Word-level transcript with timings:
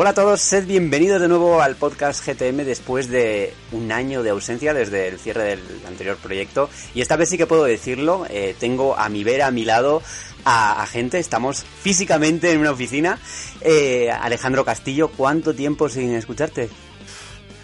Hola 0.00 0.10
a 0.10 0.14
todos, 0.14 0.40
sed 0.40 0.64
bienvenidos 0.64 1.20
de 1.20 1.26
nuevo 1.26 1.60
al 1.60 1.74
podcast 1.74 2.24
GTM 2.24 2.58
después 2.58 3.08
de 3.08 3.52
un 3.72 3.90
año 3.90 4.22
de 4.22 4.30
ausencia 4.30 4.72
desde 4.72 5.08
el 5.08 5.18
cierre 5.18 5.42
del 5.42 5.60
anterior 5.88 6.16
proyecto. 6.18 6.70
Y 6.94 7.00
esta 7.00 7.16
vez 7.16 7.30
sí 7.30 7.36
que 7.36 7.48
puedo 7.48 7.64
decirlo, 7.64 8.24
eh, 8.30 8.54
tengo 8.60 8.96
a 8.96 9.08
mi 9.08 9.24
vera, 9.24 9.48
a 9.48 9.50
mi 9.50 9.64
lado, 9.64 10.00
a, 10.44 10.86
gente, 10.86 11.18
estamos 11.18 11.64
físicamente 11.82 12.52
en 12.52 12.60
una 12.60 12.70
oficina. 12.70 13.18
Eh, 13.60 14.08
Alejandro 14.08 14.64
Castillo, 14.64 15.08
¿cuánto 15.08 15.52
tiempo 15.52 15.88
sin 15.88 16.14
escucharte? 16.14 16.70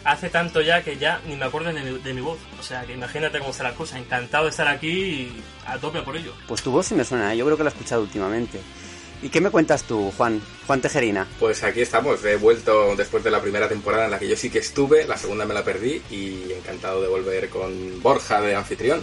Hace 0.02 0.28
tanto 0.28 0.60
ya 0.60 0.82
que 0.82 0.98
ya 0.98 1.20
ni 1.28 1.36
me 1.36 1.44
acuerdo 1.44 1.72
de 1.72 1.84
mi, 1.84 1.98
de 2.00 2.14
mi 2.14 2.20
voz. 2.20 2.40
O 2.58 2.64
sea, 2.64 2.82
que 2.82 2.94
imagínate 2.94 3.38
cómo 3.38 3.52
está 3.52 3.62
la 3.62 3.74
cosa. 3.74 3.96
Encantado 3.96 4.46
de 4.46 4.50
estar 4.50 4.66
aquí 4.66 4.88
y 4.88 5.42
a 5.68 5.78
tope 5.78 6.02
por 6.02 6.16
ello. 6.16 6.34
Pues 6.48 6.62
tu 6.62 6.72
voz 6.72 6.86
sí 6.86 6.96
me 6.96 7.04
suena, 7.04 7.32
¿eh? 7.32 7.36
yo 7.36 7.44
creo 7.44 7.56
que 7.56 7.62
la 7.62 7.70
he 7.70 7.72
escuchado 7.72 8.02
últimamente. 8.02 8.58
¿Y 9.22 9.28
qué 9.30 9.40
me 9.40 9.50
cuentas 9.50 9.84
tú, 9.84 10.12
Juan? 10.16 10.40
Juan 10.66 10.80
Tejerina. 10.80 11.26
Pues 11.40 11.62
aquí 11.62 11.80
estamos, 11.80 12.24
he 12.24 12.36
vuelto 12.36 12.94
después 12.96 13.24
de 13.24 13.30
la 13.30 13.40
primera 13.40 13.68
temporada 13.68 14.04
en 14.04 14.10
la 14.10 14.18
que 14.18 14.28
yo 14.28 14.36
sí 14.36 14.50
que 14.50 14.58
estuve, 14.58 15.06
la 15.06 15.16
segunda 15.16 15.44
me 15.44 15.54
la 15.54 15.64
perdí 15.64 16.02
y 16.10 16.52
encantado 16.52 17.00
de 17.00 17.08
volver 17.08 17.48
con 17.48 18.02
Borja 18.02 18.40
de 18.40 18.54
anfitrión. 18.54 19.02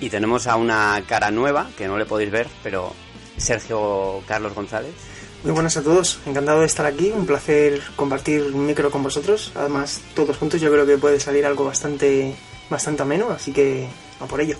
Y 0.00 0.10
tenemos 0.10 0.46
a 0.46 0.56
una 0.56 1.02
cara 1.08 1.30
nueva, 1.30 1.70
que 1.76 1.86
no 1.86 1.98
le 1.98 2.06
podéis 2.06 2.30
ver, 2.30 2.46
pero 2.62 2.94
Sergio 3.36 4.22
Carlos 4.26 4.54
González. 4.54 4.92
Muy 5.44 5.52
buenas 5.52 5.76
a 5.76 5.82
todos, 5.82 6.20
encantado 6.24 6.60
de 6.60 6.66
estar 6.66 6.86
aquí, 6.86 7.10
un 7.10 7.26
placer 7.26 7.82
compartir 7.96 8.42
un 8.54 8.66
micro 8.66 8.90
con 8.90 9.02
vosotros. 9.02 9.52
Además, 9.54 10.00
todos 10.14 10.36
juntos 10.38 10.60
yo 10.60 10.70
creo 10.70 10.86
que 10.86 10.96
puede 10.96 11.20
salir 11.20 11.44
algo 11.44 11.66
bastante, 11.66 12.34
bastante 12.70 13.02
ameno, 13.02 13.28
así 13.30 13.52
que 13.52 13.86
a 14.20 14.26
por 14.26 14.40
ello. 14.40 14.56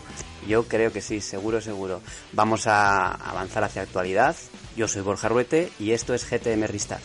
Yo 0.46 0.64
creo 0.64 0.92
que 0.92 1.00
sí, 1.00 1.20
seguro, 1.20 1.60
seguro. 1.60 2.00
Vamos 2.32 2.66
a 2.66 3.12
avanzar 3.12 3.64
hacia 3.64 3.82
actualidad. 3.82 4.36
Yo 4.76 4.88
soy 4.88 5.02
Borja 5.02 5.28
Ruete 5.28 5.70
y 5.78 5.92
esto 5.92 6.14
es 6.14 6.28
GTM 6.28 6.64
Restart. 6.66 7.02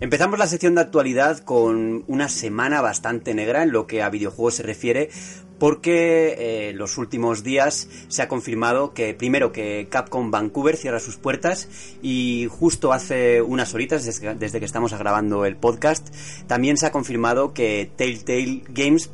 Empezamos 0.00 0.38
la 0.38 0.46
sección 0.46 0.76
de 0.76 0.80
actualidad 0.80 1.40
con 1.40 2.04
una 2.06 2.28
semana 2.28 2.80
bastante 2.80 3.34
negra 3.34 3.64
en 3.64 3.72
lo 3.72 3.86
que 3.86 4.00
a 4.00 4.08
videojuegos 4.08 4.54
se 4.54 4.62
refiere, 4.62 5.10
porque 5.58 6.36
eh, 6.38 6.72
los 6.74 6.98
últimos 6.98 7.42
días 7.42 7.88
se 8.08 8.22
ha 8.22 8.28
confirmado 8.28 8.94
que 8.94 9.14
primero 9.14 9.52
que 9.52 9.88
Capcom 9.90 10.30
Vancouver 10.30 10.76
cierra 10.76 11.00
sus 11.00 11.16
puertas 11.16 11.68
y 12.02 12.48
justo 12.50 12.92
hace 12.92 13.42
unas 13.42 13.74
horitas 13.74 14.04
desde 14.04 14.58
que 14.58 14.64
estamos 14.64 14.92
grabando 14.96 15.44
el 15.44 15.56
podcast 15.56 16.08
también 16.46 16.76
se 16.76 16.86
ha 16.86 16.92
confirmado 16.92 17.52
que 17.54 17.90
Telltale 17.96 18.62
Games 18.68 19.10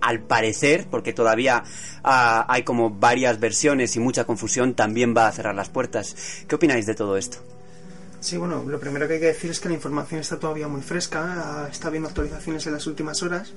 al 0.00 0.20
parecer, 0.20 0.86
porque 0.90 1.12
todavía 1.12 1.62
ah, 2.02 2.46
hay 2.48 2.62
como 2.62 2.90
varias 2.90 3.38
versiones 3.38 3.96
y 3.96 4.00
mucha 4.00 4.24
confusión, 4.24 4.74
también 4.74 5.14
va 5.14 5.28
a 5.28 5.32
cerrar 5.32 5.54
las 5.54 5.68
puertas. 5.68 6.16
¿Qué 6.48 6.54
opináis 6.54 6.86
de 6.86 6.94
todo 6.94 7.16
esto? 7.16 7.38
Sí, 8.20 8.36
bueno, 8.36 8.62
lo 8.66 8.78
primero 8.78 9.08
que 9.08 9.14
hay 9.14 9.20
que 9.20 9.26
decir 9.26 9.50
es 9.50 9.60
que 9.60 9.68
la 9.68 9.74
información 9.74 10.20
está 10.20 10.38
todavía 10.38 10.68
muy 10.68 10.82
fresca, 10.82 11.68
está 11.70 11.88
habiendo 11.88 12.08
actualizaciones 12.08 12.66
en 12.66 12.74
las 12.74 12.86
últimas 12.86 13.22
horas 13.22 13.54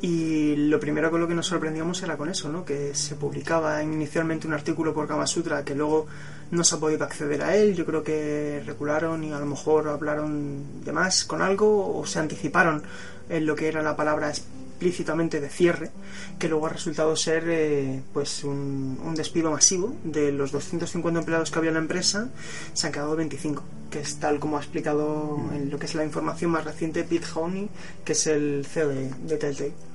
y 0.00 0.54
lo 0.54 0.78
primero 0.78 1.10
con 1.10 1.20
lo 1.20 1.26
que 1.26 1.34
nos 1.34 1.46
sorprendíamos 1.46 2.02
era 2.02 2.16
con 2.16 2.28
eso, 2.28 2.48
¿no? 2.48 2.64
Que 2.64 2.94
se 2.94 3.16
publicaba 3.16 3.82
inicialmente 3.82 4.46
un 4.46 4.54
artículo 4.54 4.94
por 4.94 5.08
Kama 5.08 5.26
Sutra 5.26 5.64
que 5.64 5.74
luego 5.74 6.06
no 6.52 6.62
se 6.62 6.76
ha 6.76 6.78
podido 6.78 7.04
acceder 7.04 7.42
a 7.42 7.56
él. 7.56 7.74
Yo 7.74 7.84
creo 7.84 8.04
que 8.04 8.62
regularon 8.64 9.24
y 9.24 9.32
a 9.32 9.40
lo 9.40 9.46
mejor 9.46 9.88
hablaron 9.88 10.84
de 10.84 10.92
más 10.92 11.24
con 11.24 11.42
algo 11.42 11.98
o 11.98 12.06
se 12.06 12.20
anticiparon 12.20 12.82
en 13.28 13.44
lo 13.44 13.56
que 13.56 13.66
era 13.66 13.82
la 13.82 13.96
palabra 13.96 14.28
explícitamente 14.28 15.40
de 15.40 15.48
cierre, 15.48 15.90
que 16.38 16.48
luego 16.48 16.66
ha 16.66 16.70
resultado 16.70 17.16
ser 17.16 17.44
eh, 17.48 18.00
pues 18.12 18.44
un, 18.44 19.00
un, 19.04 19.14
despido 19.16 19.50
masivo. 19.50 19.96
De 20.04 20.30
los 20.30 20.52
250 20.52 21.18
empleados 21.18 21.50
que 21.50 21.58
había 21.58 21.70
en 21.70 21.74
la 21.74 21.80
empresa, 21.80 22.28
se 22.72 22.86
han 22.86 22.92
quedado 22.92 23.16
25, 23.16 23.64
que 23.90 23.98
es 23.98 24.20
tal 24.20 24.38
como 24.38 24.56
ha 24.56 24.60
explicado 24.60 25.40
en 25.52 25.70
lo 25.70 25.78
que 25.80 25.86
es 25.86 25.96
la 25.96 26.04
información 26.04 26.52
más 26.52 26.64
reciente 26.64 27.02
Pete 27.02 27.26
Honey, 27.34 27.68
que 28.04 28.12
es 28.12 28.28
el 28.28 28.64
CEO 28.64 28.88
de, 28.88 29.10
de 29.10 29.36
Telltale 29.36 29.87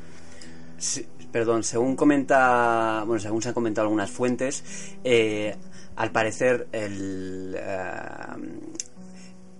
perdón, 1.31 1.63
según 1.63 1.95
comenta, 1.95 3.03
bueno, 3.05 3.19
según 3.19 3.41
se 3.41 3.49
han 3.49 3.53
comentado 3.53 3.88
algunas 3.88 4.11
fuentes, 4.11 4.63
eh, 5.03 5.55
al 5.95 6.11
parecer 6.11 6.67
el, 6.71 7.55
eh, 7.57 8.73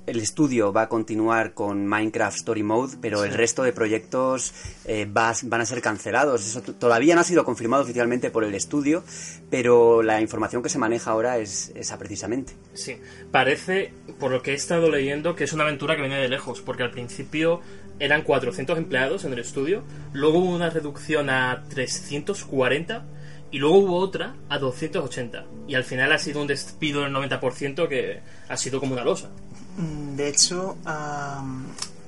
el 0.06 0.20
estudio 0.20 0.74
va 0.74 0.84
a 0.84 0.90
continuar 0.90 1.54
con 1.54 1.88
Minecraft 1.88 2.36
Story 2.38 2.64
Mode, 2.64 2.98
pero 3.02 3.24
el 3.24 3.34
resto 3.34 3.64
de 3.64 3.72
proyectos 3.72 4.54
eh, 4.86 5.08
van 5.10 5.62
a 5.62 5.66
ser 5.66 5.82
cancelados. 5.82 6.46
Eso 6.46 6.62
todavía 6.62 7.16
no 7.16 7.22
ha 7.22 7.24
sido 7.24 7.46
confirmado 7.46 7.84
oficialmente 7.84 8.30
por 8.30 8.44
el 8.44 8.54
estudio, 8.54 9.04
pero 9.50 10.04
la 10.04 10.20
información 10.20 10.62
que 10.62 10.70
se 10.70 10.78
maneja 10.78 11.12
ahora 11.12 11.38
es 11.38 11.72
esa 11.76 11.98
precisamente. 11.98 12.54
Sí, 12.74 12.98
parece, 13.32 13.94
por 14.20 14.32
lo 14.32 14.42
que 14.42 14.52
he 14.52 14.56
estado 14.56 14.90
leyendo, 14.90 15.36
que 15.36 15.46
es 15.46 15.54
una 15.54 15.64
aventura 15.64 15.96
que 15.96 16.02
viene 16.02 16.20
de 16.20 16.28
lejos, 16.28 16.62
porque 16.62 16.84
al 16.84 16.92
principio 16.92 17.62
eran 18.00 18.24
400 18.24 18.78
empleados 18.78 19.26
en 19.26 19.34
el 19.34 19.40
estudio, 19.40 19.84
luego 20.14 20.40
hubo 20.40 20.56
una 20.56 20.70
reducción 20.70 21.30
a 21.30 21.64
340 21.70 23.04
y 23.52 23.60
luego 23.60 23.78
hubo 23.78 23.98
otra 23.98 24.36
a 24.50 24.58
280. 24.58 25.46
Y 25.68 25.76
al 25.76 25.84
final 25.84 26.12
ha 26.12 26.20
sido 26.20 26.42
un 26.42 26.48
despido 26.48 27.02
del 27.02 27.14
90% 27.14 27.88
que 27.88 28.22
ha 28.50 28.58
sido 28.58 28.80
como 28.80 28.94
una 28.94 29.04
losa. 29.04 29.30
Mm, 29.78 30.16
de 30.16 30.28
hecho, 30.28 30.78
a 30.86 31.44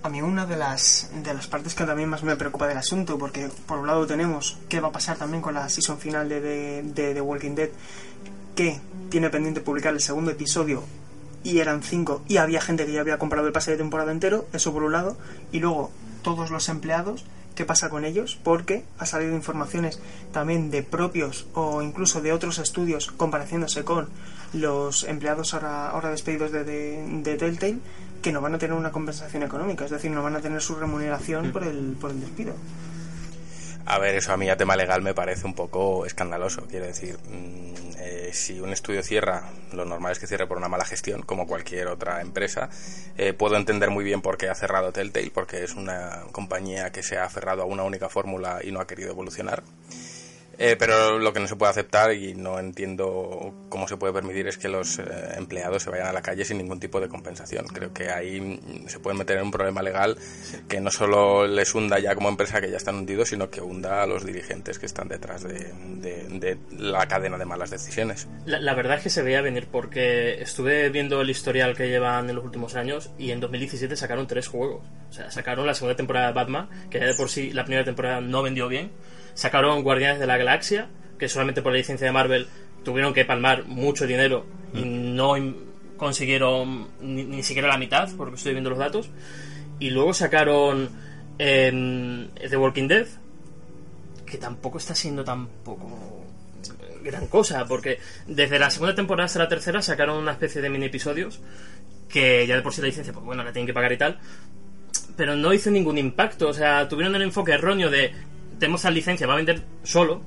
mí 0.10 0.22
una 0.22 0.46
de 0.46 0.58
las, 0.58 1.12
de 1.24 1.34
las 1.34 1.48
partes 1.48 1.76
que 1.76 1.84
también 1.84 2.10
más 2.10 2.24
me 2.24 2.36
preocupa 2.36 2.68
del 2.68 2.78
asunto, 2.78 3.18
porque 3.18 3.50
por 3.66 3.80
un 3.80 3.88
lado 3.88 4.06
tenemos 4.06 4.58
qué 4.70 4.80
va 4.80 4.90
a 4.90 4.92
pasar 4.92 5.18
también 5.18 5.42
con 5.42 5.54
la 5.54 5.70
season 5.70 5.98
final 5.98 6.28
de 6.28 6.84
The 6.94 7.22
Walking 7.22 7.56
Dead, 7.56 7.70
que 8.56 8.80
tiene 9.10 9.30
pendiente 9.30 9.62
publicar 9.62 9.94
el 9.94 10.02
segundo 10.02 10.32
episodio 10.32 10.84
y 11.46 11.60
eran 11.60 11.84
cinco 11.84 12.24
y 12.28 12.38
había 12.38 12.60
gente 12.60 12.86
que 12.86 12.92
ya 12.92 13.02
había 13.02 13.20
comprado 13.20 13.48
el 13.48 13.54
pase 13.54 13.72
de 13.72 13.78
temporada 13.78 14.12
entero, 14.12 14.48
eso 14.52 14.74
por 14.74 14.84
un 14.84 14.92
lado, 14.92 15.16
y 15.52 15.60
luego 15.60 15.92
todos 16.24 16.50
los 16.50 16.68
empleados, 16.70 17.24
¿qué 17.54 17.66
pasa 17.66 17.90
con 17.90 18.04
ellos? 18.04 18.38
Porque 18.44 18.84
ha 18.98 19.06
salido 19.06 19.36
informaciones 19.36 20.02
también 20.34 20.72
de 20.72 20.82
propios 20.82 21.46
o 21.54 21.84
incluso 21.84 22.20
de 22.22 22.34
otros 22.34 22.58
estudios 22.58 23.12
compareciéndose 23.12 23.84
con 23.84 24.10
los 24.54 25.04
empleados 25.04 25.54
ahora, 25.54 25.92
ahora 25.92 26.10
despedidos 26.10 26.52
de, 26.52 26.64
de, 26.64 27.38
Telltale 27.38 27.78
que 28.24 28.32
no 28.32 28.42
van 28.42 28.56
a 28.56 28.58
tener 28.58 28.76
una 28.76 28.92
compensación 28.92 29.44
económica, 29.44 29.86
es 29.86 29.92
decir, 29.92 30.10
no 30.10 30.24
van 30.24 30.36
a 30.36 30.42
tener 30.42 30.60
su 30.62 30.76
remuneración 30.76 31.52
por 31.52 31.64
el, 31.64 31.96
por 32.02 32.10
el 32.10 32.22
despido. 32.22 32.54
A 33.88 34.00
ver, 34.00 34.16
eso 34.16 34.34
a 34.34 34.38
mí 34.38 34.50
a 34.50 34.58
tema 34.58 34.76
legal 34.76 35.04
me 35.04 35.14
parece 35.14 35.46
un 35.46 35.54
poco 35.54 36.08
escandaloso. 36.08 36.66
Quiero 36.68 36.88
decir, 36.88 37.20
mm, 37.30 37.98
eh, 38.00 38.32
si 38.34 38.60
un 38.60 38.74
estudio 38.74 39.04
cierra, 39.04 39.44
lo 39.74 39.86
normal 39.86 40.12
es 40.12 40.20
que 40.20 40.26
cierre 40.26 40.48
por 40.48 40.58
una 40.58 40.68
mala 40.68 40.86
gestión, 40.86 41.22
como 41.22 41.46
cualquier 41.46 41.88
otra 41.88 42.20
empresa. 42.22 42.70
Eh, 43.16 43.34
puedo 43.34 43.58
entender 43.58 43.92
muy 43.92 44.04
bien 44.04 44.22
por 44.22 44.38
qué 44.38 44.50
ha 44.50 44.56
cerrado 44.56 44.92
Telltale, 44.92 45.30
porque 45.32 45.64
es 45.64 45.76
una 45.76 46.24
compañía 46.32 46.92
que 46.92 47.04
se 47.04 47.18
ha 47.18 47.26
aferrado 47.26 47.62
a 47.62 47.66
una 47.66 47.84
única 47.84 48.10
fórmula 48.10 48.60
y 48.64 48.72
no 48.72 48.80
ha 48.80 48.88
querido 48.88 49.12
evolucionar. 49.12 49.62
Eh, 50.58 50.76
pero 50.78 51.20
lo 51.20 51.34
que 51.34 51.40
no 51.40 51.48
se 51.48 51.56
puede 51.56 51.72
aceptar 51.72 52.14
y 52.14 52.34
no 52.34 52.60
entiendo 52.60 53.54
cómo 53.70 53.88
se 53.88 53.98
puede 53.98 54.14
permitir 54.14 54.48
es 54.48 54.58
que 54.58 54.70
los 54.70 55.00
eh, 55.00 55.04
empleados 55.36 55.84
se 55.84 55.90
vayan 55.90 56.08
a 56.08 56.14
la 56.14 56.22
calle 56.22 56.46
sin 56.46 56.58
ningún 56.58 56.80
tipo 56.80 57.00
de 57.02 57.10
compensación. 57.10 57.66
Creo 57.68 57.94
que 57.94 58.10
ahí 58.10 58.40
mm, 58.40 58.88
se 58.88 59.00
pueden 59.00 59.18
meter 59.18 59.38
en 59.38 59.44
un 59.44 59.52
problema 59.52 59.82
legal 59.82 60.18
que 60.68 60.80
no 60.80 60.92
solo 60.92 61.46
les 61.48 61.74
hunda 61.76 62.00
ya 62.00 62.16
como 62.16 62.30
empresa 62.30 62.62
que 62.62 62.72
ya 62.72 62.78
están 62.78 62.96
hundidos, 62.96 63.30
sino 63.30 63.50
que 63.50 63.62
hunda 63.62 64.04
a 64.04 64.08
los 64.08 64.26
dirigentes 64.26 64.80
que 64.80 64.86
están 64.86 65.08
detrás 65.08 65.44
de, 65.44 65.74
la 66.78 67.08
cadena 67.08 67.38
de 67.38 67.46
malas 67.46 67.70
decisiones. 67.70 68.28
La, 68.46 68.60
la, 68.60 68.74
verdad 68.74 68.98
es 68.98 69.04
que 69.04 69.10
se 69.10 69.22
veía 69.24 69.42
venir 69.42 69.68
porque 69.72 70.42
estuve 70.42 70.90
viendo 70.90 71.22
el 71.22 71.30
historial 71.30 71.76
que 71.76 71.88
llevan 71.90 72.30
en 72.30 72.36
los 72.36 72.46
últimos 72.46 72.76
años 72.76 73.12
y 73.18 73.32
en 73.32 73.40
2017 73.40 73.96
sacaron 73.96 74.28
tres 74.28 74.48
juegos. 74.48 74.84
O 75.10 75.14
sea, 75.14 75.32
sacaron 75.32 75.66
la 75.66 75.74
segunda 75.74 75.96
temporada 75.96 76.28
de 76.28 76.34
Batman, 76.34 76.70
que 76.90 77.00
ya 77.00 77.06
de 77.06 77.14
por 77.14 77.30
sí 77.30 77.52
la 77.52 77.64
primera 77.64 77.84
temporada 77.84 78.22
no 78.22 78.42
vendió 78.42 78.68
bien 78.68 78.92
Sacaron 79.36 79.84
Guardianes 79.84 80.20
de 80.20 80.26
la 80.26 80.38
Galaxia, 80.38 80.90
que 81.20 81.30
solamente 81.30 81.62
por 81.62 81.72
la 81.72 81.78
licencia 81.78 82.08
de 82.08 82.14
Marvel 82.14 82.48
tuvieron 82.84 83.14
que 83.14 83.26
palmar 83.26 83.66
mucho 83.66 84.08
dinero 84.08 84.46
y 84.74 84.86
mm. 84.86 85.16
no 85.16 85.36
consiguieron 85.98 86.88
ni, 87.02 87.24
ni 87.24 87.44
siquiera 87.44 87.68
la 87.68 87.78
mitad, 87.78 88.10
porque 88.18 88.36
estoy 88.36 88.54
viendo 88.54 88.70
los 88.70 88.80
datos. 88.80 89.10
Y 89.80 89.90
luego 89.90 90.14
sacaron 90.14 90.90
em, 91.38 92.30
The 92.30 92.58
Walking 92.58 92.88
Dead, 92.88 93.08
que 94.26 94.38
tampoco 94.38 94.78
está 94.78 94.96
siendo 94.96 95.24
tampoco 95.24 96.24
gran 97.04 97.28
cosa, 97.28 97.66
porque 97.66 98.00
desde 98.26 98.58
la 98.58 98.70
segunda 98.70 98.96
temporada 98.96 99.26
hasta 99.26 99.40
la 99.40 99.48
tercera 99.48 99.82
sacaron 99.82 100.18
una 100.18 100.32
especie 100.32 100.62
de 100.62 100.70
mini 100.70 100.86
episodios 100.86 101.40
que 102.10 102.48
ya 102.48 102.56
de 102.56 102.62
por 102.62 102.74
sí 102.74 102.82
la 102.82 102.88
licencia, 102.88 103.14
pues 103.14 103.26
bueno, 103.26 103.44
la 103.44 103.52
tienen 103.52 103.68
que 103.68 103.74
pagar 103.74 103.92
y 103.92 103.98
tal, 103.98 104.20
pero 105.16 105.36
no 105.36 105.54
hizo 105.54 105.70
ningún 105.70 105.98
impacto, 105.98 106.48
o 106.48 106.54
sea, 106.54 106.88
tuvieron 106.88 107.16
el 107.16 107.22
enfoque 107.22 107.52
erróneo 107.52 107.90
de 107.90 108.14
tenemos 108.60 108.84
la 108.84 108.92
licencia, 108.92 109.28
va 109.28 109.34
a 109.34 109.38
vender 109.38 109.64
solo, 109.84 110.22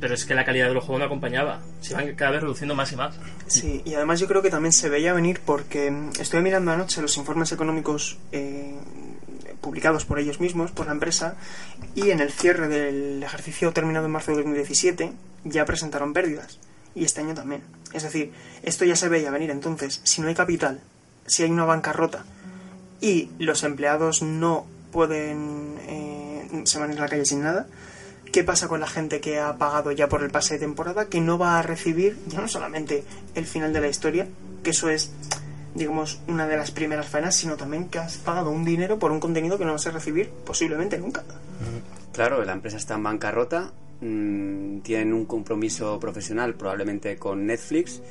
pero 0.00 0.14
es 0.14 0.24
que 0.24 0.34
la 0.34 0.44
calidad 0.44 0.66
de 0.66 0.74
los 0.74 0.84
juegos 0.84 0.98
no 1.00 1.06
acompañaba, 1.06 1.60
se 1.80 1.94
van 1.94 2.14
cada 2.14 2.32
vez 2.32 2.42
reduciendo 2.42 2.74
más 2.74 2.90
y 2.92 2.96
más. 2.96 3.14
Sí, 3.46 3.82
y 3.84 3.94
además 3.94 4.18
yo 4.18 4.26
creo 4.26 4.42
que 4.42 4.50
también 4.50 4.72
se 4.72 4.88
veía 4.88 5.12
venir 5.12 5.40
porque 5.44 5.90
mm, 5.90 6.10
estoy 6.20 6.42
mirando 6.42 6.72
anoche 6.72 7.00
los 7.00 7.16
informes 7.16 7.52
económicos 7.52 8.18
eh, 8.32 8.74
publicados 9.60 10.04
por 10.04 10.18
ellos 10.18 10.40
mismos, 10.40 10.72
por 10.72 10.86
la 10.86 10.92
empresa, 10.92 11.36
y 11.94 12.10
en 12.10 12.20
el 12.20 12.32
cierre 12.32 12.68
del 12.68 13.22
ejercicio 13.22 13.72
terminado 13.72 14.06
en 14.06 14.12
marzo 14.12 14.32
de 14.32 14.38
2017 14.38 15.12
ya 15.44 15.64
presentaron 15.64 16.12
pérdidas. 16.12 16.58
Y 16.94 17.04
este 17.04 17.20
año 17.20 17.34
también. 17.34 17.62
Es 17.92 18.02
decir, 18.02 18.32
esto 18.62 18.84
ya 18.84 18.96
se 18.96 19.08
veía 19.08 19.30
venir. 19.30 19.50
Entonces, 19.50 20.00
si 20.04 20.20
no 20.20 20.28
hay 20.28 20.34
capital, 20.34 20.80
si 21.26 21.42
hay 21.42 21.50
una 21.50 21.64
bancarrota 21.64 22.24
y 23.00 23.30
los 23.38 23.62
empleados 23.62 24.22
no 24.22 24.66
pueden... 24.90 25.78
Eh, 25.86 26.21
se 26.64 26.78
van 26.78 26.92
a 26.92 26.94
la 26.94 27.08
calle 27.08 27.24
sin 27.24 27.42
nada, 27.42 27.66
¿qué 28.32 28.44
pasa 28.44 28.68
con 28.68 28.80
la 28.80 28.86
gente 28.86 29.20
que 29.20 29.38
ha 29.38 29.56
pagado 29.56 29.92
ya 29.92 30.08
por 30.08 30.22
el 30.22 30.30
pase 30.30 30.54
de 30.54 30.60
temporada? 30.60 31.06
Que 31.06 31.20
no 31.20 31.38
va 31.38 31.58
a 31.58 31.62
recibir 31.62 32.18
ya 32.28 32.40
no 32.40 32.48
solamente 32.48 33.04
el 33.34 33.46
final 33.46 33.72
de 33.72 33.80
la 33.80 33.88
historia, 33.88 34.26
que 34.62 34.70
eso 34.70 34.88
es 34.88 35.12
digamos, 35.74 36.20
una 36.28 36.46
de 36.46 36.56
las 36.56 36.70
primeras 36.70 37.08
faenas, 37.08 37.34
sino 37.34 37.56
también 37.56 37.88
que 37.88 37.98
has 37.98 38.18
pagado 38.18 38.50
un 38.50 38.64
dinero 38.64 38.98
por 38.98 39.10
un 39.10 39.20
contenido 39.20 39.58
que 39.58 39.64
no 39.64 39.72
vas 39.72 39.86
a 39.86 39.90
recibir 39.90 40.30
posiblemente 40.44 40.98
nunca. 40.98 41.24
Claro, 42.12 42.44
la 42.44 42.52
empresa 42.52 42.76
está 42.76 42.94
en 42.94 43.02
bancarrota, 43.02 43.72
mm, 44.00 44.80
tienen 44.80 45.14
un 45.14 45.24
compromiso 45.24 45.98
profesional 45.98 46.54
probablemente 46.54 47.16
con 47.16 47.46
Netflix, 47.46 48.02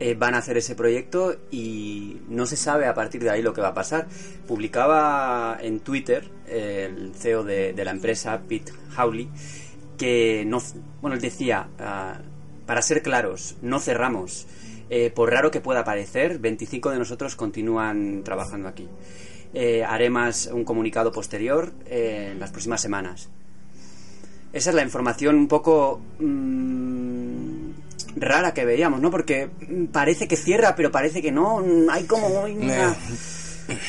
eh, 0.00 0.14
van 0.14 0.34
a 0.34 0.38
hacer 0.38 0.56
ese 0.56 0.74
proyecto 0.74 1.36
y 1.50 2.18
no 2.28 2.46
se 2.46 2.56
sabe 2.56 2.86
a 2.86 2.94
partir 2.94 3.22
de 3.22 3.30
ahí 3.30 3.42
lo 3.42 3.52
que 3.52 3.60
va 3.60 3.68
a 3.68 3.74
pasar. 3.74 4.06
Publicaba 4.46 5.58
en 5.60 5.80
Twitter 5.80 6.30
el 6.46 7.12
CEO 7.14 7.42
de, 7.42 7.74
la 7.84 7.90
empresa, 7.90 8.40
Pete 8.48 8.72
Howley, 8.96 9.28
que 9.96 10.44
no, 10.46 10.62
bueno, 11.00 11.16
él 11.16 11.20
decía, 11.20 11.68
ah, 11.80 12.20
para 12.66 12.82
ser 12.82 13.02
claros, 13.02 13.56
no 13.60 13.80
cerramos. 13.80 14.46
Eh, 14.90 15.10
por 15.10 15.30
raro 15.30 15.50
que 15.50 15.60
pueda 15.60 15.84
parecer, 15.84 16.38
25 16.38 16.90
de 16.90 16.98
nosotros 16.98 17.34
continúan 17.34 18.22
trabajando 18.24 18.68
aquí. 18.68 18.88
Eh, 19.52 19.82
haré 19.82 20.10
más 20.10 20.46
un 20.46 20.64
comunicado 20.64 21.10
posterior 21.10 21.72
en 21.86 22.38
las 22.38 22.50
próximas 22.50 22.80
semanas. 22.80 23.30
Esa 24.52 24.70
es 24.70 24.76
la 24.76 24.82
información 24.82 25.36
un 25.36 25.48
poco 25.48 26.00
mm, 26.20 27.47
rara 28.16 28.54
que 28.54 28.64
veíamos, 28.64 29.00
¿no? 29.00 29.10
Porque 29.10 29.48
mm, 29.68 29.86
parece 29.86 30.26
que 30.28 30.36
cierra, 30.36 30.74
pero 30.74 30.90
parece 30.90 31.20
que 31.22 31.32
no. 31.32 31.58
Mm, 31.58 31.88
Hay 31.90 32.04
como 32.04 32.26
una... 32.28 32.96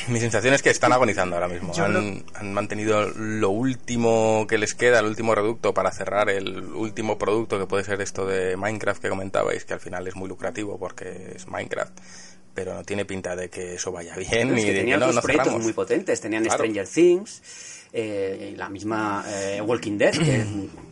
Mi 0.10 0.20
sensación 0.20 0.54
es 0.54 0.62
que 0.62 0.70
están 0.72 0.92
agonizando 0.92 1.38
ahora 1.38 1.48
mismo. 1.48 1.72
Han, 1.78 1.94
no- 1.94 2.24
han 2.34 2.54
mantenido 2.54 3.10
lo 3.16 3.50
último 3.50 4.46
que 4.46 4.58
les 4.58 4.74
queda, 4.76 5.00
el 5.00 5.06
último 5.06 5.34
reducto 5.34 5.74
para 5.74 5.90
cerrar 5.92 6.30
el 6.30 6.66
último 6.74 7.18
producto 7.18 7.58
que 7.58 7.66
puede 7.66 7.86
ser 7.86 8.02
esto 8.02 8.26
de 8.26 8.58
Minecraft 8.58 9.02
que 9.02 9.08
comentabais, 9.08 9.64
que 9.64 9.74
al 9.74 9.80
final 9.80 10.06
es 10.06 10.18
muy 10.18 10.28
lucrativo 10.28 10.78
porque 10.78 11.32
es 11.34 11.48
Minecraft, 11.48 11.98
pero 12.54 12.74
no 12.74 12.84
tiene 12.84 13.06
pinta 13.06 13.38
de 13.38 13.50
que 13.50 13.76
eso 13.76 13.94
vaya 13.94 14.18
bien 14.18 14.50
Es 14.50 14.54
ni 14.54 14.62
que 14.64 14.68
de 14.68 14.74
que 14.74 14.80
tenían 14.82 15.00
no, 15.00 15.06
otros 15.06 15.16
no 15.16 15.22
proyectos 15.22 15.46
cerramos. 15.48 15.64
muy 15.64 15.74
potentes. 15.74 16.20
Tenían 16.20 16.44
Claro. 16.44 16.58
Stranger 16.58 16.86
Things, 16.88 17.42
eh, 17.94 18.54
la 18.58 18.68
misma 18.68 19.24
eh, 19.30 19.62
Walking 19.66 19.98
Dead, 19.98 20.12
que 20.12 20.46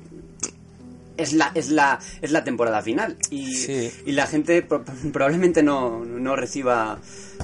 es 1.17 1.33
la, 1.33 1.51
es 1.55 1.69
la, 1.69 1.99
es 2.21 2.31
la 2.31 2.43
temporada 2.43 2.81
final. 2.81 3.17
Y, 3.29 3.53
Sí. 3.55 3.91
y 4.05 4.11
la 4.13 4.27
gente 4.27 4.61
pro- 4.61 4.83
probablemente 5.13 5.63
no, 5.63 6.05
no 6.05 6.35
reciba 6.35 6.99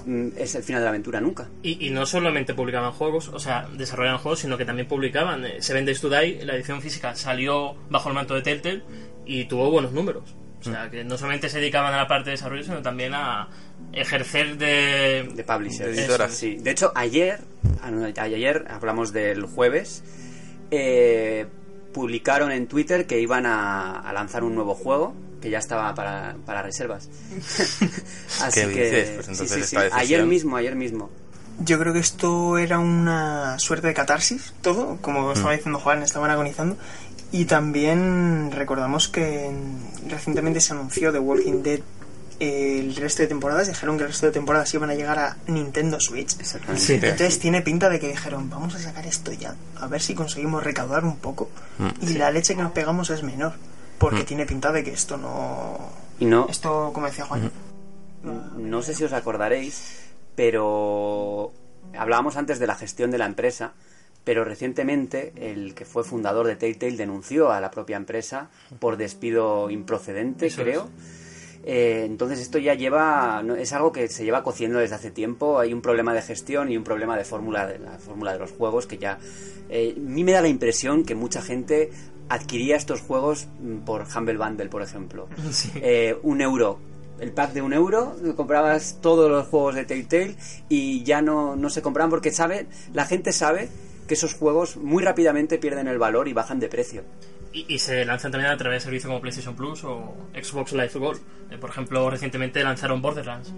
mm, 0.06 0.28
es 0.38 0.56
el 0.56 0.64
final 0.64 0.81
de 0.81 0.86
la 0.86 0.90
aventura 0.90 1.20
nunca. 1.22 1.50
Y, 1.62 1.86
y 1.88 1.90
no 1.90 2.06
solamente 2.06 2.54
publicaban 2.54 2.92
juegos, 2.92 3.30
o 3.30 3.40
sea, 3.40 3.68
desarrollaban 3.78 4.20
juegos, 4.20 4.40
sino 4.40 4.58
que 4.58 4.66
también 4.66 4.88
publicaban. 4.88 5.46
eh, 5.46 5.62
Seven 5.62 5.86
Days 5.86 6.02
to 6.02 6.10
Die, 6.10 6.44
la 6.46 6.56
edición 6.56 6.81
física, 6.81 7.16
salió 7.16 7.75
bajo 7.90 8.10
el 8.10 8.16
manto 8.16 8.36
de 8.36 8.42
Telltale 8.42 8.84
y 9.25 9.46
tuvo 9.46 9.70
buenos 9.72 9.92
números. 9.92 10.36
O 10.62 10.64
sea, 10.66 10.90
que 10.90 11.04
no 11.04 11.18
solamente 11.18 11.50
se 11.50 11.60
dedicaban 11.60 11.94
a 11.94 11.98
la 11.98 12.08
parte 12.08 12.30
de 12.30 12.31
desarrollo, 12.38 12.64
sino 12.64 12.81
también 12.81 13.14
a 13.14 13.50
ejercer 13.92 14.58
de... 14.58 15.30
De 15.36 15.44
publisher. 15.44 15.88
De 15.94 16.00
editora. 16.00 16.30
Sí. 16.30 16.56
De 16.56 16.72
hecho, 16.72 16.94
ayer, 16.96 17.40
ah, 17.81 17.92
ayer 18.22 18.66
hablamos 18.70 19.12
del 19.12 19.44
jueves, 19.44 20.04
eh, 20.72 21.48
publicaron 21.94 22.51
en 22.51 22.68
Twitter 22.68 23.06
que 23.07 23.19
iban 23.19 23.45
a, 23.45 24.00
a 24.00 24.12
lanzar 24.13 24.44
un 24.44 24.56
nuevo 24.56 24.74
juego 24.75 25.13
que 25.42 25.50
ya 25.50 25.60
estaba 25.60 25.94
para, 25.94 26.36
para 26.45 26.62
reservas. 26.62 27.10
Así 28.42 28.62
¿Qué 28.62 28.74
que 28.74 28.84
dices? 28.86 29.10
Pues 29.16 29.25
sí, 29.25 29.31
entonces 29.31 29.38
sí, 29.38 29.44
esta 29.44 29.66
sí. 29.68 29.75
decisión- 29.78 30.00
ayer 30.00 30.25
mismo, 30.25 30.57
ayer 30.57 30.75
mismo. 30.75 31.10
Yo 31.60 31.78
creo 31.80 31.94
que 31.94 32.00
esto 32.00 32.57
era 32.57 32.80
una 32.80 33.60
suerte 33.60 33.88
de 33.88 33.94
catarsis, 33.94 34.54
todo, 34.62 34.98
como 35.01 35.31
estaba 35.34 35.54
diciendo 35.54 35.80
Juan, 35.80 36.01
estaban 36.01 36.31
agonizando. 36.31 36.78
Y 37.31 37.45
también 37.45 38.51
recordamos 38.51 39.07
que 39.07 39.46
en- 39.48 39.80
recientemente 40.10 40.62
se 40.62 40.74
anunció 40.74 41.12
The 41.12 41.19
Walking 41.19 41.62
Dead 41.63 41.80
el 42.44 42.95
resto 42.95 43.22
de 43.22 43.28
temporadas, 43.28 43.68
dijeron 43.68 43.98
que 43.98 44.04
el 44.04 44.10
resto 44.10 44.25
de 44.25 44.31
temporadas 44.31 44.74
iban 44.74 44.90
a 44.90 44.95
llegar 44.95 45.19
a 45.19 45.38
Nintendo 45.48 46.00
Switch. 46.00 46.40
Exactamente. 46.40 46.81
Sí. 46.81 46.94
Entonces 46.94 47.40
tiene 47.40 47.62
pinta 47.62 47.90
de 47.90 48.00
que 48.00 48.07
dijeron, 48.07 48.50
vamos 48.50 48.75
a 48.75 48.80
sacar 48.80 49.06
esto 49.06 49.31
ya, 49.34 49.56
a 49.80 49.88
ver 49.88 50.01
si 50.01 50.13
conseguimos 50.16 50.63
recaudar 50.63 51.06
un 51.06 51.18
poco. 51.18 51.50
Y 52.01 52.13
la 52.13 52.31
leche 52.31 52.56
que 52.56 52.62
nos 52.62 52.72
pegamos 52.72 53.10
es 53.10 53.24
menor, 53.24 53.54
porque 53.98 54.24
tiene 54.24 54.45
pinta 54.45 54.72
de 54.72 54.84
que 54.84 54.92
esto 54.92 55.18
no... 55.18 55.80
Y 56.19 56.25
no, 56.25 56.48
Esto, 56.50 56.92
como 56.94 57.07
decía 57.07 57.25
Juan, 57.25 57.51
no 58.57 58.81
sé 58.81 58.94
si 58.94 59.04
os 59.04 59.13
acordaréis, 59.13 60.12
pero 60.36 61.51
hablábamos 61.98 62.38
antes 62.38 62.60
de 62.60 62.68
la 62.68 62.75
gestión 62.75 63.12
de 63.12 63.18
la 63.18 63.25
empresa, 63.25 63.74
pero 64.24 64.46
recientemente 64.46 65.34
el 65.36 65.74
que 65.74 65.86
fue 65.86 66.04
fundador 66.04 66.48
de 66.48 66.56
Telltale 66.56 66.96
denunció 66.96 67.51
a 67.51 67.60
la 67.60 67.72
propia 67.72 67.98
empresa 67.98 68.50
por 68.80 68.98
despido 68.98 69.70
improcedente, 69.70 70.48
Eso 70.48 70.62
creo. 70.62 70.89
Eh, 71.65 72.03
entonces 72.05 72.39
esto 72.39 72.58
ya 72.58 72.74
lleva, 72.74 73.43
es 73.58 73.72
algo 73.72 73.91
que 73.91 74.10
se 74.10 74.25
lleva 74.25 74.43
cociendo 74.43 74.79
desde 74.79 74.96
hace 74.96 75.12
tiempo. 75.12 75.60
Hay 75.60 75.74
un 75.74 75.82
problema 75.82 76.13
de 76.13 76.22
gestión 76.22 76.72
y 76.72 76.77
un 76.77 76.84
problema 76.84 77.17
de 77.17 77.24
fórmula 77.24 77.65
de 77.65 77.79
la 77.79 77.98
fórmula 77.98 78.34
de 78.34 78.39
los 78.39 78.51
juegos 78.51 78.86
que 78.86 78.98
ya, 78.98 79.20
eh, 79.70 79.93
a 79.96 80.00
mí 80.00 80.24
me 80.24 80.34
da 80.34 80.41
la 80.41 80.50
impresión 80.50 81.03
que 81.03 81.15
mucha 81.15 81.41
gente 81.41 81.89
adquiría 82.29 82.75
estos 82.75 83.01
juegos 83.01 83.48
mm, 83.62 83.77
por 83.79 84.05
Humble 84.13 84.38
Bundle, 84.38 84.70
por 84.70 84.82
ejemplo. 84.82 85.27
Sí. 85.51 85.72
Eh, 85.75 86.17
un 86.24 86.41
euro, 86.41 86.79
el 87.20 87.32
pack 87.32 87.53
de 87.53 87.62
un 87.62 87.74
euro, 87.74 88.15
comprabas 88.36 89.00
todos 89.01 89.29
los 89.29 89.48
juegos 89.48 89.75
de 89.75 89.86
Telltale 89.86 90.36
y 90.67 91.03
ya 91.03 91.22
no, 91.22 91.55
no 91.55 91.70
se 91.70 91.82
compraban 91.82 92.10
porque 92.10 92.32
sabe, 92.32 92.67
la 92.91 93.05
gente 93.05 93.32
sabe 93.32 93.70
que 94.08 94.15
esos 94.15 94.34
juegos 94.34 94.77
muy 94.77 95.03
rápidamente 95.03 95.58
pierden 95.58 95.88
el 95.88 95.98
valor 95.98 96.27
y 96.27 96.34
bajan 96.34 96.60
de 96.60 96.67
precio. 96.67 97.03
Y, 97.53 97.75
y 97.75 97.77
se 97.77 98.03
lanzan 98.03 98.31
también 98.31 98.51
a 98.51 98.57
través 98.57 98.81
de 98.81 98.86
servicios 98.86 99.07
como 99.07 99.22
PlayStation 99.22 99.55
Plus 99.55 99.83
o 99.83 100.15
Xbox 100.33 100.74
Live 100.74 100.93
Gold. 100.95 101.22
Eh, 101.51 101.57
por 101.60 101.69
ejemplo, 101.69 102.10
recientemente 102.10 102.63
lanzaron 102.63 103.00
Borderlands 103.00 103.53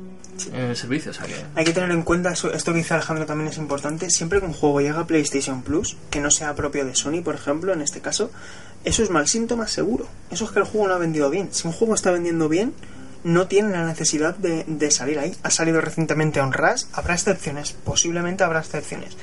en 0.52 0.62
el 0.62 0.76
servicio, 0.76 1.12
o 1.12 1.14
sea 1.14 1.26
que... 1.26 1.36
Hay 1.56 1.64
que 1.64 1.72
tener 1.72 1.92
en 1.92 2.02
cuenta, 2.04 2.34
esto 2.34 2.52
que 2.52 2.78
dice 2.78 2.94
Alejandro 2.94 3.26
también 3.26 3.50
es 3.50 3.58
importante, 3.58 4.10
siempre 4.10 4.42
que 4.42 4.46
un 4.46 4.54
juego 4.54 4.82
llega 4.82 5.00
a 5.00 5.08
PlayStation 5.08 5.64
Plus, 5.64 5.96
que 6.10 6.20
no 6.20 6.30
sea 6.30 6.54
propio 6.56 6.86
de 6.86 6.94
Sony, 6.94 7.22
por 7.24 7.36
ejemplo, 7.36 7.72
en 7.72 7.82
este 7.82 8.02
caso, 8.02 8.32
eso 8.84 9.02
es 9.02 9.10
mal 9.10 9.30
síntoma 9.30 9.66
seguro. 9.68 10.10
Eso 10.30 10.44
es 10.44 10.52
que 10.52 10.60
el 10.60 10.66
juego 10.66 10.90
no 10.90 10.96
ha 10.96 10.98
vendido 10.98 11.30
bien. 11.30 11.54
Si 11.54 11.66
un 11.66 11.74
juego 11.74 11.96
está 11.96 12.12
vendiendo 12.12 12.50
bien, 12.50 12.74
no 13.24 13.48
tiene 13.48 13.70
la 13.70 13.86
necesidad 13.86 14.36
de, 14.36 14.66
de 14.68 14.92
salir 14.92 15.18
ahí. 15.20 15.34
Ha 15.42 15.52
salido 15.52 15.80
recientemente 15.80 16.42
On 16.42 16.52
Rush, 16.52 16.84
habrá 16.92 17.14
excepciones, 17.14 17.72
posiblemente 17.72 18.44
habrá 18.44 18.60
excepciones. 18.60 19.16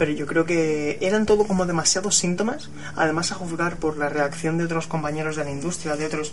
Pero 0.00 0.12
yo 0.12 0.26
creo 0.26 0.46
que 0.46 0.96
eran 1.02 1.26
todo 1.26 1.46
como 1.46 1.66
demasiados 1.66 2.16
síntomas, 2.16 2.70
además 2.96 3.32
a 3.32 3.34
juzgar 3.34 3.76
por 3.76 3.98
la 3.98 4.08
reacción 4.08 4.56
de 4.56 4.64
otros 4.64 4.86
compañeros 4.86 5.36
de 5.36 5.44
la 5.44 5.50
industria, 5.50 5.94
de 5.94 6.06
otros 6.06 6.32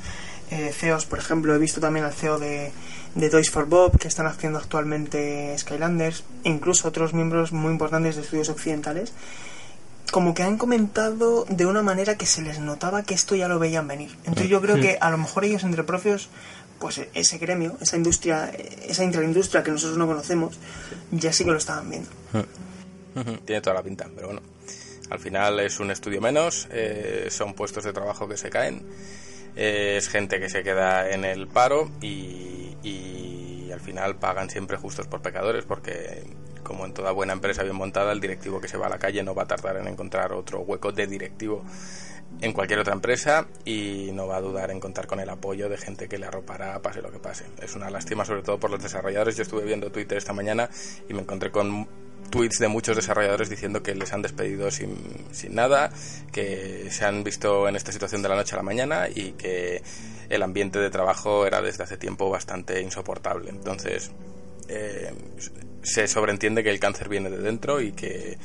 eh, 0.51 0.71
CEOs, 0.73 1.05
por 1.05 1.19
ejemplo, 1.19 1.53
he 1.53 1.57
visto 1.57 1.81
también 1.81 2.05
al 2.05 2.13
CEO 2.13 2.39
de, 2.39 2.71
de 3.13 3.29
Toys 3.29 3.51
for 3.51 3.65
Bob, 3.65 3.99
que 3.99 4.07
están 4.07 4.25
haciendo 4.25 4.57
actualmente 4.57 5.53
Skylanders, 5.57 6.23
e 6.45 6.49
incluso 6.49 6.87
otros 6.87 7.13
miembros 7.13 7.51
muy 7.51 7.73
importantes 7.73 8.15
de 8.15 8.21
estudios 8.21 8.47
occidentales, 8.47 9.11
como 10.13 10.33
que 10.33 10.43
han 10.43 10.57
comentado 10.57 11.43
de 11.49 11.65
una 11.65 11.81
manera 11.81 12.15
que 12.15 12.25
se 12.25 12.41
les 12.41 12.61
notaba 12.61 13.03
que 13.03 13.15
esto 13.15 13.35
ya 13.35 13.49
lo 13.49 13.59
veían 13.59 13.85
venir. 13.85 14.15
Entonces 14.19 14.47
yo 14.47 14.61
creo 14.61 14.79
que 14.79 14.97
a 15.01 15.11
lo 15.11 15.17
mejor 15.17 15.43
ellos 15.43 15.65
entre 15.65 15.83
propios, 15.83 16.29
pues 16.79 17.01
ese 17.13 17.37
gremio, 17.37 17.75
esa 17.81 17.97
industria, 17.97 18.49
esa 18.87 19.03
intraindustria 19.03 19.61
que 19.61 19.71
nosotros 19.71 19.97
no 19.97 20.07
conocemos, 20.07 20.57
ya 21.11 21.33
sí 21.33 21.43
que 21.43 21.51
lo 21.51 21.57
estaban 21.57 21.89
viendo. 21.89 22.09
Tiene 23.45 23.61
toda 23.61 23.75
la 23.75 23.83
pinta, 23.83 24.09
pero 24.13 24.27
bueno. 24.27 24.41
Al 25.09 25.19
final 25.19 25.59
es 25.61 25.79
un 25.79 25.89
estudio 25.91 26.19
menos, 26.19 26.67
eh, 26.71 27.27
son 27.29 27.53
puestos 27.53 27.85
de 27.85 27.93
trabajo 27.93 28.27
que 28.27 28.35
se 28.35 28.49
caen, 28.49 28.85
eh, 29.55 29.95
es 29.97 30.09
gente 30.09 30.39
que 30.39 30.49
se 30.49 30.63
queda 30.63 31.09
en 31.09 31.23
el 31.23 31.47
paro 31.47 31.89
y, 32.01 32.75
y 32.83 33.69
al 33.71 33.79
final 33.79 34.17
pagan 34.17 34.49
siempre 34.49 34.75
justos 34.75 35.07
por 35.07 35.21
pecadores 35.21 35.63
porque 35.63 36.23
como 36.67 36.85
en 36.85 36.93
toda 36.93 37.11
buena 37.11 37.31
empresa 37.31 37.63
bien 37.63 37.77
montada, 37.77 38.11
el 38.11 38.19
directivo 38.19 38.59
que 38.59 38.67
se 38.67 38.77
va 38.77 38.87
a 38.87 38.89
la 38.89 38.99
calle 38.99 39.23
no 39.23 39.33
va 39.33 39.43
a 39.43 39.47
tardar 39.47 39.77
en 39.77 39.87
encontrar 39.87 40.33
otro 40.33 40.59
hueco 40.59 40.91
de 40.91 41.07
directivo 41.07 41.63
en 42.41 42.53
cualquier 42.53 42.79
otra 42.79 42.93
empresa 42.93 43.47
y 43.65 44.09
no 44.13 44.27
va 44.27 44.37
a 44.37 44.41
dudar 44.41 44.71
en 44.71 44.79
contar 44.79 45.07
con 45.07 45.19
el 45.19 45.29
apoyo 45.29 45.69
de 45.69 45.77
gente 45.77 46.07
que 46.07 46.17
le 46.17 46.27
arropará 46.27 46.79
pase 46.81 47.01
lo 47.01 47.11
que 47.11 47.19
pase. 47.19 47.45
Es 47.61 47.75
una 47.75 47.89
lástima 47.89 48.25
sobre 48.25 48.43
todo 48.43 48.59
por 48.59 48.71
los 48.71 48.81
desarrolladores. 48.81 49.35
Yo 49.35 49.43
estuve 49.43 49.63
viendo 49.63 49.91
Twitter 49.91 50.17
esta 50.17 50.33
mañana 50.33 50.69
y 51.09 51.13
me 51.13 51.21
encontré 51.21 51.51
con 51.51 51.87
tweets 52.29 52.59
de 52.59 52.67
muchos 52.67 52.95
desarrolladores 52.95 53.49
diciendo 53.49 53.81
que 53.81 53.95
les 53.95 54.11
han 54.13 54.21
despedido 54.21 54.69
sin, 54.69 54.97
sin 55.31 55.55
nada, 55.55 55.91
que 56.31 56.87
se 56.91 57.05
han 57.05 57.23
visto 57.23 57.67
en 57.67 57.75
esta 57.75 57.91
situación 57.91 58.21
de 58.21 58.29
la 58.29 58.35
noche 58.35 58.55
a 58.55 58.57
la 58.57 58.63
mañana 58.63 59.07
y 59.13 59.31
que 59.31 59.81
el 60.29 60.43
ambiente 60.43 60.79
de 60.79 60.89
trabajo 60.89 61.45
era 61.45 61.61
desde 61.61 61.83
hace 61.83 61.97
tiempo 61.97 62.29
bastante 62.29 62.81
insoportable. 62.81 63.49
Entonces, 63.49 64.11
eh, 64.67 65.13
se 65.83 66.07
sobreentiende 66.07 66.63
que 66.63 66.69
el 66.69 66.79
cáncer 66.79 67.07
viene 67.07 67.29
de 67.29 67.37
dentro 67.37 67.79
y 67.81 67.93
que 67.93 68.37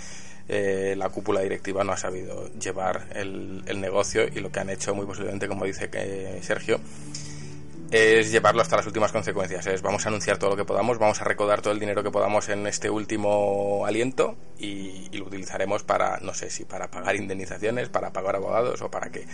eh, 0.49 0.95
la 0.97 1.09
cúpula 1.09 1.41
directiva 1.41 1.85
no 1.85 1.93
ha 1.93 1.97
sabido 1.97 2.53
llevar 2.55 3.09
el, 3.15 3.63
negocio 3.81 4.27
y 4.27 4.41
lo 4.41 4.51
que 4.51 4.61
han 4.61 4.71
hecho 4.71 4.95
muy 4.95 5.07
posiblemente, 5.07 5.49
como 5.49 5.65
dice 5.65 5.91
que 5.91 6.39
Sergio, 6.43 6.81
es 7.91 8.33
llevarlo 8.33 8.63
hasta 8.63 8.77
las 8.77 8.87
últimas 8.87 9.13
consecuencias. 9.13 9.67
Es 9.67 9.83
vamos 9.83 10.05
a 10.07 10.09
anunciar 10.09 10.39
todo 10.39 10.51
lo 10.51 10.57
que 10.57 10.65
podamos, 10.65 10.99
vamos 10.99 11.21
a 11.21 11.25
recordar 11.25 11.61
todo 11.61 11.73
el 11.73 11.81
dinero 11.81 12.03
que 12.03 12.11
podamos 12.11 12.49
en 12.49 12.67
este 12.67 12.91
último 12.91 13.85
aliento 13.87 14.37
y, 14.59 15.09
lo 15.17 15.27
utilizaremos 15.27 15.83
para, 15.83 16.19
no 16.21 16.33
sé 16.33 16.51
si 16.51 16.65
para 16.65 16.91
pagar 16.91 17.17
indemnizaciones, 17.17 17.89
para 17.91 18.13
pagar 18.13 18.37
abogados 18.37 18.81
o 18.83 18.91
para 18.91 19.11
qué. 19.11 19.27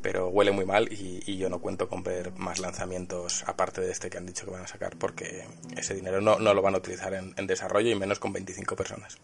Pero 0.00 0.28
huele 0.28 0.52
muy 0.52 0.64
mal 0.64 0.88
y, 0.92 1.36
yo 1.36 1.48
no 1.48 1.58
cuento 1.58 1.88
con 1.88 2.02
ver 2.02 2.32
más 2.36 2.60
lanzamientos 2.60 3.42
aparte 3.46 3.80
de 3.80 3.90
este 3.90 4.10
que 4.10 4.18
han 4.18 4.26
dicho 4.26 4.44
que 4.44 4.52
van 4.52 4.62
a 4.62 4.66
sacar 4.66 4.96
porque 4.96 5.44
ese 5.76 5.94
dinero 5.94 6.20
no, 6.20 6.38
no 6.38 6.54
lo 6.54 6.62
van 6.62 6.74
a 6.74 6.78
utilizar 6.78 7.14
en, 7.14 7.34
en 7.36 7.46
desarrollo 7.46 7.90
y 7.90 7.94
menos 7.94 8.20
con 8.20 8.32
25 8.32 8.76
personas. 8.76 9.18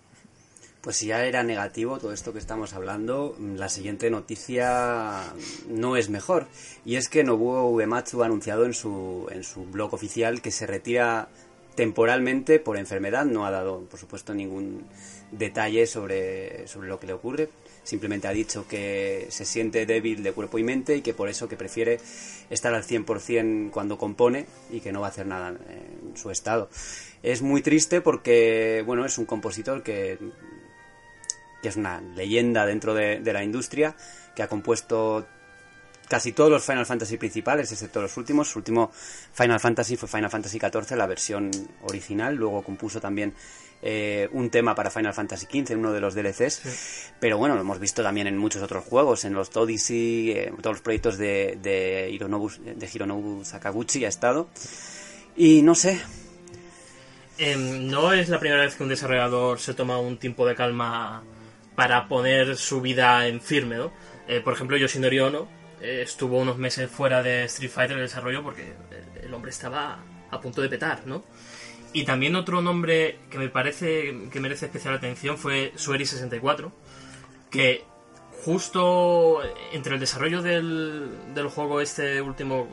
Pues 0.81 0.97
si 0.97 1.09
ya 1.09 1.27
era 1.27 1.43
negativo 1.43 1.99
todo 1.99 2.13
esto 2.13 2.33
que 2.33 2.39
estamos 2.39 2.73
hablando, 2.73 3.37
la 3.39 3.69
siguiente 3.69 4.09
noticia 4.09 5.35
no 5.69 5.97
es 5.97 6.09
mejor. 6.09 6.47
Y 6.87 6.97
es 6.97 7.11
que 7.11 7.23
Nobuo 7.23 7.69
Uematsu 7.71 8.23
ha 8.23 8.27
anunciado 8.27 8.65
en 8.65 8.73
su, 8.73 9.29
en 9.31 9.45
su 9.45 9.65
blog 9.67 9.93
oficial 9.93 10.41
que 10.41 10.51
se 10.51 10.67
retira 10.67 11.29
temporalmente 11.75 12.61
por 12.61 12.79
enfermedad. 12.79 13.27
No 13.27 13.45
ha 13.45 13.51
dado, 13.51 13.81
por 13.91 14.01
supuesto, 14.01 14.33
ningún 14.33 14.85
detalle 15.33 15.87
sobre, 15.87 16.67
sobre 16.67 16.89
lo 16.89 16.99
que 16.99 17.07
le 17.09 17.13
ocurre. 17.13 17.51
Simplemente 17.83 18.29
ha 18.29 18.33
dicho 18.33 18.67
que 18.67 19.27
se 19.29 19.45
siente 19.45 19.85
débil 19.85 20.23
de 20.23 20.33
cuerpo 20.33 20.59
y 20.59 20.65
mente 20.65 20.97
y 20.97 21.03
que 21.03 21.13
por 21.13 21.29
eso 21.29 21.49
que 21.49 21.57
prefiere 21.57 21.99
estar 22.49 22.75
al 22.75 22.85
100% 22.85 23.71
cuando 23.71 23.99
compone 23.99 24.47
y 24.71 24.81
que 24.81 24.93
no 24.93 25.01
va 25.01 25.09
a 25.09 25.11
hacer 25.11 25.27
nada 25.27 25.49
en 25.51 26.17
su 26.17 26.31
estado. 26.31 26.71
Es 27.23 27.43
muy 27.43 27.61
triste 27.61 28.01
porque, 28.01 28.83
bueno, 28.87 29.05
es 29.05 29.19
un 29.19 29.27
compositor 29.27 29.83
que 29.83 30.19
que 31.63 31.69
es 31.69 31.77
una 31.77 32.01
leyenda 32.01 32.67
dentro 32.67 32.95
de, 32.95 33.21
la 33.33 33.45
industria, 33.45 33.95
que 34.35 34.43
ha 34.43 34.49
compuesto 34.49 35.27
casi 36.09 36.33
todos 36.33 36.51
los 36.51 36.65
Final 36.65 36.87
Fantasy 36.87 37.17
principales, 37.17 37.71
excepto 37.71 38.03
los 38.03 38.17
últimos. 38.17 38.49
Su 38.49 38.59
último 38.59 38.91
Final 38.93 39.61
Fantasy 39.61 39.97
fue 39.97 40.09
Final 40.09 40.31
Fantasy 40.31 40.59
XIV, 40.59 40.97
la 40.97 41.07
versión 41.07 41.51
original. 41.83 42.35
Luego 42.35 42.63
compuso 42.63 43.01
también 43.01 43.35
eh, 43.83 44.29
un 44.33 44.51
tema 44.51 44.75
para 44.75 44.91
Final 44.91 45.15
Fantasy 45.15 45.47
XV 45.47 45.73
en 45.73 45.79
uno 45.79 45.93
de 45.93 46.01
los 46.01 46.15
DLCs. 46.15 47.13
Pero 47.21 47.39
bueno, 47.39 47.55
lo 47.55 47.61
hemos 47.61 47.79
visto 47.79 48.03
también 48.03 48.27
en 48.27 48.37
muchos 48.37 48.63
otros 48.63 48.85
juegos, 48.85 49.25
en 49.25 49.35
los 49.35 49.57
Odyssey, 49.57 50.33
eh, 50.33 50.53
todos 50.61 50.77
los 50.77 50.83
proyectos 50.83 51.17
de, 51.17 51.59
de, 51.63 52.11
Hironobu, 52.11 52.51
de 52.51 52.91
Hironobu 52.93 53.45
Sakaguchi 53.45 54.05
ha 54.05 54.09
estado. 54.09 54.49
Y 55.37 55.63
no 55.63 55.75
sé. 55.75 56.01
Em, 57.39 57.87
no 57.87 58.13
es 58.13 58.29
la 58.29 58.39
primera 58.39 58.63
vez 58.63 58.75
que 58.75 58.83
un 58.83 58.91
desarrollador 58.91 59.59
se 59.61 59.73
toma 59.73 59.99
un 59.99 60.19
tiempo 60.19 60.47
de 60.47 60.55
calma 60.55 61.23
para 61.75 62.09
poner 62.09 62.57
su 62.57 62.81
vida 62.81 63.27
en 63.27 63.41
firme, 63.41 63.77
¿no? 63.77 63.93
Eh, 64.29 64.41
por 64.41 64.53
ejemplo, 64.53 64.77
Yoshinori 64.77 65.21
Ono 65.21 65.49
eh, 65.81 66.03
estuvo 66.03 66.39
unos 66.39 66.59
meses 66.59 66.91
fuera 66.91 67.23
de 67.23 67.45
Street 67.45 67.71
Fighter 67.71 67.97
en 67.97 68.03
desarrollo 68.03 68.43
porque 68.43 68.75
el 69.23 69.33
hombre 69.33 69.51
estaba 69.51 69.99
a 70.31 70.41
punto 70.41 70.63
de 70.63 70.69
petar, 70.69 71.07
¿no? 71.07 71.25
Y 71.93 72.05
también 72.05 72.37
otro 72.37 72.63
nombre 72.63 73.19
que 73.31 73.39
me 73.39 73.49
parece 73.49 74.15
que 74.31 74.41
merece 74.41 74.67
especial 74.67 74.95
atención 74.95 75.37
fue 75.37 75.73
Sueri64, 75.75 76.71
que 77.51 77.85
justo 78.45 79.41
entre 79.73 79.95
el 79.95 80.01
desarrollo 80.01 80.41
del, 80.43 81.35
del 81.35 81.49
juego 81.49 81.81
este 81.81 82.23
último, 82.23 82.69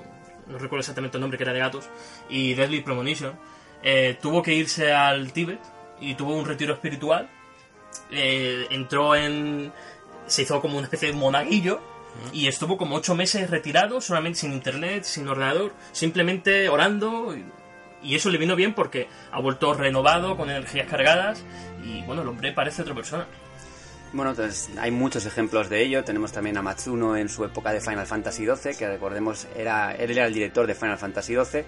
no 0.48 0.60
recuerdo 0.60 0.82
exactamente 0.82 1.18
el 1.18 1.22
nombre, 1.22 1.38
que 1.38 1.44
era 1.44 1.54
de 1.54 1.60
gatos, 1.60 1.89
y 2.30 2.54
Deadly 2.54 2.82
Premonition, 2.82 3.34
eh, 3.84 4.18
tuvo 4.22 4.44
que 4.44 4.54
irse 4.54 4.94
al 4.94 5.34
Tíbet 5.34 5.60
y 6.00 6.16
tuvo 6.16 6.36
un 6.36 6.46
retiro 6.46 6.74
espiritual 6.74 7.30
eh, 8.12 8.67
entró 8.70 9.15
en... 9.15 9.72
se 10.27 10.44
hizo 10.44 10.62
como 10.62 10.77
una 10.77 10.86
especie 10.86 11.12
de 11.12 11.17
monaguillo 11.17 11.82
y 12.34 12.48
estuvo 12.48 12.77
como 12.77 12.96
ocho 12.96 13.15
meses 13.15 13.50
retirado, 13.50 14.01
solamente 14.01 14.39
sin 14.39 14.53
internet, 14.53 15.03
sin 15.03 15.27
ordenador, 15.27 15.74
simplemente 15.91 16.67
orando 16.70 17.36
y 18.01 18.15
eso 18.15 18.29
le 18.29 18.38
vino 18.38 18.56
bien 18.56 18.74
porque 18.74 19.08
ha 19.32 19.39
vuelto 19.41 19.74
renovado, 19.74 20.38
con 20.38 20.50
energías 20.50 20.88
cargadas 20.88 21.44
y 21.84 22.03
bueno, 22.03 22.22
el 22.22 22.27
hombre 22.27 22.51
parece 22.53 22.82
otra 22.82 22.96
persona. 22.96 23.25
Bueno, 24.13 24.32
entonces 24.32 24.70
hay 24.79 24.91
muchos 24.91 25.25
ejemplos 25.25 25.70
de 25.70 25.84
ello. 25.84 26.03
Tenemos 26.03 26.32
también 26.32 26.58
a 26.58 26.62
Matsuno 26.62 27.17
en 27.17 27.27
su 27.27 27.44
época 27.44 27.74
de 27.74 27.82
Final 27.82 28.08
Fantasy 28.08 28.46
XII, 28.46 28.75
que 28.75 28.88
recordemos 28.88 29.48
era 29.56 29.94
él 29.94 30.12
era 30.12 30.25
el 30.25 30.34
director 30.34 30.65
de 30.65 30.75
Final 30.75 30.98
Fantasy 30.98 31.36
XII 31.36 31.65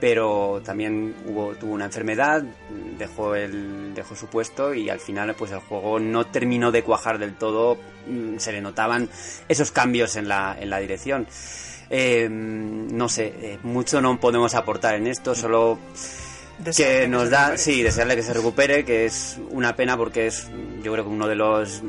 pero 0.00 0.60
también 0.64 1.14
hubo, 1.26 1.54
tuvo 1.54 1.72
una 1.72 1.86
enfermedad, 1.86 2.44
dejó, 2.98 3.34
el, 3.34 3.94
dejó 3.94 4.14
su 4.14 4.26
puesto 4.26 4.74
y 4.74 4.90
al 4.90 5.00
final 5.00 5.34
pues 5.34 5.50
el 5.50 5.58
juego 5.58 5.98
no 5.98 6.26
terminó 6.26 6.70
de 6.70 6.82
cuajar 6.82 7.18
del 7.18 7.34
todo, 7.34 7.78
mm, 8.06 8.38
se 8.38 8.52
le 8.52 8.60
notaban 8.60 9.08
esos 9.48 9.72
cambios 9.72 10.16
en 10.16 10.28
la, 10.28 10.56
en 10.58 10.70
la 10.70 10.78
dirección. 10.78 11.26
Em, 11.90 12.86
no 12.88 13.08
sé, 13.08 13.32
eh, 13.40 13.58
mucho 13.62 14.00
no 14.00 14.20
podemos 14.20 14.54
aportar 14.54 14.94
en 14.96 15.06
esto, 15.06 15.34
solo 15.34 15.78
que 16.76 17.08
nos 17.08 17.30
da, 17.30 17.56
sí, 17.56 17.82
desearle 17.82 18.14
que 18.14 18.22
se 18.22 18.34
recupere, 18.34 18.84
que 18.84 19.06
es 19.06 19.38
una 19.50 19.74
pena 19.74 19.96
porque 19.96 20.26
es 20.26 20.48
yo 20.82 20.92
creo 20.92 21.04
que 21.04 21.10
uno 21.10 21.26
de 21.26 21.34
los, 21.34 21.82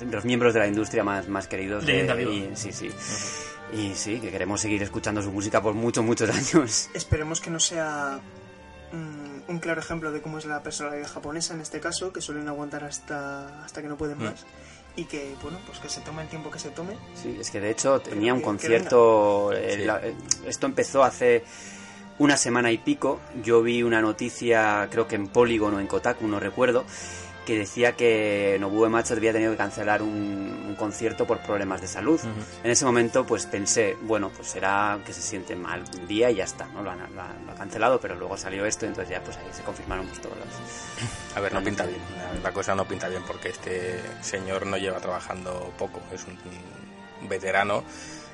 de 0.00 0.06
los 0.06 0.24
miembros 0.24 0.54
de 0.54 0.60
la 0.60 0.66
industria 0.66 1.04
más, 1.04 1.28
más 1.28 1.46
queridos. 1.46 1.84
De, 1.84 2.50
sí, 2.54 2.72
sí. 2.72 2.90
Y 3.72 3.94
sí, 3.94 4.20
que 4.20 4.30
queremos 4.30 4.60
seguir 4.60 4.82
escuchando 4.82 5.22
su 5.22 5.32
música 5.32 5.60
por 5.60 5.74
muchos, 5.74 6.04
muchos 6.04 6.30
años. 6.54 6.90
Esperemos 6.94 7.40
que 7.40 7.50
no 7.50 7.60
sea 7.60 8.20
mm, 8.92 9.50
un 9.50 9.58
claro 9.58 9.80
ejemplo 9.80 10.12
de 10.12 10.22
cómo 10.22 10.38
es 10.38 10.44
la 10.44 10.62
personalidad 10.62 11.08
japonesa 11.08 11.54
en 11.54 11.60
este 11.60 11.80
caso, 11.80 12.12
que 12.12 12.20
suelen 12.20 12.48
aguantar 12.48 12.84
hasta, 12.84 13.64
hasta 13.64 13.82
que 13.82 13.88
no 13.88 13.96
pueden 13.96 14.18
mm. 14.18 14.24
más. 14.24 14.46
Y 14.94 15.04
que, 15.04 15.34
bueno, 15.42 15.58
pues 15.66 15.78
que 15.78 15.90
se 15.90 16.00
tome 16.00 16.22
el 16.22 16.28
tiempo 16.28 16.50
que 16.50 16.58
se 16.58 16.70
tome. 16.70 16.96
Sí, 17.14 17.36
es 17.38 17.50
que 17.50 17.60
de 17.60 17.70
hecho 17.70 18.00
tenía 18.00 18.32
un 18.32 18.40
concierto. 18.40 19.52
Eh, 19.52 20.14
esto 20.46 20.64
empezó 20.64 21.04
hace 21.04 21.44
una 22.18 22.38
semana 22.38 22.72
y 22.72 22.78
pico. 22.78 23.20
Yo 23.42 23.62
vi 23.62 23.82
una 23.82 24.00
noticia, 24.00 24.88
creo 24.90 25.06
que 25.06 25.16
en 25.16 25.28
Polygon 25.28 25.74
o 25.74 25.80
en 25.80 25.86
Kotaku, 25.86 26.26
no 26.26 26.40
recuerdo 26.40 26.86
que 27.46 27.56
decía 27.56 27.92
que 27.92 28.58
Nobuo 28.60 28.90
Macho 28.90 29.14
había 29.14 29.32
tenido 29.32 29.52
que 29.52 29.56
cancelar 29.56 30.02
un, 30.02 30.74
concierto 30.76 31.26
por 31.26 31.38
problemas 31.38 31.80
de 31.80 31.86
salud. 31.86 32.20
En 32.62 32.70
ese 32.70 32.84
momento 32.84 33.24
pues 33.24 33.46
pensé, 33.46 33.96
bueno, 34.02 34.30
pues 34.36 34.48
será 34.48 34.98
que 35.06 35.14
se 35.14 35.22
siente 35.22 35.56
mal 35.56 35.82
un 35.98 36.06
día 36.06 36.30
y 36.30 36.34
ya 36.34 36.44
está, 36.44 36.66
¿no? 36.66 36.82
Lo, 36.82 36.90
han, 36.90 37.00
ha 37.00 37.54
cancelado, 37.54 37.98
pero 37.98 38.14
luego 38.14 38.36
salió 38.36 38.66
esto, 38.66 38.84
entonces 38.84 39.10
ya 39.10 39.24
pues 39.24 39.38
ahí 39.38 39.46
se 39.52 39.62
confirmaron 39.62 40.06
pues, 40.06 40.20
todas 40.20 40.36
las... 40.38 41.36
A 41.36 41.40
ver, 41.40 41.54
no 41.54 41.62
pinta 41.62 41.86
bien, 41.86 42.00
la 42.42 42.52
cosa 42.52 42.74
no 42.74 42.84
pinta 42.84 43.08
bien 43.08 43.22
porque 43.26 43.48
este 43.48 44.00
señor 44.20 44.66
no 44.66 44.76
lleva 44.76 44.98
trabajando 44.98 45.72
poco, 45.78 46.02
es 46.12 46.24
un 46.24 47.28
veterano 47.28 47.84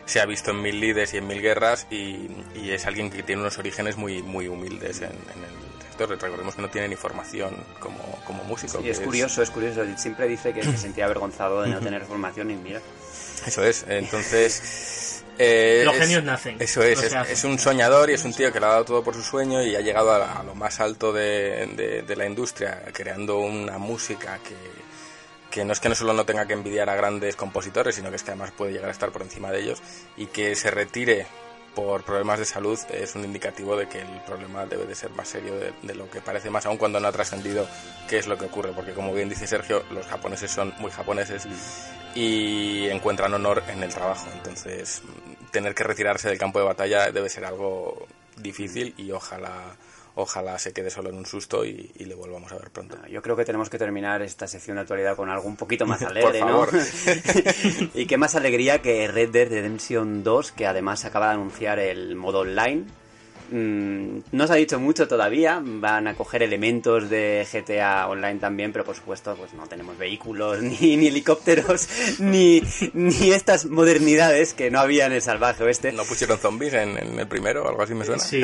se 0.04 0.20
ha 0.20 0.26
visto 0.26 0.50
en 0.50 0.62
mil 0.62 0.80
lides 0.80 1.14
y 1.14 1.18
en 1.18 1.28
mil 1.28 1.40
guerras 1.40 1.86
y, 1.88 2.28
es 2.56 2.86
alguien 2.86 3.08
que 3.08 3.22
tiene 3.22 3.42
unos 3.42 3.58
orígenes 3.58 3.96
muy 3.96 4.20
muy 4.20 4.48
humildes 4.48 5.00
en, 5.00 5.10
en 5.10 5.44
el 5.44 5.71
recordemos 5.98 6.54
que 6.54 6.62
no 6.62 6.68
tiene 6.68 6.88
ni 6.88 6.96
formación 6.96 7.54
como, 7.78 7.98
como 8.26 8.44
músico. 8.44 8.80
Y 8.82 8.90
es, 8.90 9.00
curioso, 9.00 9.42
es 9.42 9.50
curioso. 9.50 9.84
Siempre 9.96 10.28
dice 10.28 10.52
que 10.52 10.62
se 10.62 10.76
sentía 10.76 11.04
avergonzado 11.06 11.62
de 11.62 11.70
no 11.70 11.80
tener 11.80 12.04
formación 12.04 12.50
y 12.50 12.56
mira. 12.56 12.80
Eso 13.46 13.64
es, 13.64 13.84
entonces... 13.88 15.18
Eh, 15.38 15.82
Los 15.84 15.96
genios 15.96 16.22
nacen. 16.22 16.56
Eso 16.60 16.82
es, 16.82 17.02
es, 17.02 17.44
un 17.44 17.58
soñador 17.58 18.10
y 18.10 18.12
es 18.12 18.24
un 18.24 18.34
tío 18.34 18.52
que 18.52 18.60
le 18.60 18.66
ha 18.66 18.68
dado 18.68 18.84
todo 18.84 19.02
por 19.02 19.14
su 19.14 19.22
sueño 19.22 19.62
y 19.62 19.74
ha 19.74 19.80
llegado 19.80 20.12
a, 20.12 20.42
lo 20.44 20.54
más 20.54 20.78
alto 20.78 21.10
de, 21.10 22.02
de, 22.06 22.16
la 22.16 22.26
industria, 22.26 22.82
creando 22.92 23.38
una 23.38 23.78
música 23.78 24.38
que, 24.46 24.54
que 25.50 25.64
no 25.64 25.72
es 25.72 25.80
que 25.80 25.88
no 25.88 25.94
solo 25.94 26.12
no 26.12 26.26
tenga 26.26 26.46
que 26.46 26.52
envidiar 26.52 26.88
a 26.90 26.94
grandes 26.94 27.34
compositores, 27.34 27.94
sino 27.94 28.10
que 28.10 28.16
es 28.16 28.22
que 28.22 28.30
además 28.30 28.52
puede 28.52 28.72
llegar 28.72 28.90
a 28.90 28.92
estar 28.92 29.10
por 29.10 29.22
encima 29.22 29.50
de 29.50 29.60
ellos 29.60 29.82
y 30.16 30.26
que 30.26 30.54
se 30.54 30.70
retire 30.70 31.26
por 31.74 32.02
problemas 32.04 32.38
de 32.38 32.44
salud 32.44 32.78
es 32.90 33.14
un 33.14 33.24
indicativo 33.24 33.76
de 33.76 33.88
que 33.88 34.00
el 34.00 34.20
problema 34.26 34.66
debe 34.66 34.86
de 34.86 34.94
ser 34.94 35.10
más 35.10 35.28
serio 35.28 35.54
de, 35.58 35.94
lo 35.94 36.10
que 36.10 36.20
parece, 36.20 36.50
más 36.50 36.66
aún 36.66 36.76
cuando 36.76 37.00
no 37.00 37.08
ha 37.08 37.12
trascendido 37.12 37.66
qué 38.08 38.18
es 38.18 38.26
lo 38.26 38.36
que 38.36 38.46
ocurre, 38.46 38.72
porque 38.72 38.92
como 38.92 39.12
bien 39.12 39.28
dice 39.28 39.46
Sergio, 39.46 39.82
los 39.90 40.06
japoneses 40.06 40.50
son 40.50 40.74
muy 40.78 40.90
japoneses 40.90 41.46
y 42.14 42.88
encuentran 42.88 43.32
honor 43.32 43.62
en 43.68 43.82
el 43.82 43.92
trabajo, 43.92 44.28
entonces 44.34 45.02
tener 45.50 45.74
que 45.74 45.84
retirarse 45.84 46.28
del 46.28 46.38
campo 46.38 46.58
de 46.58 46.66
batalla 46.66 47.10
debe 47.10 47.28
ser 47.28 47.44
algo 47.44 48.06
difícil 48.36 48.94
y 48.96 49.10
ojalá 49.12 49.76
ojalá 50.14 50.58
se 50.58 50.72
quede 50.72 50.90
solo 50.90 51.10
en 51.10 51.16
un 51.16 51.26
susto 51.26 51.64
y, 51.64 51.90
le 51.98 52.14
volvamos 52.14 52.52
a 52.52 52.56
ver 52.56 52.70
pronto. 52.70 52.96
Yo 53.08 53.22
creo 53.22 53.36
que 53.36 53.44
tenemos 53.44 53.70
que 53.70 53.78
terminar 53.78 54.22
esta 54.22 54.46
sección 54.46 54.76
de 54.76 54.82
actualidad 54.82 55.16
con 55.16 55.30
algo 55.30 55.48
un 55.48 55.56
poquito 55.56 55.86
más 55.86 56.02
alegre, 56.02 56.40
¿no? 56.40 56.66
y 57.94 58.06
qué 58.06 58.16
más 58.16 58.34
alegría 58.34 58.82
que 58.82 59.08
Red 59.08 59.30
Dead 59.30 59.48
Redemption 59.48 60.22
2, 60.22 60.52
que 60.52 60.66
además 60.66 61.04
acaba 61.04 61.28
de 61.28 61.34
anunciar 61.34 61.78
el 61.78 62.14
modo 62.14 62.40
online 62.40 62.84
Mm, 63.50 64.20
no 64.32 64.46
se 64.46 64.52
ha 64.52 64.56
dicho 64.56 64.78
mucho 64.78 65.08
todavía, 65.08 65.60
van 65.62 66.08
a 66.08 66.14
coger 66.14 66.42
elementos 66.42 67.10
de 67.10 67.46
GTA 67.50 68.08
Online 68.08 68.38
también, 68.38 68.72
pero 68.72 68.84
por 68.84 68.96
supuesto 68.96 69.34
pues 69.36 69.52
no 69.54 69.66
tenemos 69.66 69.98
vehículos, 69.98 70.62
ni, 70.62 71.06
helicópteros, 71.06 71.88
ni, 72.18 72.62
ni 72.94 73.32
estas 73.32 73.66
modernidades 73.66 74.54
que 74.54 74.70
no 74.70 74.80
había 74.80 75.06
en 75.06 75.12
el 75.12 75.22
salvaje 75.22 75.64
oeste. 75.64 75.92
¿No 75.92 76.04
pusieron 76.04 76.38
zombies 76.38 76.74
en, 76.74 76.96
el 76.96 77.26
primero 77.26 77.64
o 77.64 77.68
algo 77.68 77.82
así 77.82 77.94
me 77.94 78.04
suena? 78.04 78.22
Sí. 78.22 78.42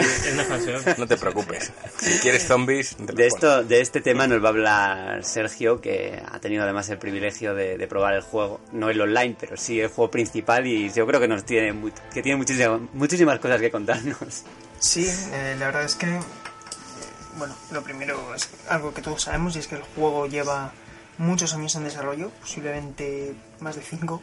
No 0.98 1.06
te 1.06 1.16
preocupes, 1.16 1.72
si 1.98 2.18
quieres 2.20 2.46
zombies... 2.46 2.96
de, 2.98 3.26
esto, 3.26 3.62
de 3.64 3.80
este 3.80 4.00
tema 4.00 4.26
nos 4.26 4.42
va 4.42 4.46
a 4.46 4.50
hablar 4.50 5.24
Sergio, 5.24 5.80
que 5.80 6.20
ha 6.24 6.38
tenido 6.40 6.64
además 6.64 6.88
el 6.90 6.98
privilegio 6.98 7.54
de, 7.54 7.86
probar 7.88 8.14
el 8.14 8.22
juego, 8.22 8.60
no 8.72 8.90
el 8.90 9.00
online, 9.00 9.36
pero 9.38 9.56
sí 9.56 9.80
el 9.80 9.88
juego 9.88 10.10
principal 10.10 10.66
y 10.66 10.90
yo 10.92 11.06
creo 11.06 11.20
que 11.20 11.28
nos 11.28 11.44
tiene, 11.44 11.74
que 12.12 12.22
tiene 12.22 12.36
muchísimas, 12.36 12.80
muchísimas 12.92 13.38
cosas 13.38 13.60
que 13.60 13.70
contarnos. 13.70 14.44
Sí, 14.80 14.97
eh, 15.06 15.56
la 15.58 15.66
verdad 15.66 15.84
es 15.84 15.94
que, 15.94 16.06
eh, 16.06 16.20
bueno, 17.36 17.54
lo 17.70 17.82
primero 17.82 18.34
es 18.34 18.48
algo 18.68 18.92
que 18.92 19.02
todos 19.02 19.22
sabemos 19.22 19.56
y 19.56 19.60
es 19.60 19.68
que 19.68 19.76
el 19.76 19.82
juego 19.82 20.26
lleva 20.26 20.72
muchos 21.18 21.54
años 21.54 21.74
en 21.76 21.84
desarrollo, 21.84 22.30
posiblemente 22.40 23.34
más 23.60 23.76
de 23.76 23.82
cinco. 23.82 24.22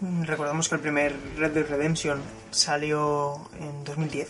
Mm, 0.00 0.24
recordamos 0.24 0.68
que 0.68 0.74
el 0.76 0.80
primer 0.80 1.14
Red 1.36 1.52
Dead 1.52 1.66
Redemption 1.68 2.20
salió 2.50 3.48
en 3.60 3.84
2010. 3.84 4.28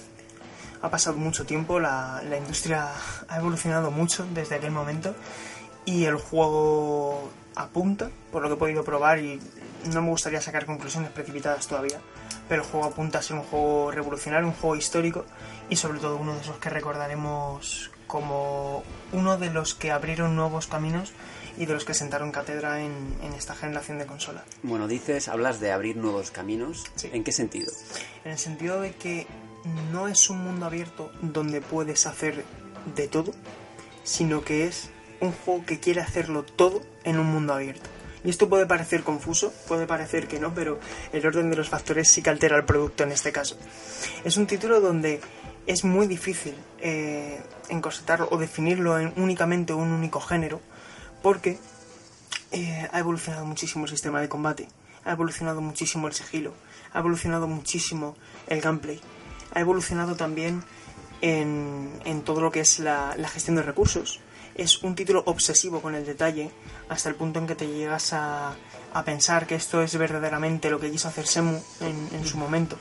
Ha 0.82 0.90
pasado 0.90 1.16
mucho 1.16 1.44
tiempo, 1.44 1.80
la, 1.80 2.22
la 2.28 2.36
industria 2.36 2.88
ha 3.28 3.36
evolucionado 3.38 3.90
mucho 3.90 4.26
desde 4.32 4.56
aquel 4.56 4.70
momento 4.70 5.14
y 5.84 6.04
el 6.04 6.16
juego 6.16 7.30
apunta, 7.56 8.10
por 8.30 8.42
lo 8.42 8.48
que 8.48 8.54
he 8.54 8.58
podido 8.58 8.84
probar 8.84 9.18
y 9.18 9.40
no 9.92 10.02
me 10.02 10.10
gustaría 10.10 10.40
sacar 10.40 10.66
conclusiones 10.66 11.10
precipitadas 11.10 11.66
todavía, 11.66 12.00
pero 12.48 12.62
el 12.62 12.68
juego 12.68 12.86
apunta 12.86 13.18
a 13.18 13.22
ser 13.22 13.36
un 13.36 13.42
juego 13.42 13.90
revolucionario, 13.90 14.46
un 14.46 14.54
juego 14.54 14.76
histórico 14.76 15.24
y 15.68 15.76
sobre 15.76 15.98
todo 15.98 16.16
uno 16.16 16.34
de 16.34 16.40
esos 16.40 16.58
que 16.58 16.70
recordaremos 16.70 17.90
como 18.06 18.82
uno 19.12 19.36
de 19.36 19.50
los 19.50 19.74
que 19.74 19.90
abrieron 19.92 20.34
nuevos 20.34 20.66
caminos 20.66 21.12
y 21.58 21.66
de 21.66 21.74
los 21.74 21.84
que 21.84 21.92
sentaron 21.92 22.32
cátedra 22.32 22.80
en, 22.80 23.18
esta 23.36 23.54
generación 23.54 23.98
de 23.98 24.06
consola. 24.06 24.44
Bueno, 24.62 24.88
dices, 24.88 25.28
hablas 25.28 25.60
de 25.60 25.72
abrir 25.72 25.96
nuevos 25.96 26.30
caminos. 26.30 26.84
¿En 27.02 27.24
qué 27.24 27.32
sentido? 27.32 27.70
En 28.24 28.32
el 28.32 28.38
sentido 28.38 28.80
de 28.80 28.92
que 28.92 29.26
no 29.92 30.08
es 30.08 30.30
un 30.30 30.38
mundo 30.38 30.66
abierto 30.66 31.12
donde 31.20 31.60
puedes 31.60 32.06
hacer 32.06 32.44
de 32.94 33.08
todo, 33.08 33.32
sino 34.04 34.42
que 34.42 34.66
es 34.66 34.90
un 35.20 35.32
juego 35.32 35.66
que 35.66 35.80
quiere 35.80 36.00
hacerlo 36.00 36.44
todo 36.44 36.80
en 37.04 37.18
un 37.18 37.26
mundo 37.26 37.54
abierto. 37.54 37.90
Y 38.24 38.30
esto 38.30 38.48
puede 38.48 38.66
parecer 38.66 39.02
confuso, 39.04 39.52
puede 39.66 39.86
parecer 39.86 40.26
que 40.26 40.40
no, 40.40 40.54
pero 40.54 40.78
el 41.12 41.24
orden 41.26 41.50
de 41.50 41.56
los 41.56 41.68
factores 41.68 42.08
sí 42.08 42.22
que 42.22 42.30
altera 42.30 42.56
el 42.56 42.64
producto 42.64 43.04
en 43.04 43.12
este 43.12 43.32
caso. 43.32 43.56
Es 44.24 44.36
un 44.36 44.46
título 44.46 44.80
donde 44.80 45.20
es 45.66 45.84
muy 45.84 46.06
difícil 46.06 46.54
eh, 46.80 47.40
o 48.30 48.38
definirlo 48.38 48.98
en 48.98 49.12
únicamente 49.16 49.72
un 49.72 49.90
único 49.90 50.20
género, 50.20 50.60
porque 51.22 51.58
eh, 52.50 52.88
ha 52.90 52.98
evolucionado 52.98 53.44
muchísimo 53.44 53.84
el 53.84 53.90
sistema 53.90 54.20
de 54.20 54.28
combate, 54.28 54.68
ha 55.04 55.12
evolucionado 55.12 55.60
muchísimo 55.60 56.08
el 56.08 56.14
sigilo, 56.14 56.54
ha 56.92 57.00
evolucionado 57.00 57.46
muchísimo 57.46 58.16
el 58.46 58.60
gameplay, 58.60 59.00
ha 59.54 59.60
evolucionado 59.60 60.16
también 60.16 60.64
en, 61.20 61.90
en 62.04 62.22
todo 62.22 62.40
lo 62.40 62.50
que 62.50 62.60
es 62.60 62.78
la 62.78 63.14
gestión 63.28 63.56
de 63.56 63.62
recursos 63.62 64.20
es 64.58 64.82
un 64.82 64.94
título 64.96 65.22
obsesivo 65.24 65.80
con 65.80 65.94
el 65.94 66.04
detalle, 66.04 66.50
hasta 66.88 67.08
el 67.08 67.14
punto 67.14 67.38
en 67.38 67.46
que 67.46 67.54
te 67.54 67.68
llegas 67.68 68.12
a, 68.12 68.54
a 68.92 69.04
pensar 69.04 69.46
que 69.46 69.54
esto 69.54 69.80
es 69.80 69.96
verdaderamente 69.96 70.68
lo 70.68 70.80
que 70.80 70.90
quiso 70.90 71.08
hacer 71.08 71.26
Semu 71.26 71.58
en, 71.80 72.26
su 72.26 72.36
momento. 72.36 72.76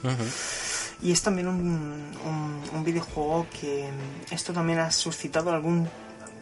Y 1.02 1.12
es 1.12 1.22
también 1.22 1.48
un, 1.48 2.12
un, 2.74 2.84
videojuego 2.84 3.46
que 3.62 3.88
esto 4.32 4.54
también 4.54 4.80
ha 4.80 4.92
suscitado 4.92 5.52
algún, 5.52 5.88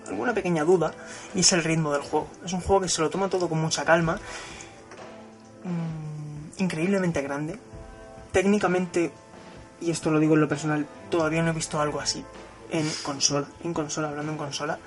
alguna 0.07 0.33
pequeña 0.33 0.63
duda, 0.63 0.93
y 1.35 1.41
es 1.41 1.51
el 1.51 1.65
ritmo 1.65 1.91
del 1.91 2.01
juego. 2.01 2.29
Es 2.45 2.53
un 2.53 2.61
juego 2.61 2.83
que 2.83 2.89
se 2.89 3.01
lo 3.01 3.09
toma 3.09 3.29
todo 3.29 3.49
con 3.49 3.59
mucha 3.59 3.83
calma, 3.83 4.17
mm, 5.65 6.61
increíblemente 6.61 7.21
grande, 7.21 7.59
técnicamente, 8.31 9.11
y 9.81 9.91
esto 9.91 10.11
lo 10.11 10.19
digo 10.19 10.35
en 10.35 10.41
lo 10.41 10.47
personal, 10.47 10.87
todavía 11.09 11.43
no 11.43 11.51
he 11.51 11.53
visto 11.53 11.81
algo 11.81 11.99
así 11.99 12.23
en 12.71 12.89
consola, 13.03 13.47
en 13.63 13.73
consola, 13.73 14.09
hablando 14.09 14.31
en 14.31 14.37
consola. 14.37 14.79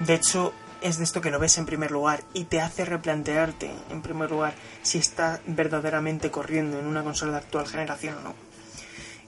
De 0.00 0.14
hecho, 0.14 0.52
es 0.80 0.98
de 0.98 1.04
esto 1.04 1.20
que 1.20 1.30
lo 1.30 1.38
ves 1.38 1.58
en 1.58 1.66
primer 1.66 1.90
lugar 1.90 2.22
y 2.34 2.44
te 2.44 2.60
hace 2.60 2.84
replantearte, 2.84 3.70
en 3.90 4.02
primer 4.02 4.30
lugar, 4.30 4.54
si 4.82 4.98
está 4.98 5.40
verdaderamente 5.46 6.30
corriendo 6.30 6.78
en 6.78 6.86
una 6.86 7.02
consola 7.02 7.32
de 7.32 7.38
actual 7.38 7.66
generación 7.66 8.16
o 8.18 8.20
no. 8.20 8.47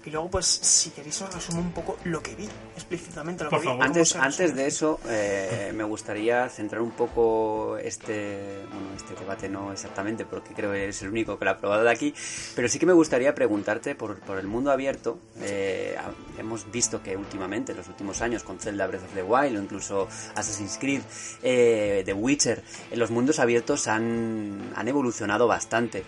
Y 0.04 0.10
luego, 0.10 0.30
pues, 0.30 0.46
si 0.46 0.90
queréis 0.90 1.20
os 1.20 1.34
resumo 1.34 1.60
un 1.60 1.72
poco 1.72 1.98
lo 2.04 2.22
que 2.22 2.34
vi 2.34 2.48
explícitamente. 2.74 3.44
Lo 3.44 3.50
que 3.50 3.58
vi. 3.58 3.68
Antes, 3.80 4.16
antes 4.16 4.54
de 4.54 4.66
eso, 4.66 4.98
eh, 5.06 5.72
me 5.74 5.84
gustaría 5.84 6.48
centrar 6.48 6.80
un 6.80 6.92
poco 6.92 7.76
este, 7.76 8.64
bueno, 8.70 8.88
este 8.96 9.14
debate, 9.14 9.48
no 9.48 9.72
exactamente, 9.72 10.24
porque 10.24 10.54
creo 10.54 10.72
que 10.72 10.84
eres 10.84 11.02
el 11.02 11.08
único 11.10 11.38
que 11.38 11.44
lo 11.44 11.50
ha 11.50 11.58
probado 11.58 11.84
de 11.84 11.90
aquí, 11.90 12.14
pero 12.54 12.68
sí 12.68 12.78
que 12.78 12.86
me 12.86 12.94
gustaría 12.94 13.34
preguntarte 13.34 13.94
por, 13.94 14.18
por 14.20 14.38
el 14.38 14.46
mundo 14.46 14.70
abierto. 14.70 15.18
Eh, 15.40 15.96
hemos 16.38 16.70
visto 16.70 17.02
que 17.02 17.16
últimamente, 17.16 17.72
en 17.72 17.78
los 17.78 17.88
últimos 17.88 18.22
años, 18.22 18.42
con 18.42 18.58
Zelda 18.58 18.86
Breath 18.86 19.04
of 19.04 19.14
the 19.14 19.22
Wild 19.22 19.58
o 19.58 19.62
incluso 19.62 20.08
Assassin's 20.34 20.78
Creed, 20.78 21.02
eh, 21.42 22.02
The 22.06 22.14
Witcher, 22.14 22.62
los 22.94 23.10
mundos 23.10 23.38
abiertos 23.38 23.86
han, 23.86 24.72
han 24.74 24.88
evolucionado 24.88 25.46
bastante. 25.46 26.04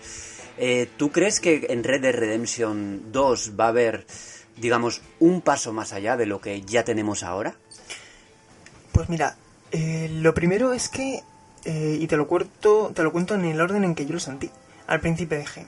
Eh, 0.57 0.89
¿Tú 0.97 1.11
crees 1.11 1.39
que 1.39 1.67
en 1.69 1.83
Red 1.83 2.01
Dead 2.01 2.13
Redemption 2.13 3.11
2 3.11 3.53
va 3.59 3.65
a 3.65 3.69
haber, 3.69 4.05
digamos, 4.57 5.01
un 5.19 5.41
paso 5.41 5.73
más 5.73 5.93
allá 5.93 6.15
de 6.17 6.25
lo 6.25 6.41
que 6.41 6.61
ya 6.61 6.83
tenemos 6.83 7.23
ahora? 7.23 7.55
Pues 8.91 9.09
mira, 9.09 9.35
eh, 9.71 10.09
lo 10.11 10.33
primero 10.33 10.73
es 10.73 10.89
que, 10.89 11.23
eh, 11.65 11.97
y 11.99 12.05
te 12.07 12.17
lo, 12.17 12.27
cuento, 12.27 12.91
te 12.93 13.01
lo 13.01 13.11
cuento 13.11 13.33
en 13.33 13.45
el 13.45 13.59
orden 13.59 13.83
en 13.83 13.95
que 13.95 14.05
yo 14.05 14.13
lo 14.13 14.19
sentí. 14.19 14.51
Al 14.85 14.99
principio 14.99 15.39
dije, 15.39 15.65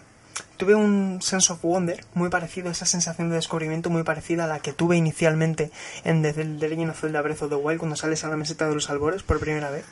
tuve 0.57 0.75
un 0.75 1.19
sense 1.21 1.51
of 1.51 1.63
wonder 1.63 2.05
muy 2.13 2.29
parecido, 2.29 2.69
esa 2.69 2.85
sensación 2.85 3.29
de 3.29 3.35
descubrimiento 3.35 3.89
muy 3.89 4.03
parecida 4.03 4.43
a 4.43 4.47
la 4.47 4.59
que 4.59 4.73
tuve 4.73 4.97
inicialmente 4.97 5.71
en 6.03 6.21
The 6.21 6.33
Legend 6.43 6.91
of 6.91 6.99
Zelda 6.99 7.21
Breath 7.21 7.41
of 7.41 7.49
the 7.49 7.55
Wild 7.55 7.79
cuando 7.79 7.95
sales 7.95 8.23
a 8.23 8.29
la 8.29 8.37
meseta 8.37 8.67
de 8.67 8.75
los 8.75 8.89
albores 8.91 9.23
por 9.23 9.39
primera 9.39 9.71
vez 9.71 9.85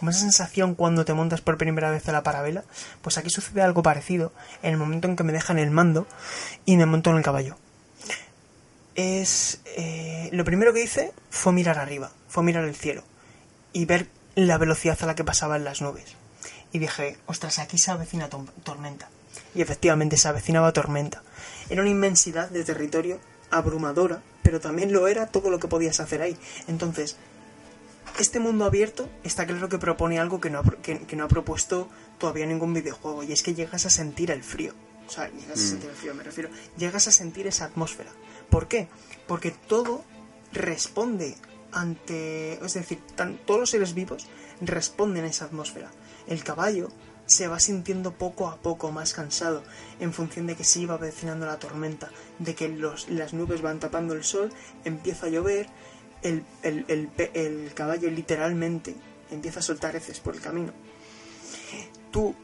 como 0.00 0.12
esa 0.12 0.20
sensación 0.20 0.74
cuando 0.74 1.04
te 1.04 1.12
montas 1.12 1.42
por 1.42 1.58
primera 1.58 1.90
vez 1.90 2.08
a 2.08 2.12
la 2.12 2.22
parabela, 2.22 2.64
pues 3.02 3.18
aquí 3.18 3.28
sucede 3.28 3.60
algo 3.60 3.82
parecido 3.82 4.32
en 4.62 4.70
el 4.70 4.78
momento 4.78 5.06
en 5.08 5.14
que 5.14 5.24
me 5.24 5.32
dejan 5.34 5.58
el 5.58 5.70
mando 5.70 6.06
y 6.64 6.78
me 6.78 6.86
monto 6.86 7.10
en 7.10 7.18
el 7.18 7.22
caballo. 7.22 7.58
Es 8.94 9.60
eh, 9.76 10.30
lo 10.32 10.42
primero 10.46 10.72
que 10.72 10.82
hice 10.82 11.12
fue 11.28 11.52
mirar 11.52 11.78
arriba, 11.78 12.10
fue 12.28 12.42
mirar 12.42 12.64
el 12.64 12.74
cielo 12.74 13.02
y 13.74 13.84
ver 13.84 14.08
la 14.36 14.56
velocidad 14.56 14.96
a 15.02 15.06
la 15.06 15.14
que 15.14 15.22
pasaban 15.22 15.64
las 15.64 15.82
nubes. 15.82 16.16
Y 16.72 16.78
dije, 16.78 17.18
ostras, 17.26 17.58
aquí 17.58 17.76
se 17.76 17.90
avecina 17.90 18.30
tormenta. 18.30 19.10
Y 19.54 19.60
efectivamente 19.60 20.16
se 20.16 20.28
avecinaba 20.28 20.72
tormenta. 20.72 21.22
Era 21.68 21.82
una 21.82 21.90
inmensidad 21.90 22.48
de 22.48 22.64
territorio 22.64 23.20
abrumadora, 23.50 24.22
pero 24.42 24.60
también 24.60 24.94
lo 24.94 25.08
era 25.08 25.26
todo 25.26 25.50
lo 25.50 25.58
que 25.58 25.68
podías 25.68 26.00
hacer 26.00 26.22
ahí. 26.22 26.38
Entonces, 26.68 27.18
este 28.18 28.40
mundo 28.40 28.64
abierto 28.64 29.08
está 29.24 29.46
claro 29.46 29.68
que 29.68 29.78
propone 29.78 30.18
algo 30.18 30.40
que 30.40 30.50
no, 30.50 30.60
ha, 30.60 30.62
que, 30.82 31.16
no 31.16 31.24
ha 31.24 31.28
propuesto 31.28 31.88
todavía 32.18 32.46
ningún 32.46 32.74
videojuego, 32.74 33.22
y 33.22 33.32
es 33.32 33.42
que 33.42 33.54
llegas 33.54 33.86
a 33.86 33.90
sentir 33.90 34.30
el 34.30 34.42
frío. 34.42 34.74
O 35.06 35.10
sea, 35.10 35.28
llegas 35.28 35.58
a 35.58 35.62
mm. 35.62 35.68
sentir 35.68 35.90
el 35.90 35.96
frío, 35.96 36.14
me 36.14 36.22
refiero. 36.22 36.50
Llegas 36.76 37.08
a 37.08 37.12
sentir 37.12 37.46
esa 37.46 37.64
atmósfera. 37.64 38.10
¿Por 38.48 38.68
qué? 38.68 38.88
Porque 39.26 39.50
todo 39.50 40.04
responde 40.52 41.36
ante. 41.72 42.64
Es 42.64 42.74
decir, 42.74 43.00
todos 43.46 43.60
los 43.60 43.70
seres 43.70 43.94
vivos 43.94 44.26
responden 44.60 45.24
a 45.24 45.28
esa 45.28 45.46
atmósfera. 45.46 45.90
El 46.26 46.44
caballo 46.44 46.90
se 47.30 47.46
va 47.46 47.60
sintiendo 47.60 48.12
poco 48.12 48.48
a 48.48 48.56
poco 48.56 48.90
más 48.90 49.12
cansado 49.12 49.62
en 50.00 50.12
función 50.12 50.48
de 50.48 50.56
que 50.56 50.64
se 50.64 50.80
iba 50.80 50.94
avecinando 50.94 51.46
la 51.46 51.60
tormenta, 51.60 52.10
de 52.40 52.56
que 52.56 52.68
los, 52.68 53.08
las 53.08 53.32
nubes 53.32 53.62
van 53.62 53.78
tapando 53.78 54.14
el 54.14 54.24
sol, 54.24 54.52
empieza 54.84 55.26
a 55.26 55.30
llover, 55.30 55.68
el, 56.22 56.44
el, 56.62 57.74
caballo 57.74 58.10
literalmente 58.10 58.94
empieza 59.30 59.60
a 59.60 59.62
soltar 59.62 59.96
heces 59.96 60.20
por 60.20 60.34
el 60.34 60.40
camino. 60.40 60.72
Tú 62.10 62.34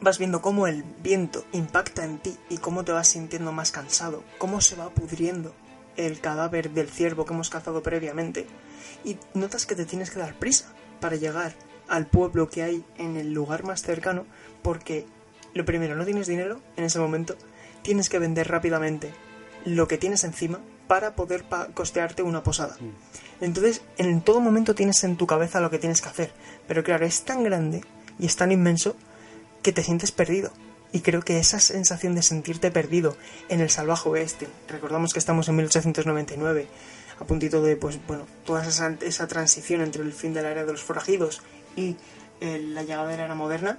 vas 0.00 0.18
viendo 0.18 0.42
cómo 0.42 0.66
el 0.66 0.82
viento 1.02 1.44
impacta 1.52 2.04
en 2.04 2.18
ti 2.18 2.36
y 2.48 2.58
cómo 2.58 2.84
te 2.84 2.92
vas 2.92 3.08
sintiendo 3.08 3.52
más 3.52 3.72
cansado, 3.72 4.22
cómo 4.38 4.60
se 4.60 4.76
va 4.76 4.90
pudriendo 4.90 5.54
el 5.96 6.20
cadáver 6.20 6.70
del 6.70 6.88
ciervo 6.88 7.24
que 7.24 7.34
hemos 7.34 7.50
cazado 7.50 7.82
previamente. 7.82 8.46
Y 9.04 9.16
notas 9.34 9.66
que 9.66 9.74
te 9.74 9.86
tienes 9.86 10.10
que 10.10 10.20
dar 10.20 10.38
prisa 10.38 10.72
para 11.00 11.16
llegar 11.16 11.54
al 11.88 12.06
pueblo 12.06 12.48
que 12.48 12.62
hay 12.62 12.84
en 12.98 13.16
el 13.16 13.32
lugar 13.32 13.64
más 13.64 13.82
cercano 13.82 14.26
porque 14.62 15.06
lo 15.54 15.64
primero, 15.64 15.96
no 15.96 16.04
tienes 16.04 16.26
dinero 16.26 16.60
en 16.76 16.84
ese 16.84 16.98
momento, 16.98 17.36
tienes 17.82 18.08
que 18.08 18.18
vender 18.18 18.48
rápidamente 18.48 19.12
lo 19.64 19.88
que 19.88 19.98
tienes 19.98 20.24
encima 20.24 20.60
para 20.88 21.14
poder 21.14 21.44
pa- 21.44 21.68
costearte 21.74 22.22
una 22.22 22.42
posada. 22.42 22.76
Entonces, 23.40 23.82
en 23.98 24.20
todo 24.22 24.40
momento 24.40 24.74
tienes 24.74 25.04
en 25.04 25.16
tu 25.16 25.26
cabeza 25.26 25.60
lo 25.60 25.70
que 25.70 25.78
tienes 25.78 26.00
que 26.00 26.08
hacer. 26.08 26.32
Pero 26.66 26.82
claro, 26.82 27.06
es 27.06 27.22
tan 27.22 27.44
grande 27.44 27.84
y 28.18 28.26
es 28.26 28.34
tan 28.36 28.50
inmenso 28.50 28.96
que 29.62 29.72
te 29.72 29.84
sientes 29.84 30.10
perdido. 30.10 30.50
Y 30.92 31.00
creo 31.00 31.20
que 31.22 31.38
esa 31.38 31.60
sensación 31.60 32.14
de 32.14 32.22
sentirte 32.22 32.70
perdido 32.70 33.16
en 33.50 33.60
el 33.60 33.68
salvaje 33.70 34.08
oeste, 34.08 34.48
recordamos 34.68 35.12
que 35.12 35.18
estamos 35.18 35.46
en 35.48 35.56
1899, 35.56 36.66
a 37.20 37.24
puntito 37.24 37.62
de, 37.62 37.76
pues 37.76 37.98
bueno, 38.06 38.24
toda 38.46 38.66
esa, 38.66 38.96
esa 39.02 39.26
transición 39.28 39.82
entre 39.82 40.02
el 40.02 40.12
fin 40.14 40.32
de 40.32 40.40
la 40.42 40.50
era 40.50 40.64
de 40.64 40.72
los 40.72 40.82
forajidos 40.82 41.42
y 41.76 41.96
eh, 42.40 42.58
la 42.72 42.82
llegada 42.84 43.06
de 43.08 43.16
la 43.18 43.24
era 43.26 43.34
moderna, 43.34 43.78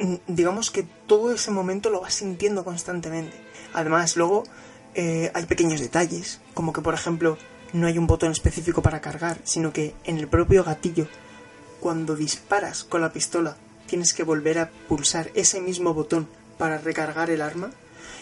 mm, 0.00 0.14
digamos 0.26 0.70
que 0.70 0.82
todo 1.06 1.32
ese 1.32 1.50
momento 1.50 1.90
lo 1.90 2.00
vas 2.00 2.14
sintiendo 2.14 2.64
constantemente. 2.64 3.36
Además, 3.72 4.16
luego 4.16 4.44
eh, 4.94 5.30
hay 5.34 5.46
pequeños 5.46 5.80
detalles, 5.80 6.40
como 6.54 6.72
que 6.72 6.80
por 6.80 6.94
ejemplo 6.94 7.38
no 7.72 7.86
hay 7.86 7.98
un 7.98 8.06
botón 8.06 8.30
específico 8.30 8.82
para 8.82 9.00
cargar, 9.00 9.40
sino 9.44 9.72
que 9.72 9.94
en 10.04 10.18
el 10.18 10.28
propio 10.28 10.62
gatillo, 10.62 11.08
cuando 11.80 12.14
disparas 12.14 12.84
con 12.84 13.00
la 13.00 13.12
pistola, 13.12 13.56
tienes 13.86 14.14
que 14.14 14.22
volver 14.22 14.58
a 14.58 14.70
pulsar 14.88 15.30
ese 15.34 15.60
mismo 15.60 15.92
botón 15.94 16.28
para 16.58 16.78
recargar 16.78 17.30
el 17.30 17.42
arma. 17.42 17.70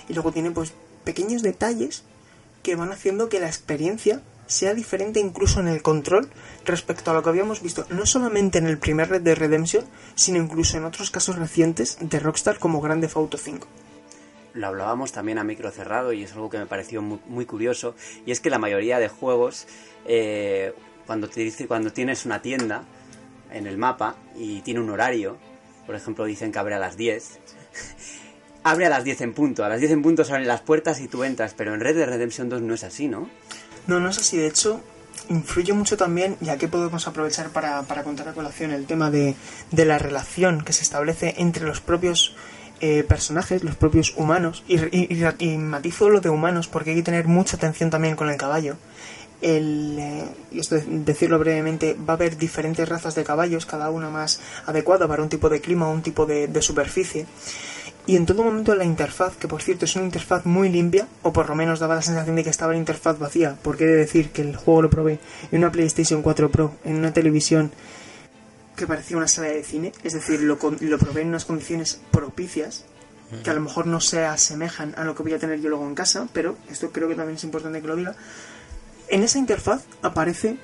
Y 0.08 0.14
luego 0.14 0.32
tiene 0.32 0.50
pues 0.50 0.72
pequeños 1.04 1.42
detalles 1.42 2.02
que 2.62 2.76
van 2.76 2.92
haciendo 2.92 3.28
que 3.28 3.40
la 3.40 3.46
experiencia 3.46 4.22
sea 4.46 4.74
diferente 4.74 5.20
incluso 5.20 5.60
en 5.60 5.68
el 5.68 5.82
control 5.82 6.28
respecto 6.64 7.10
a 7.10 7.14
lo 7.14 7.22
que 7.22 7.30
habíamos 7.30 7.62
visto 7.62 7.86
no 7.90 8.06
solamente 8.06 8.58
en 8.58 8.66
el 8.66 8.78
primer 8.78 9.08
Red 9.08 9.22
Dead 9.22 9.36
Redemption, 9.36 9.84
sino 10.14 10.38
incluso 10.38 10.76
en 10.76 10.84
otros 10.84 11.10
casos 11.10 11.36
recientes 11.36 11.98
de 12.00 12.18
Rockstar 12.18 12.58
como 12.58 12.80
Grand 12.80 13.00
Theft 13.00 13.16
Auto 13.16 13.38
5. 13.38 13.66
Lo 14.54 14.66
hablábamos 14.66 15.12
también 15.12 15.38
a 15.38 15.44
micro 15.44 15.70
cerrado 15.70 16.12
y 16.12 16.24
es 16.24 16.32
algo 16.32 16.50
que 16.50 16.58
me 16.58 16.66
pareció 16.66 17.02
muy, 17.02 17.20
muy 17.26 17.46
curioso. 17.46 17.94
Y 18.26 18.32
es 18.32 18.40
que 18.40 18.50
la 18.50 18.58
mayoría 18.58 18.98
de 18.98 19.08
juegos, 19.08 19.66
eh, 20.06 20.74
cuando, 21.06 21.28
te 21.28 21.40
dice, 21.40 21.66
cuando 21.66 21.92
tienes 21.92 22.26
una 22.26 22.42
tienda 22.42 22.84
en 23.50 23.66
el 23.66 23.78
mapa 23.78 24.16
y 24.36 24.60
tiene 24.60 24.80
un 24.80 24.90
horario, 24.90 25.36
por 25.86 25.94
ejemplo 25.94 26.24
dicen 26.24 26.52
que 26.52 26.58
abre 26.58 26.74
a 26.74 26.78
las 26.78 26.96
10, 26.96 27.38
abre 28.62 28.86
a 28.86 28.90
las 28.90 29.04
10 29.04 29.20
en 29.22 29.34
punto. 29.34 29.64
A 29.64 29.68
las 29.68 29.80
10 29.80 29.92
en 29.92 30.02
punto 30.02 30.24
se 30.24 30.32
abren 30.32 30.48
las 30.48 30.60
puertas 30.60 31.00
y 31.00 31.08
tú 31.08 31.24
entras, 31.24 31.54
pero 31.54 31.74
en 31.74 31.80
Red 31.80 31.96
Dead 31.96 32.08
Redemption 32.08 32.48
2 32.48 32.62
no 32.62 32.74
es 32.74 32.84
así, 32.84 33.08
¿no? 33.08 33.28
No, 33.86 34.00
no 34.00 34.10
es 34.10 34.18
así. 34.18 34.36
De 34.36 34.46
hecho, 34.46 34.80
influye 35.28 35.72
mucho 35.72 35.96
también, 35.96 36.36
ya 36.40 36.56
que 36.58 36.68
podemos 36.68 37.06
aprovechar 37.08 37.50
para, 37.50 37.82
para 37.82 38.04
contar 38.04 38.28
a 38.28 38.32
colación 38.32 38.70
el 38.70 38.86
tema 38.86 39.10
de, 39.10 39.34
de 39.70 39.84
la 39.84 39.98
relación 39.98 40.62
que 40.62 40.72
se 40.72 40.82
establece 40.82 41.34
entre 41.38 41.64
los 41.64 41.80
propios 41.80 42.36
eh, 42.82 43.04
personajes, 43.04 43.64
los 43.64 43.76
propios 43.76 44.12
humanos. 44.16 44.62
Y, 44.68 44.76
y, 44.94 45.24
y- 45.38 45.56
matizo 45.56 46.10
lo 46.10 46.20
de 46.20 46.28
humanos 46.28 46.68
porque 46.68 46.90
hay 46.90 46.96
que 46.96 47.02
tener 47.02 47.26
mucha 47.26 47.56
atención 47.56 47.88
también 47.88 48.16
con 48.16 48.28
el 48.28 48.36
caballo. 48.36 48.76
El, 49.40 49.96
eh, 49.98 50.24
y 50.52 50.60
esto 50.60 50.74
de- 50.74 50.84
decirlo 50.86 51.38
brevemente, 51.38 51.94
va 51.94 52.12
a 52.14 52.16
haber 52.16 52.36
diferentes 52.36 52.88
razas 52.88 53.14
de 53.14 53.24
caballos, 53.24 53.66
cada 53.66 53.90
una 53.90 54.10
más 54.10 54.40
adecuada 54.66 55.08
para 55.08 55.22
un 55.22 55.28
tipo 55.28 55.48
de 55.48 55.60
clima 55.60 55.88
o 55.88 55.92
un 55.92 56.02
tipo 56.02 56.26
de, 56.26 56.48
superficie. 56.62 57.26
Y 58.04 58.16
en 58.16 58.26
todo 58.26 58.42
momento 58.42 58.74
la 58.74 58.84
interfaz, 58.84 59.36
que 59.36 59.46
por 59.46 59.62
cierto 59.62 59.84
es 59.84 59.94
una 59.94 60.04
interfaz 60.04 60.44
muy 60.44 60.68
limpia, 60.68 61.06
o 61.22 61.32
por 61.32 61.48
lo 61.48 61.54
menos 61.54 61.78
daba 61.78 61.94
la 61.94 62.02
sensación 62.02 62.34
de 62.34 62.42
que 62.44 62.50
estaba 62.50 62.72
la 62.72 62.78
interfaz 62.78 63.16
vacía, 63.18 63.56
porque 63.62 63.84
he 63.84 63.86
de 63.86 63.94
decir 63.96 64.30
que 64.30 64.42
el 64.42 64.56
juego 64.56 64.82
lo 64.82 64.90
probé 64.90 65.20
en 65.52 65.58
una 65.58 65.70
PlayStation 65.70 66.20
4 66.20 66.50
Pro, 66.50 66.74
en 66.84 66.96
una 66.96 67.12
televisión 67.12 67.70
que 68.82 68.88
parecía 68.88 69.16
una 69.16 69.28
sala 69.28 69.46
de 69.46 69.62
cine, 69.62 69.92
es 70.02 70.12
decir, 70.12 70.40
lo, 70.40 70.58
lo 70.80 70.98
probé 70.98 71.20
en 71.20 71.28
unas 71.28 71.44
condiciones 71.44 72.00
propicias, 72.10 72.84
que 73.44 73.48
a 73.48 73.54
lo 73.54 73.60
mejor 73.60 73.86
no 73.86 74.00
se 74.00 74.24
asemejan 74.24 74.92
a 74.96 75.04
lo 75.04 75.14
que 75.14 75.22
voy 75.22 75.32
a 75.34 75.38
tener 75.38 75.60
yo 75.60 75.68
luego 75.68 75.86
en 75.86 75.94
casa, 75.94 76.26
pero 76.32 76.56
esto 76.68 76.90
creo 76.90 77.08
que 77.08 77.14
también 77.14 77.36
es 77.36 77.44
importante 77.44 77.80
que 77.80 77.86
lo 77.86 77.94
diga. 77.94 78.16
En 79.06 79.22
esa 79.22 79.38
interfaz 79.38 79.84
aparece 80.02 80.56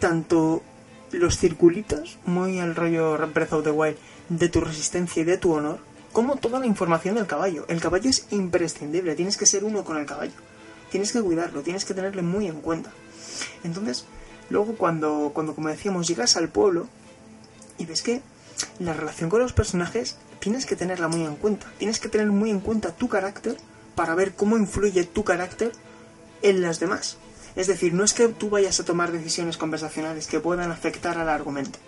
tanto 0.00 0.64
los 1.12 1.38
circulitos, 1.38 2.18
muy 2.26 2.58
al 2.58 2.74
rollo 2.74 3.16
Breath 3.32 3.52
of 3.52 3.62
the 3.62 3.70
Wild, 3.70 3.98
de 4.30 4.48
tu 4.48 4.60
resistencia 4.60 5.22
y 5.22 5.24
de 5.24 5.38
tu 5.38 5.52
honor, 5.52 5.78
como 6.12 6.34
toda 6.34 6.58
la 6.58 6.66
información 6.66 7.14
del 7.14 7.28
caballo. 7.28 7.66
El 7.68 7.80
caballo 7.80 8.10
es 8.10 8.26
imprescindible, 8.32 9.14
tienes 9.14 9.36
que 9.36 9.46
ser 9.46 9.62
uno 9.62 9.84
con 9.84 9.96
el 9.96 10.06
caballo. 10.06 10.34
Tienes 10.90 11.12
que 11.12 11.22
cuidarlo, 11.22 11.62
tienes 11.62 11.84
que 11.84 11.94
tenerle 11.94 12.22
muy 12.22 12.48
en 12.48 12.60
cuenta. 12.60 12.90
Entonces, 13.62 14.06
luego 14.50 14.74
cuando, 14.74 15.30
cuando 15.32 15.54
como 15.54 15.68
decíamos, 15.68 16.08
llegas 16.08 16.36
al 16.36 16.48
pueblo 16.48 16.88
y 17.78 17.86
ves 17.86 18.02
que 18.02 18.22
la 18.78 18.92
relación 18.92 19.30
con 19.30 19.40
los 19.40 19.52
personajes 19.52 20.16
tienes 20.38 20.66
que 20.66 20.76
tenerla 20.76 21.08
muy 21.08 21.22
en 21.24 21.36
cuenta. 21.36 21.66
Tienes 21.78 22.00
que 22.00 22.08
tener 22.08 22.28
muy 22.28 22.50
en 22.50 22.60
cuenta 22.60 22.94
tu 22.94 23.08
carácter 23.08 23.56
para 23.94 24.14
ver 24.14 24.34
cómo 24.34 24.56
influye 24.56 25.04
tu 25.04 25.24
carácter 25.24 25.72
en 26.42 26.62
las 26.62 26.80
demás. 26.80 27.16
Es 27.56 27.68
decir, 27.68 27.94
no 27.94 28.04
es 28.04 28.14
que 28.14 28.28
tú 28.28 28.50
vayas 28.50 28.80
a 28.80 28.84
tomar 28.84 29.12
decisiones 29.12 29.56
conversacionales 29.56 30.26
que 30.26 30.40
puedan 30.40 30.70
afectar 30.70 31.18
al 31.18 31.28
argumento. 31.28 31.78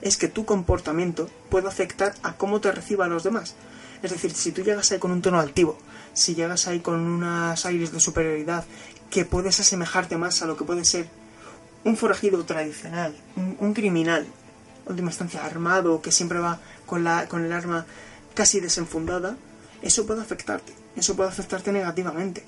Es 0.00 0.16
que 0.16 0.28
tu 0.28 0.44
comportamiento 0.44 1.28
puede 1.50 1.68
afectar 1.68 2.14
a 2.22 2.36
cómo 2.36 2.60
te 2.60 2.72
reciban 2.72 3.10
los 3.10 3.24
demás. 3.24 3.54
Es 4.02 4.12
decir, 4.12 4.32
si 4.32 4.52
tú 4.52 4.62
llegas 4.62 4.90
ahí 4.92 4.98
con 4.98 5.10
un 5.10 5.20
tono 5.20 5.40
altivo, 5.40 5.78
si 6.14 6.34
llegas 6.34 6.66
ahí 6.68 6.80
con 6.80 7.00
unas 7.00 7.66
aires 7.66 7.92
de 7.92 8.00
superioridad, 8.00 8.64
que 9.10 9.24
puedes 9.24 9.60
asemejarte 9.60 10.16
más 10.16 10.40
a 10.40 10.46
lo 10.46 10.56
que 10.56 10.64
puede 10.64 10.84
ser 10.84 11.08
un 11.84 11.96
forajido 11.96 12.44
tradicional, 12.44 13.14
un, 13.36 13.56
un 13.58 13.74
criminal, 13.74 14.26
última 14.90 15.10
instancia 15.10 15.44
armado, 15.44 16.02
que 16.02 16.12
siempre 16.12 16.38
va 16.38 16.60
con, 16.86 17.04
la, 17.04 17.28
con 17.28 17.44
el 17.44 17.52
arma 17.52 17.86
casi 18.34 18.60
desenfundada, 18.60 19.36
eso 19.82 20.06
puede 20.06 20.20
afectarte, 20.20 20.72
eso 20.96 21.16
puede 21.16 21.30
afectarte 21.30 21.72
negativamente. 21.72 22.44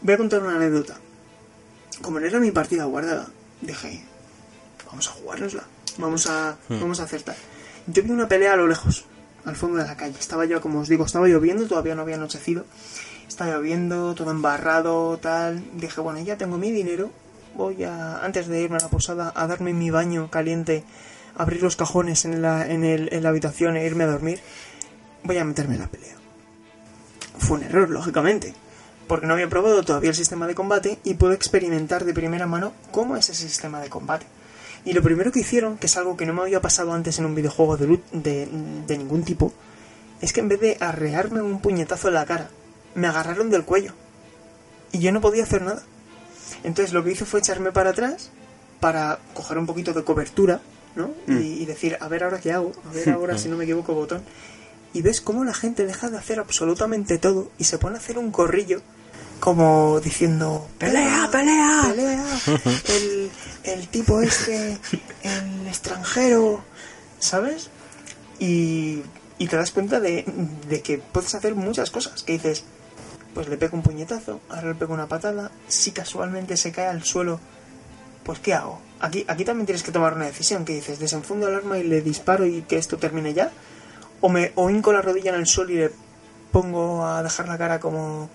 Voy 0.00 0.14
a 0.14 0.18
contar 0.18 0.42
una 0.42 0.56
anécdota. 0.56 0.96
Como 2.02 2.20
no 2.20 2.26
era 2.26 2.40
mi 2.40 2.50
partida 2.50 2.84
guardada, 2.84 3.26
dije, 3.60 4.04
vamos 4.86 5.08
a 5.08 5.12
jugárnosla, 5.12 5.64
vamos 5.98 6.26
a, 6.26 6.56
vamos 6.68 7.00
a 7.00 7.04
acertar. 7.04 7.36
Yo 7.86 8.02
vi 8.02 8.10
una 8.10 8.28
pelea 8.28 8.52
a 8.52 8.56
lo 8.56 8.66
lejos, 8.66 9.04
al 9.44 9.56
fondo 9.56 9.78
de 9.78 9.86
la 9.86 9.96
calle. 9.96 10.18
Estaba 10.18 10.44
yo, 10.44 10.60
como 10.60 10.80
os 10.80 10.88
digo, 10.88 11.06
estaba 11.06 11.28
lloviendo, 11.28 11.66
todavía 11.66 11.94
no 11.94 12.02
había 12.02 12.16
anochecido. 12.16 12.64
Estaba 13.26 13.52
lloviendo, 13.52 14.14
todo 14.14 14.30
embarrado, 14.30 15.18
tal. 15.18 15.62
Dije, 15.78 16.00
bueno, 16.00 16.20
ya 16.20 16.36
tengo 16.36 16.58
mi 16.58 16.70
dinero, 16.70 17.10
voy 17.56 17.84
a, 17.84 18.24
antes 18.24 18.46
de 18.48 18.60
irme 18.60 18.76
a 18.76 18.80
la 18.80 18.88
posada, 18.88 19.32
a 19.34 19.46
darme 19.46 19.72
mi 19.72 19.90
baño 19.90 20.30
caliente, 20.30 20.84
abrir 21.36 21.62
los 21.62 21.76
cajones 21.76 22.24
en 22.24 22.42
la, 22.42 22.66
en, 22.66 22.84
el, 22.84 23.08
en 23.12 23.22
la 23.22 23.28
habitación 23.28 23.76
e 23.76 23.86
irme 23.86 24.04
a 24.04 24.08
dormir. 24.08 24.40
Voy 25.22 25.38
a 25.38 25.44
meterme 25.44 25.74
en 25.74 25.80
la 25.80 25.88
pelea. 25.88 26.14
Fue 27.38 27.58
un 27.58 27.64
error, 27.64 27.90
lógicamente, 27.90 28.54
porque 29.06 29.26
no 29.26 29.34
había 29.34 29.48
probado 29.48 29.82
todavía 29.82 30.10
el 30.10 30.16
sistema 30.16 30.46
de 30.46 30.54
combate 30.54 30.98
y 31.04 31.14
puedo 31.14 31.32
experimentar 31.32 32.04
de 32.04 32.14
primera 32.14 32.46
mano 32.46 32.72
cómo 32.90 33.16
es 33.16 33.28
ese 33.28 33.48
sistema 33.48 33.80
de 33.80 33.90
combate. 33.90 34.26
Y 34.84 34.92
lo 34.92 35.02
primero 35.02 35.32
que 35.32 35.40
hicieron, 35.40 35.78
que 35.78 35.86
es 35.86 35.96
algo 35.96 36.16
que 36.16 36.26
no 36.26 36.32
me 36.32 36.42
había 36.42 36.60
pasado 36.60 36.92
antes 36.92 37.18
en 37.18 37.26
un 37.26 37.34
videojuego 37.34 37.76
de, 37.76 38.00
de, 38.12 38.48
de 38.86 38.98
ningún 38.98 39.24
tipo, 39.24 39.52
es 40.20 40.32
que 40.32 40.40
en 40.40 40.48
vez 40.48 40.60
de 40.60 40.76
arrearme 40.80 41.42
un 41.42 41.60
puñetazo 41.60 42.08
en 42.08 42.14
la 42.14 42.24
cara, 42.24 42.50
me 42.94 43.08
agarraron 43.08 43.50
del 43.50 43.64
cuello. 43.64 43.92
Y 44.92 45.00
yo 45.00 45.12
no 45.12 45.20
podía 45.20 45.42
hacer 45.42 45.62
nada. 45.62 45.82
Entonces 46.62 46.92
lo 46.92 47.02
que 47.04 47.12
hice 47.12 47.24
fue 47.24 47.40
echarme 47.40 47.72
para 47.72 47.90
atrás 47.90 48.30
para 48.80 49.18
coger 49.34 49.58
un 49.58 49.66
poquito 49.66 49.92
de 49.92 50.04
cobertura, 50.04 50.60
¿no? 50.96 51.12
Mm. 51.26 51.40
Y, 51.40 51.62
y 51.62 51.66
decir, 51.66 51.96
a 52.00 52.08
ver 52.08 52.24
ahora 52.24 52.40
qué 52.40 52.52
hago, 52.52 52.72
a 52.88 52.92
ver 52.92 53.10
ahora 53.10 53.38
si 53.38 53.48
no 53.48 53.56
me 53.56 53.64
equivoco 53.64 53.94
botón. 53.94 54.22
Y 54.92 55.02
ves 55.02 55.20
cómo 55.20 55.44
la 55.44 55.54
gente 55.54 55.86
deja 55.86 56.10
de 56.10 56.16
hacer 56.16 56.40
absolutamente 56.40 57.18
todo 57.18 57.50
y 57.58 57.64
se 57.64 57.78
pone 57.78 57.96
a 57.96 57.98
hacer 57.98 58.18
un 58.18 58.30
corrillo 58.30 58.82
como 59.40 60.00
diciendo 60.00 60.68
pelea, 60.78 61.28
pelea, 61.30 61.82
pelea. 61.88 62.24
El, 62.88 63.30
el 63.64 63.88
tipo 63.88 64.20
este, 64.22 64.78
el 65.22 65.66
extranjero, 65.66 66.62
¿sabes? 67.18 67.68
Y, 68.38 69.02
y 69.38 69.48
te 69.48 69.56
das 69.56 69.72
cuenta 69.72 70.00
de, 70.00 70.24
de 70.68 70.82
que 70.82 70.98
puedes 70.98 71.34
hacer 71.34 71.54
muchas 71.54 71.90
cosas. 71.90 72.22
Que 72.22 72.34
dices, 72.34 72.64
pues 73.34 73.48
le 73.48 73.56
pego 73.56 73.76
un 73.76 73.82
puñetazo, 73.82 74.40
ahora 74.48 74.68
le 74.68 74.74
pego 74.74 74.94
una 74.94 75.08
patada. 75.08 75.50
Si 75.68 75.92
casualmente 75.92 76.56
se 76.56 76.72
cae 76.72 76.86
al 76.86 77.04
suelo, 77.04 77.40
pues 78.26 78.40
¿qué 78.40 78.52
hago? 78.54 78.80
Aquí, 79.00 79.24
aquí 79.28 79.44
también 79.44 79.66
tienes 79.66 79.82
que 79.84 79.92
tomar 79.92 80.14
una 80.14 80.26
decisión. 80.26 80.64
Que 80.64 80.74
dices, 80.74 80.98
desenfundo 80.98 81.46
el 81.48 81.54
arma 81.54 81.78
y 81.78 81.84
le 81.84 82.02
disparo 82.02 82.44
y 82.44 82.62
que 82.62 82.76
esto 82.76 82.98
termine 82.98 83.32
ya. 83.32 83.52
O 84.20 84.28
me 84.28 84.52
o 84.56 84.68
hinco 84.68 84.92
la 84.92 85.00
rodilla 85.00 85.30
en 85.32 85.36
el 85.40 85.46
suelo 85.46 85.70
y 85.72 85.76
le 85.76 85.90
pongo 86.52 87.06
a 87.06 87.22
dejar 87.22 87.46
la 87.48 87.56
cara 87.56 87.78
como... 87.80 88.28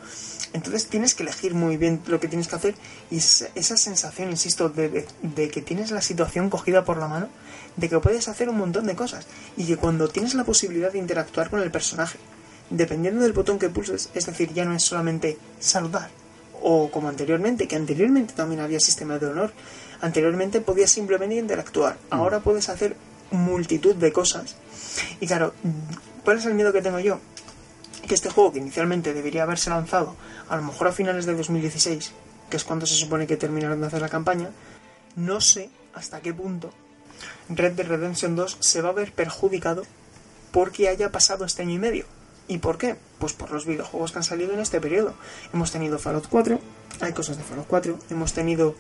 Entonces 0.54 0.88
tienes 0.88 1.16
que 1.16 1.24
elegir 1.24 1.54
muy 1.54 1.78
bien 1.78 2.02
lo 2.08 2.20
que 2.20 2.28
tienes 2.28 2.48
que 2.50 2.56
hacer 2.56 2.76
y 3.10 3.18
esa, 3.18 3.78
sensación, 3.78 4.30
insisto, 4.32 4.68
de, 4.70 4.90
de- 4.90 5.08
de 5.22 5.50
que 5.50 5.62
tienes 5.62 5.92
la 5.92 6.02
situación 6.02 6.50
cogida 6.50 6.84
por 6.84 6.98
la 6.98 7.08
mano, 7.08 7.30
de 7.78 7.88
que 7.88 7.98
puedes 8.00 8.28
hacer 8.28 8.50
un 8.50 8.58
montón 8.58 8.86
de 8.86 8.96
cosas 8.96 9.28
y 9.56 9.66
que 9.66 9.78
cuando 9.78 10.10
tienes 10.10 10.34
la 10.34 10.44
posibilidad 10.44 10.92
de 10.92 11.00
interactuar 11.00 11.50
con 11.50 11.62
el 11.62 11.72
personaje, 11.72 12.20
dependiendo 12.70 13.22
del 13.24 13.32
botón 13.32 13.60
que 13.60 13.70
pulses, 13.70 14.10
es 14.14 14.26
decir, 14.26 14.52
ya 14.54 14.66
no 14.66 14.76
es 14.76 14.84
solamente 14.84 15.38
saludar 15.60 16.10
o 16.62 16.90
como 16.92 17.10
anteriormente, 17.10 17.68
que 17.68 17.76
anteriormente 17.76 18.34
también 18.34 18.62
había 18.62 18.80
sistema 18.80 19.20
de 19.20 19.28
honor, 19.28 19.52
anteriormente 20.02 20.62
podías 20.62 20.92
simplemente 20.92 21.36
interactuar, 21.36 21.98
ahora 22.10 22.40
puedes 22.40 22.70
hacer 22.70 22.96
multitud 23.32 23.96
de 23.96 24.12
cosas 24.12 24.56
y 25.20 25.28
claro, 25.28 25.54
¿cuál 26.24 26.38
es 26.38 26.46
el 26.46 26.54
miedo 26.54 26.74
que 26.74 26.82
tengo 26.82 27.00
yo? 27.00 27.20
que 28.08 28.16
este 28.16 28.30
juego 28.30 28.52
que 28.52 28.60
inicialmente 28.60 29.14
debería 29.14 29.44
haberse 29.44 29.70
lanzado 29.70 30.16
a 30.50 30.58
lo 30.58 30.64
mejor 30.64 30.88
a 30.88 30.92
finales 30.92 31.26
de 31.26 31.36
2016, 31.36 32.12
que 32.50 32.58
es 32.58 32.64
cuando 32.64 32.86
se 32.86 32.96
supone 32.96 33.28
que 33.28 33.38
terminaron 33.38 33.80
de 33.80 33.88
hacer 33.88 34.02
la 34.02 34.10
campaña, 34.10 34.50
no 35.16 35.40
sé 35.40 35.70
hasta 35.94 36.20
qué 36.20 36.34
punto 36.34 36.72
Red 37.50 37.74
Dead 37.74 37.88
Redemption 37.88 38.36
2 38.36 38.58
se 38.60 38.82
va 38.82 38.90
a 38.90 38.94
ver 38.94 39.14
perjudicado 39.14 39.84
porque 40.52 40.90
haya 40.90 41.12
pasado 41.12 41.46
este 41.46 41.62
año 41.62 41.76
y 41.76 41.80
medio. 41.80 42.06
¿Y 42.52 42.58
por 42.58 42.78
qué? 42.78 42.98
Pues 43.18 43.32
por 43.32 43.50
los 43.50 43.66
videojuegos 43.66 44.12
que 44.12 44.18
han 44.18 44.26
salido 44.26 44.52
en 44.52 44.60
este 44.60 44.82
periodo. 44.82 45.14
Hemos 45.54 45.72
tenido 45.72 45.98
Fallout 45.98 46.28
4, 46.30 46.60
hay 47.00 47.14
cosas 47.14 47.38
de 47.38 47.44
Fallout 47.44 47.66
4, 47.66 47.98
hemos 48.10 48.34
tenido 48.34 48.76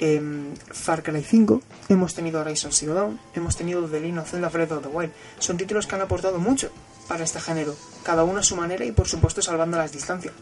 em, 0.00 0.54
Far 0.70 1.02
Cry 1.02 1.22
5, 1.22 1.60
hemos 1.90 2.14
tenido 2.14 2.40
Horizon 2.40 2.72
Zero 2.72 2.94
Dawn, 2.94 3.20
hemos 3.34 3.54
tenido 3.54 3.86
The 3.86 4.00
Legend 4.00 4.20
of 4.20 4.30
Zelda 4.30 4.48
Breath 4.48 4.72
of 4.72 4.82
the 4.84 4.88
Wild. 4.88 5.12
Son 5.38 5.58
títulos 5.58 5.86
que 5.86 5.94
han 5.94 6.00
aportado 6.00 6.38
mucho 6.38 6.70
para 7.06 7.22
este 7.22 7.38
género, 7.38 7.76
cada 8.02 8.24
uno 8.24 8.38
a 8.38 8.42
su 8.42 8.56
manera 8.56 8.86
y 8.86 8.92
por 8.92 9.06
supuesto 9.06 9.42
salvando 9.42 9.76
las 9.76 9.92
distancias. 9.92 10.32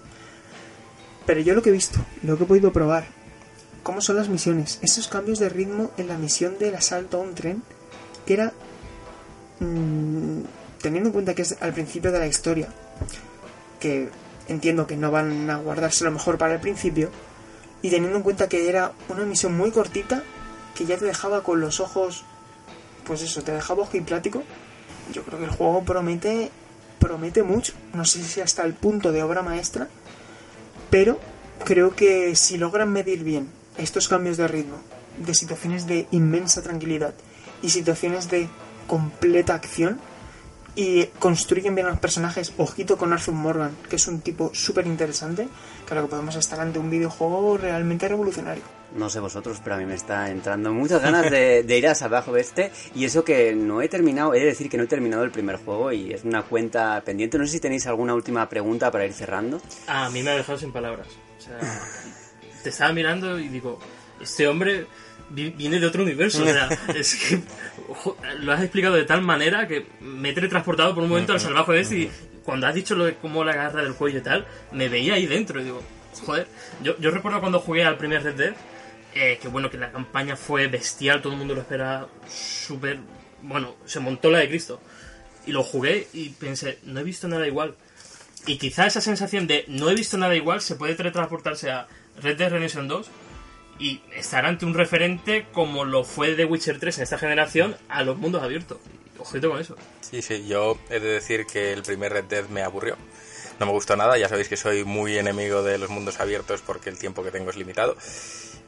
Pero 1.27 1.41
yo 1.41 1.55
lo 1.55 1.63
que 1.63 1.71
he 1.71 1.73
visto, 1.73 1.99
lo 2.23 2.39
que 2.39 2.45
he 2.45 2.47
podido 2.47 2.73
probar, 2.73 3.09
cómo 3.83 4.01
son 4.01 4.15
las 4.15 4.29
misiones, 4.29 4.79
esos 4.81 5.09
cambios 5.09 5.41
de 5.41 5.49
ritmo 5.49 5.91
en 5.97 6.07
la 6.07 6.19
misión 6.19 6.57
del 6.61 6.77
asalto 6.77 7.17
a 7.17 7.21
un 7.21 7.35
tren, 7.35 7.65
que 8.27 8.35
era... 8.35 8.53
mm, 9.59 10.60
teniendo 10.81 11.09
en 11.09 11.13
cuenta 11.13 11.35
que 11.35 11.43
es 11.43 11.57
al 11.61 11.73
principio 11.73 12.13
de 12.13 12.19
la 12.19 12.27
historia, 12.27 12.69
que 13.79 14.09
entiendo 14.49 14.87
que 14.87 14.97
no 14.97 15.11
van 15.11 15.49
a 15.51 15.57
guardarse 15.57 16.05
lo 16.05 16.11
mejor 16.11 16.39
para 16.39 16.55
el 16.55 16.61
principio, 16.61 17.11
y 17.83 17.91
teniendo 17.91 18.19
en 18.19 18.23
cuenta 18.23 18.49
que 18.49 18.69
era 18.69 18.93
una 19.09 19.25
misión 19.25 19.57
muy 19.57 19.71
cortita, 19.71 20.23
que 20.75 20.85
ya 20.85 20.97
te 20.97 21.05
dejaba 21.05 21.43
con 21.43 21.61
los 21.61 21.81
ojos, 21.81 22.25
pues 23.05 23.23
eso, 23.23 23.43
te 23.43 23.53
dejaba 23.53 23.83
ojo 23.83 23.97
y 23.97 24.01
plático, 24.01 24.43
yo 25.13 25.23
creo 25.23 25.39
que 25.39 25.45
el 25.47 25.51
juego 25.51 25.83
promete, 25.85 26.51
promete 26.99 27.43
mucho, 27.43 27.73
no 27.95 28.05
sé 28.05 28.23
si 28.23 28.41
hasta 28.41 28.65
el 28.65 28.75
punto 28.75 29.13
de 29.13 29.23
obra 29.23 29.43
maestra, 29.43 29.89
pero 30.91 31.19
creo 31.65 31.95
que 31.95 32.35
si 32.37 32.59
logran 32.59 32.93
medir 32.93 33.25
bien 33.25 33.49
estos 33.79 34.09
cambios 34.09 34.37
de 34.37 34.49
ritmo, 34.49 34.77
de 35.19 35.35
situaciones 35.35 35.87
de 35.87 36.07
inmensa 36.11 36.63
tranquilidad 36.63 37.15
y 37.63 37.71
situaciones 37.71 38.31
de 38.31 38.49
completa 38.87 39.55
acción, 39.55 40.01
y 40.75 41.07
construyen 41.19 41.75
bien 41.75 41.87
a 41.87 41.91
los 41.91 41.99
personajes, 41.99 42.53
ojito 42.59 42.97
con 42.97 43.13
Arthur 43.13 43.35
Morgan, 43.35 43.77
que 43.89 43.97
es 43.97 44.07
un 44.07 44.21
tipo 44.21 44.51
súper 44.55 44.87
interesante, 44.87 45.49
creo 45.87 46.03
que 46.03 46.09
podemos 46.09 46.37
estar 46.37 46.61
ante 46.61 46.79
un 46.79 46.91
videojuego 46.91 47.57
realmente 47.59 48.09
revolucionario. 48.09 48.63
No 48.95 49.09
sé 49.09 49.21
vosotros, 49.21 49.61
pero 49.63 49.77
a 49.77 49.79
mí 49.79 49.87
me 49.87 49.95
está 49.95 50.31
entrando 50.31 50.73
muchas 50.73 51.01
ganas 51.01 51.31
de, 51.31 51.63
de 51.63 51.79
ir 51.79 51.87
a 51.87 51.95
Salvaje 51.95 52.31
Oeste. 52.31 52.73
Y 52.95 53.05
eso 53.05 53.25
que 53.25 53.55
no 53.55 53.83
he 53.83 53.89
terminado, 53.89 54.35
he 54.35 54.41
de 54.41 54.47
decir 54.47 54.69
que 54.69 54.77
no 54.77 54.83
he 54.83 54.89
terminado 54.89 55.23
el 55.23 55.31
primer 55.31 55.57
juego 55.57 55.93
y 55.93 56.13
es 56.13 56.25
una 56.25 56.43
cuenta 56.43 57.01
pendiente. 57.05 57.39
No 57.39 57.47
sé 57.47 57.53
si 57.53 57.61
tenéis 57.61 57.87
alguna 57.87 58.15
última 58.15 58.49
pregunta 58.49 58.91
para 58.91 59.07
ir 59.07 59.13
cerrando. 59.13 59.61
A 59.87 60.11
mí 60.11 60.23
me 60.25 60.31
ha 60.31 60.37
dejado 60.37 60.59
sin 60.59 60.73
palabras. 60.73 61.07
O 61.39 61.41
sea, 61.41 61.59
te 62.65 62.71
estaba 62.71 62.93
mirando 62.93 63.39
y 63.39 63.49
digo, 63.49 63.79
este 64.21 64.49
hombre 64.49 64.87
viene 65.31 65.81
de 65.81 65.87
otro 65.87 66.03
universo. 66.03 66.43
O 66.43 66.47
sea, 66.47 66.69
es 66.95 67.15
que 67.15 67.41
lo 68.41 68.53
has 68.53 68.61
explicado 68.61 68.97
de 68.97 69.05
tal 69.05 69.23
manera 69.23 69.67
que 69.67 69.87
me 70.01 70.31
he 70.31 70.33
teletransportado 70.33 70.95
por 70.95 71.05
un 71.05 71.11
momento 71.11 71.33
al 71.33 71.41
salvaje 71.41 71.73
de 71.73 71.81
este 71.81 71.97
y 71.97 72.11
cuando 72.45 72.67
has 72.67 72.75
dicho 72.75 72.95
lo 72.95 73.05
de 73.05 73.15
cómo 73.15 73.45
la 73.45 73.53
agarra 73.53 73.83
del 73.83 73.95
cuello 73.95 74.19
y 74.19 74.23
tal, 74.23 74.47
me 74.73 74.89
veía 74.89 75.15
ahí 75.15 75.27
dentro 75.27 75.61
y 75.61 75.65
digo, 75.65 75.83
joder, 76.25 76.49
yo, 76.83 76.99
yo 76.99 77.11
recuerdo 77.11 77.41
cuando 77.41 77.61
jugué 77.61 77.85
al 77.85 77.97
primer 77.97 78.23
Red 78.23 78.35
Dead, 78.35 78.55
eh, 79.15 79.39
que 79.41 79.49
bueno, 79.49 79.71
que 79.71 79.79
la 79.79 79.91
campaña 79.91 80.37
fue 80.37 80.67
bestial, 80.69 81.21
todo 81.21 81.33
el 81.33 81.39
mundo 81.39 81.55
lo 81.55 81.61
esperaba 81.61 82.09
súper... 82.29 82.99
Bueno, 83.43 83.77
se 83.87 84.01
montó 84.01 84.31
la 84.31 84.39
de 84.39 84.49
Cristo. 84.49 84.81
Y 85.47 85.53
lo 85.53 85.63
jugué 85.63 86.09
y 86.13 86.31
pensé, 86.31 86.79
no 86.85 87.01
he 87.01 87.03
visto 87.05 87.27
nada 87.27 87.47
igual. 87.47 87.75
Y 88.47 88.59
quizá 88.59 88.87
esa 88.87 89.01
sensación 89.01 89.47
de 89.47 89.65
no 89.69 89.91
he 89.91 89.95
visto 89.95 90.19
nada 90.19 90.35
igual 90.35 90.61
se 90.61 90.77
puede 90.77 90.95
teletransportarse 90.95 91.71
a 91.71 91.89
Red 92.21 92.37
Dead 92.37 92.51
Redemption 92.51 92.89
2 92.89 93.11
y 93.81 94.03
estar 94.15 94.45
ante 94.45 94.67
un 94.67 94.75
referente 94.75 95.47
como 95.53 95.85
lo 95.85 96.05
fue 96.05 96.35
The 96.35 96.45
Witcher 96.45 96.79
3 96.79 96.99
en 96.99 97.03
esta 97.03 97.19
generación 97.19 97.77
a 97.89 98.05
los 98.05 98.19
mundos 98.19 98.43
abiertos. 98.43 98.79
Ojito 99.19 99.51
con 99.51 99.61
eso. 99.61 99.77
Sí, 100.03 100.23
sí, 100.23 100.47
yo 100.47 100.79
he 100.91 101.01
de 101.01 101.09
decir 101.09 101.47
que 101.47 101.73
el 101.73 101.83
primer 101.83 102.13
Red 102.13 102.25
Dead 102.25 102.49
me 102.49 102.63
aburrió. 102.63 102.97
No 103.59 103.67
me 103.67 103.73
gustó 103.73 103.97
nada, 103.97 104.17
ya 104.17 104.29
sabéis 104.29 104.49
que 104.49 104.57
soy 104.57 104.85
muy 104.85 105.19
enemigo 105.19 105.63
de 105.63 105.79
los 105.79 105.91
mundos 105.91 106.21
abiertos 106.21 106.63
porque 106.65 106.91
el 106.91 106.99
tiempo 106.99 107.23
que 107.23 107.31
tengo 107.31 107.51
es 107.51 107.57
limitado. 107.57 107.97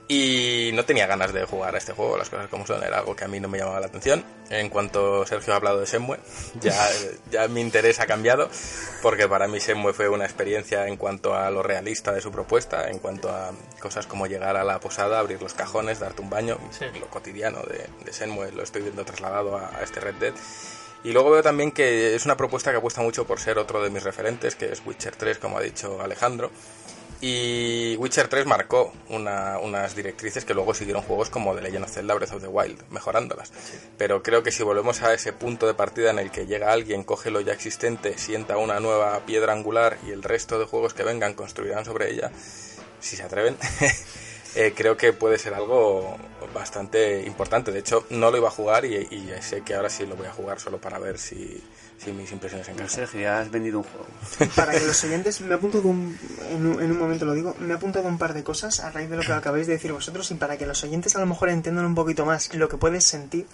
Y 0.08 0.70
no 0.74 0.84
tenía 0.84 1.06
ganas 1.06 1.32
de 1.32 1.44
jugar 1.44 1.74
a 1.74 1.78
este 1.78 1.92
juego, 1.92 2.18
las 2.18 2.28
cosas 2.28 2.48
como 2.48 2.66
son, 2.66 2.82
era 2.82 2.98
algo 2.98 3.16
que 3.16 3.24
a 3.24 3.28
mí 3.28 3.40
no 3.40 3.48
me 3.48 3.56
llamaba 3.58 3.80
la 3.80 3.86
atención. 3.86 4.22
En 4.50 4.68
cuanto 4.68 5.24
Sergio 5.24 5.54
ha 5.54 5.56
hablado 5.56 5.80
de 5.80 5.86
Shenmue, 5.86 6.18
ya, 6.60 6.76
ya 7.30 7.48
mi 7.48 7.60
interés 7.62 7.98
ha 8.00 8.06
cambiado, 8.06 8.50
porque 9.00 9.26
para 9.28 9.48
mí 9.48 9.58
Shenmue 9.58 9.94
fue 9.94 10.08
una 10.08 10.24
experiencia 10.24 10.86
en 10.86 10.96
cuanto 10.96 11.34
a 11.34 11.50
lo 11.50 11.62
realista 11.62 12.12
de 12.12 12.20
su 12.20 12.30
propuesta, 12.30 12.90
en 12.90 12.98
cuanto 12.98 13.30
a 13.30 13.52
cosas 13.80 14.06
como 14.06 14.26
llegar 14.26 14.56
a 14.56 14.64
la 14.64 14.80
posada, 14.80 15.18
abrir 15.18 15.40
los 15.40 15.54
cajones, 15.54 16.00
darte 16.00 16.20
un 16.20 16.28
baño, 16.28 16.58
Sí. 16.78 16.84
lo 17.00 17.06
cotidiano 17.08 17.62
de, 17.62 17.86
de 18.04 18.12
Shenmue, 18.12 18.52
lo 18.52 18.64
estoy 18.64 18.82
viendo 18.82 19.04
trasladado 19.04 19.56
a, 19.56 19.70
a 19.78 19.82
este 19.82 20.00
Red 20.00 20.16
Dead. 20.16 20.34
Y 21.04 21.12
luego 21.12 21.30
veo 21.30 21.42
también 21.42 21.72
que 21.72 22.14
es 22.14 22.24
una 22.26 22.36
propuesta 22.36 22.70
que 22.70 22.76
apuesta 22.76 23.00
mucho 23.00 23.26
por 23.26 23.40
ser 23.40 23.58
otro 23.58 23.82
de 23.82 23.88
mis 23.90 24.02
referentes, 24.02 24.54
que 24.56 24.70
es 24.70 24.82
Witcher 24.84 25.16
3, 25.16 25.38
como 25.38 25.58
ha 25.58 25.62
dicho 25.62 26.00
Alejandro. 26.02 26.50
Y 27.24 27.94
Witcher 27.98 28.26
3 28.26 28.46
marcó 28.46 28.92
una- 29.08 29.60
unas 29.60 29.94
directrices 29.94 30.44
que 30.44 30.54
luego 30.54 30.74
siguieron 30.74 31.02
juegos 31.02 31.30
como 31.30 31.54
The 31.54 31.62
Legend 31.62 31.84
of 31.84 31.92
Zelda 31.92 32.14
Breath 32.14 32.32
of 32.32 32.42
the 32.42 32.48
Wild, 32.48 32.82
mejorándolas. 32.90 33.52
Pero 33.96 34.24
creo 34.24 34.42
que 34.42 34.50
si 34.50 34.64
volvemos 34.64 35.02
a 35.02 35.14
ese 35.14 35.32
punto 35.32 35.68
de 35.68 35.74
partida 35.74 36.10
en 36.10 36.18
el 36.18 36.32
que 36.32 36.46
llega 36.46 36.72
alguien, 36.72 37.04
coge 37.04 37.30
lo 37.30 37.40
ya 37.40 37.52
existente, 37.52 38.18
sienta 38.18 38.56
una 38.56 38.80
nueva 38.80 39.24
piedra 39.24 39.52
angular 39.52 39.98
y 40.04 40.10
el 40.10 40.24
resto 40.24 40.58
de 40.58 40.64
juegos 40.64 40.94
que 40.94 41.04
vengan 41.04 41.34
construirán 41.34 41.84
sobre 41.84 42.10
ella, 42.10 42.32
si 42.98 43.14
se 43.14 43.22
atreven, 43.22 43.56
eh, 44.56 44.72
creo 44.76 44.96
que 44.96 45.12
puede 45.12 45.38
ser 45.38 45.54
algo 45.54 46.16
bastante 46.52 47.22
importante. 47.22 47.70
De 47.70 47.78
hecho, 47.78 48.04
no 48.10 48.32
lo 48.32 48.38
iba 48.38 48.48
a 48.48 48.50
jugar 48.50 48.84
y, 48.84 48.96
y 48.96 49.32
sé 49.42 49.62
que 49.62 49.74
ahora 49.76 49.90
sí 49.90 50.06
lo 50.06 50.16
voy 50.16 50.26
a 50.26 50.32
jugar 50.32 50.58
solo 50.58 50.78
para 50.80 50.98
ver 50.98 51.18
si, 51.18 51.62
si 52.02 52.12
mis 52.12 52.32
impresiones 52.32 52.66
No, 52.68 52.74
encajan. 52.74 52.90
Sergio, 52.90 53.20
ya 53.20 53.40
has 53.40 53.50
vendido 53.50 53.78
un 53.78 53.84
juego. 53.84 54.06
Para 54.56 54.72
que 54.72 54.86
los 54.86 55.02
oyentes, 55.04 55.40
me 55.40 55.50
he 55.50 55.54
apuntado 55.54 55.88
un, 55.88 56.18
en, 56.50 56.66
un, 56.66 56.82
en 56.82 56.90
un 56.90 56.98
momento 56.98 57.24
lo 57.24 57.34
digo, 57.34 57.54
me 57.60 57.72
he 57.72 57.76
apuntado 57.76 58.08
un 58.08 58.18
par 58.18 58.34
de 58.34 58.42
cosas 58.42 58.80
a 58.80 58.90
raíz 58.90 59.08
de 59.10 59.16
lo 59.16 59.22
que 59.22 59.32
acabáis 59.32 59.66
de 59.66 59.74
decir 59.74 59.92
vosotros 59.92 60.30
y 60.30 60.34
para 60.34 60.56
que 60.58 60.66
los 60.66 60.82
oyentes 60.84 61.14
a 61.16 61.20
lo 61.20 61.26
mejor 61.26 61.48
entiendan 61.48 61.84
un 61.84 61.94
poquito 61.94 62.26
más 62.26 62.52
lo 62.54 62.68
que 62.68 62.76
puedes 62.76 63.04
sentir. 63.04 63.46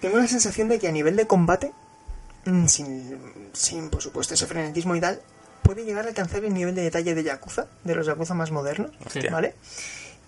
Tengo 0.00 0.18
la 0.18 0.26
sensación 0.26 0.68
de 0.68 0.78
que 0.78 0.88
a 0.88 0.92
nivel 0.92 1.16
de 1.16 1.26
combate, 1.26 1.72
mm, 2.46 2.66
sin, 2.66 3.18
sin 3.52 3.90
por 3.90 4.02
supuesto 4.02 4.34
ese 4.34 4.46
frenetismo 4.46 4.96
y 4.96 5.00
tal, 5.00 5.20
puede 5.62 5.84
llegar 5.84 6.06
a 6.06 6.08
alcanzar 6.08 6.44
el 6.44 6.54
nivel 6.54 6.74
de 6.74 6.82
detalle 6.82 7.14
de 7.14 7.22
Yakuza, 7.22 7.66
de 7.84 7.94
los 7.94 8.06
Yakuza 8.06 8.34
más 8.34 8.50
modernos, 8.50 8.90
Hostia. 9.04 9.30
¿vale? 9.30 9.54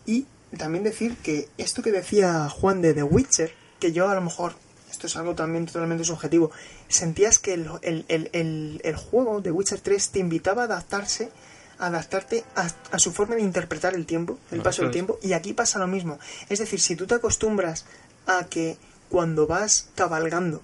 Y 0.07 0.27
también 0.57 0.85
decir 0.85 1.17
que 1.17 1.49
esto 1.59 1.83
que 1.83 1.91
decía 1.91 2.49
Juan 2.49 2.83
de 2.83 2.95
The 2.95 3.03
Witcher, 3.03 3.55
que 3.81 3.93
yo 3.93 4.09
a 4.09 4.15
lo 4.15 4.21
mejor, 4.21 4.55
esto 5.03 5.09
es 5.09 5.17
algo 5.17 5.35
también 5.35 5.67
totalmente 5.67 6.05
subjetivo, 6.05 6.53
sentías 6.87 7.41
que 7.41 7.55
el, 7.55 7.69
el, 7.83 8.81
el, 8.85 8.97
juego 8.97 9.41
de 9.41 9.51
Witcher 9.51 9.81
3 9.81 10.11
te 10.11 10.21
invitaba 10.21 10.62
a 10.62 10.65
adaptarse, 10.67 11.33
a 11.81 11.87
adaptarte 11.87 12.45
a, 12.55 12.69
a 12.93 12.99
su 13.01 13.11
forma 13.11 13.35
de 13.35 13.41
interpretar 13.41 13.95
el 13.95 14.07
tiempo, 14.07 14.38
el 14.53 14.62
paso 14.62 14.83
del 14.83 14.91
es. 14.91 14.93
tiempo, 14.93 15.19
y 15.21 15.33
aquí 15.33 15.55
pasa 15.55 15.81
lo 15.81 15.88
mismo. 15.88 16.21
Es 16.49 16.61
decir, 16.61 16.79
si 16.79 16.95
tú 16.95 17.09
te 17.09 17.17
acostumbras 17.17 17.85
a 18.29 18.45
que 18.45 18.77
cuando 19.09 19.49
vas 19.49 19.88
cabalgando, 19.97 20.62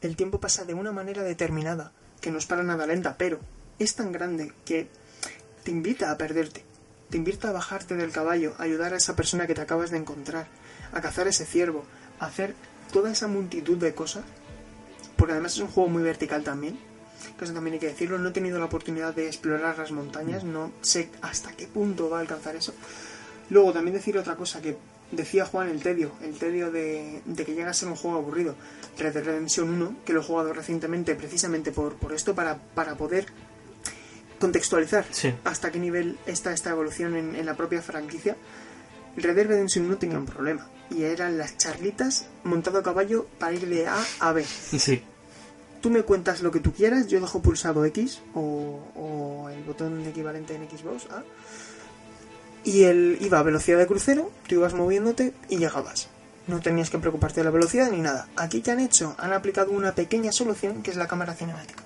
el 0.00 0.14
tiempo 0.14 0.38
pasa 0.38 0.64
de 0.64 0.74
una 0.74 0.92
manera 0.92 1.24
determinada, 1.24 1.90
que 2.20 2.30
no 2.30 2.38
es 2.38 2.46
para 2.46 2.62
nada 2.62 2.86
lenta, 2.86 3.16
pero 3.18 3.40
es 3.80 3.96
tan 3.96 4.12
grande 4.12 4.52
que 4.64 4.86
te 5.64 5.72
invita 5.72 6.12
a 6.12 6.18
perderte, 6.18 6.64
te 7.10 7.16
invita 7.16 7.48
a 7.48 7.52
bajarte 7.52 7.96
del 7.96 8.12
caballo, 8.12 8.54
a 8.58 8.62
ayudar 8.62 8.94
a 8.94 8.98
esa 8.98 9.16
persona 9.16 9.48
que 9.48 9.54
te 9.54 9.60
acabas 9.60 9.90
de 9.90 9.98
encontrar, 9.98 10.46
a 10.92 11.00
cazar 11.00 11.26
ese 11.26 11.46
ciervo, 11.46 11.84
a 12.20 12.26
hacer 12.26 12.54
toda 12.92 13.10
esa 13.10 13.26
multitud 13.28 13.76
de 13.78 13.94
cosas, 13.94 14.24
porque 15.16 15.32
además 15.32 15.54
es 15.54 15.60
un 15.60 15.68
juego 15.68 15.88
muy 15.90 16.02
vertical 16.02 16.42
también, 16.44 16.78
que 17.38 17.44
eso 17.44 17.54
también 17.54 17.74
hay 17.74 17.80
que 17.80 17.86
decirlo, 17.86 18.18
no 18.18 18.28
he 18.28 18.32
tenido 18.32 18.58
la 18.58 18.66
oportunidad 18.66 19.14
de 19.14 19.26
explorar 19.26 19.78
las 19.78 19.90
montañas, 19.92 20.44
no 20.44 20.72
sé 20.80 21.08
hasta 21.22 21.52
qué 21.52 21.66
punto 21.66 22.10
va 22.10 22.18
a 22.18 22.20
alcanzar 22.20 22.56
eso. 22.56 22.74
Luego 23.50 23.72
también 23.72 23.94
decir 23.94 24.16
otra 24.18 24.36
cosa 24.36 24.60
que 24.62 24.76
decía 25.10 25.44
Juan, 25.44 25.68
el 25.68 25.82
tedio, 25.82 26.12
el 26.22 26.38
tedio 26.38 26.70
de, 26.70 27.20
de 27.24 27.44
que 27.44 27.54
llega 27.54 27.70
a 27.70 27.74
ser 27.74 27.88
un 27.88 27.96
juego 27.96 28.16
aburrido. 28.16 28.54
Red 28.98 29.12
Dead 29.14 29.24
Redemption 29.24 29.68
1, 29.70 29.96
que 30.04 30.12
lo 30.12 30.20
he 30.20 30.24
jugado 30.24 30.52
recientemente 30.52 31.14
precisamente 31.14 31.70
por, 31.70 31.94
por 31.96 32.12
esto, 32.12 32.34
para, 32.34 32.56
para 32.74 32.94
poder 32.96 33.26
contextualizar 34.38 35.04
Sí. 35.10 35.32
hasta 35.44 35.70
qué 35.70 35.78
nivel 35.78 36.18
está 36.26 36.52
esta 36.52 36.70
evolución 36.70 37.14
en, 37.16 37.36
en 37.36 37.46
la 37.46 37.54
propia 37.56 37.80
franquicia. 37.82 38.36
Red 39.16 39.36
Dead 39.36 39.46
Redemption 39.46 39.84
1 39.86 39.98
tenía 39.98 40.18
un 40.18 40.26
problema, 40.26 40.66
y 40.96 41.04
eran 41.04 41.38
las 41.38 41.56
charlitas 41.56 42.26
montado 42.44 42.78
a 42.78 42.82
caballo 42.82 43.26
para 43.38 43.54
ir 43.54 43.68
de 43.68 43.86
A 43.86 44.04
a 44.20 44.32
B. 44.32 44.44
Sí. 44.44 45.02
Tú 45.80 45.90
me 45.90 46.02
cuentas 46.02 46.42
lo 46.42 46.52
que 46.52 46.60
tú 46.60 46.72
quieras, 46.72 47.08
yo 47.08 47.20
dejo 47.20 47.42
pulsado 47.42 47.84
X 47.86 48.20
o, 48.34 48.80
o 48.94 49.48
el 49.48 49.62
botón 49.64 50.06
equivalente 50.06 50.54
en 50.54 50.68
Xbox 50.68 51.06
A. 51.10 51.24
Y 52.64 52.84
él 52.84 53.18
iba 53.20 53.40
a 53.40 53.42
velocidad 53.42 53.78
de 53.78 53.88
crucero, 53.88 54.30
tú 54.46 54.54
ibas 54.54 54.74
moviéndote 54.74 55.32
y 55.48 55.58
llegabas. 55.58 56.08
No 56.46 56.60
tenías 56.60 56.90
que 56.90 56.98
preocuparte 56.98 57.40
de 57.40 57.44
la 57.44 57.50
velocidad 57.50 57.90
ni 57.90 57.98
nada. 57.98 58.28
Aquí 58.36 58.62
que 58.62 58.70
han 58.70 58.80
hecho, 58.80 59.14
han 59.18 59.32
aplicado 59.32 59.72
una 59.72 59.94
pequeña 59.94 60.32
solución 60.32 60.82
que 60.82 60.90
es 60.90 60.96
la 60.96 61.08
cámara 61.08 61.34
cinemática. 61.34 61.82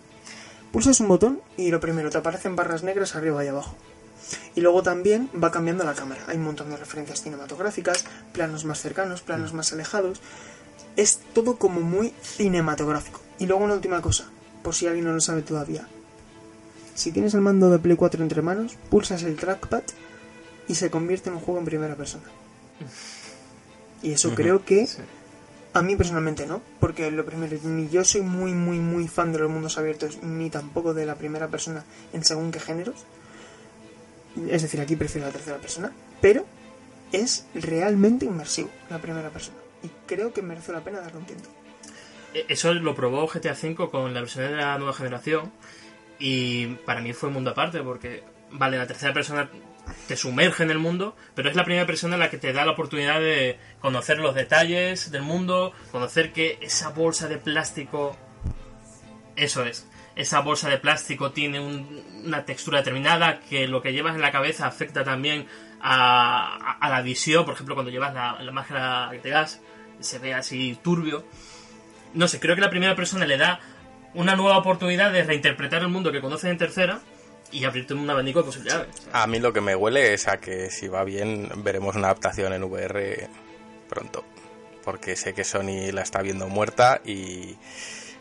Pulsas 0.72 1.00
un 1.00 1.08
botón 1.08 1.40
y 1.56 1.70
lo 1.70 1.80
primero, 1.80 2.10
te 2.10 2.18
aparecen 2.18 2.56
barras 2.56 2.82
negras 2.82 3.14
arriba 3.14 3.42
y 3.44 3.48
abajo. 3.48 3.76
Y 4.54 4.60
luego 4.60 4.82
también 4.82 5.30
va 5.42 5.50
cambiando 5.50 5.84
la 5.84 5.94
cámara. 5.94 6.22
Hay 6.26 6.36
un 6.36 6.44
montón 6.44 6.70
de 6.70 6.76
referencias 6.76 7.22
cinematográficas, 7.22 8.04
planos 8.32 8.64
más 8.64 8.80
cercanos, 8.80 9.22
planos 9.22 9.52
más 9.52 9.72
alejados. 9.72 10.20
Es 10.96 11.20
todo 11.34 11.56
como 11.56 11.80
muy 11.80 12.12
cinematográfico. 12.22 13.20
Y 13.38 13.46
luego 13.46 13.64
una 13.64 13.74
última 13.74 14.00
cosa, 14.00 14.24
por 14.62 14.74
si 14.74 14.86
alguien 14.86 15.04
no 15.04 15.12
lo 15.12 15.20
sabe 15.20 15.42
todavía. 15.42 15.86
Si 16.94 17.12
tienes 17.12 17.34
el 17.34 17.42
mando 17.42 17.68
de 17.70 17.78
Play 17.78 17.96
4 17.96 18.22
entre 18.22 18.40
manos, 18.40 18.76
pulsas 18.88 19.22
el 19.22 19.36
trackpad 19.36 19.82
y 20.68 20.74
se 20.74 20.90
convierte 20.90 21.28
en 21.28 21.36
un 21.36 21.42
juego 21.42 21.60
en 21.60 21.66
primera 21.66 21.94
persona. 21.94 22.24
Y 24.02 24.12
eso 24.12 24.34
creo 24.34 24.64
que 24.64 24.86
Sí. 24.86 24.98
a 25.74 25.82
mí 25.82 25.96
personalmente 25.96 26.46
no, 26.46 26.62
porque 26.80 27.10
lo 27.10 27.24
primero, 27.26 27.58
ni 27.64 27.88
yo 27.88 28.04
soy 28.04 28.22
muy, 28.22 28.52
muy, 28.52 28.78
muy 28.78 29.08
fan 29.08 29.32
de 29.32 29.38
los 29.38 29.50
mundos 29.50 29.76
abiertos, 29.78 30.22
ni 30.22 30.48
tampoco 30.50 30.94
de 30.94 31.04
la 31.06 31.16
primera 31.16 31.48
persona 31.48 31.84
en 32.12 32.24
según 32.24 32.50
qué 32.50 32.60
géneros. 32.60 32.96
Es 34.50 34.62
decir, 34.62 34.80
aquí 34.80 34.96
prefiero 34.96 35.26
la 35.26 35.32
tercera 35.32 35.56
persona, 35.58 35.92
pero 36.20 36.44
es 37.12 37.46
realmente 37.54 38.26
inmersivo 38.26 38.70
la 38.90 38.98
primera 38.98 39.30
persona. 39.30 39.56
Y 39.82 39.90
creo 40.06 40.32
que 40.32 40.42
merece 40.42 40.72
la 40.72 40.80
pena 40.82 41.00
darle 41.00 41.18
un 41.18 41.24
tiento. 41.26 41.48
E- 42.34 42.44
Eso 42.48 42.74
lo 42.74 42.94
probó 42.94 43.26
GTA 43.26 43.52
V 43.60 43.88
con 43.90 44.12
la 44.12 44.20
versión 44.20 44.44
de 44.50 44.56
la 44.56 44.76
nueva 44.78 44.92
generación 44.92 45.52
y 46.18 46.66
para 46.86 47.00
mí 47.00 47.12
fue 47.12 47.28
un 47.28 47.34
mundo 47.34 47.50
aparte 47.50 47.80
porque, 47.82 48.22
vale, 48.50 48.78
la 48.78 48.86
tercera 48.86 49.12
persona 49.12 49.48
te 50.08 50.16
sumerge 50.16 50.64
en 50.64 50.70
el 50.70 50.78
mundo, 50.78 51.14
pero 51.34 51.48
es 51.48 51.54
la 51.56 51.64
primera 51.64 51.86
persona 51.86 52.16
la 52.16 52.28
que 52.30 52.38
te 52.38 52.52
da 52.52 52.64
la 52.64 52.72
oportunidad 52.72 53.20
de 53.20 53.58
conocer 53.80 54.18
los 54.18 54.34
detalles 54.34 55.10
del 55.12 55.22
mundo, 55.22 55.72
conocer 55.92 56.32
que 56.32 56.58
esa 56.60 56.88
bolsa 56.90 57.28
de 57.28 57.38
plástico, 57.38 58.16
eso 59.36 59.64
es, 59.64 59.86
esa 60.16 60.40
bolsa 60.40 60.68
de 60.68 60.78
plástico 60.78 61.30
tiene 61.32 61.60
un- 61.60 62.02
una 62.24 62.44
textura 62.44 62.78
determinada, 62.78 63.40
que 63.40 63.68
lo 63.68 63.80
que 63.82 63.92
llevas 63.92 64.14
en 64.16 64.22
la 64.22 64.32
cabeza 64.32 64.66
afecta 64.66 65.04
también 65.04 65.46
a, 65.80 66.56
a- 66.56 66.78
a 66.80 66.88
la 66.90 67.02
visión, 67.02 67.44
por 67.44 67.54
ejemplo, 67.54 67.74
cuando 67.74 67.90
llevas 67.92 68.12
la, 68.14 68.38
la 68.42 68.50
máscara 68.52 69.10
de 69.10 69.30
gas, 69.30 69.60
se 70.00 70.18
ve 70.18 70.34
así 70.34 70.78
turbio 70.82 71.24
no 72.14 72.28
sé, 72.28 72.40
creo 72.40 72.54
que 72.54 72.62
la 72.62 72.70
primera 72.70 72.94
persona 72.96 73.26
le 73.26 73.36
da 73.36 73.60
una 74.14 74.36
nueva 74.36 74.56
oportunidad 74.56 75.12
de 75.12 75.22
reinterpretar 75.22 75.82
el 75.82 75.88
mundo 75.88 76.10
que 76.12 76.22
conoce 76.22 76.48
en 76.48 76.56
tercera 76.56 77.00
y 77.52 77.64
abrirte 77.64 77.92
un 77.92 78.08
abanico 78.08 78.38
de 78.38 78.46
posibilidades. 78.46 78.88
A 79.12 79.26
mí 79.26 79.38
lo 79.38 79.52
que 79.52 79.60
me 79.60 79.74
huele 79.76 80.14
es 80.14 80.26
a 80.26 80.38
que 80.38 80.70
si 80.70 80.88
va 80.88 81.04
bien 81.04 81.50
veremos 81.58 81.94
una 81.94 82.06
adaptación 82.06 82.54
en 82.54 82.64
VR 82.64 83.28
pronto. 83.90 84.24
Porque 84.82 85.14
sé 85.16 85.34
que 85.34 85.44
Sony 85.44 85.92
la 85.92 86.00
está 86.02 86.22
viendo 86.22 86.48
muerta 86.48 87.02
y, 87.04 87.56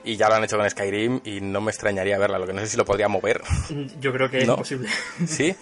y 0.05 0.15
ya 0.17 0.29
lo 0.29 0.35
han 0.35 0.43
hecho 0.43 0.57
con 0.57 0.69
Skyrim 0.69 1.21
y 1.23 1.41
no 1.41 1.61
me 1.61 1.71
extrañaría 1.71 2.17
verla. 2.17 2.39
Lo 2.39 2.45
que 2.47 2.53
no 2.53 2.61
sé 2.61 2.67
si 2.67 2.77
lo 2.77 2.85
podría 2.85 3.07
mover. 3.07 3.41
Yo 3.99 4.13
creo 4.13 4.29
que 4.29 4.39
es 4.39 4.47
No. 4.47 4.53
imposible. 4.53 4.89
¿Sí? 5.27 5.55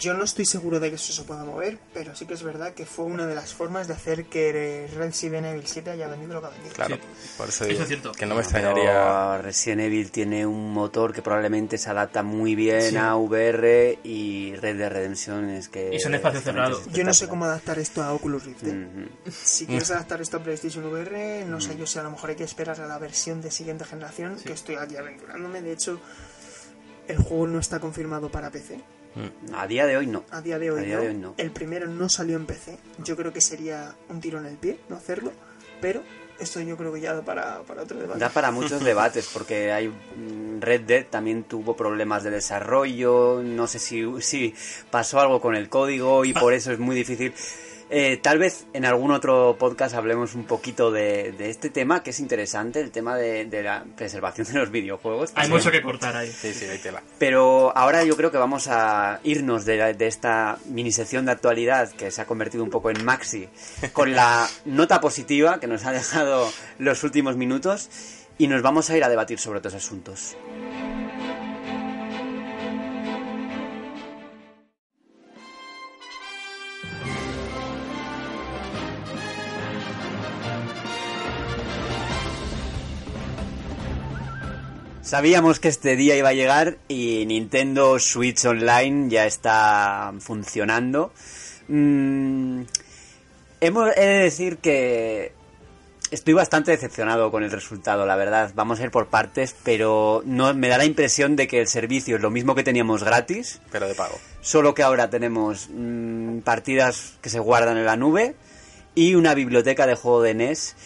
Yo 0.00 0.14
no 0.14 0.24
estoy 0.24 0.44
seguro 0.44 0.80
de 0.80 0.90
que 0.90 0.96
eso 0.96 1.12
se 1.12 1.22
pueda 1.22 1.44
mover, 1.44 1.78
pero 1.94 2.14
sí 2.14 2.26
que 2.26 2.34
es 2.34 2.42
verdad 2.42 2.72
que 2.74 2.86
fue 2.86 3.04
una 3.06 3.26
de 3.26 3.34
las 3.34 3.54
formas 3.54 3.88
de 3.88 3.94
hacer 3.94 4.26
que 4.26 4.88
Resident 4.96 5.46
Evil 5.46 5.62
7 5.66 5.90
haya 5.90 6.08
vendido 6.08 6.34
lo 6.34 6.40
que 6.40 6.46
ha 6.46 6.50
vendido. 6.50 6.74
Claro. 6.74 6.96
Sí. 6.96 7.30
Por 7.36 7.48
eso 7.48 7.64
Eso 7.64 7.70
digo 7.72 7.82
es 7.82 7.88
cierto. 7.88 8.12
que 8.12 8.26
no 8.26 8.34
me 8.34 8.42
Pero 8.42 8.58
extrañaría. 8.70 9.38
Resident 9.38 9.80
Evil 9.82 10.10
tiene 10.10 10.46
un 10.46 10.72
motor 10.72 11.12
que 11.12 11.22
probablemente 11.22 11.78
se 11.78 11.90
adapta 11.90 12.22
muy 12.22 12.54
bien 12.54 12.82
Sí. 12.90 12.96
a 12.96 13.14
VR 13.16 13.98
y 14.04 14.54
Red 14.56 14.76
Dead 14.78 14.90
Redemption 14.90 15.48
es 15.50 15.68
que... 15.68 15.94
Y 15.94 16.00
son 16.00 16.14
espacios 16.14 16.44
cerrados. 16.44 16.82
Yo 16.92 17.04
no 17.04 17.14
sé 17.14 17.28
cómo 17.28 17.44
adaptar 17.44 17.78
esto 17.78 18.02
a 18.02 18.12
Oculus 18.12 18.44
Rift. 18.44 18.64
¿eh? 18.64 18.86
Si 19.30 19.66
quieres 19.66 19.90
adaptar 19.92 20.20
esto 20.20 20.36
a 20.38 20.42
PlayStation 20.42 20.84
VR, 20.84 21.44
no 21.46 21.60
sé 21.60 21.76
yo 21.76 21.86
si 21.86 21.98
a 21.98 22.02
lo 22.02 22.10
mejor 22.10 22.30
hay 22.30 22.36
que 22.36 22.44
esperar 22.44 22.80
a 22.80 22.86
la 22.86 22.98
versión 22.98 23.40
de 23.40 23.50
siguiente 23.68 23.84
generación, 23.84 24.36
que 24.42 24.52
estoy 24.54 24.76
aquí 24.76 24.96
aventurándome. 24.96 25.60
De 25.60 25.72
hecho, 25.72 26.00
el 27.06 27.18
juego 27.18 27.46
no 27.48 27.58
está 27.58 27.80
confirmado 27.80 28.30
para 28.30 28.50
PC. 28.50 28.80
A 29.52 29.66
día 29.66 29.86
de 29.86 29.98
hoy 29.98 30.06
no. 30.06 30.24
A 30.30 30.40
día 30.40 30.58
de 30.58 30.70
hoy, 30.70 30.80
A 30.80 30.84
día 30.84 30.96
no. 30.96 31.02
de 31.02 31.08
hoy 31.08 31.14
no. 31.14 31.34
El 31.36 31.50
primero 31.50 31.86
no 31.86 32.08
salió 32.08 32.36
en 32.36 32.46
PC. 32.46 32.78
Yo 33.04 33.14
creo 33.14 33.30
que 33.32 33.42
sería 33.42 33.94
un 34.08 34.20
tiro 34.22 34.38
en 34.38 34.46
el 34.46 34.56
pie 34.56 34.78
no 34.88 34.96
hacerlo. 34.96 35.32
Pero 35.82 36.02
esto 36.38 36.60
yo 36.60 36.78
creo 36.78 36.92
que 36.94 37.00
ya 37.00 37.12
da 37.12 37.22
para, 37.22 37.60
para 37.64 37.82
otro 37.82 37.98
debate. 37.98 38.20
Da 38.20 38.30
para 38.30 38.50
muchos 38.52 38.82
debates 38.84 39.28
porque 39.34 39.70
hay 39.70 39.88
mm, 39.88 40.60
Red 40.60 40.82
Dead 40.82 41.06
también 41.06 41.44
tuvo 41.44 41.76
problemas 41.76 42.22
de 42.22 42.30
desarrollo, 42.30 43.42
no 43.44 43.66
sé 43.66 43.78
si, 43.80 44.04
si 44.20 44.54
pasó 44.90 45.20
algo 45.20 45.42
con 45.42 45.54
el 45.56 45.68
código 45.68 46.24
y 46.24 46.32
por 46.32 46.52
eso 46.54 46.72
es 46.72 46.78
muy 46.78 46.96
difícil. 46.96 47.34
Eh, 47.90 48.18
tal 48.22 48.38
vez 48.38 48.66
en 48.74 48.84
algún 48.84 49.12
otro 49.12 49.56
podcast 49.58 49.94
hablemos 49.94 50.34
un 50.34 50.44
poquito 50.44 50.90
de, 50.90 51.32
de 51.32 51.48
este 51.48 51.70
tema 51.70 52.02
que 52.02 52.10
es 52.10 52.20
interesante, 52.20 52.80
el 52.80 52.90
tema 52.90 53.16
de, 53.16 53.46
de 53.46 53.62
la 53.62 53.84
preservación 53.96 54.46
de 54.46 54.58
los 54.58 54.70
videojuegos. 54.70 55.32
Hay 55.34 55.48
mucho 55.48 55.70
que 55.70 55.80
cortar 55.82 56.16
ahí. 56.16 56.30
Sí, 56.30 56.52
sí, 56.52 56.66
hay 56.66 56.78
tela. 56.78 57.02
Pero 57.18 57.76
ahora 57.76 58.04
yo 58.04 58.16
creo 58.16 58.30
que 58.30 58.38
vamos 58.38 58.68
a 58.68 59.20
irnos 59.24 59.64
de, 59.64 59.94
de 59.94 60.06
esta 60.06 60.58
mini 60.66 60.92
sección 60.92 61.24
de 61.26 61.32
actualidad 61.32 61.90
que 61.92 62.10
se 62.10 62.20
ha 62.20 62.26
convertido 62.26 62.62
un 62.62 62.70
poco 62.70 62.90
en 62.90 63.04
maxi 63.04 63.48
con 63.92 64.12
la 64.14 64.48
nota 64.66 65.00
positiva 65.00 65.60
que 65.60 65.66
nos 65.66 65.86
ha 65.86 65.92
dejado 65.92 66.50
los 66.78 67.02
últimos 67.04 67.36
minutos 67.36 67.88
y 68.36 68.48
nos 68.48 68.62
vamos 68.62 68.90
a 68.90 68.96
ir 68.96 69.04
a 69.04 69.08
debatir 69.08 69.38
sobre 69.38 69.58
otros 69.58 69.74
asuntos. 69.74 70.36
Sabíamos 85.08 85.58
que 85.58 85.68
este 85.68 85.96
día 85.96 86.18
iba 86.18 86.28
a 86.28 86.34
llegar 86.34 86.76
y 86.86 87.24
Nintendo 87.24 87.98
Switch 87.98 88.44
Online 88.44 89.08
ya 89.08 89.24
está 89.24 90.12
funcionando. 90.20 91.12
Mm, 91.66 92.60
hemos, 93.62 93.96
he 93.96 94.04
de 94.04 94.18
decir 94.24 94.58
que 94.58 95.32
estoy 96.10 96.34
bastante 96.34 96.72
decepcionado 96.72 97.30
con 97.30 97.42
el 97.42 97.50
resultado, 97.50 98.04
la 98.04 98.16
verdad. 98.16 98.52
Vamos 98.54 98.80
a 98.80 98.84
ir 98.84 98.90
por 98.90 99.06
partes, 99.06 99.56
pero 99.64 100.22
no 100.26 100.52
me 100.52 100.68
da 100.68 100.76
la 100.76 100.84
impresión 100.84 101.36
de 101.36 101.48
que 101.48 101.60
el 101.62 101.68
servicio 101.68 102.16
es 102.16 102.20
lo 102.20 102.28
mismo 102.28 102.54
que 102.54 102.62
teníamos 102.62 103.02
gratis, 103.02 103.62
Pero 103.72 103.88
de 103.88 103.94
pago. 103.94 104.18
solo 104.42 104.74
que 104.74 104.82
ahora 104.82 105.08
tenemos 105.08 105.70
mm, 105.72 106.40
partidas 106.40 107.14
que 107.22 107.30
se 107.30 107.38
guardan 107.38 107.78
en 107.78 107.86
la 107.86 107.96
nube 107.96 108.34
y 108.94 109.14
una 109.14 109.32
biblioteca 109.32 109.86
de 109.86 109.94
juego 109.94 110.20
de 110.20 110.34
NES, 110.34 110.76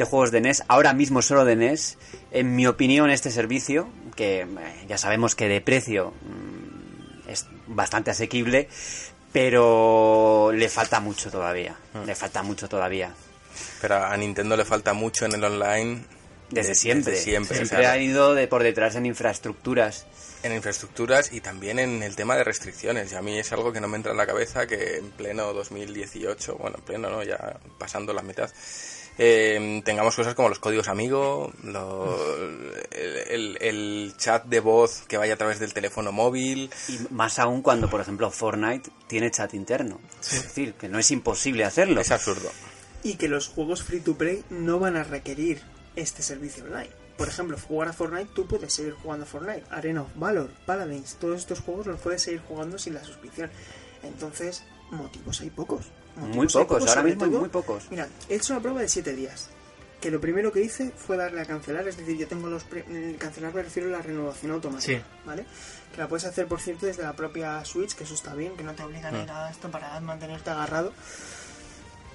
de 0.00 0.10
juegos 0.10 0.30
de 0.30 0.40
NES, 0.40 0.64
ahora 0.68 0.92
mismo 0.92 1.22
solo 1.22 1.44
de 1.44 1.56
NES. 1.56 1.96
En 2.32 2.56
mi 2.56 2.66
opinión, 2.66 3.10
este 3.10 3.30
servicio, 3.30 3.88
que 4.16 4.40
eh, 4.42 4.46
ya 4.88 4.98
sabemos 4.98 5.34
que 5.34 5.48
de 5.48 5.60
precio 5.60 6.12
mm, 6.22 7.28
es 7.30 7.46
bastante 7.66 8.10
asequible, 8.10 8.68
pero 9.32 10.50
le 10.54 10.68
falta 10.68 11.00
mucho 11.00 11.30
todavía. 11.30 11.76
Le 12.06 12.14
falta 12.14 12.42
mucho 12.42 12.68
todavía. 12.68 13.12
Pero 13.80 13.96
a 14.04 14.16
Nintendo 14.16 14.56
le 14.56 14.64
falta 14.64 14.92
mucho 14.92 15.24
en 15.26 15.32
el 15.32 15.44
online. 15.44 16.04
Desde 16.50 16.70
de- 16.70 16.74
siempre. 16.74 17.12
desde 17.12 17.24
siempre. 17.24 17.54
o 17.54 17.56
Siempre 17.58 17.78
sea, 17.78 17.92
ha 17.92 17.98
ido 17.98 18.34
de 18.34 18.48
por 18.48 18.62
detrás 18.64 18.96
en 18.96 19.06
infraestructuras. 19.06 20.06
en 20.42 20.52
infraestructuras 20.54 21.32
y 21.32 21.40
también 21.40 21.78
en 21.78 22.02
el 22.02 22.16
tema 22.16 22.34
de 22.36 22.42
restricciones. 22.44 23.12
Y 23.12 23.14
a 23.14 23.22
mí 23.22 23.38
es 23.38 23.52
algo 23.52 23.72
que 23.72 23.80
no 23.80 23.86
me 23.88 23.96
entra 23.96 24.10
en 24.12 24.18
la 24.18 24.26
cabeza 24.26 24.66
que 24.66 24.96
en 24.96 25.10
pleno 25.10 25.52
2018, 25.52 26.56
bueno, 26.56 26.76
en 26.78 26.82
pleno, 26.84 27.10
¿no? 27.10 27.22
Ya 27.22 27.58
pasando 27.78 28.12
la 28.12 28.22
mitad, 28.22 28.50
eh, 29.22 29.82
tengamos 29.84 30.16
cosas 30.16 30.34
como 30.34 30.48
los 30.48 30.58
códigos 30.58 30.88
amigo, 30.88 31.52
lo- 31.62 32.16
el, 32.90 33.16
el- 33.28 33.58
el 33.60 34.14
chat 34.16 34.46
de 34.46 34.60
voz 34.60 35.02
que 35.06 35.18
vaya 35.18 35.34
a 35.34 35.36
través 35.36 35.58
del 35.60 35.74
teléfono 35.74 36.10
móvil. 36.10 36.70
Y 36.88 36.98
más 37.12 37.38
aún 37.38 37.60
cuando, 37.60 37.90
por 37.90 38.00
ejemplo, 38.00 38.30
Fortnite 38.30 38.90
tiene 39.08 39.30
chat 39.30 39.52
interno. 39.52 40.00
Es 40.22 40.42
decir, 40.42 40.72
que 40.72 40.88
no 40.88 40.98
es 40.98 41.10
imposible 41.10 41.64
hacerlo. 41.64 42.00
Es 42.00 42.10
absurdo. 42.10 42.50
Y 43.02 43.16
que 43.16 43.28
los 43.28 43.48
juegos 43.48 43.82
free 43.82 44.00
to 44.00 44.16
play 44.16 44.42
no 44.48 44.78
van 44.78 44.96
a 44.96 45.04
requerir 45.04 45.60
este 45.96 46.22
servicio 46.22 46.64
online. 46.64 46.88
Por 47.18 47.28
ejemplo, 47.28 47.58
jugar 47.58 47.88
a 47.88 47.92
Fortnite, 47.92 48.30
tú 48.34 48.46
puedes 48.46 48.72
seguir 48.72 48.94
jugando 48.94 49.24
a 49.24 49.28
Fortnite. 49.28 49.64
Arena 49.70 50.00
of 50.02 50.08
Valor, 50.14 50.48
Paladins, 50.64 51.16
todos 51.20 51.38
estos 51.40 51.60
juegos 51.60 51.86
los 51.86 52.00
puedes 52.00 52.22
seguir 52.22 52.40
jugando 52.40 52.78
sin 52.78 52.94
la 52.94 53.04
suscripción. 53.04 53.50
Entonces, 54.02 54.62
motivos 54.90 55.42
hay 55.42 55.50
pocos. 55.50 55.84
Motivos 56.16 56.36
Muy 56.36 56.46
pocos, 56.48 56.88
ahora 56.88 57.02
mismo 57.02 57.24
todo- 57.26 57.40
muy 57.40 57.48
pocos. 57.48 57.86
Mira, 57.90 58.08
he 58.28 58.34
hecho 58.36 58.52
una 58.52 58.60
prueba 58.62 58.80
de 58.80 58.88
7 58.88 59.14
días. 59.14 59.48
Que 60.00 60.10
lo 60.10 60.18
primero 60.20 60.50
que 60.50 60.62
hice 60.62 60.92
fue 60.96 61.18
darle 61.18 61.42
a 61.42 61.44
cancelar, 61.44 61.86
es 61.86 61.96
decir, 61.98 62.16
yo 62.16 62.26
tengo 62.26 62.48
los... 62.48 62.64
pre- 62.64 62.84
mm, 62.84 63.16
cancelar 63.18 63.52
me 63.54 63.62
refiero 63.62 63.88
a 63.90 63.92
la 63.98 64.02
renovación 64.02 64.52
automática, 64.52 64.98
Sí. 64.98 65.04
¿vale? 65.26 65.44
Que 65.92 65.98
la 65.98 66.08
puedes 66.08 66.24
hacer, 66.24 66.46
por 66.46 66.58
cierto, 66.60 66.86
desde 66.86 67.02
la 67.02 67.12
propia 67.14 67.62
Switch, 67.66 67.94
que 67.94 68.04
eso 68.04 68.14
está 68.14 68.34
bien, 68.34 68.56
que 68.56 68.62
no 68.64 68.72
te 68.74 68.82
obligan 68.82 69.14
a 69.14 69.22
ir 69.22 69.30
a 69.30 69.50
esto 69.50 69.70
para 69.70 70.00
mantenerte 70.00 70.48
agarrado. 70.48 70.94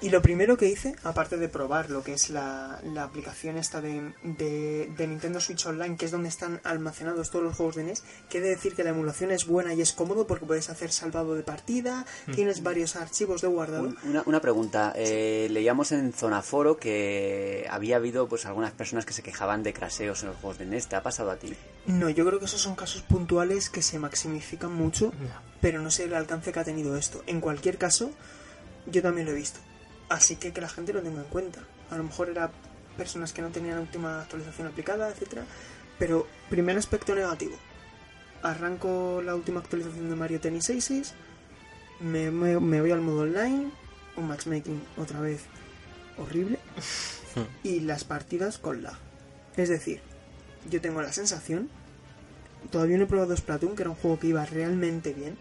Y 0.02 0.10
lo 0.10 0.20
primero 0.20 0.58
que 0.58 0.68
hice, 0.68 0.94
aparte 1.04 1.38
de 1.38 1.48
probar 1.48 1.88
lo 1.90 2.04
que 2.04 2.12
es 2.12 2.28
la, 2.28 2.78
la 2.84 3.02
aplicación 3.04 3.56
esta 3.56 3.80
de, 3.80 4.12
de, 4.22 4.92
de 4.94 5.06
Nintendo 5.06 5.40
Switch 5.40 5.64
Online, 5.64 5.96
que 5.96 6.04
es 6.04 6.10
donde 6.10 6.28
están 6.28 6.60
almacenados 6.64 7.30
todos 7.30 7.42
los 7.44 7.56
juegos 7.56 7.76
de 7.76 7.84
NES, 7.84 8.02
quiere 8.28 8.48
decir 8.48 8.74
que 8.74 8.84
la 8.84 8.90
emulación 8.90 9.30
es 9.30 9.46
buena 9.46 9.72
y 9.72 9.80
es 9.80 9.92
cómodo 9.92 10.26
porque 10.26 10.44
puedes 10.44 10.68
hacer 10.68 10.92
salvado 10.92 11.34
de 11.34 11.42
partida, 11.42 12.04
tienes 12.34 12.62
varios 12.62 12.94
archivos 12.94 13.40
de 13.40 13.48
guardado. 13.48 13.84
Un- 13.84 13.96
Una, 14.04 14.22
una 14.26 14.40
pregunta. 14.42 14.92
Eh, 14.96 15.48
leíamos 15.50 15.90
en 15.92 16.12
Zona 16.12 16.42
Foro 16.42 16.76
que 16.76 17.66
había 17.70 17.96
habido 17.96 18.28
pues 18.28 18.44
algunas 18.44 18.72
personas 18.72 19.06
que 19.06 19.14
se 19.14 19.22
quejaban 19.22 19.62
de 19.62 19.72
craseos 19.72 20.22
en 20.22 20.28
los 20.28 20.36
juegos 20.38 20.58
de 20.58 20.66
NES. 20.66 20.88
¿Te 20.88 20.96
ha 20.96 21.02
pasado 21.02 21.30
a 21.30 21.36
ti? 21.36 21.54
No, 21.86 22.10
yo 22.10 22.26
creo 22.26 22.38
que 22.38 22.44
esos 22.44 22.60
son 22.60 22.76
casos 22.76 23.00
puntuales 23.00 23.70
que 23.70 23.80
se 23.80 23.98
maximifican 23.98 24.72
mucho, 24.72 25.12
pero 25.62 25.80
no 25.80 25.90
sé 25.90 26.04
el 26.04 26.14
alcance 26.14 26.52
que 26.52 26.60
ha 26.60 26.64
tenido 26.64 26.96
esto. 26.98 27.22
En 27.26 27.40
cualquier 27.40 27.78
caso, 27.78 28.10
yo 28.86 29.00
también 29.00 29.26
lo 29.26 29.32
he 29.32 29.36
visto. 29.36 29.58
Así 30.08 30.36
que 30.36 30.52
que 30.52 30.60
la 30.60 30.68
gente 30.68 30.92
lo 30.92 31.02
tenga 31.02 31.20
en 31.20 31.28
cuenta. 31.28 31.60
A 31.90 31.96
lo 31.96 32.04
mejor 32.04 32.28
era 32.28 32.50
personas 32.96 33.32
que 33.32 33.42
no 33.42 33.50
tenían 33.50 33.76
la 33.76 33.82
última 33.82 34.20
actualización 34.20 34.68
aplicada, 34.68 35.08
etcétera. 35.10 35.44
Pero 35.98 36.26
primer 36.48 36.76
aspecto 36.76 37.14
negativo. 37.14 37.56
Arranco 38.42 39.22
la 39.24 39.34
última 39.34 39.60
actualización 39.60 40.08
de 40.08 40.16
Mario 40.16 40.40
Tennis 40.40 40.70
Aces, 40.70 41.14
me, 42.00 42.30
me, 42.30 42.60
me 42.60 42.80
voy 42.80 42.90
al 42.90 43.00
modo 43.00 43.22
online, 43.22 43.70
un 44.16 44.28
matchmaking 44.28 44.82
otra 44.96 45.20
vez 45.20 45.42
horrible, 46.18 46.58
y 47.62 47.80
las 47.80 48.04
partidas 48.04 48.58
con 48.58 48.82
lag. 48.82 48.96
Es 49.56 49.68
decir, 49.68 50.00
yo 50.70 50.80
tengo 50.80 51.02
la 51.02 51.12
sensación, 51.12 51.70
todavía 52.70 52.98
no 52.98 53.04
he 53.04 53.06
probado 53.06 53.36
Splatoon, 53.36 53.74
que 53.74 53.82
era 53.82 53.90
un 53.90 53.96
juego 53.96 54.18
que 54.18 54.28
iba 54.28 54.44
realmente 54.44 55.12
bien, 55.14 55.38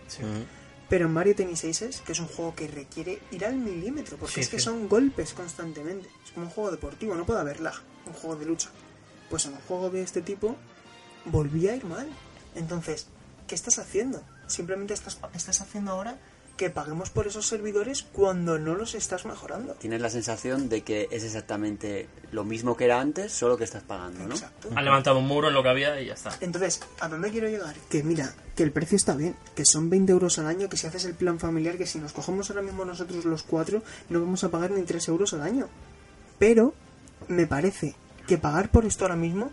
pero 0.89 1.05
en 1.07 1.13
Mario 1.13 1.35
Tennis 1.35 1.63
Aces, 1.65 2.01
que 2.01 2.11
es 2.11 2.19
un 2.19 2.27
juego 2.27 2.53
que 2.55 2.67
requiere 2.67 3.19
ir 3.31 3.45
al 3.45 3.55
milímetro, 3.57 4.17
porque 4.17 4.35
Sí, 4.35 4.39
es 4.41 4.49
que 4.49 4.59
sí. 4.59 4.65
son 4.65 4.87
golpes 4.87 5.33
constantemente. 5.33 6.07
Es 6.23 6.31
como 6.31 6.45
un 6.45 6.51
juego 6.51 6.71
deportivo, 6.71 7.15
no 7.15 7.25
puede 7.25 7.39
haber 7.39 7.59
lag, 7.59 7.75
un 8.05 8.13
juego 8.13 8.35
de 8.35 8.45
lucha. 8.45 8.69
Pues 9.29 9.45
en 9.45 9.53
un 9.53 9.59
juego 9.61 9.89
de 9.89 10.01
este 10.03 10.21
tipo 10.21 10.55
volvía 11.25 11.71
a 11.71 11.75
ir 11.75 11.85
mal. 11.85 12.07
Entonces, 12.53 13.07
¿qué 13.47 13.55
estás 13.55 13.79
haciendo? 13.79 14.21
Simplemente 14.47 14.93
estás, 14.93 15.17
estás 15.33 15.61
haciendo 15.61 15.91
ahora 15.91 16.19
que 16.57 16.69
paguemos 16.69 17.09
por 17.09 17.27
esos 17.27 17.45
servidores 17.47 18.03
cuando 18.13 18.57
no 18.57 18.75
los 18.75 18.95
estás 18.95 19.25
mejorando. 19.25 19.73
Tienes 19.73 19.99
la 20.01 20.09
sensación 20.09 20.69
de 20.69 20.83
que 20.83 21.09
es 21.11 21.23
exactamente 21.23 22.07
lo 22.31 22.45
mismo 22.45 22.77
que 22.77 22.85
era 22.85 23.01
antes, 23.01 23.33
solo 23.33 23.57
que 23.57 23.65
estás 23.65 23.83
pagando, 23.83 24.25
¿no? 24.25 24.35
Exacto. 24.35 24.69
Han 24.73 24.85
levantado 24.85 25.19
un 25.19 25.27
muro 25.27 25.49
en 25.49 25.53
lo 25.53 25.61
que 25.63 25.69
había 25.69 25.99
y 25.99 26.05
ya 26.07 26.13
está. 26.13 26.31
Entonces, 26.39 26.79
¿a 27.01 27.09
dónde 27.09 27.29
quiero 27.29 27.49
llegar? 27.49 27.75
Que 27.89 28.03
mira, 28.03 28.33
que 28.55 28.63
el 28.63 28.71
precio 28.71 28.95
está 28.95 29.15
bien, 29.15 29.35
que 29.53 29.65
son 29.65 29.89
20 29.89 30.11
euros 30.13 30.39
al 30.39 30.47
año, 30.47 30.69
que 30.69 30.77
si 30.77 30.87
haces 30.87 31.03
el 31.05 31.13
plan 31.13 31.39
familiar, 31.39 31.77
que 31.77 31.85
si 31.85 31.99
nos 31.99 32.13
cogemos 32.13 32.49
ahora 32.49 32.61
mismo 32.61 32.85
nosotros 32.85 33.25
los 33.25 33.43
cuatro, 33.43 33.83
no 34.09 34.21
vamos 34.21 34.43
a 34.45 34.49
pagar 34.49 34.71
ni 34.71 34.81
3 34.83 35.07
euros 35.09 35.33
al 35.33 35.41
año. 35.41 35.67
Pero, 36.39 36.73
me 37.27 37.47
parece 37.47 37.95
que 38.27 38.37
pagar 38.37 38.69
por 38.71 38.85
esto 38.85 39.03
ahora 39.03 39.15
mismo 39.17 39.51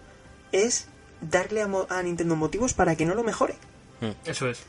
es 0.52 0.86
darle 1.20 1.62
a, 1.62 1.66
mo- 1.68 1.86
a 1.90 2.00
Nintendo 2.02 2.36
motivos 2.36 2.74
para 2.74 2.94
que 2.94 3.06
no 3.06 3.14
lo 3.16 3.24
mejore. 3.24 3.56
Eso 4.24 4.48
es. 4.48 4.60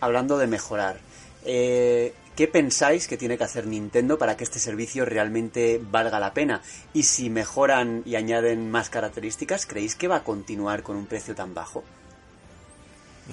Hablando 0.00 0.36
de 0.38 0.46
mejorar, 0.46 0.98
eh, 1.46 2.12
¿qué 2.34 2.48
pensáis 2.48 3.08
que 3.08 3.16
tiene 3.16 3.38
que 3.38 3.44
hacer 3.44 3.66
Nintendo 3.66 4.18
para 4.18 4.36
que 4.36 4.44
este 4.44 4.58
servicio 4.58 5.04
realmente 5.04 5.80
valga 5.82 6.20
la 6.20 6.34
pena? 6.34 6.62
Y 6.92 7.04
si 7.04 7.30
mejoran 7.30 8.02
y 8.04 8.16
añaden 8.16 8.70
más 8.70 8.90
características, 8.90 9.66
¿creéis 9.66 9.94
que 9.94 10.08
va 10.08 10.16
a 10.16 10.24
continuar 10.24 10.82
con 10.82 10.96
un 10.96 11.06
precio 11.06 11.34
tan 11.34 11.54
bajo? 11.54 11.84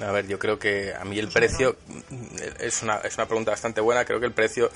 A 0.01 0.11
ver, 0.11 0.27
yo 0.27 0.39
creo 0.39 0.57
que 0.57 0.93
a 0.93 1.03
mí 1.05 1.19
el 1.19 1.27
precio 1.27 1.75
es 2.59 2.81
una, 2.81 2.97
es 2.97 3.15
una 3.15 3.27
pregunta 3.27 3.51
bastante 3.51 3.79
buena. 3.81 4.03
Creo 4.05 4.19
que 4.19 4.25
el 4.25 4.31
precio, 4.31 4.71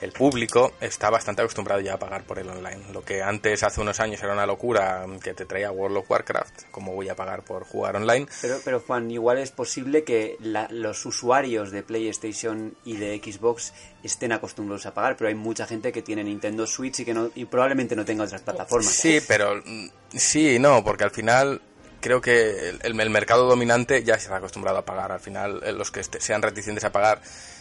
el 0.00 0.12
público 0.12 0.74
está 0.80 1.10
bastante 1.10 1.42
acostumbrado 1.42 1.80
ya 1.80 1.94
a 1.94 1.98
pagar 1.98 2.22
por 2.22 2.38
el 2.38 2.48
online. 2.48 2.80
Lo 2.92 3.04
que 3.04 3.20
antes, 3.22 3.64
hace 3.64 3.80
unos 3.80 3.98
años, 3.98 4.22
era 4.22 4.32
una 4.32 4.46
locura 4.46 5.04
que 5.22 5.34
te 5.34 5.44
traía 5.44 5.72
World 5.72 5.96
of 5.98 6.10
Warcraft, 6.10 6.64
como 6.70 6.94
voy 6.94 7.08
a 7.08 7.16
pagar 7.16 7.42
por 7.42 7.64
jugar 7.64 7.96
online. 7.96 8.26
Pero, 8.40 8.60
pero 8.64 8.80
Juan, 8.80 9.10
igual 9.10 9.38
es 9.38 9.50
posible 9.50 10.04
que 10.04 10.36
la- 10.40 10.68
los 10.70 11.04
usuarios 11.04 11.72
de 11.72 11.82
PlayStation 11.82 12.76
y 12.84 12.96
de 12.96 13.18
Xbox 13.22 13.72
estén 14.04 14.30
acostumbrados 14.32 14.86
a 14.86 14.94
pagar, 14.94 15.16
pero 15.16 15.28
hay 15.28 15.34
mucha 15.34 15.66
gente 15.66 15.90
que 15.90 16.02
tiene 16.02 16.22
Nintendo 16.22 16.66
Switch 16.66 17.00
y 17.00 17.04
que 17.04 17.12
no, 17.12 17.30
y 17.34 17.44
probablemente 17.44 17.96
no 17.96 18.04
tenga 18.04 18.24
otras 18.24 18.42
plataformas. 18.42 18.86
Sí, 18.92 19.20
pero 19.26 19.56
mm, 19.64 19.88
sí 20.14 20.54
y 20.54 20.58
no, 20.60 20.82
porque 20.84 21.04
al 21.04 21.10
final 21.10 21.60
creo 22.00 22.20
que 22.20 22.70
el, 22.82 23.00
el 23.00 23.10
mercado 23.10 23.46
dominante 23.46 24.02
ya 24.04 24.18
se 24.18 24.32
ha 24.32 24.36
acostumbrado 24.36 24.78
a 24.78 24.84
pagar. 24.84 25.12
Al 25.12 25.20
final, 25.20 25.62
eh, 25.64 25.72
los 25.72 25.90
que 25.90 26.00
este- 26.00 26.20
sean 26.20 26.42
reticentes 26.42 26.84
a 26.84 26.90
pagar, 26.92 27.20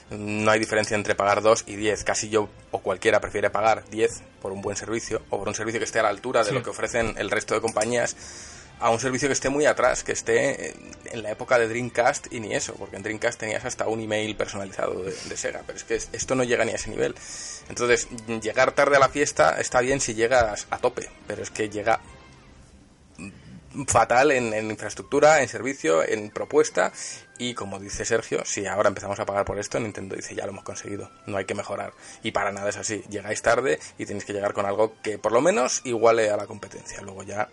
mm, 0.10 0.44
no 0.44 0.52
hay 0.52 0.60
diferencia 0.60 0.96
entre 0.96 1.16
pagar 1.16 1.42
2 1.42 1.64
y 1.68 1.76
10. 1.76 2.04
Casi 2.04 2.30
yo 2.30 2.50
o 2.72 2.80
cualquiera 2.80 3.20
prefiere 3.20 3.50
pagar 3.50 3.84
10 3.90 4.22
por 4.42 4.52
un 4.52 4.62
buen 4.62 4.76
servicio 4.78 5.22
o 5.30 5.40
por 5.40 5.48
un 5.48 5.56
servicio 5.56 5.80
que 5.80 5.86
esté 5.86 6.00
a 6.00 6.04
la 6.04 6.10
altura 6.10 6.44
de 6.44 6.52
lo 6.52 6.64
que 6.64 6.70
ofrecen 6.70 7.16
el 7.18 7.30
resto 7.30 7.54
de 7.54 7.62
compañías 7.62 8.16
a 8.82 8.92
un 8.92 9.00
servicio 9.02 9.28
que 9.28 9.34
esté 9.34 9.50
muy 9.50 9.66
atrás, 9.66 10.06
que 10.06 10.14
esté 10.14 10.70
en- 10.70 10.92
en 11.12 11.24
la 11.24 11.32
época 11.32 11.60
de 11.60 11.68
Dreamcast 11.68 12.32
y 12.32 12.40
ni 12.40 12.56
eso, 12.56 12.76
porque 12.76 12.96
en 12.96 13.04
Dreamcast 13.04 13.38
tenías 13.38 13.66
hasta 13.66 13.86
un 13.90 14.00
email 14.00 14.38
personalizado 14.38 15.04
de, 15.04 15.12
de 15.12 15.36
Sega, 15.38 15.64
pero 15.68 15.78
es 15.78 15.84
que 15.84 15.96
es- 15.96 16.08
esto 16.14 16.34
no 16.34 16.46
llega 16.46 16.64
ni 16.64 16.72
a 16.72 16.76
ese 16.76 16.90
nivel. 16.90 17.14
Entonces, 17.68 18.08
llegar 18.42 18.72
tarde 18.72 18.96
a 18.96 19.00
la 19.00 19.10
fiesta 19.10 19.60
está 19.60 19.82
bien 19.82 20.00
si 20.00 20.14
llegas 20.14 20.66
a 20.70 20.78
tope, 20.78 21.10
pero 21.28 21.44
es 21.44 21.52
que 21.52 21.68
llega 21.70 22.00
fatal 23.88 24.32
en, 24.32 24.54
en 24.54 24.70
infraestructura, 24.72 25.42
en 25.42 25.48
servicio, 25.48 26.04
en 26.04 26.30
propuesta 26.32 26.92
y 27.38 27.54
como 27.54 27.80
dice 27.80 28.04
Sergio, 28.06 28.44
si 28.46 28.66
ahora 28.66 28.90
empezamos 28.90 29.20
a 29.20 29.26
pagar 29.26 29.46
por 29.46 29.60
esto, 29.60 29.80
Nintendo 29.80 30.16
dice 30.16 30.36
ya 30.36 30.46
lo 30.46 30.52
hemos 30.52 30.64
conseguido, 30.64 31.10
no 31.28 31.38
hay 31.38 31.46
que 31.46 31.54
mejorar 31.56 31.94
y 32.24 32.32
para 32.32 32.52
nada 32.52 32.70
es 32.70 32.78
así, 32.78 33.04
llegáis 33.10 33.42
tarde 33.42 33.80
y 33.98 34.06
tenéis 34.06 34.26
que 34.26 34.34
llegar 34.34 34.54
con 34.54 34.66
algo 34.66 34.96
que 35.04 35.18
por 35.18 35.32
lo 35.32 35.42
menos 35.42 35.82
iguale 35.86 36.30
a 36.30 36.38
la 36.38 36.48
competencia, 36.48 37.02
luego 37.02 37.24
ya 37.24 37.48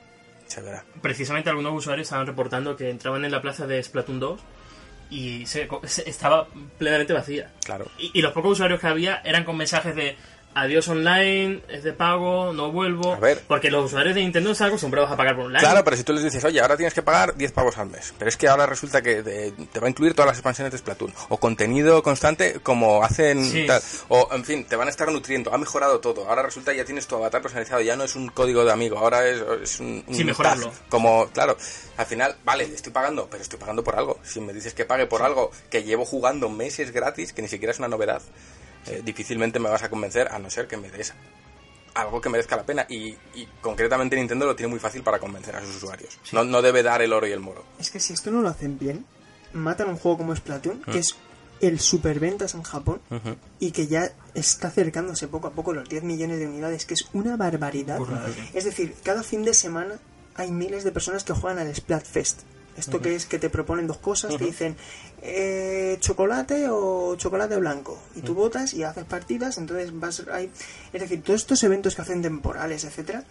se 0.47 0.62
verá. 0.62 0.85
Precisamente 1.03 1.51
algunos 1.51 1.75
usuarios 1.75 2.07
estaban 2.07 2.27
reportando 2.27 2.77
que 2.77 2.89
entraban 2.91 3.25
en 3.25 3.33
la 3.33 3.43
plaza 3.43 3.67
de 3.67 3.83
Splatoon 3.83 4.21
2 4.21 4.41
y 5.11 5.47
se, 5.47 5.69
se- 5.85 6.09
estaba 6.09 6.49
plenamente 6.79 7.12
vacía. 7.12 7.53
Claro. 7.64 7.87
Y, 7.99 8.11
y 8.19 8.23
los 8.23 8.33
pocos 8.33 8.53
usuarios 8.53 8.81
que 8.81 8.87
había 8.89 9.21
eran 9.25 9.45
con 9.45 9.57
mensajes 9.57 9.95
de 9.95 10.17
adiós 10.57 10.89
online, 10.89 11.63
es 11.69 11.85
de 11.85 11.93
pago, 11.93 12.53
no 12.53 12.73
vuelvo. 12.73 13.13
A 13.15 13.19
ver. 13.21 13.43
Porque 13.47 13.71
los 13.71 13.85
usuarios 13.87 14.15
de 14.15 14.23
Nintendo 14.23 14.53
están 14.53 14.69
acostumbrados 14.69 15.11
a 15.11 15.17
pagar 15.17 15.37
por 15.37 15.45
online. 15.47 15.61
Claro, 15.61 15.85
pero 15.85 15.97
si 15.97 16.03
tú 16.03 16.13
les 16.15 16.25
dices, 16.25 16.43
oye, 16.45 16.61
ahora 16.61 16.77
tienes 16.77 16.95
que 16.95 17.03
pagar 17.03 17.37
10 17.37 17.53
pavos 17.53 17.77
al 17.79 17.89
mes, 17.89 18.15
pero 18.19 18.29
es 18.29 18.37
que 18.37 18.49
ahora 18.49 18.65
resulta 18.67 19.03
que 19.03 19.23
te, 19.23 19.53
te 19.53 19.81
va 19.81 19.87
a 19.87 19.91
incluir 19.91 20.15
todas 20.15 20.29
las 20.29 20.39
expansiones 20.39 20.73
de 20.73 20.79
Splatoon, 20.79 21.13
o 21.29 21.37
contenido 21.39 22.03
constante 22.03 22.61
como 22.63 23.05
hacen 23.05 23.45
Sí. 23.45 23.67
tal, 23.67 23.83
o 24.09 24.29
en 24.33 24.45
fin, 24.45 24.65
te 24.65 24.77
van 24.77 24.89
a 24.89 24.91
estar 24.91 25.13
nutriendo, 25.13 25.53
ha 25.55 25.59
mejorado 25.59 26.01
todo, 26.01 26.29
ahora 26.29 26.43
resulta 26.43 26.73
que 26.73 26.79
ya 26.79 26.85
tienes 26.85 27.07
tu 27.07 27.17
avatar 27.17 27.43
personalizado, 27.43 27.83
ya 27.83 27.95
no 27.97 28.05
es 28.05 28.17
un 28.17 28.29
código 28.29 28.65
de 28.65 28.73
amigo, 28.73 28.99
ahora 28.99 29.29
es, 29.29 29.43
es 29.63 29.79
un, 29.81 30.03
un 30.07 30.15
Sí, 30.15 30.25
mejorarlo. 30.25 30.69
tag, 30.71 30.89
como, 30.89 31.27
claro, 31.29 31.57
al 31.99 32.07
final, 32.07 32.35
vale, 32.45 32.65
estoy 32.65 32.93
pagando, 32.93 33.29
pero 33.31 33.43
estoy 33.43 33.59
pagando 33.59 33.85
por 33.85 33.97
algo, 33.97 34.19
si 34.25 34.41
me 34.41 34.53
dices 34.55 34.73
que 34.73 34.85
pague 34.87 35.07
por 35.07 35.23
algo 35.23 35.51
que 35.71 35.83
llevo 35.85 36.05
jugando 36.07 36.49
meses 36.49 36.93
gratis, 36.93 37.35
que 37.35 37.43
ni 37.43 37.49
siquiera 37.49 37.73
es 37.73 37.79
una 37.79 37.89
novedad, 37.89 38.23
eh, 38.89 39.03
difícilmente 39.05 39.59
me 39.59 39.68
vas 39.70 39.82
a 39.82 39.91
convencer, 39.91 40.28
a 40.30 40.39
no 40.39 40.51
ser 40.51 40.66
que 40.66 40.76
me 40.76 40.91
des 40.91 41.12
algo 41.95 42.20
que 42.20 42.28
merezca 42.28 42.57
la 42.57 42.64
pena 42.66 42.84
y, 42.91 43.16
y 43.34 43.49
concretamente 43.62 44.16
Nintendo 44.16 44.45
lo 44.47 44.55
tiene 44.55 44.68
muy 44.70 44.78
fácil 44.78 45.03
para 45.03 45.18
convencer 45.18 45.57
a 45.57 45.61
sus 45.64 45.76
usuarios. 45.76 46.18
No, 46.32 46.45
no 46.45 46.61
debe 46.61 46.82
dar 46.82 47.01
el 47.01 47.12
oro 47.12 47.26
y 47.26 47.32
el 47.32 47.41
moro. 47.41 47.64
Es 47.78 47.91
que 47.91 48.01
si 48.01 48.12
esto 48.12 48.30
no 48.30 48.43
lo 48.43 48.49
hacen 48.51 48.78
bien, 48.78 49.07
matan 49.55 49.89
un 49.89 49.97
juego 49.97 50.18
como 50.18 50.37
Splatoon, 50.37 50.82
Mm. 50.87 50.91
que 50.93 50.99
es 50.99 51.16
el 51.62 51.80
superventas 51.80 52.53
en 52.55 52.62
Japón 52.62 53.01
y 53.59 53.70
que 53.70 53.87
ya 53.87 54.12
está 54.34 54.68
acercándose 54.68 55.26
poco 55.26 55.47
a 55.49 55.53
poco 55.53 55.72
los 55.72 55.89
10 55.89 56.03
millones 56.03 56.39
de 56.39 56.47
unidades, 56.47 56.84
que 56.84 56.93
es 56.93 57.09
una 57.14 57.39
barbaridad. 57.39 57.99
Es 58.53 58.64
decir, 58.64 58.95
cada 59.03 59.22
fin 59.22 59.43
de 59.43 59.55
semana 59.55 59.95
hay 60.34 60.51
miles 60.51 60.84
de 60.84 60.93
personas 60.93 61.24
que 61.24 61.32
juegan 61.32 61.59
al 61.59 61.74
Splatfest. 61.74 62.43
Esto 62.77 63.01
que 63.01 63.14
es 63.14 63.27
que 63.27 63.39
te 63.39 63.49
proponen 63.51 63.87
dos 63.87 63.99
cosas, 63.99 64.37
te 64.37 64.45
dicen 64.45 64.77
eh, 65.22 65.97
chocolate 66.01 66.68
o 66.70 67.16
chocolate 67.16 67.57
blanco. 67.57 67.99
Y 68.14 68.20
tú 68.20 68.35
votas 68.35 68.74
y 68.74 68.83
haces 68.83 69.05
partidas, 69.05 69.59
entonces 69.59 69.99
vas 69.99 70.22
ahí. 70.33 70.51
Es 70.93 71.01
decir, 71.01 71.22
todos 71.22 71.41
estos 71.41 71.62
eventos 71.62 71.95
que 71.95 72.03
hacen 72.03 72.22
temporales, 72.22 72.85
etcétera, 72.85 73.24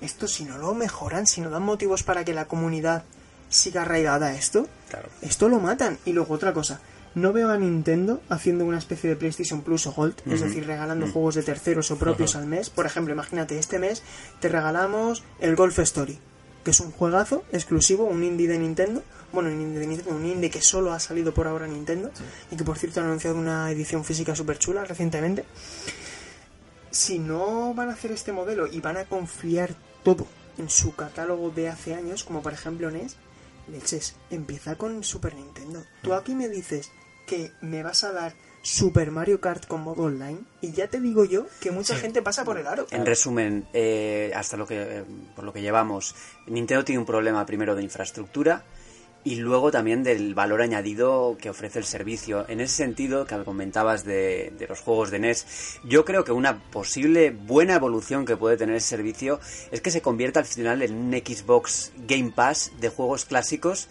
esto 0.00 0.28
si 0.28 0.44
no 0.44 0.58
lo 0.58 0.74
mejoran, 0.74 1.26
si 1.26 1.40
no 1.40 1.50
dan 1.50 1.62
motivos 1.62 2.02
para 2.02 2.24
que 2.24 2.34
la 2.34 2.46
comunidad 2.46 3.04
siga 3.48 3.82
arraigada 3.82 4.26
a 4.26 4.34
esto, 4.34 4.66
Claro. 4.90 5.08
esto 5.22 5.48
lo 5.48 5.60
matan. 5.60 5.98
Y 6.04 6.12
luego 6.12 6.34
otra 6.34 6.52
cosa, 6.52 6.80
no 7.14 7.32
veo 7.32 7.50
a 7.50 7.56
Nintendo 7.56 8.20
haciendo 8.28 8.64
una 8.64 8.78
especie 8.78 9.08
de 9.08 9.16
PlayStation 9.16 9.62
Plus 9.62 9.86
o 9.86 9.92
Gold, 9.92 10.16
es 10.26 10.40
decir, 10.40 10.66
regalando 10.66 11.06
juegos 11.06 11.36
de 11.36 11.42
terceros 11.42 11.90
o 11.90 11.96
propios 11.96 12.34
al 12.36 12.46
mes. 12.46 12.68
Por 12.70 12.86
ejemplo, 12.86 13.14
imagínate, 13.14 13.58
este 13.58 13.78
mes 13.78 14.02
te 14.40 14.48
regalamos 14.48 15.22
el 15.40 15.54
Golf 15.56 15.78
Story, 15.78 16.18
que 16.64 16.70
es 16.70 16.80
un 16.80 16.90
juegazo 16.90 17.44
exclusivo, 17.52 18.04
un 18.04 18.24
indie 18.24 18.48
de 18.48 18.58
Nintendo. 18.58 19.02
Bueno, 19.32 19.50
un 19.50 19.60
indie 19.60 19.80
de 19.80 19.86
Nintendo, 19.86 20.16
un 20.16 20.24
indie 20.24 20.50
que 20.50 20.62
solo 20.62 20.92
ha 20.92 20.98
salido 20.98 21.34
por 21.34 21.46
ahora 21.46 21.66
en 21.66 21.74
Nintendo 21.74 22.10
y 22.50 22.56
que 22.56 22.64
por 22.64 22.78
cierto 22.78 23.00
han 23.00 23.06
anunciado 23.06 23.36
una 23.36 23.70
edición 23.70 24.04
física 24.04 24.34
súper 24.34 24.58
chula 24.58 24.84
recientemente. 24.84 25.44
Si 26.90 27.18
no 27.18 27.74
van 27.74 27.90
a 27.90 27.92
hacer 27.92 28.12
este 28.12 28.32
modelo 28.32 28.66
y 28.66 28.80
van 28.80 28.96
a 28.96 29.04
confiar 29.04 29.74
todo 30.02 30.26
en 30.58 30.70
su 30.70 30.94
catálogo 30.94 31.50
de 31.50 31.68
hace 31.68 31.94
años, 31.94 32.24
como 32.24 32.42
por 32.42 32.52
ejemplo 32.52 32.90
NES, 32.90 33.16
leches, 33.68 34.14
empieza 34.30 34.76
con 34.76 35.02
Super 35.04 35.34
Nintendo. 35.34 35.84
Tú 36.02 36.14
aquí 36.14 36.34
me 36.34 36.48
dices 36.48 36.90
que 37.26 37.52
me 37.60 37.82
vas 37.82 38.04
a 38.04 38.12
dar 38.12 38.34
Super 38.64 39.10
Mario 39.10 39.40
Kart 39.40 39.66
con 39.66 39.82
modo 39.82 40.04
online 40.04 40.38
y 40.62 40.72
ya 40.72 40.88
te 40.88 40.98
digo 41.00 41.24
yo 41.26 41.46
que 41.60 41.70
mucha 41.70 41.94
Sí. 41.94 42.00
gente 42.00 42.22
pasa 42.22 42.44
por 42.44 42.56
el 42.58 42.66
aro. 42.66 42.86
En 42.90 43.04
resumen, 43.04 43.66
eh, 43.74 44.32
hasta 44.34 44.56
lo 44.56 44.66
que 44.66 44.80
eh, 44.82 45.04
por 45.36 45.44
lo 45.44 45.52
que 45.52 45.60
llevamos, 45.60 46.14
Nintendo 46.46 46.82
tiene 46.84 46.98
un 46.98 47.04
problema 47.06 47.44
primero 47.44 47.74
de 47.76 47.82
infraestructura 47.82 48.64
y 49.22 49.36
luego 49.36 49.70
también 49.70 50.02
del 50.02 50.34
valor 50.34 50.60
añadido 50.62 51.36
que 51.40 51.50
ofrece 51.50 51.78
el 51.78 51.84
servicio. 51.84 52.46
En 52.48 52.60
ese 52.60 52.74
sentido, 52.76 53.26
que 53.26 53.42
comentabas 53.44 54.04
de, 54.04 54.52
de 54.58 54.66
los 54.66 54.80
juegos 54.80 55.10
de 55.10 55.18
NES, 55.18 55.46
yo 55.84 56.04
creo 56.04 56.24
que 56.24 56.32
una 56.32 56.62
posible 56.70 57.30
buena 57.30 57.74
evolución 57.74 58.24
que 58.26 58.36
puede 58.36 58.56
tener 58.58 58.76
ese 58.76 58.88
servicio 58.88 59.40
es 59.72 59.80
que 59.82 59.90
se 59.90 60.02
convierta 60.02 60.40
al 60.40 60.46
final 60.46 60.82
en 60.82 60.94
un 60.94 61.12
Xbox 61.12 61.92
Game 62.06 62.32
Pass 62.34 62.72
de 62.80 62.88
juegos 62.90 63.24
clásicos 63.26 63.88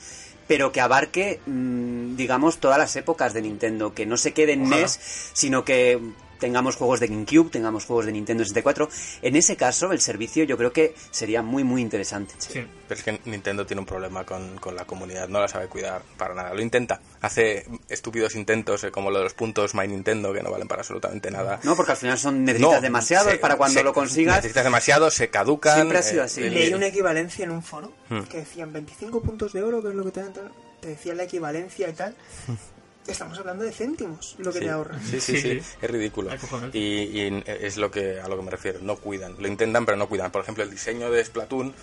pero 0.53 0.71
que 0.71 0.81
abarque, 0.81 1.39
mm, 1.47 2.15
digamos, 2.15 2.59
todas 2.59 2.77
las 2.77 2.95
épocas 2.95 3.33
de 3.33 3.41
Nintendo, 3.41 3.95
que 3.95 4.05
no 4.05 4.17
se 4.17 4.33
quede 4.33 4.53
en 4.53 4.67
Ojalá. 4.67 4.81
NES, 4.81 4.99
sino 5.33 5.65
que 5.65 5.99
tengamos 6.43 6.75
juegos 6.75 6.99
de 6.99 7.07
GameCube, 7.07 7.49
tengamos 7.49 7.85
juegos 7.85 8.05
de 8.05 8.11
Nintendo 8.11 8.43
64. 8.43 8.89
En 9.21 9.37
ese 9.37 9.55
caso, 9.55 9.93
el 9.93 10.01
servicio 10.01 10.43
yo 10.43 10.57
creo 10.57 10.73
que 10.73 10.93
sería 11.09 11.41
muy, 11.41 11.63
muy 11.63 11.81
interesante. 11.81 12.33
Sí. 12.37 12.65
Pero 12.85 12.99
es 12.99 13.03
que 13.05 13.17
Nintendo 13.23 13.65
tiene 13.65 13.79
un 13.79 13.85
problema 13.85 14.25
con, 14.25 14.57
con 14.57 14.75
la 14.75 14.83
comunidad, 14.83 15.29
no 15.29 15.39
la 15.39 15.47
sabe 15.47 15.67
cuidar 15.67 16.01
para 16.17 16.33
nada. 16.35 16.53
Lo 16.53 16.61
intenta, 16.61 16.99
hace 17.21 17.65
estúpidos 17.87 18.35
intentos 18.35 18.83
eh, 18.83 18.91
como 18.91 19.09
lo 19.09 19.19
de 19.19 19.23
los 19.23 19.33
puntos 19.33 19.73
My 19.73 19.87
Nintendo 19.87 20.33
que 20.33 20.43
no 20.43 20.51
valen 20.51 20.67
para 20.67 20.81
absolutamente 20.81 21.31
nada. 21.31 21.61
No, 21.63 21.77
porque 21.77 21.93
al 21.93 21.97
final 21.97 22.17
son 22.17 22.43
necesitas 22.43 22.73
No, 22.75 22.81
demasiado 22.81 23.29
se- 23.31 23.37
para 23.37 23.55
cuando 23.55 23.79
se- 23.79 23.83
lo 23.85 23.93
consigas. 23.93 24.35
Necesitas 24.35 24.65
demasiado, 24.65 25.09
se 25.11 25.29
caducan. 25.29 25.75
Siempre 25.75 25.97
ha 25.99 26.03
sido 26.03 26.23
así. 26.23 26.43
el- 26.43 26.53
Leí 26.53 26.73
una 26.73 26.87
equivalencia 26.87 27.45
en 27.45 27.51
un 27.51 27.63
foro 27.63 27.93
Hmm. 28.09 28.23
que 28.23 28.39
decían 28.39 28.73
25 28.73 29.21
puntos 29.21 29.53
de 29.53 29.63
oro, 29.63 29.81
que 29.81 29.87
es 29.87 29.95
lo 29.95 30.03
que 30.03 30.11
te 30.11 30.19
dan, 30.21 30.33
te 30.81 30.89
decían 30.89 31.15
la 31.15 31.23
equivalencia 31.23 31.87
y 31.87 31.93
tal. 31.93 32.13
Estamos 33.07 33.37
hablando 33.37 33.63
de 33.65 33.71
céntimos, 33.71 34.35
lo 34.37 34.51
que 34.53 34.59
Sí, 34.59 34.65
te 34.65 34.71
ahorras. 34.71 35.01
Sí, 35.03 35.19
sí, 35.19 35.37
sí, 35.41 35.59
Sí. 35.61 35.75
es 35.81 35.91
ridículo. 35.91 36.31
Y, 36.71 36.79
y 36.79 37.43
es 37.47 37.77
lo 37.77 37.91
que 37.91 38.19
a 38.21 38.27
lo 38.27 38.37
que 38.37 38.43
me 38.43 38.51
refiero, 38.51 38.79
no 38.81 38.95
cuidan. 38.95 39.35
Lo 39.39 39.47
intentan, 39.47 39.85
pero 39.85 39.97
no 39.97 40.07
cuidan. 40.07 40.31
Por 40.31 40.41
ejemplo, 40.41 40.63
el 40.63 40.71
diseño 40.71 41.11
de 41.11 41.23
Splatoon, 41.25 41.73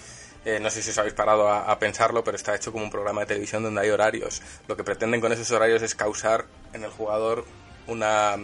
eh, 0.46 0.58
no 0.60 0.70
sé 0.70 0.82
si 0.82 0.90
os 0.90 0.98
habéis 0.98 1.12
parado 1.14 1.48
a, 1.48 1.70
a 1.70 1.78
pensarlo, 1.78 2.24
pero 2.24 2.36
está 2.36 2.54
hecho 2.54 2.72
como 2.72 2.84
un 2.84 2.90
programa 2.90 3.20
de 3.20 3.26
televisión 3.26 3.62
donde 3.62 3.82
hay 3.82 3.90
horarios. 3.90 4.40
Lo 4.66 4.76
que 4.76 4.84
pretenden 4.84 5.20
con 5.20 5.30
esos 5.32 5.50
horarios 5.50 5.82
es 5.82 5.94
causar 5.94 6.46
en 6.72 6.84
el 6.84 6.90
jugador 6.90 7.44
una 7.86 8.36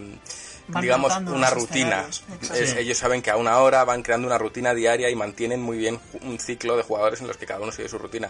Van 0.69 0.81
digamos 0.83 1.15
una 1.17 1.49
rutina. 1.49 2.05
Es- 2.53 2.75
ellos 2.75 2.97
saben 2.97 3.21
que 3.21 3.31
a 3.31 3.37
una 3.37 3.57
hora 3.59 3.85
van 3.85 4.03
creando 4.03 4.27
una 4.27 4.37
rutina 4.37 4.73
diaria 4.73 5.09
y 5.09 5.15
mantienen 5.15 5.61
muy 5.61 5.77
bien 5.77 5.97
un 6.23 6.37
ciclo 6.39 6.75
de 6.75 6.83
jugadores 6.83 7.21
en 7.21 7.27
los 7.27 7.37
que 7.37 7.45
cada 7.45 7.61
uno 7.61 7.71
sigue 7.71 7.87
su 7.87 7.97
rutina 7.97 8.29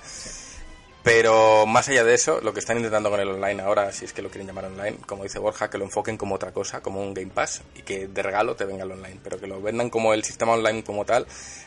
pero 1.07 1.65
más 1.65 1.87
allá 1.87 2.03
de 2.03 2.13
eso, 2.13 2.41
lo 2.41 2.53
que 2.53 2.59
están 2.59 2.75
intentando 2.75 3.09
con 3.09 3.21
el 3.21 3.29
online 3.29 3.61
ahora, 3.61 3.93
si 3.93 4.03
es 4.03 4.11
que 4.11 4.21
lo 4.21 4.27
quieren 4.29 4.45
llamar 4.45 4.65
online, 4.65 4.97
como 5.05 5.23
dice 5.23 5.39
Borja, 5.39 5.69
que 5.69 5.77
lo 5.77 5.85
enfoquen 5.85 6.17
como 6.17 6.35
otra 6.35 6.51
cosa, 6.51 6.81
como 6.81 7.01
un 7.01 7.13
Game 7.13 7.31
Pass, 7.33 7.61
y 7.75 7.83
que 7.83 8.09
de 8.09 8.21
regalo 8.21 8.57
te 8.57 8.65
venga 8.65 8.83
el 8.83 8.91
online, 8.91 9.17
pero 9.23 9.39
que 9.39 9.47
lo 9.47 9.61
vendan 9.61 9.89
como 9.89 10.13
el 10.13 10.25
sistema 10.25 10.51
online 10.51 10.83
como 10.83 11.05
tal, 11.05 11.25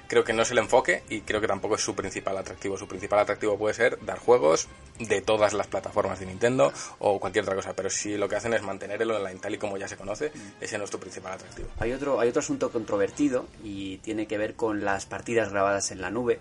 creo 0.09 0.25
que 0.25 0.35
no 0.35 0.43
es 0.43 0.51
el 0.51 0.59
enfoque 0.59 1.05
y 1.09 1.23
creo 1.23 1.41
que 1.41 1.47
tampoco 1.47 1.77
es 1.77 1.81
su 1.81 1.95
principal 1.95 2.37
atractivo. 2.37 2.77
Su 2.77 2.87
principal 2.87 3.21
atractivo 3.21 3.57
puede 3.57 3.73
ser 3.73 3.99
dar 4.05 4.19
juegos 4.19 4.69
de 4.99 5.23
todas 5.23 5.55
las 5.55 5.69
plataformas 5.69 6.21
de 6.21 6.27
Nintendo 6.27 6.71
o 6.99 7.19
cualquier 7.19 7.45
otra 7.45 7.55
cosa, 7.57 7.73
pero 7.75 7.89
si 7.89 8.19
lo 8.19 8.29
que 8.29 8.37
hacen 8.37 8.53
es 8.53 8.61
mantener 8.61 9.01
el 9.01 9.11
online 9.11 9.41
tal 9.41 9.55
y 9.55 9.59
como 9.59 9.79
ya 9.79 9.89
se 9.89 9.97
conoce, 9.97 10.33
ese 10.61 10.77
no 10.77 10.85
es 10.85 10.91
tu 10.91 11.01
principal 11.01 11.33
atractivo. 11.33 11.69
Hay 11.79 11.93
otro, 11.93 12.21
hay 12.21 12.29
otro 12.29 12.41
asunto 12.41 12.71
controvertido 12.71 13.47
y 13.65 13.97
tiene 13.99 14.27
que 14.27 14.37
ver 14.37 14.55
con 14.55 14.85
las 14.85 15.07
partidas 15.07 15.49
grabadas 15.51 15.93
en 15.93 16.03
la 16.03 16.11
nube, 16.11 16.41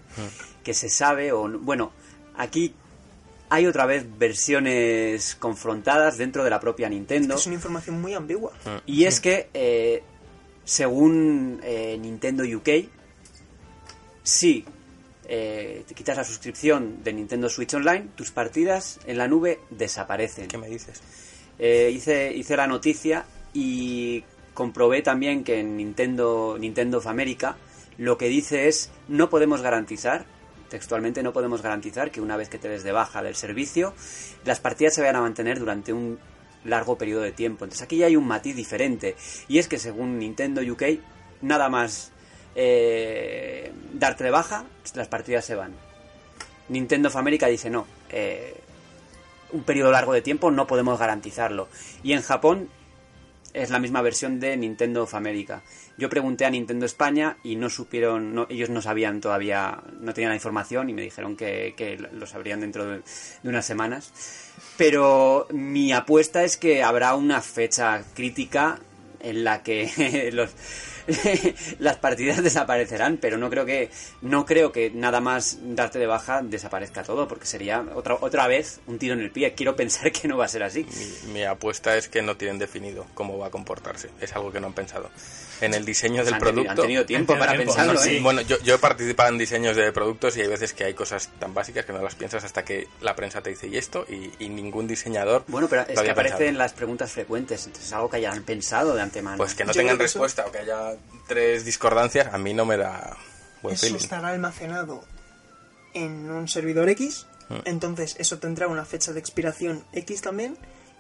que 0.65 0.73
se 0.73 0.89
sabe, 0.89 1.31
o 1.31 1.47
no- 1.47 1.59
bueno, 1.59 1.93
aquí 2.35 2.75
hay 3.49 3.65
otra 3.65 3.85
vez 3.85 4.05
versiones 4.17 5.35
confrontadas 5.35 6.17
dentro 6.17 6.43
de 6.43 6.49
la 6.49 6.59
propia 6.59 6.87
Nintendo. 6.89 7.35
Es 7.35 7.45
una 7.47 7.55
información 7.55 7.99
muy 7.99 8.13
ambigua. 8.13 8.51
Y 8.85 9.05
es 9.05 9.19
que, 9.19 9.49
eh, 9.53 10.03
según 10.63 11.59
eh, 11.63 11.97
Nintendo 11.99 12.43
UK, 12.43 12.69
si 14.23 14.65
eh, 15.27 15.83
te 15.87 15.93
quitas 15.93 16.17
la 16.17 16.23
suscripción 16.23 17.03
de 17.03 17.13
Nintendo 17.13 17.49
Switch 17.49 17.73
Online, 17.75 18.07
tus 18.15 18.31
partidas 18.31 18.99
en 19.05 19.17
la 19.17 19.27
nube 19.27 19.59
desaparecen. 19.69 20.47
¿Qué 20.47 20.57
me 20.57 20.67
dices? 20.67 21.01
Eh, 21.59 21.91
hice, 21.93 22.33
hice 22.33 22.57
la 22.57 22.65
noticia 22.65 23.25
y 23.53 24.23
comprobé 24.55 25.01
también 25.01 25.43
que 25.43 25.59
en 25.59 25.77
Nintendo, 25.77 26.57
Nintendo 26.59 26.97
of 26.97 27.07
America 27.07 27.57
lo 27.97 28.17
que 28.17 28.27
dice 28.27 28.67
es 28.67 28.89
no 29.07 29.29
podemos 29.29 29.61
garantizar, 29.61 30.25
textualmente 30.69 31.23
no 31.23 31.33
podemos 31.33 31.61
garantizar 31.61 32.11
que 32.11 32.21
una 32.21 32.37
vez 32.37 32.49
que 32.49 32.57
te 32.57 32.69
des 32.69 32.83
de 32.83 32.91
baja 32.91 33.21
del 33.21 33.35
servicio, 33.35 33.93
las 34.45 34.59
partidas 34.59 34.93
se 34.93 35.01
vayan 35.01 35.17
a 35.17 35.21
mantener 35.21 35.59
durante 35.59 35.91
un 35.93 36.19
largo 36.63 36.97
periodo 36.97 37.21
de 37.21 37.31
tiempo. 37.31 37.65
Entonces 37.65 37.83
aquí 37.83 37.97
ya 37.97 38.05
hay 38.05 38.15
un 38.15 38.27
matiz 38.27 38.55
diferente 38.55 39.15
y 39.47 39.59
es 39.59 39.67
que 39.67 39.79
según 39.79 40.19
Nintendo 40.19 40.61
UK, 40.61 40.83
nada 41.41 41.69
más 41.69 42.11
eh, 42.55 43.71
darte 43.93 44.23
de 44.23 44.31
baja, 44.31 44.65
las 44.93 45.07
partidas 45.07 45.45
se 45.45 45.55
van. 45.55 45.73
Nintendo 46.69 47.09
of 47.09 47.15
dice 47.47 47.69
no, 47.69 47.87
eh, 48.09 48.55
un 49.51 49.63
periodo 49.63 49.91
largo 49.91 50.13
de 50.13 50.21
tiempo 50.21 50.51
no 50.51 50.67
podemos 50.67 50.99
garantizarlo. 50.99 51.67
Y 52.03 52.13
en 52.13 52.21
Japón 52.21 52.69
es 53.53 53.69
la 53.69 53.79
misma 53.79 54.01
versión 54.01 54.39
de 54.39 54.55
Nintendo 54.57 55.03
of 55.03 55.15
America. 55.15 55.63
Yo 55.99 56.09
pregunté 56.09 56.45
a 56.45 56.49
Nintendo 56.49 56.85
España 56.85 57.35
y 57.43 57.57
no 57.57 57.69
supieron, 57.69 58.33
no- 58.33 58.47
ellos 58.49 58.69
no 58.69 58.81
sabían 58.81 59.19
todavía, 59.19 59.83
no 59.99 60.13
tenían 60.13 60.29
la 60.29 60.35
información 60.35 60.89
y 60.89 60.93
me 60.93 61.01
dijeron 61.01 61.35
que, 61.35 61.97
lo 62.13 62.25
sabrían 62.25 62.61
dentro 62.61 62.85
de, 62.85 63.01
unas 63.43 63.65
semanas. 63.65 64.13
Pero 64.77 65.47
mi 65.51 65.91
apuesta 65.91 66.43
es 66.45 66.55
que 66.55 66.83
habrá 66.83 67.15
una 67.15 67.41
fecha 67.41 68.01
crítica 68.13 68.79
en 69.19 69.43
la 69.43 69.61
que 69.61 70.29
los, 70.33 70.51
las 71.79 71.97
partidas 71.97 72.41
desaparecerán, 72.41 73.17
pero 73.17 73.37
no 73.37 73.49
creo 73.49 73.65
que 73.65 73.89
no 74.21 74.45
creo 74.45 74.71
que 74.71 74.91
nada 74.91 75.19
más 75.19 75.57
darte 75.61 75.99
de 75.99 76.07
baja 76.07 76.41
desaparezca 76.41 77.03
todo, 77.03 77.27
porque 77.27 77.45
sería 77.45 77.83
otra 77.93 78.15
otra 78.21 78.47
vez 78.47 78.79
un 78.87 78.97
tiro 78.99 79.15
en 79.15 79.19
el 79.19 79.31
pie. 79.31 79.53
Quiero 79.53 79.75
pensar 79.75 80.11
que 80.13 80.29
no 80.29 80.37
va 80.37 80.45
a 80.45 80.49
ser 80.49 80.63
así. 80.63 80.85
Mi 81.33 81.43
apuesta 81.43 81.97
es 81.97 82.07
que 82.07 82.21
no 82.21 82.37
tienen 82.37 82.57
definido 82.59 83.05
cómo 83.13 83.37
va 83.37 83.47
a 83.47 83.51
comportarse. 83.51 84.09
Es 84.21 84.33
algo 84.33 84.51
que 84.51 84.61
no 84.61 84.67
han 84.67 84.73
pensado. 84.73 85.09
En 85.61 85.73
el 85.73 85.83
diseño 85.85 86.23
del 86.23 86.33
han, 86.35 86.39
tenido, 86.39 86.53
producto. 86.53 86.71
han 86.81 86.87
tenido 86.87 87.05
tiempo 87.05 87.33
Han 87.33 87.39
para 87.39 87.51
tenido 87.51 87.73
tiempo, 87.73 87.85
pensarlo, 87.93 88.01
sí. 88.01 88.17
¿eh? 88.17 88.21
Bueno, 88.21 88.41
yo, 88.41 88.57
yo 88.63 88.75
he 88.75 88.77
participado 88.77 89.29
en 89.29 89.37
diseños 89.37 89.75
de 89.75 89.91
productos 89.91 90.37
y 90.37 90.41
hay 90.41 90.47
veces 90.47 90.73
que 90.73 90.85
hay 90.85 90.93
cosas 90.93 91.29
tan 91.39 91.53
básicas 91.53 91.85
que 91.85 91.93
no 91.93 92.01
las 92.01 92.15
piensas 92.15 92.43
hasta 92.43 92.63
que 92.63 92.87
la 93.01 93.15
prensa 93.15 93.41
te 93.41 93.49
dice 93.49 93.67
y 93.67 93.77
esto 93.77 94.05
y, 94.09 94.31
y 94.39 94.49
ningún 94.49 94.87
diseñador 94.87 95.43
Bueno, 95.47 95.67
pero 95.69 95.81
lo 95.83 95.87
es 95.87 95.93
que 95.93 95.99
había 95.99 96.11
aparece 96.13 96.35
pensado. 96.35 96.49
en 96.49 96.57
las 96.57 96.73
preguntas 96.73 97.11
frecuentes, 97.11 97.65
entonces 97.65 97.87
es 97.87 97.93
algo 97.93 98.09
que 98.09 98.17
hayan 98.17 98.43
pensado 98.43 98.95
de 98.95 99.01
antemano. 99.01 99.37
Pues 99.37 99.53
que 99.55 99.65
no 99.65 99.71
Yo 99.73 99.79
tengan 99.79 99.95
eso- 99.95 100.03
respuesta 100.03 100.45
o 100.47 100.51
que 100.51 100.59
haya 100.59 100.95
tres 101.27 101.65
discordancias, 101.65 102.33
a 102.33 102.37
mí 102.37 102.53
no 102.53 102.65
me 102.65 102.77
da 102.77 103.17
buen 103.61 103.75
Eso 103.75 103.85
feeling. 103.87 103.97
estará 103.99 104.29
almacenado 104.29 105.03
en 105.93 106.29
un 106.29 106.47
servidor 106.47 106.89
X, 106.89 107.25
Ah. 107.51 107.61
entonces 107.65 108.15
eso 108.19 108.37
tendrá 108.37 108.67
una 108.67 108.85
fecha 108.85 109.11
de 109.11 109.19
expiración 109.19 109.83
X 109.93 110.21
también, 110.21 110.55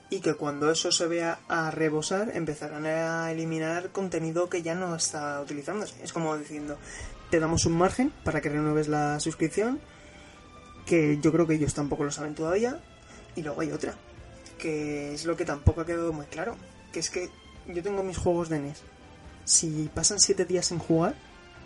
y 0.09 0.21
que 0.21 0.33
cuando 0.33 0.71
eso 0.71 0.91
se 0.91 1.07
vea 1.07 1.39
a 1.47 1.69
rebosar, 1.71 2.31
empezarán 2.35 2.85
a 2.85 3.31
eliminar 3.31 3.89
contenido 3.89 4.49
que 4.49 4.61
ya 4.63 4.73
no 4.75 4.95
está 4.95 5.39
utilizándose. 5.41 5.93
Es 6.03 6.13
como 6.13 6.35
diciendo, 6.37 6.77
te 7.29 7.39
damos 7.39 7.65
un 7.65 7.77
margen 7.77 8.11
para 8.23 8.41
que 8.41 8.49
renueves 8.49 8.87
la 8.87 9.19
suscripción, 9.19 9.79
que 10.85 11.19
yo 11.21 11.31
creo 11.31 11.45
que 11.45 11.55
ellos 11.55 11.73
tampoco 11.73 12.03
lo 12.03 12.11
saben 12.11 12.33
todavía, 12.35 12.79
y 13.35 13.43
luego 13.43 13.61
hay 13.61 13.71
otra, 13.71 13.93
que 14.57 15.13
es 15.13 15.25
lo 15.25 15.37
que 15.37 15.45
tampoco 15.45 15.81
ha 15.81 15.85
quedado 15.85 16.11
muy 16.11 16.25
claro, 16.25 16.55
que 16.91 16.99
es 16.99 17.09
que 17.11 17.29
yo 17.67 17.83
tengo 17.83 18.01
mis 18.03 18.17
juegos 18.17 18.49
de 18.49 18.59
NES. 18.59 18.81
Si 19.45 19.89
pasan 19.93 20.19
7 20.19 20.45
días 20.45 20.65
sin 20.67 20.79
jugar, 20.79 21.13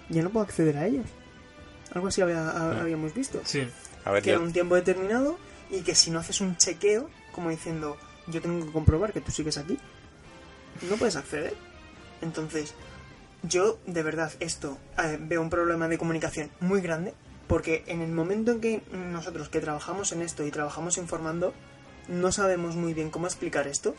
ya 0.09 0.21
no 0.21 0.29
puedo 0.29 0.45
acceder 0.45 0.77
a 0.77 0.85
ellos. 0.85 1.05
Algo 1.93 2.07
así 2.07 2.21
había- 2.21 2.49
Ah. 2.49 2.81
habíamos 2.81 3.13
visto. 3.13 3.39
Sí. 3.45 3.65
A 4.03 4.11
ver, 4.11 4.21
Que 4.23 4.31
yo- 4.31 4.35
era 4.35 4.43
un 4.43 4.51
tiempo 4.51 4.75
determinado 4.75 5.37
y 5.71 5.81
que 5.81 5.95
si 5.95 6.11
no 6.11 6.19
haces 6.19 6.41
un 6.41 6.57
chequeo, 6.57 7.09
como 7.31 7.49
diciendo, 7.49 7.97
yo 8.27 8.41
tengo 8.41 8.65
que 8.65 8.71
comprobar 8.71 9.13
que 9.13 9.21
tú 9.21 9.31
sigues 9.31 9.57
aquí, 9.57 9.77
no 10.89 10.95
puedes 10.97 11.15
acceder. 11.15 11.55
Entonces, 12.21 12.73
yo 13.43 13.79
de 13.85 14.03
verdad 14.03 14.31
esto 14.39 14.77
eh, 14.97 15.17
veo 15.19 15.41
un 15.41 15.49
problema 15.49 15.87
de 15.87 15.97
comunicación 15.97 16.49
muy 16.59 16.81
grande 16.81 17.13
porque 17.47 17.83
en 17.87 18.01
el 18.01 18.11
momento 18.11 18.51
en 18.51 18.61
que 18.61 18.81
nosotros 18.91 19.49
que 19.49 19.59
trabajamos 19.59 20.11
en 20.11 20.21
esto 20.21 20.45
y 20.45 20.51
trabajamos 20.51 20.97
informando, 20.97 21.53
no 22.07 22.31
sabemos 22.31 22.75
muy 22.75 22.93
bien 22.93 23.09
cómo 23.09 23.27
explicar 23.27 23.67
esto, 23.67 23.95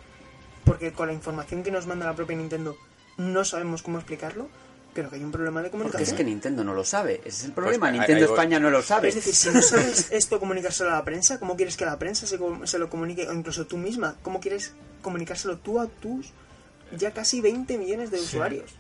porque 0.65 0.93
con 0.93 1.09
la 1.09 1.13
información 1.13 1.63
que 1.63 1.71
nos 1.71 1.87
manda 1.87 2.07
la 2.07 2.17
propia 2.17 2.37
Nintendo 2.37 2.77
no 3.17 3.45
sabemos 3.45 3.83
cómo 3.83 3.99
explicarlo, 3.99 4.49
creo 4.95 5.11
que 5.11 5.17
hay 5.17 5.25
un 5.25 5.33
problema 5.33 5.61
de 5.61 5.69
Porque 5.69 5.83
comunicación. 5.83 6.09
es 6.09 6.15
que 6.15 6.25
Nintendo 6.25 6.65
no 6.65 6.73
lo 6.73 6.85
sabe, 6.85 7.17
ese 7.25 7.29
es 7.29 7.45
el 7.45 7.53
problema. 7.53 7.89
ahí- 7.89 7.99
Nintendo. 7.99 8.25
España 8.25 8.59
no 8.59 8.71
lo 8.71 8.81
sabe. 8.83 9.09
Es 9.09 9.17
decir, 9.17 9.35
si 9.35 9.51
no 9.51 9.61
sabes 9.61 10.09
esto 10.13 10.41
comunicárselo 10.41 10.91
a 10.91 10.95
la 10.95 11.05
prensa, 11.05 11.39
¿cómo 11.39 11.57
quieres 11.57 11.77
que 11.77 11.85
la 11.85 11.99
prensa 11.99 12.27
se, 12.27 12.39
se 12.65 12.79
lo 12.79 12.89
comunique? 12.89 13.29
O 13.29 13.33
incluso 13.33 13.67
tú 13.67 13.77
misma, 13.77 14.15
¿cómo 14.23 14.41
quieres 14.41 14.73
comunicárselo 15.03 15.59
tú 15.59 15.81
a 15.81 15.87
tus 15.89 16.33
ya 16.97 17.11
casi 17.13 17.41
20 17.41 17.77
millones 17.77 18.11
de 18.11 18.19
usuarios? 18.21 18.71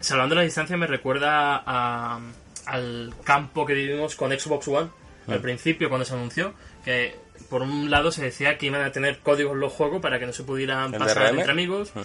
Salvando 0.00 0.34
la 0.34 0.42
distancia 0.42 0.76
me 0.76 0.86
recuerda 0.86 1.62
a- 1.66 2.20
al 2.66 3.14
campo 3.24 3.64
que 3.66 3.74
vivimos 3.74 4.14
con 4.16 4.30
Xbox 4.32 4.68
One 4.68 4.90
al 5.28 5.40
principio 5.40 5.88
cuando 5.88 6.04
se 6.04 6.14
anunció 6.14 6.54
que 6.84 7.16
por 7.50 7.62
un 7.62 7.90
lado 7.90 8.10
se 8.12 8.22
decía 8.22 8.58
que 8.58 8.66
iban 8.66 8.82
a 8.82 8.92
tener 8.92 9.18
códigos 9.20 9.54
en 9.54 9.60
los 9.60 9.72
juegos 9.72 10.00
para 10.00 10.18
que 10.20 10.26
no 10.26 10.32
se 10.32 10.42
pudieran 10.44 10.92
¿En 10.94 11.00
pasar 11.00 11.24
DRM? 11.24 11.38
entre 11.38 11.52
amigos. 11.52 11.90
Mm. 11.94 12.00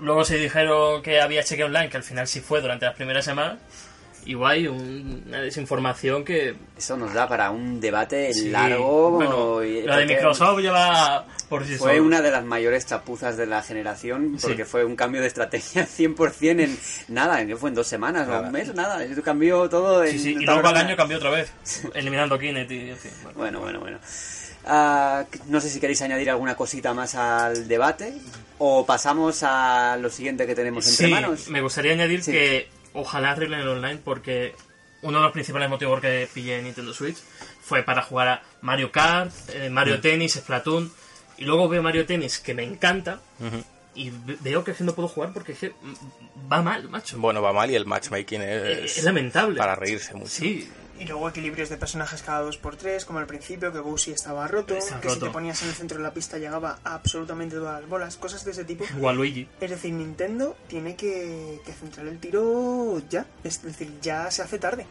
Luego 0.00 0.24
se 0.24 0.36
dijeron 0.36 1.02
que 1.02 1.20
había 1.20 1.44
cheque 1.44 1.64
online, 1.64 1.88
que 1.88 1.96
al 1.96 2.02
final 2.02 2.26
sí 2.26 2.40
fue 2.40 2.60
durante 2.60 2.86
las 2.86 2.94
primeras 2.94 3.24
semanas. 3.24 3.58
Y 4.24 4.34
guay, 4.34 4.68
un- 4.68 5.24
una 5.26 5.40
desinformación 5.40 6.24
que... 6.24 6.54
Eso 6.78 6.96
nos 6.96 7.12
da 7.12 7.28
para 7.28 7.50
un 7.50 7.80
debate 7.80 8.32
sí, 8.32 8.50
largo. 8.50 9.10
bueno, 9.10 9.64
y- 9.64 9.82
lo 9.82 9.96
de 9.96 10.06
Microsoft 10.06 10.60
lleva 10.60 11.26
por 11.48 11.66
sí 11.66 11.74
Fue 11.74 11.94
solo. 11.96 12.04
una 12.04 12.22
de 12.22 12.30
las 12.30 12.44
mayores 12.44 12.86
chapuzas 12.86 13.36
de 13.36 13.46
la 13.46 13.62
generación 13.62 14.38
porque 14.40 14.64
Sí. 14.64 14.70
fue 14.70 14.84
un 14.84 14.94
cambio 14.94 15.20
de 15.20 15.26
estrategia 15.26 15.86
100% 15.88 16.60
en 16.62 16.78
nada, 17.08 17.40
en 17.40 17.48
que 17.48 17.56
fue 17.56 17.70
en 17.70 17.74
dos 17.74 17.88
semanas 17.88 18.28
o 18.28 18.40
un 18.42 18.52
mes, 18.52 18.72
nada. 18.74 19.02
Eso 19.02 19.22
cambió 19.22 19.68
todo 19.68 20.04
en 20.04 20.12
Sí, 20.12 20.18
sí, 20.20 20.30
y 20.38 20.44
luego 20.46 20.68
al 20.68 20.76
año 20.76 20.96
cambió 20.96 21.16
otra 21.16 21.30
vez, 21.30 21.52
eliminando 21.94 22.38
Kinect 22.38 22.70
y... 22.70 22.90
en 22.90 22.96
fin, 22.96 23.10
bueno. 23.24 23.38
Bueno, 23.38 23.60
bueno, 23.60 23.80
bueno. 23.80 23.98
Ah, 24.64 25.24
no 25.48 25.60
sé 25.60 25.68
si 25.68 25.80
queréis 25.80 26.00
añadir 26.02 26.30
alguna 26.30 26.54
cosita 26.54 26.94
más 26.94 27.16
al 27.16 27.66
debate 27.66 28.14
o 28.58 28.86
pasamos 28.86 29.42
a 29.42 29.96
lo 30.00 30.10
siguiente 30.10 30.46
que 30.46 30.54
tenemos 30.54 30.86
entre 30.88 31.06
Sí, 31.06 31.12
manos. 31.12 31.48
me 31.48 31.60
gustaría 31.60 31.92
añadir 31.92 32.22
Sí. 32.22 32.32
que 32.32 32.68
ojalá 32.92 33.32
arreglen 33.32 33.60
el 33.60 33.68
online 33.68 34.00
porque 34.04 34.54
uno 35.02 35.18
de 35.18 35.24
los 35.24 35.32
principales 35.32 35.68
motivos 35.68 36.00
que 36.00 36.28
pillé 36.32 36.62
Nintendo 36.62 36.92
Switch 36.94 37.16
fue 37.60 37.82
para 37.82 38.02
jugar 38.02 38.28
a 38.28 38.42
Mario 38.60 38.92
Kart, 38.92 39.32
eh, 39.54 39.68
Mario 39.70 40.00
Tennis, 40.00 40.34
Splatoon 40.34 40.92
y 41.38 41.44
luego 41.44 41.68
veo 41.68 41.82
Mario 41.82 42.06
Tennis 42.06 42.38
que 42.38 42.54
me 42.54 42.62
encanta 42.62 43.20
y 43.94 44.10
ve- 44.10 44.36
veo 44.40 44.62
que 44.64 44.70
es 44.72 44.76
que 44.78 44.84
no 44.84 44.94
puedo 44.94 45.08
jugar 45.08 45.32
porque 45.32 45.52
es 45.52 45.58
que 45.58 45.68
mm, 45.70 46.52
va 46.52 46.62
mal, 46.62 46.88
macho. 46.88 47.18
Bueno, 47.18 47.42
va 47.42 47.52
mal 47.52 47.70
y 47.70 47.74
el 47.74 47.84
matchmaking 47.86 48.42
es, 48.42 48.98
es 48.98 49.04
lamentable. 49.04 49.58
para 49.58 49.74
reírse 49.74 50.14
mucho. 50.14 50.28
Sí, 50.30 50.68
Y 50.98 51.04
luego 51.06 51.28
equilibrios 51.28 51.68
de 51.68 51.76
personajes 51.76 52.22
cada 52.22 52.46
2x3, 52.46 53.04
como 53.04 53.18
al 53.18 53.26
principio, 53.26 53.72
que 53.72 53.80
Bowsy 53.80 54.12
estaba 54.12 54.46
roto, 54.46 54.76
Está 54.76 55.00
que 55.00 55.10
si 55.10 55.18
te 55.18 55.30
ponías 55.30 55.60
en 55.62 55.68
el 55.68 55.74
centro 55.74 55.96
de 55.96 56.04
la 56.04 56.14
pista 56.14 56.38
llegaba 56.38 56.78
a 56.84 56.94
absolutamente 56.94 57.56
todas 57.56 57.80
las 57.80 57.90
bolas, 57.90 58.16
cosas 58.16 58.44
de 58.44 58.52
ese 58.52 58.64
tipo. 58.64 58.84
Waluigi. 58.98 59.48
Es 59.60 59.70
decir, 59.70 59.92
Nintendo 59.92 60.56
tiene 60.68 60.94
que, 60.94 61.60
que 61.64 61.72
centrar 61.72 62.06
el 62.06 62.18
tiro 62.18 63.00
ya. 63.08 63.26
Es 63.42 63.62
decir, 63.62 63.98
ya 64.00 64.30
se 64.30 64.42
hace 64.42 64.58
tarde. 64.58 64.86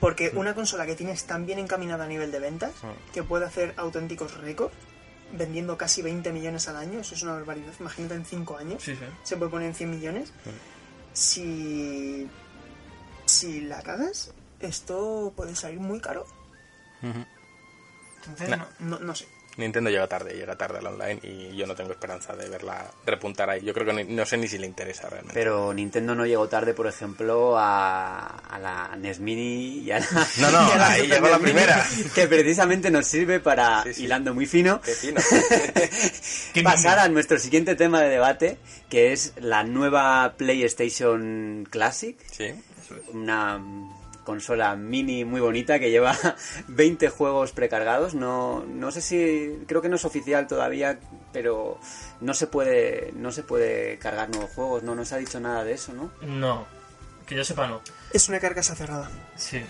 Porque 0.00 0.32
una 0.34 0.54
consola 0.54 0.86
que 0.86 0.94
tienes 0.96 1.24
tan 1.24 1.46
bien 1.46 1.58
encaminada 1.58 2.04
a 2.04 2.08
nivel 2.08 2.30
de 2.30 2.38
ventas, 2.38 2.72
que 3.12 3.22
puede 3.22 3.46
hacer 3.46 3.72
auténticos 3.76 4.36
récords, 4.36 4.74
vendiendo 5.32 5.78
casi 5.78 6.02
20 6.02 6.30
millones 6.32 6.68
al 6.68 6.76
año, 6.76 7.00
eso 7.00 7.14
es 7.14 7.22
una 7.22 7.32
barbaridad. 7.32 7.72
Imagínate 7.80 8.14
en 8.14 8.24
5 8.24 8.56
años, 8.56 8.82
sí. 8.82 8.94
se 9.22 9.36
puede 9.36 9.50
poner 9.50 9.68
en 9.68 9.74
100 9.74 9.90
millones. 9.90 10.32
Si, 11.12 12.28
si 13.24 13.62
la 13.62 13.80
cagas, 13.82 14.32
esto 14.66 15.32
puede 15.36 15.54
salir 15.54 15.80
muy 15.80 16.00
caro. 16.00 16.26
Entonces, 17.02 18.48
Nah. 18.48 18.56
no, 18.56 18.66
no, 18.80 18.98
no 19.00 19.14
sé. 19.14 19.26
Nintendo 19.56 19.88
llega 19.88 20.08
tarde, 20.08 20.34
llega 20.34 20.56
tarde 20.56 20.78
al 20.78 20.86
online 20.88 21.20
y 21.22 21.54
yo 21.56 21.64
no 21.68 21.76
tengo 21.76 21.92
esperanza 21.92 22.34
de 22.34 22.48
verla 22.48 22.90
repuntar 23.06 23.48
ahí. 23.50 23.62
Yo 23.62 23.72
creo 23.72 23.86
que 23.86 23.92
ni- 24.04 24.12
no 24.12 24.26
sé 24.26 24.36
ni 24.36 24.48
si 24.48 24.58
le 24.58 24.66
interesa 24.66 25.08
realmente. 25.08 25.32
Pero 25.34 25.72
Nintendo 25.72 26.16
no 26.16 26.26
llegó 26.26 26.48
tarde, 26.48 26.74
por 26.74 26.88
ejemplo, 26.88 27.56
a, 27.56 28.26
a 28.26 28.58
la 28.58 28.96
NES 28.96 29.20
Mini 29.20 29.78
y 29.78 29.92
a 29.92 30.00
la, 30.00 30.06
No, 30.40 30.50
no, 30.50 30.68
y 30.68 30.72
a 30.72 30.86
ahí 30.88 31.06
llegó 31.06 31.28
la 31.28 31.38
Mini, 31.38 31.52
primera. 31.52 31.86
Que 32.16 32.26
precisamente 32.26 32.90
nos 32.90 33.06
sirve 33.06 33.38
para, 33.38 33.84
Sí, 33.84 33.94
sí. 33.94 34.04
hilando 34.06 34.34
muy 34.34 34.46
fino, 34.46 34.80
Qué 34.84 34.92
fino. 34.92 35.20
Pasar 36.64 36.98
a 36.98 37.08
nuestro 37.08 37.38
siguiente 37.38 37.76
tema 37.76 38.00
de 38.00 38.08
debate, 38.08 38.58
que 38.90 39.12
es 39.12 39.34
la 39.36 39.62
nueva 39.62 40.34
PlayStation 40.36 41.64
Classic. 41.70 42.18
sí. 42.32 42.46
una 43.12 43.58
mm, 43.58 43.93
consola 44.24 44.74
mini 44.76 45.24
muy 45.24 45.40
bonita 45.40 45.78
que 45.78 45.90
lleva 45.90 46.16
20 46.68 47.08
juegos 47.10 47.52
precargados. 47.52 48.14
No, 48.14 48.64
no 48.66 48.90
sé 48.90 49.00
si 49.00 49.58
creo 49.66 49.82
que 49.82 49.88
no 49.88 49.96
es 49.96 50.04
oficial 50.04 50.46
todavía, 50.46 50.98
pero 51.32 51.78
no 52.20 52.34
se 52.34 52.46
puede 52.46 53.12
no 53.14 53.30
se 53.32 53.42
puede 53.42 53.98
cargar 53.98 54.30
nuevos 54.30 54.50
juegos. 54.50 54.82
No 54.82 54.94
nos 54.94 55.12
ha 55.12 55.18
dicho 55.18 55.38
nada 55.40 55.62
de 55.64 55.74
eso, 55.74 55.92
¿no? 55.92 56.10
No, 56.22 56.66
que 57.26 57.36
yo 57.36 57.44
sepa 57.44 57.66
no. 57.66 57.80
Es 58.12 58.28
una 58.28 58.40
carcasa 58.40 58.74
cerrada. 58.74 59.10
Sí. 59.36 59.62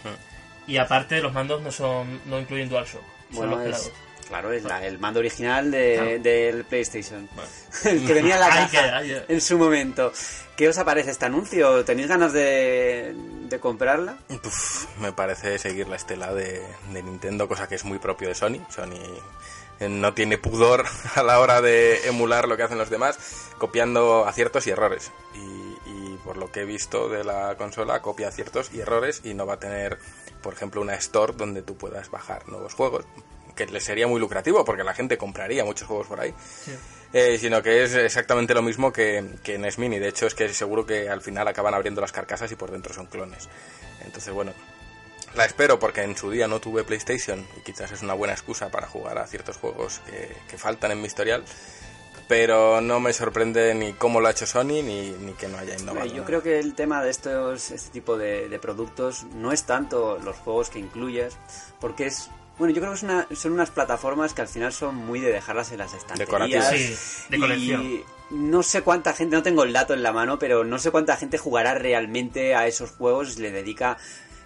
Y 0.66 0.78
aparte 0.78 1.20
los 1.20 1.32
mandos 1.32 1.60
no 1.62 1.70
son 1.70 2.20
no 2.26 2.38
incluyen 2.40 2.68
DualShock, 2.68 3.02
son 3.32 3.36
Bueno, 3.50 3.56
los 3.56 3.60
es, 3.60 3.64
pelados. 3.64 3.92
Claro, 4.24 4.52
es 4.52 4.64
la- 4.64 4.84
el 4.84 4.98
mando 4.98 5.20
original 5.20 5.70
de- 5.70 5.94
Claro. 5.96 6.18
del 6.22 6.64
PlayStation. 6.64 7.28
el 7.84 8.06
que 8.06 8.12
venía 8.14 8.34
en 8.34 8.40
la 8.40 8.48
caja 8.68 8.68
queda. 9.02 9.24
en 9.28 9.40
su 9.40 9.58
momento. 9.58 10.12
¿Qué 10.56 10.68
os 10.68 10.78
aparece 10.78 11.10
este 11.10 11.24
anuncio? 11.24 11.84
¿Tenéis 11.84 12.06
ganas 12.08 12.32
de, 12.32 13.12
de 13.48 13.58
comprarla? 13.58 14.16
Uf, 14.30 14.86
me 15.00 15.12
parece 15.12 15.58
seguir 15.58 15.88
la 15.88 15.96
estela 15.96 16.32
de, 16.32 16.62
de 16.92 17.02
Nintendo, 17.02 17.48
cosa 17.48 17.66
que 17.68 17.74
es 17.74 17.84
muy 17.84 17.98
propio 17.98 18.28
de 18.28 18.36
Sony. 18.36 18.64
Sony 18.70 18.94
eh, 19.80 19.88
no 19.88 20.14
tiene 20.14 20.38
pudor 20.38 20.84
a 21.16 21.22
la 21.24 21.40
hora 21.40 21.60
de 21.60 22.06
emular 22.06 22.46
lo 22.46 22.56
que 22.56 22.62
hacen 22.62 22.78
los 22.78 22.88
demás, 22.88 23.18
copiando 23.58 24.26
aciertos 24.28 24.64
y 24.68 24.70
errores. 24.70 25.10
Y, 25.34 25.90
y 25.90 26.18
por 26.24 26.36
lo 26.36 26.52
que 26.52 26.60
he 26.60 26.64
visto 26.64 27.08
de 27.08 27.24
la 27.24 27.56
consola, 27.56 28.00
copia 28.00 28.28
aciertos 28.28 28.70
y 28.72 28.78
errores 28.80 29.22
y 29.24 29.34
no 29.34 29.46
va 29.46 29.54
a 29.54 29.58
tener, 29.58 29.98
por 30.40 30.54
ejemplo, 30.54 30.80
una 30.80 30.94
store 30.94 31.32
donde 31.36 31.62
tú 31.62 31.76
puedas 31.76 32.12
bajar 32.12 32.48
nuevos 32.48 32.74
juegos, 32.74 33.04
que 33.54 33.66
le 33.66 33.80
sería 33.80 34.06
muy 34.06 34.20
lucrativo 34.20 34.64
porque 34.64 34.84
la 34.84 34.94
gente 34.94 35.16
compraría 35.16 35.64
muchos 35.64 35.86
juegos 35.86 36.06
por 36.06 36.20
ahí. 36.20 36.34
Sí. 36.64 36.72
Eh, 37.12 37.38
sino 37.38 37.62
que 37.62 37.84
es 37.84 37.94
exactamente 37.94 38.54
lo 38.54 38.62
mismo 38.62 38.92
que, 38.92 39.24
que 39.44 39.54
en 39.54 39.64
Mini. 39.78 40.00
De 40.00 40.08
hecho, 40.08 40.26
es 40.26 40.34
que 40.34 40.48
seguro 40.48 40.84
que 40.84 41.08
al 41.08 41.22
final 41.22 41.46
acaban 41.46 41.72
abriendo 41.72 42.00
las 42.00 42.10
carcasas 42.10 42.50
y 42.50 42.56
por 42.56 42.72
dentro 42.72 42.92
son 42.92 43.06
clones. 43.06 43.48
Entonces, 44.04 44.34
bueno, 44.34 44.52
la 45.36 45.44
espero 45.44 45.78
porque 45.78 46.02
en 46.02 46.16
su 46.16 46.28
día 46.30 46.48
no 46.48 46.60
tuve 46.60 46.82
PlayStation 46.82 47.46
y 47.56 47.60
quizás 47.60 47.92
es 47.92 48.02
una 48.02 48.14
buena 48.14 48.34
excusa 48.34 48.68
para 48.70 48.88
jugar 48.88 49.18
a 49.18 49.28
ciertos 49.28 49.58
juegos 49.58 50.00
que, 50.06 50.36
que 50.48 50.58
faltan 50.58 50.90
en 50.90 51.00
mi 51.00 51.06
historial. 51.06 51.44
Pero 52.26 52.80
no 52.80 52.98
me 52.98 53.12
sorprende 53.12 53.74
ni 53.74 53.92
cómo 53.92 54.20
lo 54.20 54.26
ha 54.26 54.32
hecho 54.32 54.46
Sony 54.46 54.82
ni, 54.82 55.10
ni 55.10 55.34
que 55.34 55.46
no 55.46 55.58
haya 55.58 55.76
innovado. 55.76 56.06
Yo 56.06 56.24
creo 56.24 56.42
que 56.42 56.58
el 56.58 56.74
tema 56.74 57.00
de 57.04 57.10
estos 57.10 57.70
este 57.70 57.90
tipo 57.90 58.16
de, 58.16 58.48
de 58.48 58.58
productos 58.58 59.24
no 59.34 59.52
es 59.52 59.64
tanto 59.64 60.18
los 60.18 60.34
juegos 60.38 60.70
que 60.70 60.80
incluyes, 60.80 61.36
porque 61.80 62.06
es 62.06 62.30
bueno, 62.58 62.72
yo 62.74 62.80
creo 62.80 62.92
que 62.92 62.96
es 62.98 63.02
una- 63.02 63.26
son 63.34 63.52
unas 63.52 63.70
plataformas 63.70 64.32
que 64.34 64.42
al 64.42 64.48
final 64.48 64.72
son 64.72 64.94
muy 64.94 65.20
de 65.20 65.32
dejarlas 65.32 65.72
en 65.72 65.78
las 65.78 65.92
estanterías. 65.94 66.26
Decorativas. 66.28 66.68
Sí, 66.70 67.24
de 67.30 67.38
colección. 67.38 67.82
Y 67.82 68.04
no 68.30 68.62
sé 68.62 68.82
cuánta 68.82 69.12
gente, 69.12 69.36
no 69.36 69.42
tengo 69.42 69.64
el 69.64 69.72
dato 69.72 69.94
en 69.94 70.02
la 70.02 70.12
mano, 70.12 70.38
pero 70.38 70.64
no 70.64 70.78
sé 70.78 70.90
cuánta 70.90 71.16
gente 71.16 71.38
jugará 71.38 71.74
realmente 71.74 72.54
a 72.54 72.66
esos 72.66 72.90
juegos 72.92 73.36
y 73.38 73.42
le 73.42 73.50
dedica 73.50 73.96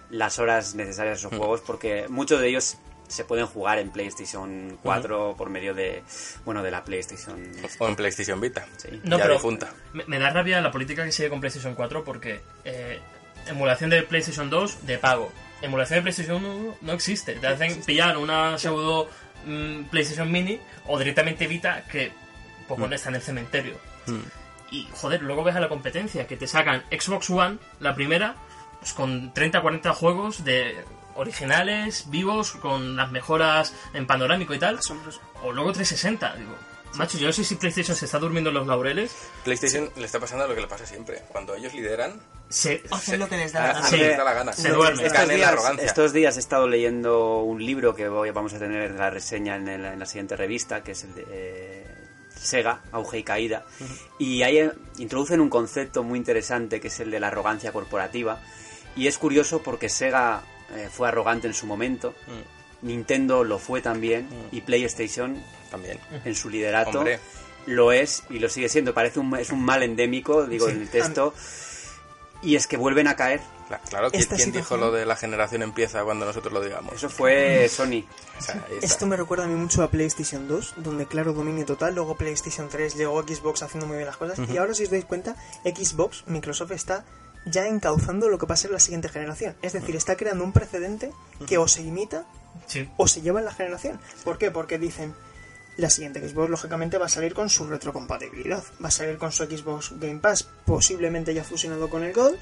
las 0.09 0.39
horas 0.39 0.75
necesarias 0.75 1.17
a 1.17 1.27
esos 1.27 1.37
juegos, 1.37 1.61
porque 1.61 2.07
muchos 2.09 2.39
de 2.41 2.49
ellos 2.49 2.77
se 3.07 3.23
pueden 3.25 3.47
jugar 3.47 3.79
en 3.79 3.89
PlayStation 3.91 4.77
4 4.83 5.35
por 5.37 5.49
medio 5.49 5.73
de, 5.73 6.03
bueno, 6.45 6.61
de 6.61 6.69
la 6.71 6.83
PlayStation. 6.83 7.39
O 7.79 7.87
en 7.87 7.95
PlayStation 7.95 8.39
Vita. 8.39 8.67
Sí. 8.77 8.89
No, 9.03 9.17
ya 9.17 9.23
pero 9.23 9.39
me 10.07 10.19
da 10.19 10.29
rabia 10.29 10.61
la 10.61 10.71
política 10.71 11.03
que 11.05 11.11
sigue 11.11 11.29
con 11.29 11.39
PlayStation 11.39 11.73
4 11.73 12.03
porque 12.03 12.41
eh, 12.65 12.99
emulación 13.47 13.89
de 13.89 14.03
PlayStation 14.03 14.49
2 14.49 14.85
de 14.85 14.97
pago. 14.99 15.31
Emulación 15.61 15.99
de 15.99 16.01
PlayStation 16.03 16.43
1 16.43 16.77
no 16.81 16.93
existe. 16.93 17.33
Te 17.33 17.47
hacen 17.47 17.81
pillar 17.83 18.17
una 18.17 18.57
pseudo 18.57 19.09
mm, 19.45 19.83
PlayStation 19.85 20.31
Mini 20.31 20.59
o 20.87 20.97
directamente 20.97 21.47
Vita 21.47 21.83
que 21.83 22.11
pues 22.67 22.79
bueno, 22.79 22.95
está 22.95 23.09
en 23.09 23.15
el 23.15 23.21
cementerio. 23.21 23.75
Y 24.71 24.87
joder, 24.93 25.23
luego 25.23 25.43
ves 25.43 25.55
a 25.55 25.59
la 25.59 25.69
competencia 25.69 26.27
que 26.27 26.37
te 26.37 26.47
sacan 26.47 26.83
Xbox 26.91 27.29
One, 27.31 27.57
la 27.79 27.95
primera, 27.95 28.35
pues 28.79 28.93
con 28.93 29.33
30-40 29.33 29.93
juegos 29.93 30.43
de 30.43 30.83
originales, 31.15 32.09
vivos, 32.09 32.51
con 32.51 32.95
las 32.95 33.11
mejoras 33.11 33.73
en 33.93 34.05
panorámico 34.05 34.53
y 34.53 34.59
tal. 34.59 34.77
Asombroso. 34.77 35.19
O 35.43 35.51
luego 35.51 35.73
360. 35.73 36.35
Digo, 36.35 36.55
macho, 36.95 37.17
yo 37.17 37.27
no 37.27 37.33
sé 37.33 37.43
si 37.43 37.55
PlayStation 37.55 37.95
se 37.95 38.05
está 38.05 38.19
durmiendo 38.19 38.49
en 38.49 38.55
los 38.55 38.67
laureles. 38.67 39.15
PlayStation 39.43 39.89
le 39.95 40.05
está 40.05 40.19
pasando 40.19 40.47
lo 40.47 40.55
que 40.55 40.61
le 40.61 40.67
pasa 40.67 40.85
siempre. 40.85 41.21
Cuando 41.29 41.55
ellos 41.55 41.73
lideran, 41.73 42.19
Se, 42.49 42.83
Hacen 42.91 43.19
lo 43.19 43.29
que 43.29 43.37
les 43.37 43.53
da 43.53 43.67
la 43.67 43.73
gana. 43.73 43.87
Sí. 43.87 43.97
les 43.97 44.17
da 44.17 44.23
la 44.23 44.33
gana. 44.33 44.53
Se 44.53 44.69
duerme. 44.69 45.05
Estos 45.05 45.27
días, 45.29 45.55
estos 45.79 46.13
días 46.13 46.35
he 46.37 46.39
estado 46.39 46.67
leyendo 46.67 47.39
un 47.43 47.63
libro 47.63 47.93
que 47.95 48.07
voy, 48.09 48.31
vamos 48.31 48.53
a 48.53 48.59
tener 48.59 48.91
la 48.91 49.09
reseña 49.09 49.55
en, 49.55 49.67
el- 49.67 49.85
en 49.85 49.99
la 49.99 50.05
siguiente 50.05 50.35
revista, 50.35 50.81
que 50.83 50.93
es 50.93 51.03
el 51.03 51.13
de 51.15 51.25
eh, 51.29 51.85
Sega, 52.35 52.81
Auge 52.91 53.19
y 53.19 53.23
Caída. 53.23 53.65
Y 54.17 54.41
ahí 54.43 54.57
eh, 54.57 54.71
introducen 54.97 55.41
un 55.41 55.49
concepto 55.49 56.03
muy 56.03 56.17
interesante 56.17 56.79
que 56.81 56.87
es 56.87 56.99
el 56.99 57.11
de 57.11 57.19
la 57.19 57.27
arrogancia 57.27 57.71
corporativa. 57.71 58.41
Y 58.95 59.07
es 59.07 59.17
curioso 59.19 59.61
porque 59.61 59.87
Sega 59.89 60.41
eh, 60.75 60.89
fue 60.91 61.07
arrogante 61.07 61.47
en 61.47 61.53
su 61.53 61.65
momento, 61.67 62.15
Mm, 62.27 62.87
Nintendo 62.87 63.43
lo 63.43 63.59
fue 63.59 63.81
también, 63.81 64.27
y 64.51 64.61
PlayStation 64.61 65.43
También. 65.69 65.99
en 66.25 66.35
su 66.35 66.49
liderato 66.49 66.99
Hombre. 66.99 67.19
lo 67.65 67.91
es 67.91 68.23
y 68.29 68.39
lo 68.39 68.49
sigue 68.49 68.69
siendo. 68.69 68.93
Parece 68.93 69.19
un, 69.19 69.35
es 69.37 69.49
un 69.51 69.63
mal 69.63 69.83
endémico, 69.83 70.45
digo 70.45 70.67
Sí. 70.67 70.73
en 70.73 70.81
el 70.81 70.89
texto. 70.89 71.33
Y 72.41 72.55
es 72.55 72.67
que 72.67 72.77
vuelven 72.77 73.07
a 73.07 73.15
caer. 73.15 73.41
Cla- 73.67 73.81
Claro, 73.89 74.09
¿quién, 74.09 74.51
dijo 74.51 74.77
lo 74.77 74.91
de 74.91 75.05
la 75.05 75.15
generación 75.15 75.61
empieza 75.61 76.03
cuando 76.03 76.25
nosotros 76.25 76.51
lo 76.53 76.61
digamos? 76.61 76.93
Eso 76.93 77.09
fue 77.09 77.67
Sony. 77.69 78.05
O 78.39 78.41
sea. 78.41 78.65
Esto 78.81 79.05
me 79.05 79.15
recuerda 79.17 79.43
a 79.43 79.47
mí 79.47 79.53
mucho 79.55 79.83
a 79.83 79.91
PlayStation 79.91 80.47
2, 80.47 80.75
donde 80.77 81.05
claro, 81.05 81.33
dominio 81.33 81.65
total, 81.65 81.93
luego 81.95 82.15
PlayStation 82.15 82.67
3, 82.69 82.95
llegó 82.95 83.21
Xbox 83.21 83.61
haciendo 83.61 83.85
muy 83.87 83.97
bien 83.97 84.07
las 84.07 84.17
cosas, 84.17 84.39
y 84.49 84.57
ahora 84.57 84.73
si 84.73 84.83
os 84.85 84.89
dais 84.89 85.05
cuenta, 85.05 85.35
Xbox, 85.65 86.23
Microsoft 86.27 86.71
está 86.71 87.05
ya 87.45 87.67
encauzando 87.67 88.27
lo 88.29 88.37
que 88.39 88.45
va 88.47 88.53
a 88.53 88.57
ser 88.57 88.71
la 88.71 88.79
siguiente 88.79 89.09
generación. 89.09 89.55
Es 89.61 89.73
decir, 89.73 89.95
está 89.95 90.15
creando 90.15 90.43
un 90.43 90.51
precedente 90.53 91.11
que 91.45 91.57
o 91.59 91.67
se 91.67 91.81
imita 91.83 92.25
Sí. 92.67 92.89
o 92.97 93.07
se 93.07 93.21
llevan 93.21 93.45
la 93.45 93.53
generación. 93.53 93.99
¿Por 94.23 94.37
qué? 94.39 94.49
Porque 94.49 94.79
dicen, 94.79 95.13
la 95.79 95.89
siguiente 95.89 96.27
Xbox 96.27 96.49
lógicamente 96.49 96.97
va 96.97 97.05
a 97.05 97.09
salir 97.09 97.33
con 97.33 97.49
su 97.49 97.67
retrocompatibilidad, 97.67 98.63
va 98.83 98.89
a 98.89 98.91
salir 98.91 99.17
con 99.17 99.31
su 99.31 99.45
Xbox 99.45 99.93
Game 99.99 100.19
Pass, 100.19 100.47
posiblemente 100.65 101.33
ya 101.33 101.43
fusionado 101.43 101.89
con 101.89 102.03
el 102.03 102.13
Gold, 102.13 102.37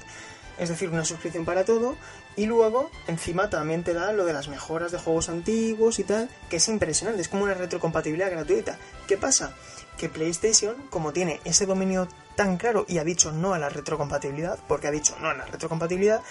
es 0.58 0.68
decir, 0.68 0.88
una 0.90 1.04
suscripción 1.04 1.44
para 1.44 1.64
todo, 1.64 1.96
y 2.36 2.46
luego 2.46 2.90
encima 3.06 3.48
también 3.48 3.84
te 3.84 3.94
da 3.94 4.12
lo 4.12 4.24
de 4.24 4.32
las 4.32 4.48
mejoras 4.48 4.92
de 4.92 4.98
juegos 4.98 5.28
antiguos 5.28 5.98
y 5.98 6.04
tal, 6.04 6.28
que 6.50 6.56
es 6.56 6.68
impresionante, 6.68 7.22
es 7.22 7.28
como 7.28 7.44
una 7.44 7.54
retrocompatibilidad 7.54 8.30
gratuita. 8.30 8.78
¿Qué 9.06 9.16
pasa? 9.16 9.54
Que 9.96 10.08
PlayStation, 10.08 10.74
como 10.90 11.12
tiene 11.12 11.40
ese 11.44 11.66
dominio 11.66 12.08
tan 12.36 12.56
claro 12.56 12.86
y 12.88 12.98
ha 12.98 13.04
dicho 13.04 13.32
no 13.32 13.54
a 13.54 13.58
la 13.58 13.68
retrocompatibilidad, 13.68 14.58
porque 14.68 14.88
ha 14.88 14.92
dicho 14.92 15.16
no 15.20 15.28
a 15.28 15.34
la 15.34 15.46
retrocompatibilidad, 15.46 16.22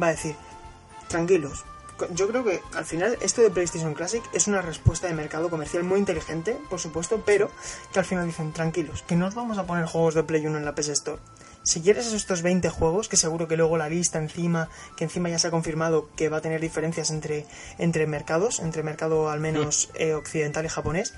va 0.00 0.08
a 0.08 0.10
decir, 0.10 0.36
tranquilos. 1.08 1.64
Yo 2.14 2.28
creo 2.28 2.44
que 2.44 2.60
al 2.74 2.84
final 2.84 3.16
esto 3.20 3.42
de 3.42 3.50
PlayStation 3.50 3.94
Classic 3.94 4.22
es 4.32 4.46
una 4.46 4.62
respuesta 4.62 5.06
de 5.06 5.14
mercado 5.14 5.50
comercial 5.50 5.84
muy 5.84 5.98
inteligente, 5.98 6.56
por 6.68 6.80
supuesto, 6.80 7.22
pero 7.24 7.50
que 7.92 7.98
al 7.98 8.04
final 8.04 8.26
dicen, 8.26 8.52
tranquilos, 8.52 9.02
que 9.02 9.16
no 9.16 9.26
os 9.26 9.34
vamos 9.34 9.58
a 9.58 9.64
poner 9.66 9.86
juegos 9.86 10.14
de 10.14 10.22
Play 10.22 10.46
1 10.46 10.58
en 10.58 10.64
la 10.64 10.74
PS 10.74 10.88
Store. 10.90 11.20
Si 11.62 11.82
quieres 11.82 12.10
estos 12.12 12.40
20 12.42 12.70
juegos, 12.70 13.08
que 13.08 13.16
seguro 13.18 13.46
que 13.46 13.56
luego 13.56 13.76
la 13.76 13.88
lista 13.88 14.18
encima, 14.18 14.68
que 14.96 15.04
encima 15.04 15.28
ya 15.28 15.38
se 15.38 15.48
ha 15.48 15.50
confirmado 15.50 16.08
que 16.16 16.28
va 16.30 16.38
a 16.38 16.40
tener 16.40 16.60
diferencias 16.60 17.10
entre, 17.10 17.46
entre 17.78 18.06
mercados, 18.06 18.60
entre 18.60 18.82
mercado 18.82 19.28
al 19.30 19.40
menos 19.40 19.90
eh, 19.94 20.14
occidental 20.14 20.64
y 20.64 20.68
japonés, 20.68 21.12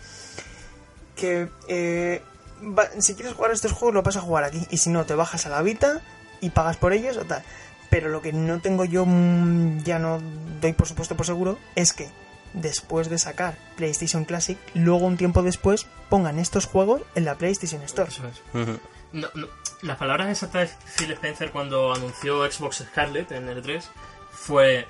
que 1.16 1.49
eh, 1.68 2.22
va- 2.62 2.89
si 3.01 3.14
quieres 3.14 3.35
jugar 3.35 3.53
estos 3.53 3.72
juegos 3.72 3.95
lo 3.95 4.03
vas 4.03 4.16
a 4.16 4.20
jugar 4.20 4.45
aquí, 4.45 4.66
y 4.70 4.78
si 4.78 4.91
no, 4.91 5.05
te 5.07 5.14
bajas 5.14 5.47
a 5.47 5.49
la 5.51 5.62
Vita 5.62 6.01
y 6.41 6.51
pagas 6.51 6.76
por 6.76 6.93
ellos 6.93 7.16
o 7.18 7.24
tal. 7.24 7.45
Pero 7.93 8.09
lo 8.09 8.22
que 8.22 8.32
no 8.32 8.59
tengo 8.61 8.86
yo, 8.86 9.05
mm, 9.05 9.82
ya 9.82 9.99
no 9.99 10.18
doy 10.62 10.72
por 10.72 10.88
supuesto 10.88 11.14
por 11.14 11.26
seguro, 11.26 11.59
es 11.74 11.93
que 11.93 12.09
después 12.55 13.11
de 13.11 13.18
sacar 13.18 13.59
PlayStation 13.76 14.24
Classic, 14.24 14.57
luego 14.72 15.05
un 15.05 15.18
tiempo 15.18 15.43
después 15.43 15.86
pongan 16.09 16.38
estos 16.38 16.64
juegos 16.64 17.03
en 17.14 17.26
la 17.26 17.36
PlayStation 17.36 17.82
Store. 17.82 18.09
Eso 18.09 18.26
es. 18.26 18.40
Ujú. 18.55 18.80
No, 19.12 19.28
no, 19.34 19.47
las 19.82 19.99
palabras 19.99 20.30
exactas 20.30 20.70
de 20.70 21.05
Phil 21.05 21.12
Spencer 21.12 21.51
cuando 21.51 21.93
anunció 21.93 22.51
Xbox 22.51 22.82
Scarlet 22.90 23.30
en 23.30 23.47
el 23.51 23.61
3 23.61 23.90
fue 24.30 24.86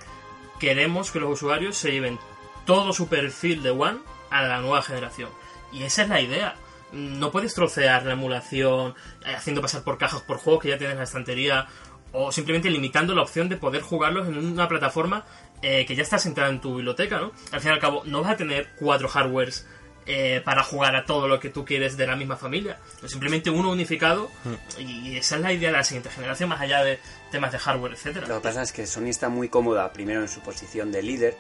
queremos 0.61 1.11
que 1.11 1.19
los 1.19 1.33
usuarios 1.33 1.77
se 1.77 1.91
lleven 1.91 2.21
todo 2.67 2.93
su 2.93 3.09
perfil 3.09 3.65
de 3.65 3.71
One 3.71 3.99
a 4.31 4.43
la 4.43 4.61
nueva 4.61 4.81
generación. 4.81 5.31
Y 5.73 5.83
esa 5.83 6.03
es 6.03 6.09
la 6.09 6.21
idea. 6.21 6.55
No 6.93 7.33
puedes 7.33 7.53
trocear 7.55 8.05
la 8.05 8.13
emulación 8.13 8.95
eh, 9.27 9.35
haciendo 9.35 9.61
pasar 9.61 9.83
por 9.83 9.99
cajas 9.99 10.23
por 10.23 10.37
juegos 10.37 10.63
que 10.63 10.69
ya 10.69 10.79
tienes 10.79 10.93
en 10.93 10.99
la 10.99 11.05
estantería 11.05 11.67
o 12.13 12.31
simplemente 12.31 12.71
limitando 12.71 13.15
la 13.15 13.23
opción 13.23 13.49
de 13.49 13.57
poder 13.57 13.83
jugarlos 13.83 14.29
en 14.29 14.37
una 14.37 14.69
plataforma 14.69 15.25
eh, 15.63 15.87
que 15.87 15.95
ya 15.95 16.03
está 16.03 16.19
sentada 16.19 16.49
en 16.49 16.61
tu 16.61 16.77
biblioteca, 16.77 17.19
¿no? 17.19 17.33
Al 17.51 17.61
fin 17.61 17.71
y 17.71 17.75
al 17.75 17.81
cabo, 17.81 18.03
no 18.05 18.23
vas 18.23 18.33
a 18.33 18.37
tener 18.37 18.71
cuatro 18.79 19.09
hardwares 19.09 19.67
eh, 20.05 20.43
para 20.45 20.65
jugar 20.65 20.97
a 20.97 21.07
todo 21.07 21.29
lo 21.29 21.39
que 21.39 21.49
tú 21.49 21.65
quieres 21.65 21.97
de 21.97 22.07
la 22.09 22.17
misma 22.17 22.37
familia. 22.37 22.79
Simplemente 23.07 23.51
uno 23.51 23.71
unificado 23.71 24.31
y 24.77 25.17
esa 25.17 25.37
es 25.37 25.43
la 25.43 25.53
idea 25.53 25.71
de 25.71 25.77
la 25.77 25.85
siguiente 25.85 26.11
generación, 26.11 26.49
más 26.49 26.61
allá 26.61 26.83
de 26.83 26.99
temas 27.31 27.53
de 27.53 27.59
hardware, 27.59 27.93
etcétera. 27.93 28.27
Lo 28.27 28.37
que 28.37 28.41
pasa 28.41 28.63
es 28.63 28.73
que 28.73 28.87
Sony 28.87 29.07
está 29.07 29.29
muy 29.29 29.49
cómoda 29.49 29.93
primero 29.93 30.21
en 30.21 30.29
su 30.29 30.41
posición 30.41 30.91
de 30.91 31.03
líder 31.03 31.37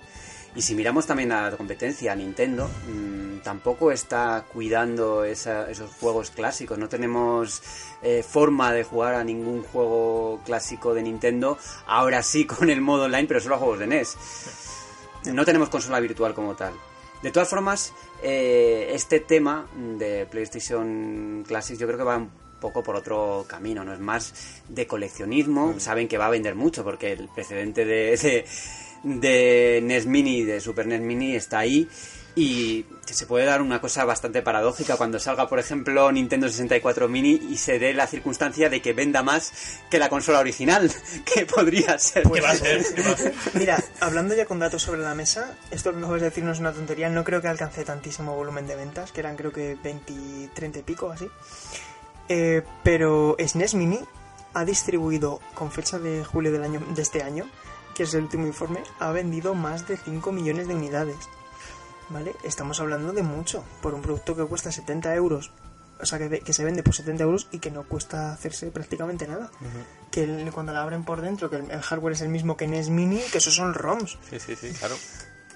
y 0.54 0.62
si 0.62 0.74
miramos 0.74 1.06
también 1.06 1.32
a 1.32 1.50
la 1.50 1.56
competencia, 1.56 2.14
Nintendo 2.14 2.68
mmm, 2.86 3.38
tampoco 3.42 3.90
está 3.90 4.44
cuidando 4.52 5.24
esa, 5.24 5.70
esos 5.70 5.90
juegos 5.92 6.30
clásicos. 6.30 6.78
No 6.78 6.88
tenemos 6.88 7.62
eh, 8.02 8.22
forma 8.22 8.72
de 8.72 8.84
jugar 8.84 9.14
a 9.14 9.24
ningún 9.24 9.62
juego 9.62 10.40
clásico 10.44 10.94
de 10.94 11.02
Nintendo. 11.02 11.58
Ahora 11.86 12.22
sí 12.22 12.46
con 12.46 12.70
el 12.70 12.80
modo 12.80 13.04
online, 13.04 13.26
pero 13.26 13.40
solo 13.40 13.56
a 13.56 13.58
juegos 13.58 13.78
de 13.78 13.86
NES. 13.86 14.16
No 15.32 15.44
tenemos 15.44 15.68
consola 15.68 16.00
virtual 16.00 16.34
como 16.34 16.54
tal. 16.54 16.74
De 17.22 17.30
todas 17.30 17.48
formas, 17.48 17.92
eh, 18.22 18.90
este 18.92 19.20
tema 19.20 19.68
de 19.76 20.26
PlayStation 20.26 21.44
Classic 21.46 21.78
yo 21.78 21.86
creo 21.86 21.98
que 21.98 22.04
va 22.04 22.16
un 22.16 22.30
poco 22.60 22.82
por 22.82 22.96
otro 22.96 23.44
camino, 23.48 23.84
no 23.84 23.92
es 23.92 24.00
más 24.00 24.62
de 24.68 24.86
coleccionismo. 24.88 25.78
Saben 25.78 26.08
que 26.08 26.18
va 26.18 26.26
a 26.26 26.30
vender 26.30 26.56
mucho 26.56 26.82
porque 26.82 27.12
el 27.12 27.28
precedente 27.28 27.84
de, 27.84 28.16
de, 28.16 28.44
de 29.02 29.80
NES 29.82 30.06
Mini, 30.06 30.44
de 30.44 30.60
Super 30.60 30.86
NES 30.86 31.00
Mini, 31.00 31.34
está 31.34 31.58
ahí. 31.60 31.88
Y 32.34 32.86
se 33.04 33.26
puede 33.26 33.44
dar 33.44 33.60
una 33.60 33.80
cosa 33.80 34.06
bastante 34.06 34.40
paradójica 34.40 34.96
cuando 34.96 35.18
salga, 35.18 35.50
por 35.50 35.58
ejemplo, 35.58 36.10
Nintendo 36.10 36.48
64 36.48 37.06
Mini 37.06 37.38
y 37.50 37.58
se 37.58 37.78
dé 37.78 37.92
la 37.92 38.06
circunstancia 38.06 38.70
de 38.70 38.80
que 38.80 38.94
venda 38.94 39.22
más 39.22 39.80
que 39.90 39.98
la 39.98 40.08
consola 40.08 40.40
original, 40.40 40.90
que 41.26 41.44
podría 41.44 41.98
ser. 41.98 42.22
¿Qué 42.22 42.40
va 42.40 42.50
a 42.50 42.56
ser? 42.56 42.82
¿Qué 42.94 43.02
va 43.02 43.10
a 43.10 43.16
ser? 43.16 43.34
Mira, 43.54 43.84
hablando 44.00 44.34
ya 44.34 44.46
con 44.46 44.58
datos 44.58 44.82
sobre 44.82 45.02
la 45.02 45.14
mesa, 45.14 45.58
esto 45.70 45.92
que 45.92 45.98
acabas 45.98 46.22
de 46.22 46.30
decir 46.30 46.42
no 46.42 46.52
es 46.52 46.58
una 46.58 46.72
tontería, 46.72 47.10
no 47.10 47.22
creo 47.22 47.42
que 47.42 47.48
alcance 47.48 47.84
tantísimo 47.84 48.34
volumen 48.34 48.66
de 48.66 48.76
ventas, 48.76 49.12
que 49.12 49.20
eran 49.20 49.36
creo 49.36 49.52
que 49.52 49.76
20, 49.82 50.48
30 50.54 50.78
y 50.78 50.82
pico 50.82 51.10
así. 51.10 51.28
Eh, 52.30 52.62
pero 52.82 53.36
SNES 53.38 53.74
Mini 53.74 53.98
ha 54.54 54.64
distribuido, 54.64 55.40
con 55.54 55.70
fecha 55.70 55.98
de 55.98 56.24
julio 56.24 56.50
del 56.50 56.62
año, 56.62 56.80
de 56.94 57.02
este 57.02 57.22
año, 57.22 57.46
que 57.94 58.04
es 58.04 58.14
el 58.14 58.22
último 58.24 58.46
informe, 58.46 58.82
ha 58.98 59.10
vendido 59.12 59.54
más 59.54 59.86
de 59.88 59.96
5 59.96 60.32
millones 60.32 60.68
de 60.68 60.74
unidades. 60.74 61.16
¿Vale? 62.08 62.34
Estamos 62.42 62.78
hablando 62.80 63.12
de 63.12 63.22
mucho, 63.22 63.64
por 63.80 63.94
un 63.94 64.02
producto 64.02 64.36
que 64.36 64.44
cuesta 64.44 64.70
70 64.70 65.14
euros. 65.14 65.50
O 66.00 66.04
sea, 66.04 66.18
que, 66.18 66.40
que 66.40 66.52
se 66.52 66.64
vende 66.64 66.82
por 66.82 66.94
70 66.94 67.22
euros 67.22 67.48
y 67.52 67.58
que 67.60 67.70
no 67.70 67.84
cuesta 67.84 68.32
hacerse 68.32 68.70
prácticamente 68.72 69.26
nada. 69.28 69.50
Que 70.10 70.24
el- 70.24 70.50
cuando 70.52 70.72
la 70.72 70.82
abren 70.82 71.04
por 71.04 71.20
dentro, 71.22 71.48
que 71.48 71.56
el, 71.56 71.70
el 71.70 71.80
hardware 71.80 72.14
es 72.14 72.20
el 72.22 72.28
mismo 72.28 72.56
que 72.56 72.66
NES 72.66 72.90
Mini, 72.90 73.20
que 73.30 73.38
esos 73.38 73.54
son 73.54 73.72
ROMs, 73.72 74.18
Sí, 74.28 74.38
sí, 74.40 74.56
sí, 74.56 74.72
claro. 74.72 74.96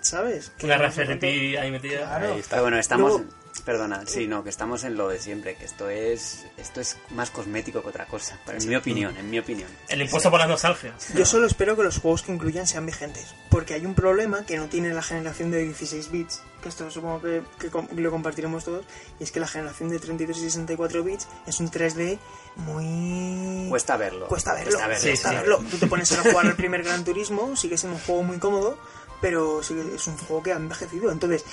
¿Sabes? 0.07 0.53
Que 0.59 0.67
Una 0.67 0.77
sé 0.77 0.83
Raspberry 0.83 1.19
Pi 1.19 1.57
ahí 1.57 1.71
metida. 1.71 2.07
Claro. 2.07 2.35
Ahí 2.35 2.41
está. 2.41 2.61
Bueno, 2.61 2.79
estamos. 2.79 3.11
Luego- 3.13 3.25
Perdona, 3.65 4.03
sí, 4.07 4.27
no, 4.29 4.45
que 4.45 4.51
estamos 4.51 4.85
en 4.85 4.97
lo 4.97 5.09
de 5.09 5.19
siempre, 5.19 5.57
que 5.57 5.65
esto 5.65 5.89
es 5.89 6.45
esto 6.59 6.81
es 6.81 6.99
más 7.11 7.31
cosmético 7.31 7.83
que 7.83 7.89
otra 7.89 8.07
cosa, 8.07 8.39
en 8.47 8.69
mi 8.69 8.77
opinión, 8.77 9.17
en 9.17 9.29
mi 9.29 9.39
opinión. 9.41 9.69
El 9.89 10.03
impuesto 10.03 10.31
por 10.31 10.39
la 10.39 10.47
nostalgia. 10.47 10.95
Yo 11.15 11.25
solo 11.25 11.47
espero 11.47 11.75
que 11.75 11.83
los 11.83 11.99
juegos 11.99 12.23
que 12.23 12.31
incluyan 12.33 12.67
sean 12.69 12.85
vigentes, 12.87 13.35
porque 13.51 13.75
hay 13.75 13.85
un 13.87 13.95
problema 13.95 14.45
que 14.47 14.57
no 14.59 14.67
tiene 14.69 14.93
la 14.95 15.03
generación 15.03 15.51
de 15.51 15.65
16 15.65 16.11
bits, 16.13 16.43
que 16.63 16.69
esto 16.69 16.89
supongo 16.93 17.23
que, 17.23 17.43
que 17.59 17.71
lo 18.01 18.11
compartiremos 18.13 18.63
todos, 18.63 18.85
y 19.19 19.25
es 19.25 19.33
que 19.33 19.41
la 19.41 19.49
generación 19.49 19.89
de 19.89 19.99
32 19.99 20.37
y 20.37 20.41
64 20.43 21.03
bits 21.03 21.27
es 21.47 21.59
un 21.59 21.69
3D 21.71 22.19
muy... 22.57 23.69
Cuesta 23.69 23.97
verlo. 23.97 24.27
Cuesta 24.29 24.53
verlo, 24.55 24.71
Cuesta 24.71 24.87
verlo, 24.87 25.03
Sí, 25.03 25.09
cuesta 25.09 25.31
sí. 25.31 25.35
verlo. 25.37 25.65
Tú 25.71 25.79
te 25.79 25.87
pones 25.87 26.13
a 26.13 26.23
jugar 26.23 26.47
el 26.47 26.55
primer 26.55 26.83
Gran 26.83 27.05
Turismo, 27.05 27.57
sigue 27.57 27.77
siendo 27.79 27.97
un 27.97 28.03
juego 28.05 28.23
muy 28.23 28.39
cómodo, 28.39 28.79
pero 29.21 29.63
sigue- 29.63 29.95
es 29.95 30.07
un 30.07 30.17
juego 30.17 30.43
que 30.43 30.53
ha 30.53 30.57
envejecido. 30.57 31.11
Entonces, 31.11 31.45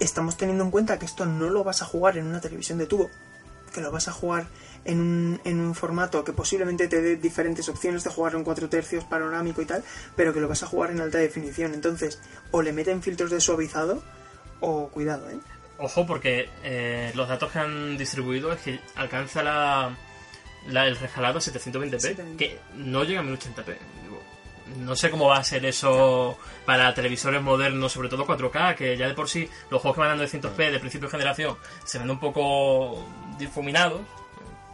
estamos 0.00 0.36
teniendo 0.36 0.64
en 0.64 0.70
cuenta 0.70 0.98
que 0.98 1.06
esto 1.06 1.26
no 1.26 1.48
lo 1.50 1.64
vas 1.64 1.82
a 1.82 1.84
jugar 1.84 2.18
en 2.18 2.26
una 2.26 2.40
televisión 2.40 2.78
de 2.78 2.86
tubo, 2.86 3.10
que 3.72 3.80
lo 3.80 3.90
vas 3.90 4.08
a 4.08 4.12
jugar 4.12 4.46
en 4.84 5.00
un, 5.00 5.40
en 5.44 5.60
un 5.60 5.74
formato 5.74 6.24
que 6.24 6.32
posiblemente 6.32 6.88
te 6.88 7.00
dé 7.00 7.16
diferentes 7.16 7.68
opciones 7.68 8.04
de 8.04 8.10
jugar 8.10 8.34
en 8.34 8.44
4 8.44 8.68
tercios, 8.68 9.04
panorámico 9.04 9.62
y 9.62 9.66
tal, 9.66 9.82
pero 10.14 10.32
que 10.34 10.40
lo 10.40 10.48
vas 10.48 10.62
a 10.62 10.66
jugar 10.66 10.90
en 10.90 11.00
alta 11.00 11.18
definición. 11.18 11.74
Entonces, 11.74 12.20
o 12.50 12.60
le 12.62 12.72
meten 12.72 13.02
filtros 13.02 13.30
de 13.30 13.40
suavizado, 13.40 14.02
o 14.60 14.88
cuidado, 14.88 15.28
¿eh? 15.30 15.38
Ojo, 15.78 16.06
porque 16.06 16.48
eh, 16.62 17.10
los 17.16 17.28
datos 17.28 17.50
que 17.50 17.58
han 17.58 17.96
distribuido 17.96 18.52
es 18.52 18.60
que 18.60 18.80
alcanza 18.94 19.42
la, 19.42 19.96
la- 20.68 20.86
el 20.86 20.96
rejalado 20.96 21.38
a 21.38 21.40
720p, 21.40 21.98
720p. 21.98 22.36
que 22.36 22.58
no 22.76 23.02
llega 23.04 23.20
a 23.20 23.24
1080p. 23.24 23.76
No 24.78 24.96
sé 24.96 25.10
cómo 25.10 25.26
va 25.26 25.38
a 25.38 25.44
ser 25.44 25.64
eso 25.66 26.38
para 26.64 26.94
televisores 26.94 27.42
modernos, 27.42 27.92
sobre 27.92 28.08
todo 28.08 28.26
4K, 28.26 28.74
que 28.74 28.96
ya 28.96 29.06
de 29.06 29.14
por 29.14 29.28
sí 29.28 29.48
los 29.70 29.80
juegos 29.82 29.96
que 29.96 30.00
van 30.00 30.18
dando 30.18 30.24
200p 30.24 30.70
de 30.70 30.80
principio 30.80 31.08
de 31.08 31.12
generación 31.12 31.56
se 31.84 31.98
ven 31.98 32.10
un 32.10 32.18
poco 32.18 33.06
difuminados. 33.38 34.00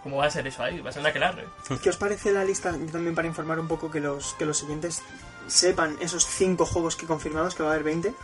¿Cómo 0.03 0.17
va 0.17 0.27
a 0.27 0.31
ser 0.31 0.47
eso 0.47 0.63
ahí? 0.63 0.81
Va 0.81 0.91
a 0.91 0.93
ser 0.93 1.01
una 1.01 1.11
aquelarre. 1.11 1.45
¿Qué 1.83 1.91
os 1.91 1.97
parece 1.97 2.33
la 2.33 2.43
lista? 2.43 2.75
También 2.91 3.15
para 3.15 3.29
informar 3.29 3.61
un 3.61 3.69
poco 3.69 3.91
que 3.91 4.01
los, 4.01 4.33
que 4.35 4.47
los 4.47 4.57
siguientes 4.57 5.03
sepan 5.47 5.97
esos 6.01 6.25
5 6.25 6.65
juegos 6.65 6.97
que 6.97 7.07
confirmados, 7.07 7.55
que 7.55 7.63
va 7.63 7.71
a 7.71 7.73
haber 7.73 7.85
20. 7.85 8.15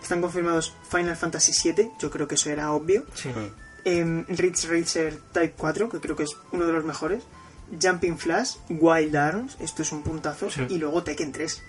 Están 0.00 0.22
confirmados 0.22 0.72
Final 0.88 1.16
Fantasy 1.16 1.72
VII, 1.72 1.90
yo 1.98 2.10
creo 2.10 2.26
que 2.26 2.36
eso 2.36 2.48
era 2.48 2.72
obvio. 2.72 3.04
Sí. 3.14 3.30
Em, 3.84 4.24
Ridge 4.28 4.66
Racer 4.68 5.18
Type 5.32 5.54
4, 5.56 5.88
que 5.88 6.00
creo 6.00 6.16
que 6.16 6.22
es 6.22 6.36
uno 6.52 6.66
de 6.66 6.72
los 6.72 6.84
mejores. 6.84 7.22
Jumping 7.80 8.18
Flash, 8.18 8.56
Wild 8.68 9.16
Arms, 9.16 9.56
esto 9.60 9.82
es 9.82 9.92
un 9.92 10.02
puntazo. 10.02 10.50
Sí. 10.50 10.66
Y 10.68 10.78
luego 10.78 11.02
Tekken 11.02 11.32
3. 11.32 11.62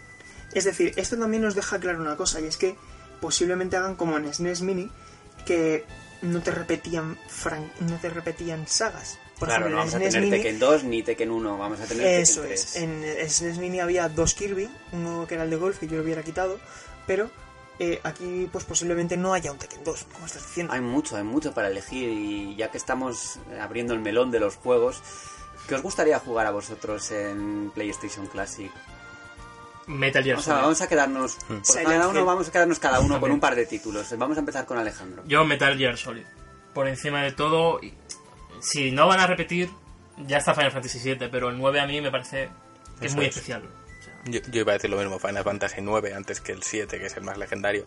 Es 0.54 0.64
decir, 0.66 0.94
esto 0.96 1.18
también 1.18 1.44
nos 1.44 1.56
deja 1.56 1.80
claro 1.80 2.00
una 2.02 2.16
cosa, 2.16 2.40
y 2.42 2.46
es 2.46 2.58
que 2.58 2.76
posiblemente 3.20 3.76
hagan 3.78 3.96
como 3.96 4.18
en 4.18 4.32
SNES 4.34 4.62
Mini, 4.62 4.90
que 5.46 5.86
no 6.22 6.42
te 6.42 6.52
repetían, 6.52 7.18
fran- 7.30 7.72
no 7.82 7.98
te 7.98 8.10
repetían 8.10 8.68
sagas. 8.68 9.20
Por 9.40 9.50
claro, 9.50 9.70
no 9.70 9.78
ejemplo, 9.78 9.78
vamos 9.80 9.94
a 9.94 9.98
en 9.98 10.02
SNES 10.04 10.14
tener 10.14 10.30
Mini, 10.30 10.38
Tekken 10.44 10.60
2 10.60 10.84
ni 10.86 11.04
Tekken 11.04 11.32
1, 11.32 11.58
vamos 11.58 11.80
a 11.80 11.86
tener 11.86 12.06
eso 12.22 12.42
Tekken 12.42 12.50
3. 12.58 12.64
es. 12.64 12.76
En 12.78 13.04
el 13.04 13.30
SNES 13.30 13.58
Mini 13.60 13.80
había 13.80 14.08
dos 14.10 14.34
Kirby, 14.34 14.70
uno 14.94 15.26
que 15.28 15.36
era 15.36 15.44
el 15.44 15.50
de 15.50 15.56
golf 15.58 15.78
que 15.80 15.88
yo 15.88 15.98
lo 15.98 16.04
hubiera 16.04 16.24
quitado, 16.24 16.60
pero 17.06 17.30
eh, 17.80 18.00
aquí 18.04 18.50
pues 18.52 18.64
posiblemente 18.64 19.16
no 19.18 19.34
haya 19.34 19.52
un 19.52 19.58
Tekken 19.60 19.84
2, 19.84 20.06
como 20.14 20.26
estás 20.26 20.44
diciendo. 20.48 20.74
Hay 20.74 20.82
mucho, 20.82 21.18
hay 21.18 21.24
mucho 21.24 21.54
para 21.54 21.68
elegir 21.68 22.10
y 22.10 22.56
ya 22.56 22.72
que 22.72 22.78
estamos 22.78 23.40
abriendo 23.62 23.94
el 23.94 24.00
melón 24.00 24.32
de 24.32 24.40
los 24.40 24.56
juegos, 24.56 25.02
¿qué 25.68 25.76
os 25.76 25.82
gustaría 25.82 26.20
jugar 26.20 26.46
a 26.48 26.52
vosotros 26.52 27.12
en 27.12 27.72
PlayStation 27.74 28.28
Classic? 28.28 28.72
Metal 29.88 30.24
Gear 30.24 30.38
O 30.38 30.42
sea, 30.42 30.54
Solid. 30.54 30.64
vamos 30.64 30.82
a 30.82 30.88
quedarnos. 30.90 31.36
por 31.36 31.66
Silent 31.66 31.88
cada 31.90 32.08
uno 32.10 32.26
vamos 32.26 32.48
a 32.48 32.52
quedarnos 32.52 32.80
cada 32.80 33.00
uno 33.00 33.20
con 33.20 33.32
un 33.32 33.40
par 33.40 33.56
de 33.56 33.66
títulos. 33.66 34.14
Vamos 34.18 34.36
a 34.38 34.42
empezar 34.42 34.66
con 34.66 34.78
Alejandro. 34.78 35.24
Yo 35.26 35.46
Metal 35.46 35.78
Gear 35.78 35.98
Solid. 35.98 36.26
Por 36.74 36.88
encima 36.88 37.22
de 37.24 37.32
todo, 37.32 37.80
si 38.60 38.92
no 38.92 39.08
van 39.08 39.20
a 39.22 39.28
repetir, 39.28 39.70
ya 40.18 40.38
está 40.38 40.54
Final 40.54 40.72
Fantasy 40.72 41.00
VII, 41.00 41.30
pero 41.30 41.50
el 41.50 41.58
9 41.58 41.80
a 41.80 41.88
mí 41.88 42.02
me 42.02 42.12
parece 42.12 42.50
que 43.00 43.08
es 43.08 43.16
muy 43.16 43.26
es. 43.26 43.30
especial. 43.36 43.64
Yo, 44.30 44.40
yo 44.52 44.62
iba 44.62 44.72
a 44.72 44.76
decir 44.76 44.90
lo 44.90 44.98
mismo, 44.98 45.20
Final 45.20 45.44
Fantasy 45.44 45.82
9 45.82 46.14
antes 46.14 46.42
que 46.42 46.52
el 46.52 46.64
7, 46.64 47.00
que 47.00 47.06
es 47.06 47.16
el 47.18 47.24
más 47.24 47.38
legendario, 47.38 47.86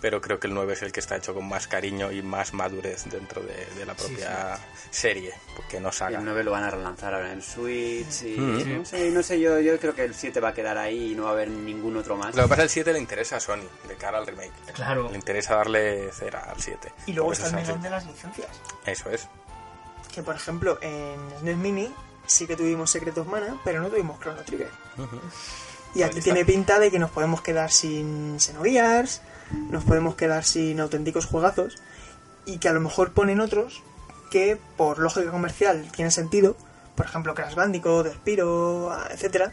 pero 0.00 0.20
creo 0.20 0.38
que 0.38 0.46
el 0.46 0.54
9 0.54 0.72
es 0.74 0.82
el 0.82 0.92
que 0.92 1.00
está 1.00 1.16
hecho 1.16 1.34
con 1.34 1.48
más 1.48 1.66
cariño 1.66 2.12
y 2.12 2.22
más 2.22 2.52
madurez 2.52 3.04
dentro 3.06 3.42
de, 3.42 3.66
de 3.76 3.86
la 3.86 3.94
propia 3.94 4.58
serie, 4.90 5.32
porque 5.56 5.80
no 5.80 5.90
saga. 5.92 6.18
el 6.18 6.24
9 6.24 6.44
lo 6.44 6.50
van 6.50 6.64
a 6.64 6.70
relanzar 6.70 7.14
ahora 7.14 7.32
en 7.32 7.42
Switch. 7.42 8.22
Y 8.24 8.36
Mm. 8.38 8.78
no 8.78 8.84
sé, 8.84 9.10
no 9.10 9.22
sé 9.22 9.40
yo, 9.40 9.58
yo 9.60 9.78
creo 9.78 9.94
que 9.94 10.04
el 10.04 10.14
7 10.14 10.40
va 10.40 10.48
a 10.50 10.54
quedar 10.54 10.76
ahí 10.78 11.12
y 11.12 11.14
no 11.14 11.24
va 11.24 11.30
a 11.30 11.32
haber 11.32 11.48
ningún 11.50 11.96
otro 11.96 12.16
más. 12.16 12.34
Lo 12.34 12.42
que 12.44 12.48
pasa 12.48 12.62
es 12.64 12.72
que 12.74 12.80
el 12.80 12.84
7 12.84 12.92
le 12.92 12.98
interesa 12.98 13.36
a 13.36 13.40
Sony, 13.40 13.62
de 13.88 13.94
cara 13.96 14.18
al 14.18 14.26
remake. 14.26 14.52
Claro. 14.74 15.08
Le 15.10 15.16
interesa 15.16 15.56
darle 15.56 16.10
cera 16.12 16.40
al 16.50 16.60
7. 16.60 16.92
Y 17.06 17.12
luego 17.12 17.32
está 17.32 17.48
el 17.48 17.54
melón 17.54 17.80
de 17.82 17.90
las 17.90 18.06
licencias. 18.06 18.48
Eso 18.86 19.10
es. 19.10 19.26
Que 20.14 20.22
por 20.22 20.34
ejemplo 20.36 20.78
en 20.82 21.16
SNES 21.40 21.56
Mini 21.56 21.94
sí 22.26 22.46
que 22.46 22.56
tuvimos 22.56 22.90
Secret 22.90 23.16
of 23.18 23.26
Mana, 23.28 23.56
pero 23.64 23.80
no 23.80 23.88
tuvimos 23.88 24.18
Chrono 24.20 24.42
Trigger. 24.42 24.70
Y 25.98 26.04
aquí 26.04 26.20
tiene 26.20 26.44
pinta 26.44 26.78
de 26.78 26.92
que 26.92 27.00
nos 27.00 27.10
podemos 27.10 27.42
quedar 27.42 27.72
sin 27.72 28.38
Xenogears, 28.38 29.20
nos 29.68 29.82
podemos 29.82 30.14
quedar 30.14 30.44
sin 30.44 30.78
auténticos 30.78 31.26
juegazos 31.26 31.74
y 32.46 32.58
que 32.58 32.68
a 32.68 32.72
lo 32.72 32.78
mejor 32.78 33.10
ponen 33.14 33.40
otros 33.40 33.82
que 34.30 34.60
por 34.76 35.00
lógica 35.00 35.32
comercial 35.32 35.90
tienen 35.90 36.12
sentido, 36.12 36.56
por 36.94 37.06
ejemplo 37.06 37.34
Crash 37.34 37.56
Bandicoot, 37.56 38.06
ah, 38.06 39.08
etcétera, 39.10 39.50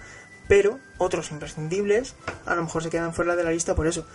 pero 0.47 0.77
otros 0.99 1.31
imprescindibles 1.31 2.13
a 2.45 2.53
lo 2.53 2.61
mejor 2.61 2.83
se 2.83 2.91
quedan 2.91 3.15
fuera 3.15 3.35
de 3.35 3.43
la 3.43 3.49
lista 3.49 3.73
por 3.73 3.87
eso. 3.87 4.05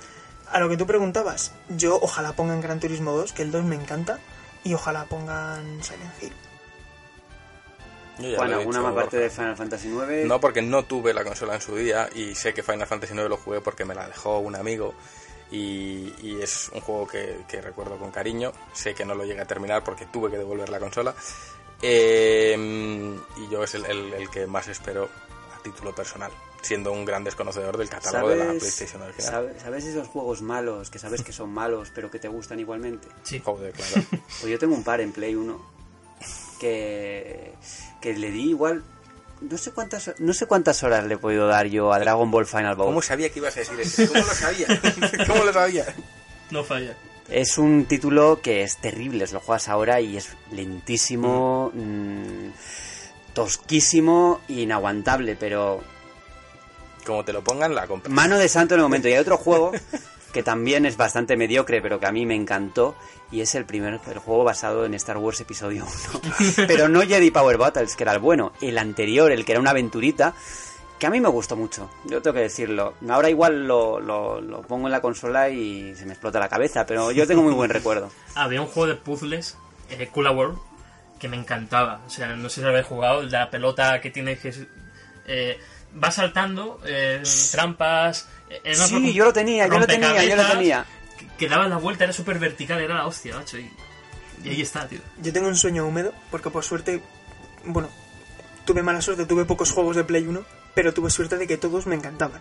A 0.53 0.61
lo 0.61 0.69
que 0.69 0.77
tú 0.77 0.87
preguntabas, 0.87 1.51
yo 1.69 1.99
ojalá 2.01 2.35
pongan 2.35 2.61
Gran 2.61 2.79
Turismo 2.79 3.11
2, 3.11 3.33
que 3.33 3.43
el 3.43 3.51
2 3.51 3.65
me 3.65 3.75
encanta, 3.75 4.21
y 4.63 4.75
ojalá 4.75 5.07
pongan 5.07 5.83
Silent 5.83 6.23
Hill. 6.23 6.50
Juan, 8.37 8.53
¿alguna 8.53 8.81
más 8.83 8.95
parte 8.95 9.17
de 9.19 9.31
Final 9.31 9.57
Fantasy 9.57 9.89
9? 9.89 10.25
No, 10.27 10.41
porque 10.41 10.63
no 10.63 10.85
tuve 10.85 11.13
la 11.15 11.25
consola 11.25 11.55
en 11.55 11.61
su 11.61 11.77
día 11.77 12.09
y 12.15 12.35
sé 12.35 12.53
que 12.55 12.63
Final 12.63 12.87
Fantasy 12.87 13.15
IX 13.15 13.29
lo 13.29 13.37
jugué 13.37 13.61
porque 13.61 13.85
me 13.85 13.95
la 13.95 14.07
dejó 14.07 14.39
un 14.39 14.57
amigo 14.57 14.95
y, 15.51 16.13
y 16.23 16.39
es 16.41 16.71
un 16.75 16.81
juego 16.81 17.07
que, 17.09 17.39
que 17.49 17.61
recuerdo 17.61 17.97
con 17.99 18.11
cariño. 18.11 18.53
Sé 18.73 18.95
que 18.95 19.05
no 19.05 19.15
lo 19.15 19.25
llegué 19.25 19.41
a 19.41 19.47
terminar 19.47 19.83
porque 19.85 20.07
tuve 20.07 20.31
que 20.31 20.39
devolver 20.39 20.69
la 20.69 20.79
consola. 20.79 21.15
Eh, 21.83 22.57
y 23.37 23.49
yo 23.51 23.65
es 23.65 23.75
el, 23.75 23.85
el- 23.87 24.13
el 24.15 24.31
que 24.31 24.47
más 24.47 24.69
espero 24.69 25.09
a 25.59 25.63
título 25.63 25.95
personal, 25.95 26.31
siendo 26.63 26.93
un 26.93 27.05
gran 27.05 27.25
desconocedor 27.25 27.77
del 27.79 27.89
catálogo 27.89 28.29
de 28.29 28.37
la 28.37 28.45
¿Sabes, 28.45 28.61
PlayStation 28.61 29.03
original. 29.03 29.31
sabe- 29.33 29.61
¿Sabes 29.61 29.85
esos 29.87 30.09
juegos 30.09 30.43
malos 30.43 30.91
que 30.91 30.99
sabes 30.99 31.23
que 31.23 31.33
son 31.33 31.51
malos 31.51 31.91
pero 31.95 32.11
que 32.11 32.19
te 32.19 32.29
gustan 32.29 32.61
igualmente? 32.61 33.09
Sí. 33.23 33.41
Joder, 33.45 33.73
claro. 33.73 34.07
Pues 34.41 34.45
yo 34.53 34.59
tengo 34.59 34.75
un 34.75 34.85
par 34.85 35.01
en 35.01 35.13
Play 35.13 35.35
1 35.35 35.80
que, 36.61 37.53
que 38.01 38.15
le 38.17 38.31
di 38.31 38.51
igual. 38.51 38.85
No 39.41 39.57
sé 39.57 39.73
cuántas 39.73 40.13
no 40.19 40.35
sé 40.35 40.45
cuántas 40.47 40.83
horas 40.83 41.07
le 41.07 41.15
he 41.15 41.19
podido 41.19 41.47
dar 41.49 41.67
yo 41.67 41.93
a 41.93 41.99
Dragon 41.99 42.31
Ball 42.31 42.47
Final 42.47 42.77
Bout. 42.77 42.89
¿Cómo 42.91 43.03
sabía 43.03 43.31
que 43.31 43.39
ibas 43.41 43.57
a 43.57 43.61
decir 43.61 43.81
eso? 43.81 44.07
¿Cómo 44.13 44.21
lo 44.27 44.35
sabía? 44.35 44.67
¿Cómo 45.27 45.45
lo 45.45 45.53
sabía? 45.53 45.87
No 46.51 46.63
falla. 46.63 46.95
Es 47.31 47.59
un 47.59 47.87
título 47.87 48.41
que 48.43 48.63
es 48.65 48.77
terrible, 48.79 49.25
lo 49.33 49.41
juegas 49.41 49.69
ahora 49.69 50.01
y 50.01 50.17
es 50.17 50.31
lentísimo, 50.51 51.71
mm, 51.73 52.49
tosquísimo 53.33 54.41
e 54.49 54.53
inaguantable, 54.63 55.37
pero 55.37 55.81
Como 57.07 57.25
te 57.25 57.33
lo 57.33 57.43
pongan, 57.43 57.75
la 57.75 57.87
compra. 57.87 58.13
mano 58.13 58.37
de 58.37 58.49
santo 58.49 58.75
en 58.75 58.81
el 58.81 58.85
momento. 58.85 59.09
Y 59.09 59.13
hay 59.13 59.19
otro 59.19 59.37
juego 59.39 59.73
que 60.33 60.43
también 60.43 60.87
es 60.87 60.97
bastante 60.97 61.37
mediocre, 61.37 61.81
pero 61.83 61.99
que 62.01 62.07
a 62.07 62.13
mí 62.13 62.27
me 62.27 62.35
encantó, 62.35 62.95
y 63.33 63.41
es 63.41 63.55
el 63.55 63.65
primer 63.65 63.95
el 64.11 64.19
juego 64.19 64.45
basado 64.45 64.85
en 64.87 64.95
Star 64.95 65.17
Wars 65.19 65.41
Episodio 65.41 65.87
1. 66.15 66.67
pero 66.67 66.89
no 66.89 67.01
Jedi 67.03 67.31
Power 67.31 67.57
Battles, 67.59 67.97
que 67.97 68.05
era 68.05 68.13
el 68.13 68.19
bueno, 68.19 68.53
el 68.61 68.79
anterior, 68.79 69.33
el 69.33 69.45
que 69.45 69.53
era 69.53 69.61
una 69.61 69.71
aventurita, 69.71 70.35
que 70.99 71.07
a 71.07 71.11
mí 71.11 71.21
me 71.21 71.29
gustó 71.29 71.57
mucho, 71.57 71.91
yo 72.05 72.21
tengo 72.21 72.35
que 72.35 72.41
decirlo. 72.43 72.95
Ahora 73.09 73.31
igual 73.31 73.67
lo, 73.67 73.99
lo- 74.01 74.41
lo 74.41 74.63
pongo 74.63 74.87
en 74.87 74.93
la 74.93 75.01
consola 75.01 75.49
y 75.49 75.95
se 75.97 76.05
me 76.05 76.13
explota 76.13 76.39
la 76.39 76.49
cabeza, 76.49 76.85
pero 76.87 77.11
yo 77.11 77.27
tengo 77.27 77.43
muy 77.43 77.55
buen 77.55 77.71
recuerdo. 77.71 78.11
Había 78.35 78.61
un 78.61 78.67
juego 78.69 78.87
de 78.89 78.95
puzzles, 78.97 79.57
eh, 79.89 80.09
Cooler 80.13 80.33
World, 80.37 80.59
que 81.19 81.29
me 81.29 81.37
encantaba. 81.39 82.01
O 82.07 82.11
sea, 82.11 82.29
no 82.37 82.49
sé 82.49 82.57
si 82.57 82.61
lo 82.61 82.69
habéis 82.69 82.87
jugado, 82.87 83.23
la 83.23 83.49
pelota 83.51 84.01
que 84.01 84.11
tiene 84.11 84.37
que... 84.39 84.53
Eh, 85.27 85.59
va 86.03 86.11
saltando, 86.11 86.81
eh, 86.85 87.23
trampas... 87.51 88.29
era 88.65 88.87
Sí, 88.87 89.13
yo 89.13 89.25
lo 89.25 89.33
tenía, 89.33 89.67
yo 89.67 89.79
lo 89.79 89.87
tenía, 89.87 90.25
yo 90.25 90.37
lo 90.37 90.47
tenía. 90.47 90.87
Que, 91.19 91.27
que 91.39 91.49
daba 91.49 91.69
la 91.69 91.77
vuelta, 91.77 92.05
era 92.05 92.13
súper 92.13 92.39
vertical, 92.39 92.81
era 92.81 92.95
la 92.95 93.07
hostia, 93.07 93.35
macho. 93.37 93.59
Y, 93.59 93.71
y 94.45 94.49
ahí 94.49 94.61
está, 94.61 94.89
tío. 94.89 95.01
Yo 95.23 95.33
tengo 95.33 95.49
un 95.49 95.57
sueño 95.57 95.87
húmedo, 95.87 96.13
porque 96.31 96.51
por 96.51 96.65
suerte, 96.65 97.03
bueno, 97.65 97.89
tuve 98.65 98.83
mala 98.83 99.01
suerte, 99.01 99.27
tuve 99.27 99.45
pocos 99.45 99.71
juegos 99.73 99.97
de 99.97 100.05
Play 100.05 100.27
1, 100.27 100.45
pero 100.75 100.95
tuve 100.95 101.11
suerte 101.11 101.37
de 101.37 101.47
que 101.47 101.57
todos 101.57 101.87
me 101.87 101.95
encantaban. 101.95 102.41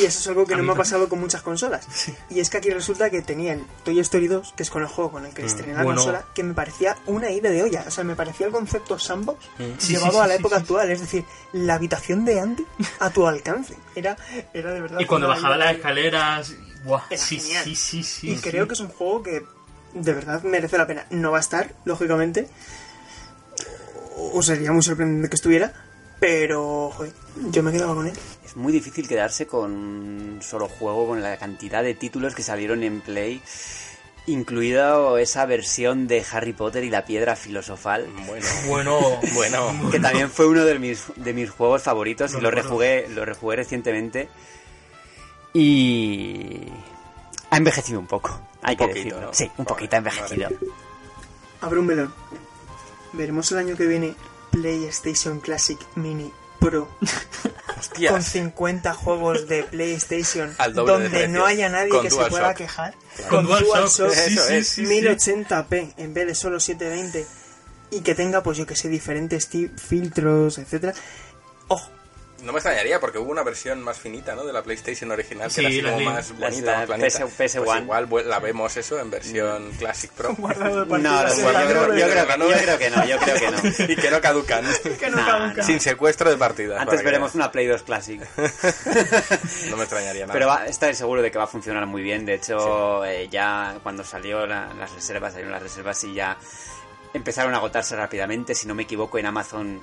Y 0.00 0.04
eso 0.04 0.18
es 0.18 0.26
algo 0.28 0.46
que 0.46 0.56
no 0.56 0.62
me 0.62 0.72
ha 0.72 0.76
pasado 0.76 1.08
con 1.08 1.20
muchas 1.20 1.42
consolas. 1.42 1.86
Y 2.28 2.40
es 2.40 2.50
que 2.50 2.58
aquí 2.58 2.70
resulta 2.70 3.10
que 3.10 3.22
tenía 3.22 3.52
el 3.54 3.64
Toy 3.84 3.98
Story 4.00 4.28
2, 4.28 4.52
que 4.56 4.62
es 4.62 4.70
con 4.70 4.82
el 4.82 4.88
juego 4.88 5.10
con 5.12 5.26
el 5.26 5.32
que 5.32 5.44
estrené 5.44 5.74
la 5.74 5.82
bueno. 5.82 6.00
consola, 6.00 6.24
que 6.34 6.42
me 6.42 6.54
parecía 6.54 6.96
una 7.06 7.30
ida 7.30 7.50
de 7.50 7.62
olla. 7.62 7.84
O 7.86 7.90
sea, 7.90 8.04
me 8.04 8.14
parecía 8.16 8.46
el 8.46 8.52
concepto 8.52 8.98
sandbox 8.98 9.44
Sí, 9.78 9.92
llevado 9.94 10.12
sí, 10.12 10.18
a 10.18 10.26
la 10.26 10.34
época 10.34 10.56
actual. 10.56 10.90
Es 10.90 11.00
decir, 11.00 11.24
la 11.52 11.74
habitación 11.74 12.24
de 12.24 12.40
Andy 12.40 12.66
a 13.00 13.10
tu 13.10 13.26
alcance. 13.26 13.74
Era, 13.94 14.16
era 14.52 14.72
de 14.72 14.80
verdad. 14.80 15.00
Y 15.00 15.06
cuando 15.06 15.28
bajaba 15.28 15.56
las 15.56 15.76
escaleras... 15.76 16.54
Buah, 16.84 17.02
Era 17.10 17.20
sí, 17.22 17.38
genial. 17.38 17.64
sí, 17.64 17.74
sí, 17.76 18.02
sí. 18.02 18.30
y 18.30 18.36
creo 18.36 18.66
que 18.66 18.72
es 18.74 18.80
un 18.80 18.88
juego 18.88 19.22
que 19.22 19.44
de 19.92 20.12
verdad 20.14 20.42
merece 20.42 20.78
la 20.78 20.86
pena. 20.86 21.06
No 21.10 21.30
va 21.30 21.38
a 21.38 21.40
estar, 21.40 21.74
lógicamente. 21.84 22.48
O 24.32 24.42
sería 24.42 24.72
muy 24.72 24.82
sorprendente 24.82 25.28
que 25.28 25.36
estuviera. 25.36 25.72
Pero, 26.20 26.90
joder, 26.94 27.12
yo 27.50 27.62
me 27.62 27.72
quedaba 27.72 27.94
con 27.94 28.06
él. 28.06 28.12
Es 28.44 28.54
muy 28.56 28.72
difícil 28.72 29.08
quedarse 29.08 29.46
con 29.46 29.72
un 29.72 30.42
solo 30.42 30.68
juego, 30.68 31.06
con 31.08 31.22
la 31.22 31.38
cantidad 31.38 31.82
de 31.82 31.94
títulos 31.94 32.34
que 32.34 32.42
salieron 32.42 32.82
en 32.82 33.00
Play, 33.00 33.40
incluida 34.26 35.18
esa 35.18 35.46
versión 35.46 36.06
de 36.06 36.22
Harry 36.30 36.52
Potter 36.52 36.84
y 36.84 36.90
la 36.90 37.04
piedra 37.06 37.36
filosofal, 37.36 38.06
Bueno, 38.26 38.46
Bueno, 38.66 39.00
bueno. 39.34 39.72
que 39.90 39.98
también 39.98 40.30
fue 40.30 40.46
uno 40.46 40.64
de 40.64 40.78
mis, 40.78 41.04
de 41.16 41.32
mis 41.32 41.48
juegos 41.50 41.82
favoritos 41.82 42.34
y 42.34 42.40
Lo 42.40 42.50
rejugué, 42.50 43.08
lo 43.08 43.24
rejugué 43.24 43.56
recientemente. 43.56 44.28
Y 45.52 46.64
ha 47.50 47.56
envejecido 47.56 47.98
un 47.98 48.06
poco, 48.06 48.40
hay 48.62 48.74
Un 48.74 48.78
que 48.78 48.84
poquito, 48.86 49.04
decirlo. 49.04 49.20
¿no? 49.26 49.34
Sí, 49.34 49.44
un 49.44 49.50
Joder, 49.64 49.68
poquito 49.68 49.96
ha 49.96 49.98
envejecido. 49.98 50.48
Abre 51.62 51.78
un 51.80 51.86
melón. 51.86 52.14
Veremos 53.12 53.50
el 53.52 53.58
año 53.58 53.76
que 53.76 53.86
viene 53.86 54.14
PlayStation 54.50 55.40
Classic 55.40 55.78
Mini 55.96 56.32
Pro 56.58 56.88
Hostias. 57.78 58.12
con 58.12 58.22
50 58.22 58.92
juegos 58.94 59.48
de 59.48 59.64
PlayStation 59.64 60.54
Al 60.58 60.74
doble 60.74 60.94
de 60.94 61.02
donde 61.02 61.28
no 61.28 61.46
haya 61.46 61.68
nadie 61.68 61.90
Con 61.90 62.02
que 62.02 62.10
se 62.10 62.24
pueda 62.26 62.54
quejar. 62.54 62.94
Con 63.28 63.46
DualShock, 63.46 64.10
sí, 64.12 64.36
sí, 64.36 64.54
es. 64.54 64.68
sí, 64.68 64.86
sí. 64.86 65.02
1080p 65.02 65.94
en 65.96 66.14
vez 66.14 66.26
de 66.26 66.34
solo 66.34 66.60
720 66.60 67.26
y 67.92 68.00
que 68.02 68.14
tenga 68.14 68.42
pues 68.42 68.56
yo 68.56 68.66
que 68.66 68.76
sé 68.76 68.88
diferentes 68.88 69.48
filtros 69.76 70.58
etcétera 70.58 70.94
No 72.42 72.52
me 72.52 72.58
extrañaría 72.58 72.98
porque 73.00 73.18
hubo 73.18 73.30
una 73.30 73.42
versión 73.42 73.82
más 73.82 73.98
finita, 73.98 74.34
¿no? 74.34 74.44
De 74.44 74.52
la 74.52 74.62
PlayStation 74.62 75.10
original 75.10 75.52
que 75.52 75.60
era 75.60 75.68
así 75.68 75.82
como 75.82 76.00
más 76.10 76.32
bonita, 76.38 76.70
la 76.72 76.76
más 76.78 76.86
planita. 76.86 77.08
PS- 77.08 77.36
PS1. 77.38 77.64
Pues 77.64 77.80
igual 77.82 78.08
la 78.28 78.38
vemos 78.38 78.76
eso 78.76 78.98
en 78.98 79.10
versión 79.10 79.70
Classic 79.78 80.10
Pro. 80.12 80.34
guardado 80.38 80.84
de 80.84 80.98
No, 80.98 81.28
yo, 81.28 81.34
creo, 81.34 81.94
yo 81.94 82.06
creo- 82.08 82.48
yo 82.48 82.56
creo 82.62 82.78
que 82.78 82.90
no, 82.90 83.04
yo 83.06 83.18
creo 83.18 83.34
que 83.36 83.50
no. 83.50 83.58
y 83.92 83.96
que 83.96 84.10
no 84.10 84.20
caducan. 84.20 84.64
que 84.98 85.10
no 85.10 85.16
Nah, 85.18 85.26
caduca. 85.26 85.62
Sin 85.62 85.80
secuestro 85.80 86.30
de 86.30 86.36
partida. 86.36 86.80
Antes 86.80 87.02
veremos 87.02 87.34
una 87.34 87.50
Play 87.52 87.66
2 87.66 87.82
Classic. 87.82 88.20
No 89.70 89.76
me 89.76 89.82
extrañaría 89.82 90.22
nada. 90.26 90.32
Pero 90.32 90.46
va, 90.46 90.66
estaré 90.66 90.94
seguro 90.94 91.22
de 91.22 91.30
que 91.30 91.38
va 91.38 91.44
a 91.44 91.48
funcionar 91.48 91.84
muy 91.86 92.02
bien. 92.02 92.24
De 92.24 92.34
hecho, 92.34 93.04
eh, 93.04 93.28
ya 93.30 93.78
cuando 93.82 94.04
salió 94.04 94.46
la- 94.46 94.72
las 94.74 94.92
reservas, 94.92 95.32
salieron 95.32 95.52
las 95.52 95.62
reservas 95.62 96.02
y 96.04 96.14
ya 96.14 96.36
empezaron 97.12 97.54
a 97.54 97.58
agotarse 97.58 97.96
rápidamente. 97.96 98.54
Si 98.54 98.66
no 98.66 98.74
me 98.74 98.84
equivoco, 98.84 99.18
en 99.18 99.26
Amazon 99.26 99.82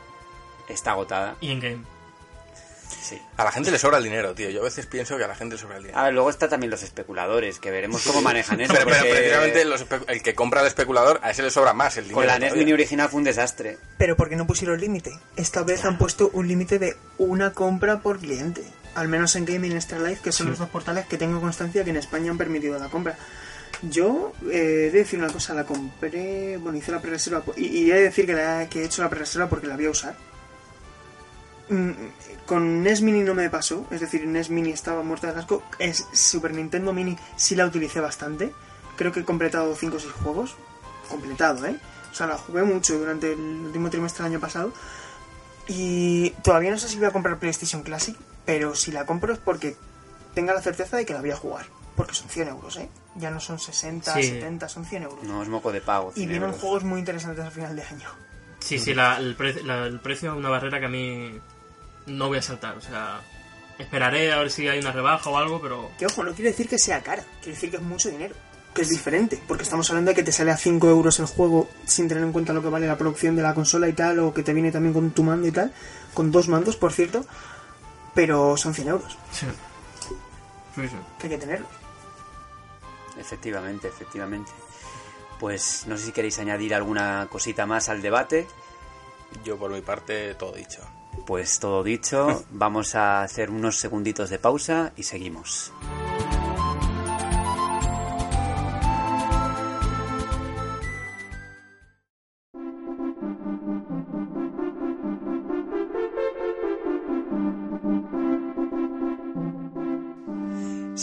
está 0.67 0.91
agotada. 0.91 1.35
Y 1.41 1.51
en 1.51 1.59
game. 1.59 1.96
Sí. 3.01 3.21
A 3.37 3.43
la 3.43 3.51
gente 3.51 3.69
le 3.71 3.77
sobra 3.79 3.97
el 3.97 4.03
dinero, 4.03 4.33
tío. 4.33 4.49
Yo 4.49 4.61
a 4.61 4.63
veces 4.65 4.85
pienso 4.85 5.17
que 5.17 5.23
a 5.23 5.27
la 5.27 5.35
gente 5.35 5.55
le 5.55 5.61
sobra 5.61 5.77
el 5.77 5.83
dinero. 5.83 5.99
A 5.99 6.03
ver, 6.05 6.13
luego 6.13 6.29
está 6.29 6.47
también 6.49 6.69
los 6.71 6.83
especuladores, 6.83 7.59
que 7.59 7.71
veremos 7.71 8.01
cómo 8.03 8.21
manejan 8.21 8.59
eso. 8.61 8.73
pero, 8.73 8.85
precisamente 8.85 9.65
los 9.65 9.87
espe- 9.87 10.03
el 10.07 10.21
que 10.23 10.35
compra 10.35 10.61
al 10.61 10.67
especulador, 10.67 11.19
a 11.23 11.31
ese 11.31 11.43
le 11.43 11.51
sobra 11.51 11.73
más 11.73 11.97
el 11.97 12.05
dinero. 12.05 12.17
con 12.19 12.27
la 12.27 12.39
NES 12.39 12.49
todavía. 12.49 12.65
Mini 12.65 12.73
original 12.73 13.09
fue 13.09 13.17
un 13.19 13.23
desastre. 13.25 13.77
pero 13.97 14.15
porque 14.17 14.35
no 14.35 14.45
pusieron 14.47 14.79
límite 14.79 15.11
esta 15.35 15.63
vez 15.63 15.85
han 15.85 15.97
puesto 15.97 16.29
un 16.33 16.47
límite 16.47 16.79
de 16.79 16.95
una 17.17 17.53
compra 17.53 17.99
por 17.99 18.19
cliente 18.19 18.63
al 18.95 19.07
menos 19.07 19.35
en 19.35 19.45
Gaming 19.45 19.73
Extra 19.73 19.99
Life 19.99 20.21
que 20.23 20.31
son 20.31 20.49
los 20.49 20.57
dos 20.59 20.69
portales 20.69 21.05
que 21.05 21.17
tengo 21.17 21.39
constancia 21.39 21.83
que 21.83 21.89
en 21.91 21.97
España 21.97 22.31
han 22.31 22.37
permitido 22.37 22.79
la 22.79 22.89
compra 22.89 23.15
yo 23.83 24.33
eh, 24.51 24.87
he 24.87 24.91
de 24.91 24.99
decir 24.99 25.19
una 25.19 25.31
cosa 25.31 25.53
la 25.53 25.65
compré 25.65 26.57
bueno 26.57 26.77
hice 26.77 26.91
la 26.91 26.99
pre-reserva 27.01 27.43
y, 27.55 27.65
y 27.67 27.91
he 27.91 27.95
de 27.95 28.01
decir 28.03 28.25
que, 28.25 28.33
la, 28.33 28.67
que 28.69 28.81
he 28.81 28.85
hecho 28.85 29.01
la 29.03 29.09
pre-reserva 29.09 29.47
porque 29.49 29.67
la 29.67 29.75
voy 29.75 29.85
a 29.85 29.89
usar 29.91 30.15
con 32.45 32.83
NES 32.83 33.01
Mini 33.01 33.21
no 33.21 33.33
me 33.33 33.49
pasó, 33.49 33.85
es 33.91 34.01
decir, 34.01 34.25
NES 34.25 34.49
Mini 34.49 34.71
estaba 34.71 35.03
muerta 35.03 35.31
de 35.33 35.39
asco. 35.39 35.63
Es 35.79 36.07
Super 36.13 36.53
Nintendo 36.53 36.93
Mini 36.93 37.17
sí 37.35 37.55
la 37.55 37.65
utilicé 37.65 37.99
bastante. 37.99 38.53
Creo 38.95 39.11
que 39.11 39.19
he 39.21 39.25
completado 39.25 39.75
5 39.75 39.97
o 39.97 39.99
6 39.99 40.11
juegos. 40.23 40.55
Completado, 41.09 41.65
¿eh? 41.65 41.77
O 42.11 42.15
sea, 42.15 42.27
la 42.27 42.37
jugué 42.37 42.63
mucho 42.63 42.97
durante 42.97 43.33
el 43.33 43.39
último 43.39 43.89
trimestre 43.89 44.23
del 44.23 44.33
año 44.33 44.39
pasado. 44.39 44.73
Y 45.67 46.31
todavía 46.43 46.71
no 46.71 46.77
sé 46.77 46.87
si 46.87 46.97
voy 46.97 47.07
a 47.07 47.11
comprar 47.11 47.37
PlayStation 47.39 47.83
Classic, 47.83 48.15
pero 48.45 48.75
si 48.75 48.91
la 48.91 49.05
compro 49.05 49.33
es 49.33 49.39
porque 49.39 49.75
tenga 50.33 50.53
la 50.53 50.61
certeza 50.61 50.97
de 50.97 51.05
que 51.05 51.13
la 51.13 51.19
voy 51.21 51.31
a 51.31 51.35
jugar. 51.35 51.65
Porque 51.95 52.13
son 52.13 52.29
100 52.29 52.47
euros, 52.49 52.77
¿eh? 52.77 52.89
Ya 53.15 53.31
no 53.31 53.39
son 53.39 53.59
60, 53.59 54.13
Sí. 54.13 54.23
70, 54.23 54.69
son 54.69 54.85
100 54.85 55.03
euros. 55.03 55.23
No 55.23 55.41
es 55.43 55.49
moco 55.49 55.71
de 55.71 55.81
pago. 55.81 56.11
y 56.11 56.19
100 56.19 56.29
vienen 56.29 56.47
euros. 56.49 56.61
juegos 56.61 56.83
muy 56.83 56.99
interesantes 56.99 57.43
al 57.43 57.51
final 57.51 57.75
de 57.75 57.83
año. 57.83 58.09
Sí, 58.59 58.77
sí, 58.79 58.93
la- 58.93 59.17
el, 59.17 59.35
pre- 59.35 59.63
la- 59.63 59.85
el 59.85 59.99
precio 59.99 60.31
es 60.31 60.37
una 60.37 60.49
barrera 60.49 60.79
que 60.79 60.85
a 60.85 60.89
mí 60.89 61.39
no 62.07 62.27
voy 62.27 62.39
a 62.39 62.41
saltar. 62.41 62.77
O 62.77 62.81
sea, 62.81 63.21
esperaré 63.77 64.31
a 64.31 64.39
ver 64.39 64.49
si 64.49 64.67
hay 64.67 64.79
una 64.79 64.91
rebaja 64.91 65.29
o 65.29 65.37
algo, 65.37 65.61
pero 65.61 65.91
Que 65.97 66.05
ojo, 66.05 66.23
no 66.23 66.33
quiere 66.33 66.51
decir 66.51 66.67
que 66.67 66.79
sea 66.79 67.01
cara, 67.03 67.23
quiere 67.41 67.53
decir 67.53 67.69
que 67.69 67.77
es 67.77 67.83
mucho 67.83 68.09
dinero. 68.09 68.35
Que 68.73 68.81
es 68.83 68.89
diferente, 68.89 69.41
porque 69.47 69.63
estamos 69.63 69.89
hablando 69.89 70.09
de 70.09 70.15
que 70.15 70.23
te 70.23 70.31
sale 70.31 70.51
a 70.51 70.57
5 70.57 70.87
euros 70.87 71.19
el 71.19 71.25
juego 71.25 71.69
sin 71.85 72.07
tener 72.07 72.23
en 72.23 72.31
cuenta 72.31 72.53
lo 72.53 72.61
que 72.61 72.69
vale 72.69 72.85
la 72.85 72.97
producción 72.97 73.35
de 73.35 73.41
la 73.41 73.53
consola 73.55 73.87
y 73.87 73.93
tal, 73.93 74.19
o 74.19 74.33
que 74.33 74.43
te 74.43 74.53
viene 74.53 74.71
también 74.71 74.93
con 74.93 75.11
tu 75.11 75.23
mando 75.23 75.47
y 75.47 75.51
tal, 75.51 75.73
con 76.13 76.31
dos 76.31 76.47
mandos, 76.47 76.75
por 76.75 76.93
cierto, 76.93 77.25
pero 78.13 78.55
son 78.55 78.73
100 78.73 78.87
euros, 78.87 79.17
sí. 79.31 79.47
Sí, 80.75 80.87
sí. 80.87 80.95
que 81.17 81.25
hay 81.25 81.29
que 81.31 81.37
tenerlo. 81.39 81.67
Efectivamente, 83.19 83.87
efectivamente. 83.87 84.51
Pues 85.39 85.85
no 85.87 85.97
sé 85.97 86.05
si 86.05 86.11
queréis 86.11 86.37
añadir 86.37 86.75
alguna 86.75 87.27
cosita 87.31 87.65
más 87.65 87.89
al 87.89 88.01
debate. 88.01 88.47
Yo 89.43 89.57
por 89.57 89.71
mi 89.71 89.81
parte 89.81 90.35
todo 90.35 90.51
dicho. 90.51 90.81
Pues 91.25 91.59
todo 91.59 91.83
dicho, 91.83 92.43
vamos 92.51 92.95
a 92.95 93.23
hacer 93.23 93.49
unos 93.49 93.77
segunditos 93.77 94.29
de 94.29 94.39
pausa 94.39 94.93
y 94.95 95.03
seguimos. 95.03 95.73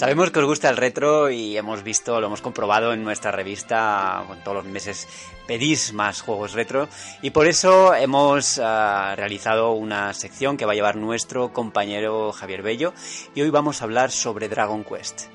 Sabemos 0.04 0.30
que 0.32 0.40
os 0.40 0.44
gusta 0.44 0.68
el 0.68 0.76
retro 0.76 1.30
y 1.30 1.56
hemos 1.56 1.82
visto, 1.82 2.20
lo 2.20 2.26
hemos 2.26 2.42
comprobado 2.42 2.92
en 2.92 3.02
nuestra 3.02 3.30
revista, 3.30 4.22
con 4.26 4.44
todos 4.44 4.58
los 4.58 4.66
meses 4.66 5.08
pedís 5.46 5.94
más 5.94 6.20
juegos 6.20 6.52
retro 6.52 6.90
y 7.22 7.30
por 7.30 7.46
eso 7.46 7.94
hemos 7.94 8.60
ah, 8.62 9.14
realizado 9.16 9.72
una 9.72 10.12
sección 10.12 10.58
que 10.58 10.66
va 10.66 10.72
a 10.72 10.74
llevar 10.74 10.96
nuestro 10.96 11.54
compañero 11.54 12.32
Javier 12.32 12.60
Bello 12.60 12.92
y 13.34 13.40
hoy 13.40 13.48
vamos 13.48 13.80
a 13.80 13.84
hablar 13.84 14.10
sobre 14.10 14.50
Dragon 14.50 14.84
Quest. 14.84 15.28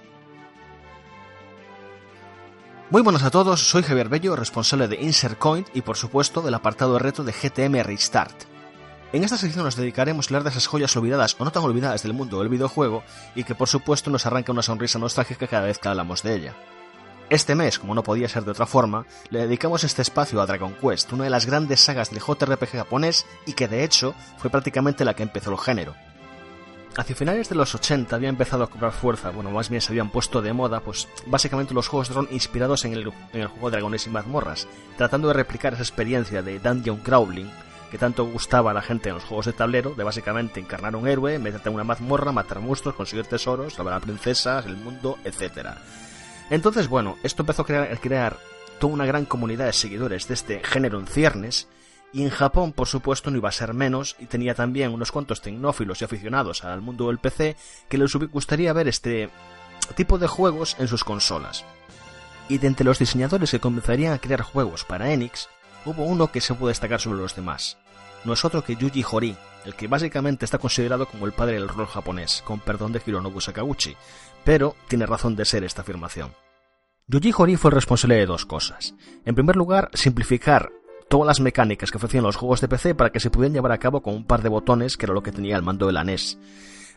Muy 2.91 3.01
buenas 3.01 3.23
a 3.23 3.31
todos, 3.31 3.61
soy 3.61 3.81
Javier 3.81 4.07
Bello, 4.07 4.35
responsable 4.35 4.87
de 4.87 5.01
Insert 5.01 5.39
Coin 5.39 5.65
y 5.73 5.81
por 5.81 5.97
supuesto 5.97 6.43
del 6.43 6.53
apartado 6.53 6.93
de 6.93 6.99
reto 6.99 7.23
de 7.23 7.31
GTM 7.31 7.81
Restart. 7.81 8.58
En 9.11 9.23
esta 9.23 9.37
sección 9.37 9.65
nos 9.65 9.75
dedicaremos 9.75 10.27
a 10.27 10.29
hablar 10.29 10.43
de 10.43 10.51
esas 10.51 10.67
joyas 10.67 10.95
olvidadas 10.95 11.35
o 11.39 11.43
no 11.43 11.51
tan 11.51 11.63
olvidadas 11.63 12.03
del 12.03 12.13
mundo 12.13 12.39
del 12.39 12.49
videojuego 12.49 13.03
y 13.33 13.43
que 13.43 13.55
por 13.55 13.67
supuesto 13.67 14.11
nos 14.11 14.27
arranca 14.27 14.51
una 14.51 14.61
sonrisa 14.61 14.99
nostálgica 14.99 15.47
cada 15.47 15.65
vez 15.65 15.79
que 15.79 15.87
hablamos 15.87 16.21
de 16.21 16.35
ella. 16.35 16.53
Este 17.31 17.55
mes, 17.55 17.79
como 17.79 17.95
no 17.95 18.03
podía 18.03 18.29
ser 18.29 18.43
de 18.43 18.51
otra 18.51 18.67
forma, 18.67 19.05
le 19.31 19.39
dedicamos 19.39 19.83
este 19.83 20.03
espacio 20.03 20.39
a 20.39 20.45
Dragon 20.45 20.75
Quest, 20.75 21.11
una 21.11 21.23
de 21.23 21.31
las 21.31 21.47
grandes 21.47 21.79
sagas 21.79 22.11
del 22.11 22.21
JRPG 22.21 22.69
japonés 22.69 23.25
y 23.47 23.53
que 23.53 23.67
de 23.67 23.83
hecho 23.83 24.13
fue 24.37 24.51
prácticamente 24.51 25.03
la 25.05 25.15
que 25.15 25.23
empezó 25.23 25.51
el 25.51 25.57
género. 25.57 25.95
Hacia 26.95 27.15
finales 27.15 27.49
de 27.49 27.55
los 27.55 27.73
80 27.73 28.15
había 28.15 28.29
empezado 28.29 28.63
a 28.63 28.69
cobrar 28.69 28.91
fuerza, 28.91 29.31
bueno, 29.31 29.49
más 29.49 29.69
bien 29.69 29.81
se 29.81 29.91
habían 29.91 30.11
puesto 30.11 30.41
de 30.41 30.53
moda, 30.53 30.81
pues 30.81 31.07
básicamente 31.25 31.73
los 31.73 31.87
juegos 31.87 32.09
de 32.09 32.27
inspirados 32.35 32.85
en 32.85 32.93
el, 32.93 33.11
en 33.33 33.41
el 33.41 33.47
juego 33.47 33.71
Dragones 33.71 34.05
y 34.05 34.11
Mazmorras, 34.11 34.67
tratando 34.97 35.29
de 35.29 35.33
replicar 35.33 35.73
esa 35.73 35.83
experiencia 35.83 36.43
de 36.43 36.59
Dungeon 36.59 36.97
Crawling 36.97 37.49
que 37.89 37.97
tanto 37.97 38.25
gustaba 38.25 38.71
a 38.71 38.73
la 38.73 38.81
gente 38.81 39.09
en 39.09 39.15
los 39.15 39.23
juegos 39.23 39.45
de 39.45 39.53
tablero, 39.53 39.93
de 39.95 40.03
básicamente 40.03 40.59
encarnar 40.59 40.95
un 40.95 41.07
héroe, 41.07 41.39
meterte 41.39 41.69
en 41.69 41.75
una 41.75 41.83
mazmorra, 41.83 42.31
matar 42.31 42.59
monstruos, 42.59 42.95
conseguir 42.95 43.25
tesoros, 43.25 43.73
salvar 43.73 43.95
a 43.95 43.99
princesas, 43.99 44.65
el 44.65 44.77
mundo, 44.77 45.17
etc. 45.23 45.69
Entonces, 46.49 46.87
bueno, 46.87 47.17
esto 47.23 47.43
empezó 47.43 47.63
a 47.63 47.65
crear, 47.65 47.91
a 47.91 47.97
crear 47.97 48.37
toda 48.79 48.93
una 48.93 49.05
gran 49.05 49.25
comunidad 49.25 49.65
de 49.65 49.73
seguidores 49.73 50.27
de 50.27 50.33
este 50.33 50.61
género 50.63 50.99
en 50.99 51.07
ciernes, 51.07 51.67
y 52.11 52.23
en 52.23 52.29
Japón, 52.29 52.73
por 52.73 52.87
supuesto, 52.87 53.29
no 53.29 53.37
iba 53.37 53.49
a 53.49 53.53
ser 53.53 53.73
menos, 53.73 54.15
y 54.19 54.25
tenía 54.25 54.55
también 54.55 54.91
unos 54.91 55.11
cuantos 55.11 55.41
tecnófilos 55.41 56.01
y 56.01 56.05
aficionados 56.05 56.63
al 56.63 56.81
mundo 56.81 57.07
del 57.07 57.19
PC 57.19 57.55
que 57.87 57.97
les 57.97 58.13
gustaría 58.15 58.73
ver 58.73 58.87
este 58.87 59.29
tipo 59.95 60.17
de 60.17 60.27
juegos 60.27 60.75
en 60.79 60.87
sus 60.87 61.03
consolas. 61.03 61.65
Y 62.47 62.57
de 62.57 62.67
entre 62.67 62.85
los 62.85 62.97
diseñadores 62.97 63.51
que 63.51 63.59
comenzarían 63.59 64.13
a 64.13 64.17
crear 64.17 64.41
juegos 64.41 64.85
para 64.85 65.11
Enix, 65.11 65.49
hubo 65.85 66.03
uno 66.03 66.31
que 66.31 66.41
se 66.41 66.53
puede 66.53 66.71
destacar 66.71 66.99
sobre 66.99 67.19
los 67.19 67.35
demás. 67.35 67.77
No 68.25 68.33
es 68.33 68.43
otro 68.43 68.63
que 68.63 68.75
Yuji 68.75 69.05
Horii, 69.09 69.35
el 69.65 69.75
que 69.75 69.87
básicamente 69.87 70.45
está 70.45 70.57
considerado 70.57 71.05
como 71.05 71.25
el 71.25 71.31
padre 71.31 71.53
del 71.53 71.69
rol 71.69 71.87
japonés, 71.87 72.41
con 72.45 72.59
perdón 72.59 72.91
de 72.91 73.01
Hironobu 73.05 73.39
Sakaguchi, 73.41 73.95
pero 74.43 74.75
tiene 74.87 75.05
razón 75.05 75.35
de 75.35 75.45
ser 75.45 75.63
esta 75.63 75.81
afirmación. 75.81 76.33
Yuji 77.07 77.33
Horii 77.35 77.55
fue 77.55 77.71
responsable 77.71 78.15
de 78.15 78.25
dos 78.25 78.45
cosas. 78.45 78.93
En 79.25 79.35
primer 79.35 79.55
lugar, 79.55 79.89
simplificar 79.93 80.71
todas 81.09 81.25
las 81.25 81.39
mecánicas 81.39 81.91
que 81.91 81.97
ofrecían 81.97 82.23
los 82.23 82.35
juegos 82.35 82.61
de 82.61 82.67
PC 82.67 82.93
para 82.93 83.09
que 83.09 83.19
se 83.19 83.31
pudieran 83.31 83.53
llevar 83.53 83.71
a 83.71 83.79
cabo 83.79 84.01
con 84.01 84.13
un 84.13 84.25
par 84.25 84.43
de 84.43 84.49
botones 84.49 84.95
que 84.95 85.05
era 85.05 85.13
lo 85.13 85.23
que 85.23 85.31
tenía 85.31 85.55
el 85.55 85.63
mando 85.63 85.87
de 85.87 85.93
la. 85.93 86.03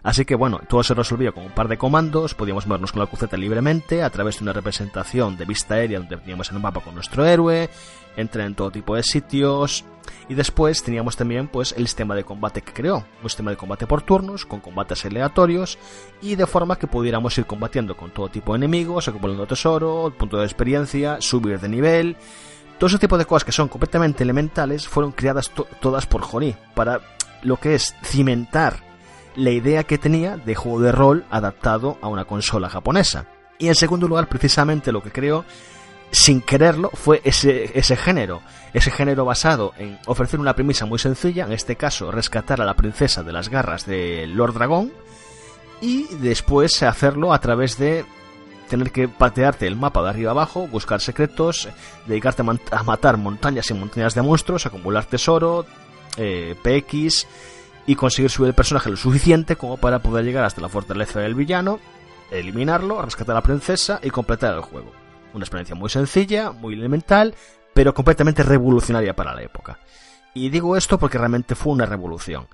Así 0.02 0.24
que 0.24 0.34
bueno, 0.34 0.60
todo 0.68 0.82
se 0.82 0.94
resolvía 0.94 1.30
con 1.30 1.44
un 1.44 1.52
par 1.52 1.68
de 1.68 1.78
comandos, 1.78 2.34
podíamos 2.34 2.66
movernos 2.66 2.90
con 2.90 3.00
la 3.00 3.06
cruceta 3.06 3.36
libremente 3.36 4.02
a 4.02 4.10
través 4.10 4.38
de 4.38 4.42
una 4.42 4.52
representación 4.52 5.36
de 5.36 5.44
vista 5.44 5.74
aérea 5.74 6.00
donde 6.00 6.16
teníamos 6.16 6.50
en 6.50 6.56
el 6.56 6.62
mapa 6.62 6.80
con 6.80 6.94
nuestro 6.94 7.24
héroe, 7.24 7.70
entrar 8.16 8.46
en 8.46 8.56
todo 8.56 8.72
tipo 8.72 8.96
de 8.96 9.04
sitios 9.04 9.84
y 10.28 10.34
después 10.34 10.82
teníamos 10.82 11.16
también 11.16 11.46
pues 11.46 11.72
el 11.76 11.86
sistema 11.86 12.16
de 12.16 12.24
combate 12.24 12.62
que 12.62 12.72
creó, 12.72 13.04
un 13.22 13.28
sistema 13.28 13.52
de 13.52 13.56
combate 13.56 13.86
por 13.86 14.02
turnos, 14.02 14.44
con 14.44 14.58
combates 14.58 15.04
aleatorios 15.04 15.78
y 16.20 16.34
de 16.34 16.46
forma 16.46 16.76
que 16.76 16.88
pudiéramos 16.88 17.38
ir 17.38 17.46
combatiendo 17.46 17.96
con 17.96 18.10
todo 18.10 18.28
tipo 18.28 18.52
de 18.52 18.56
enemigos, 18.56 19.06
acumulando 19.06 19.46
tesoro, 19.46 20.12
punto 20.18 20.38
de 20.38 20.44
experiencia, 20.44 21.20
subir 21.20 21.60
de 21.60 21.68
nivel, 21.68 22.16
todo 22.76 22.88
ese 22.88 22.98
tipo 22.98 23.16
de 23.16 23.24
cosas 23.24 23.44
que 23.44 23.52
son 23.52 23.68
completamente 23.68 24.24
elementales 24.24 24.88
fueron 24.88 25.12
creadas 25.12 25.50
to 25.50 25.68
todas 25.80 26.06
por 26.06 26.22
Jori 26.22 26.56
para 26.74 27.00
lo 27.44 27.56
que 27.58 27.76
es 27.76 27.94
cimentar 28.02 28.91
la 29.36 29.50
idea 29.50 29.84
que 29.84 29.98
tenía 29.98 30.36
de 30.36 30.54
juego 30.54 30.80
de 30.80 30.92
rol 30.92 31.24
adaptado 31.30 31.98
a 32.00 32.08
una 32.08 32.24
consola 32.24 32.68
japonesa. 32.68 33.26
Y 33.58 33.68
en 33.68 33.74
segundo 33.74 34.08
lugar, 34.08 34.28
precisamente 34.28 34.92
lo 34.92 35.02
que 35.02 35.12
creó, 35.12 35.44
sin 36.10 36.40
quererlo, 36.40 36.90
fue 36.94 37.20
ese, 37.24 37.78
ese 37.78 37.96
género. 37.96 38.42
Ese 38.72 38.90
género 38.90 39.24
basado 39.24 39.72
en 39.78 39.98
ofrecer 40.06 40.40
una 40.40 40.54
premisa 40.54 40.86
muy 40.86 40.98
sencilla, 40.98 41.44
en 41.44 41.52
este 41.52 41.76
caso 41.76 42.10
rescatar 42.10 42.60
a 42.60 42.64
la 42.64 42.74
princesa 42.74 43.22
de 43.22 43.32
las 43.32 43.48
garras 43.48 43.86
de 43.86 44.26
Lord 44.26 44.54
Dragón, 44.54 44.92
y 45.80 46.06
después 46.16 46.82
hacerlo 46.82 47.32
a 47.32 47.40
través 47.40 47.78
de 47.78 48.04
tener 48.68 48.90
que 48.90 49.08
patearte 49.08 49.66
el 49.66 49.76
mapa 49.76 50.02
de 50.02 50.10
arriba 50.10 50.30
abajo, 50.30 50.66
buscar 50.66 51.00
secretos, 51.00 51.68
dedicarte 52.06 52.42
a, 52.42 52.76
a 52.76 52.82
matar 52.84 53.18
montañas 53.18 53.70
y 53.70 53.74
montañas 53.74 54.14
de 54.14 54.22
monstruos, 54.22 54.64
acumular 54.64 55.04
tesoro, 55.04 55.66
eh, 56.16 56.54
PX 56.62 57.26
y 57.86 57.96
conseguir 57.96 58.30
subir 58.30 58.48
el 58.48 58.54
personaje 58.54 58.90
lo 58.90 58.96
suficiente 58.96 59.56
como 59.56 59.76
para 59.76 60.00
poder 60.00 60.24
llegar 60.24 60.44
hasta 60.44 60.60
la 60.60 60.68
fortaleza 60.68 61.20
del 61.20 61.34
villano, 61.34 61.80
eliminarlo, 62.30 63.02
rescatar 63.02 63.34
a 63.34 63.40
la 63.40 63.42
princesa 63.42 64.00
y 64.02 64.10
completar 64.10 64.54
el 64.54 64.60
juego. 64.60 64.92
Una 65.34 65.44
experiencia 65.44 65.74
muy 65.74 65.90
sencilla, 65.90 66.52
muy 66.52 66.74
elemental, 66.74 67.34
pero 67.74 67.94
completamente 67.94 68.42
revolucionaria 68.42 69.16
para 69.16 69.34
la 69.34 69.42
época. 69.42 69.78
Y 70.34 70.48
digo 70.48 70.76
esto 70.76 70.98
porque 70.98 71.18
realmente 71.18 71.54
fue 71.54 71.72
una 71.72 71.86
revolución. 71.86 72.46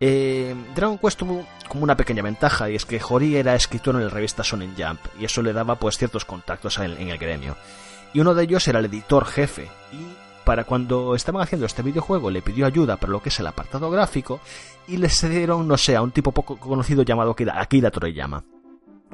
Eh, 0.00 0.54
Dragon 0.74 0.98
Quest 0.98 1.18
tuvo 1.18 1.46
como 1.68 1.84
una 1.84 1.96
pequeña 1.96 2.22
ventaja 2.22 2.68
y 2.68 2.74
es 2.74 2.84
que 2.84 3.00
Hori 3.08 3.36
era 3.36 3.54
escritor 3.54 3.94
en 3.94 4.04
la 4.04 4.10
revista 4.10 4.42
Shonen 4.42 4.74
Jump 4.76 5.00
y 5.20 5.24
eso 5.24 5.40
le 5.40 5.52
daba 5.52 5.76
pues 5.76 5.96
ciertos 5.96 6.24
contactos 6.24 6.78
en, 6.78 6.92
en 6.92 7.08
el 7.08 7.18
gremio. 7.18 7.56
Y 8.12 8.20
uno 8.20 8.34
de 8.34 8.44
ellos 8.44 8.66
era 8.68 8.80
el 8.80 8.86
editor 8.86 9.24
jefe 9.24 9.68
y 9.92 10.23
para 10.44 10.64
cuando 10.64 11.14
estaban 11.14 11.42
haciendo 11.42 11.66
este 11.66 11.82
videojuego 11.82 12.30
le 12.30 12.42
pidió 12.42 12.66
ayuda 12.66 12.96
para 12.96 13.12
lo 13.12 13.22
que 13.22 13.28
es 13.28 13.40
el 13.40 13.46
apartado 13.46 13.90
gráfico 13.90 14.40
y 14.86 14.98
le 14.98 15.08
cedieron, 15.08 15.66
no 15.66 15.76
sé, 15.76 15.96
a 15.96 16.02
un 16.02 16.10
tipo 16.10 16.32
poco 16.32 16.56
conocido 16.56 17.02
llamado 17.02 17.34
Akira, 17.54 17.90
Toriyama. 17.90 18.44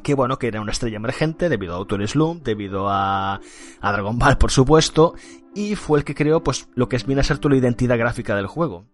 que 0.02 0.14
bueno, 0.14 0.38
que 0.38 0.48
era 0.48 0.60
una 0.60 0.72
estrella 0.72 0.96
emergente 0.96 1.48
debido 1.48 1.74
a 1.74 1.76
Autor 1.76 2.06
Slum, 2.06 2.42
debido 2.42 2.88
a, 2.88 3.40
a 3.80 3.92
Dragon 3.92 4.18
Ball, 4.18 4.38
por 4.38 4.50
supuesto, 4.50 5.14
y 5.54 5.74
fue 5.76 5.98
el 5.98 6.04
que 6.04 6.14
creó 6.14 6.42
pues 6.42 6.68
lo 6.74 6.88
que 6.88 6.98
viene 6.98 7.20
a 7.20 7.24
ser 7.24 7.38
toda 7.38 7.54
la 7.54 7.60
identidad 7.60 7.98
gráfica 7.98 8.34
del 8.34 8.46
juego. 8.46 8.86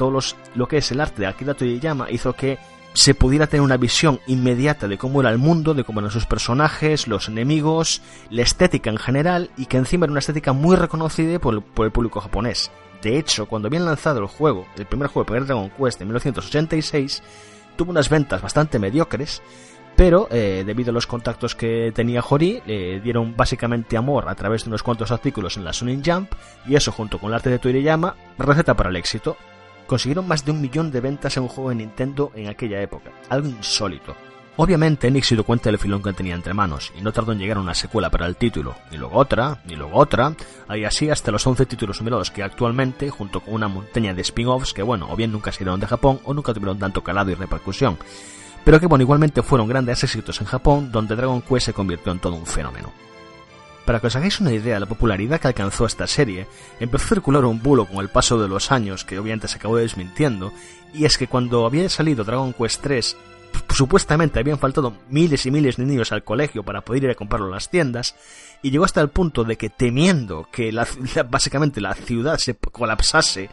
O 0.00 0.20
lo 0.54 0.68
que 0.68 0.78
es 0.78 0.90
el 0.90 1.00
arte 1.00 1.22
de 1.22 1.26
Akira 1.26 1.54
Toriyama 1.54 2.10
hizo 2.10 2.32
que 2.32 2.58
se 2.92 3.14
pudiera 3.14 3.46
tener 3.46 3.62
una 3.62 3.76
visión 3.76 4.20
inmediata 4.26 4.88
de 4.88 4.98
cómo 4.98 5.20
era 5.20 5.30
el 5.30 5.38
mundo, 5.38 5.74
de 5.74 5.84
cómo 5.84 6.00
eran 6.00 6.10
sus 6.10 6.26
personajes, 6.26 7.06
los 7.06 7.28
enemigos, 7.28 8.02
la 8.30 8.42
estética 8.42 8.90
en 8.90 8.98
general, 8.98 9.50
y 9.56 9.66
que 9.66 9.76
encima 9.76 10.06
era 10.06 10.12
una 10.12 10.18
estética 10.18 10.52
muy 10.52 10.76
reconocida 10.76 11.38
por 11.38 11.54
el, 11.54 11.62
público 11.92 12.20
japonés. 12.20 12.70
De 13.02 13.18
hecho, 13.18 13.46
cuando 13.46 13.68
habían 13.68 13.86
lanzado 13.86 14.20
el 14.20 14.26
juego, 14.26 14.66
el 14.76 14.86
primer 14.86 15.08
juego, 15.08 15.26
primer 15.26 15.46
Dragon 15.46 15.70
Quest 15.70 16.00
en 16.00 16.08
1986, 16.08 17.22
tuvo 17.76 17.92
unas 17.92 18.08
ventas 18.08 18.42
bastante 18.42 18.78
mediocres, 18.78 19.40
pero 19.96 20.28
eh, 20.30 20.64
debido 20.66 20.90
a 20.90 20.94
los 20.94 21.06
contactos 21.06 21.54
que 21.54 21.92
tenía 21.94 22.24
Hori, 22.28 22.60
le 22.66 23.00
dieron 23.00 23.36
básicamente 23.36 23.96
amor 23.96 24.28
a 24.28 24.34
través 24.34 24.64
de 24.64 24.70
unos 24.70 24.82
cuantos 24.82 25.10
artículos 25.10 25.56
en 25.56 25.64
la 25.64 25.72
Sonic 25.72 26.02
Jump, 26.04 26.32
y 26.66 26.74
eso 26.74 26.92
junto 26.92 27.18
con 27.18 27.28
el 27.28 27.34
arte 27.34 27.50
de 27.50 27.58
Toriyama, 27.58 28.16
receta 28.38 28.74
para 28.74 28.90
el 28.90 28.96
éxito. 28.96 29.36
Consiguieron 29.90 30.28
más 30.28 30.44
de 30.44 30.52
un 30.52 30.60
millón 30.60 30.92
de 30.92 31.00
ventas 31.00 31.36
en 31.36 31.42
un 31.42 31.48
juego 31.48 31.70
de 31.70 31.74
Nintendo 31.74 32.30
en 32.36 32.46
aquella 32.46 32.80
época, 32.80 33.10
algo 33.28 33.48
insólito. 33.48 34.14
Obviamente 34.54 35.08
Enix 35.08 35.26
se 35.26 35.34
dio 35.34 35.42
cuenta 35.42 35.68
del 35.68 35.80
filón 35.80 36.00
que 36.00 36.12
tenía 36.12 36.36
entre 36.36 36.54
manos, 36.54 36.92
y 36.96 37.02
no 37.02 37.12
tardó 37.12 37.32
en 37.32 37.40
llegar 37.40 37.56
a 37.56 37.60
una 37.60 37.74
secuela 37.74 38.08
para 38.08 38.26
el 38.26 38.36
título, 38.36 38.76
y 38.92 38.98
luego 38.98 39.18
otra, 39.18 39.60
y 39.66 39.74
luego 39.74 39.98
otra, 39.98 40.36
y 40.72 40.84
así 40.84 41.10
hasta 41.10 41.32
los 41.32 41.44
11 41.44 41.66
títulos 41.66 41.98
numerados 41.98 42.30
que 42.30 42.44
actualmente, 42.44 43.10
junto 43.10 43.40
con 43.40 43.54
una 43.54 43.66
montaña 43.66 44.14
de 44.14 44.22
spin-offs 44.22 44.74
que 44.74 44.84
bueno, 44.84 45.08
o 45.10 45.16
bien 45.16 45.32
nunca 45.32 45.50
salieron 45.50 45.80
de 45.80 45.88
Japón, 45.88 46.20
o 46.22 46.34
nunca 46.34 46.54
tuvieron 46.54 46.78
tanto 46.78 47.02
calado 47.02 47.32
y 47.32 47.34
repercusión, 47.34 47.98
pero 48.64 48.78
que 48.78 48.86
bueno, 48.86 49.02
igualmente 49.02 49.42
fueron 49.42 49.66
grandes 49.66 50.04
éxitos 50.04 50.40
en 50.40 50.46
Japón, 50.46 50.92
donde 50.92 51.16
Dragon 51.16 51.42
Quest 51.42 51.66
se 51.66 51.72
convirtió 51.72 52.12
en 52.12 52.20
todo 52.20 52.36
un 52.36 52.46
fenómeno. 52.46 52.92
Para 53.84 54.00
que 54.00 54.06
os 54.06 54.16
hagáis 54.16 54.40
una 54.40 54.52
idea 54.52 54.74
de 54.74 54.80
la 54.80 54.86
popularidad 54.86 55.40
que 55.40 55.48
alcanzó 55.48 55.86
esta 55.86 56.06
serie, 56.06 56.46
empezó 56.78 57.06
a 57.06 57.08
circular 57.08 57.44
un 57.44 57.62
bulo 57.62 57.86
con 57.86 57.98
el 57.98 58.08
paso 58.08 58.40
de 58.40 58.48
los 58.48 58.70
años, 58.70 59.04
que 59.04 59.18
obviamente 59.18 59.48
se 59.48 59.56
acabó 59.56 59.76
desmintiendo, 59.76 60.52
y 60.94 61.04
es 61.04 61.16
que 61.18 61.26
cuando 61.26 61.66
había 61.66 61.88
salido 61.88 62.24
Dragon 62.24 62.52
Quest 62.52 62.82
3 62.82 63.16
supuestamente 63.70 64.38
habían 64.38 64.58
faltado 64.58 64.94
miles 65.08 65.46
y 65.46 65.50
miles 65.50 65.76
de 65.76 65.84
niños 65.84 66.12
al 66.12 66.24
colegio 66.24 66.62
para 66.62 66.82
poder 66.82 67.04
ir 67.04 67.10
a 67.10 67.14
comprarlo 67.14 67.46
en 67.46 67.54
las 67.54 67.70
tiendas, 67.70 68.14
y 68.62 68.70
llegó 68.70 68.84
hasta 68.84 69.00
el 69.00 69.08
punto 69.08 69.44
de 69.44 69.56
que 69.56 69.70
temiendo 69.70 70.48
que 70.52 70.72
la, 70.72 70.86
básicamente 71.28 71.80
la 71.80 71.94
ciudad 71.94 72.38
se 72.38 72.54
colapsase 72.54 73.48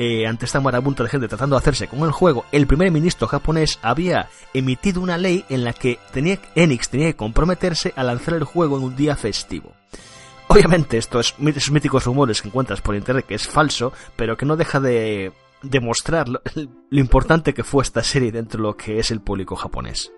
eh, 0.00 0.26
ante 0.26 0.46
esta 0.46 0.60
marabunta 0.60 1.02
de 1.02 1.10
gente 1.10 1.28
tratando 1.28 1.56
de 1.56 1.58
hacerse 1.58 1.86
con 1.86 2.00
el 2.00 2.10
juego, 2.10 2.46
el 2.52 2.66
primer 2.66 2.90
ministro 2.90 3.28
japonés 3.28 3.78
había 3.82 4.30
emitido 4.54 5.02
una 5.02 5.18
ley 5.18 5.44
en 5.50 5.62
la 5.62 5.74
que 5.74 5.98
tenía, 6.10 6.38
Enix 6.54 6.88
tenía 6.88 7.08
que 7.08 7.16
comprometerse 7.16 7.92
a 7.94 8.02
lanzar 8.02 8.32
el 8.32 8.44
juego 8.44 8.78
en 8.78 8.84
un 8.84 8.96
día 8.96 9.14
festivo. 9.14 9.74
Obviamente, 10.48 10.96
estos 10.96 11.34
míticos 11.38 12.06
rumores 12.06 12.40
que 12.40 12.48
encuentras 12.48 12.80
por 12.80 12.96
internet 12.96 13.26
que 13.26 13.34
es 13.34 13.46
falso, 13.46 13.92
pero 14.16 14.38
que 14.38 14.46
no 14.46 14.56
deja 14.56 14.80
de 14.80 15.34
demostrar 15.62 16.30
lo, 16.30 16.40
lo, 16.54 16.98
importante 16.98 17.52
que 17.52 17.62
fue 17.62 17.82
esta 17.82 18.02
serie 18.02 18.32
dentro 18.32 18.56
de 18.56 18.68
lo 18.68 18.76
que 18.78 19.00
es 19.00 19.10
el 19.10 19.20
público 19.20 19.54
japonés. 19.54 20.10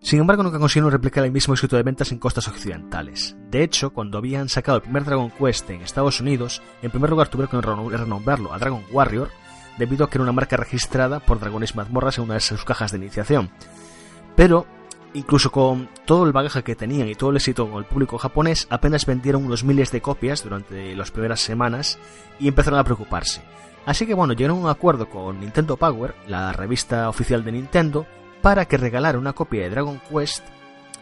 Sin 0.00 0.20
embargo, 0.20 0.42
nunca 0.42 0.58
consiguieron 0.58 0.92
replicar 0.92 1.24
el 1.24 1.32
mismo 1.32 1.54
éxito 1.54 1.76
de 1.76 1.82
ventas 1.82 2.12
en 2.12 2.18
costas 2.18 2.46
occidentales. 2.48 3.36
De 3.50 3.62
hecho, 3.62 3.90
cuando 3.90 4.18
habían 4.18 4.48
sacado 4.48 4.76
el 4.76 4.82
primer 4.82 5.04
Dragon 5.04 5.30
Quest 5.30 5.68
en 5.70 5.82
Estados 5.82 6.20
Unidos, 6.20 6.62
en 6.82 6.90
primer 6.90 7.10
lugar 7.10 7.28
tuvieron 7.28 7.60
que 7.60 7.96
renombrarlo 7.96 8.52
a 8.52 8.58
Dragon 8.58 8.84
Warrior, 8.92 9.30
debido 9.76 10.04
a 10.04 10.10
que 10.10 10.18
era 10.18 10.22
una 10.22 10.32
marca 10.32 10.56
registrada 10.56 11.20
por 11.20 11.40
Dragones 11.40 11.74
Mazmorras 11.74 12.18
en 12.18 12.24
una 12.24 12.34
de 12.34 12.40
sus 12.40 12.64
cajas 12.64 12.92
de 12.92 12.98
iniciación. 12.98 13.50
Pero, 14.36 14.66
incluso 15.14 15.50
con 15.50 15.88
todo 16.04 16.26
el 16.26 16.32
bagaje 16.32 16.62
que 16.62 16.76
tenían 16.76 17.08
y 17.08 17.14
todo 17.14 17.30
el 17.30 17.36
éxito 17.36 17.68
con 17.68 17.78
el 17.78 17.84
público 17.84 18.18
japonés, 18.18 18.68
apenas 18.70 19.04
vendieron 19.04 19.44
unos 19.44 19.64
miles 19.64 19.90
de 19.90 20.00
copias 20.00 20.44
durante 20.44 20.94
las 20.94 21.10
primeras 21.10 21.40
semanas 21.40 21.98
y 22.38 22.46
empezaron 22.46 22.78
a 22.78 22.84
preocuparse. 22.84 23.42
Así 23.84 24.06
que 24.06 24.14
bueno, 24.14 24.34
llegaron 24.34 24.58
a 24.58 24.62
un 24.62 24.68
acuerdo 24.68 25.08
con 25.08 25.40
Nintendo 25.40 25.76
Power, 25.76 26.14
la 26.26 26.52
revista 26.52 27.08
oficial 27.08 27.42
de 27.44 27.52
Nintendo, 27.52 28.06
para 28.42 28.66
que 28.66 28.76
regalara 28.76 29.18
una 29.18 29.32
copia 29.32 29.62
de 29.62 29.70
Dragon 29.70 30.00
Quest 30.10 30.44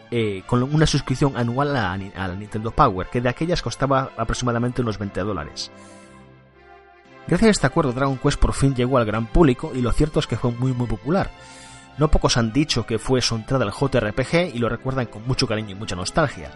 eh, 0.09 0.43
con 0.45 0.63
una 0.63 0.85
suscripción 0.85 1.35
anual 1.35 1.75
a, 1.75 1.93
a, 1.93 2.27
la 2.27 2.35
Nintendo 2.35 2.71
Power, 2.71 3.07
que 3.07 3.21
de 3.21 3.29
aquellas 3.29 3.61
costaba 3.61 4.11
aproximadamente 4.17 4.81
unos 4.81 4.97
20 4.97 5.19
dólares. 5.21 5.71
Gracias 7.27 7.47
a 7.47 7.51
este 7.51 7.67
acuerdo, 7.67 7.91
Dragon 7.91 8.17
Quest 8.17 8.39
por 8.39 8.53
fin 8.53 8.73
llegó 8.73 8.97
al 8.97 9.05
gran 9.05 9.27
público 9.27 9.71
y 9.75 9.81
lo 9.81 9.91
cierto 9.91 10.19
es 10.19 10.27
que 10.27 10.37
fue 10.37 10.51
muy 10.51 10.71
muy 10.71 10.87
popular. 10.87 11.29
No 11.97 12.09
pocos 12.09 12.37
han 12.37 12.53
dicho 12.53 12.85
que 12.85 12.99
fue 12.99 13.21
su 13.21 13.35
entrada 13.35 13.65
al 13.65 13.73
JRPG 13.73 14.55
y 14.55 14.59
lo 14.59 14.69
recuerdan 14.69 15.07
con 15.07 15.27
mucho 15.27 15.47
cariño 15.47 15.71
y 15.71 15.75
mucha 15.75 15.95
nostalgia. 15.95 16.51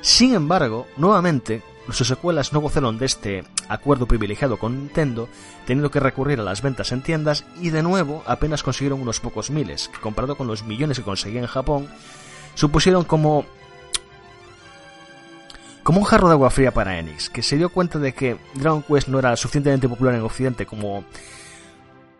Sin 0.00 0.34
embargo, 0.34 0.86
nuevamente, 0.96 1.62
sus 1.90 2.06
secuelas 2.06 2.52
no 2.52 2.60
gozaron 2.60 2.98
de 2.98 3.06
este 3.06 3.44
acuerdo 3.68 4.06
privilegiado 4.06 4.58
con 4.58 4.78
Nintendo, 4.78 5.28
teniendo 5.66 5.90
que 5.90 6.00
recurrir 6.00 6.40
a 6.40 6.44
las 6.44 6.62
ventas 6.62 6.92
en 6.92 7.02
tiendas 7.02 7.44
y 7.60 7.70
de 7.70 7.82
nuevo 7.82 8.22
apenas 8.26 8.62
consiguieron 8.62 9.00
unos 9.00 9.20
pocos 9.20 9.50
miles, 9.50 9.88
que 9.88 10.00
comparado 10.00 10.36
con 10.36 10.46
los 10.46 10.64
millones 10.64 10.98
que 10.98 11.04
conseguían 11.04 11.44
en 11.44 11.50
Japón, 11.50 11.88
supusieron 12.54 13.04
como 13.04 13.44
como 15.82 15.98
un 15.98 16.04
jarro 16.04 16.28
de 16.28 16.34
agua 16.34 16.50
fría 16.50 16.72
para 16.72 16.98
Enix, 16.98 17.28
que 17.28 17.42
se 17.42 17.56
dio 17.56 17.68
cuenta 17.68 17.98
de 17.98 18.14
que 18.14 18.36
Dragon 18.54 18.82
Quest 18.82 19.08
no 19.08 19.18
era 19.18 19.36
suficientemente 19.36 19.88
popular 19.88 20.14
en 20.14 20.22
Occidente 20.22 20.64
como 20.64 21.04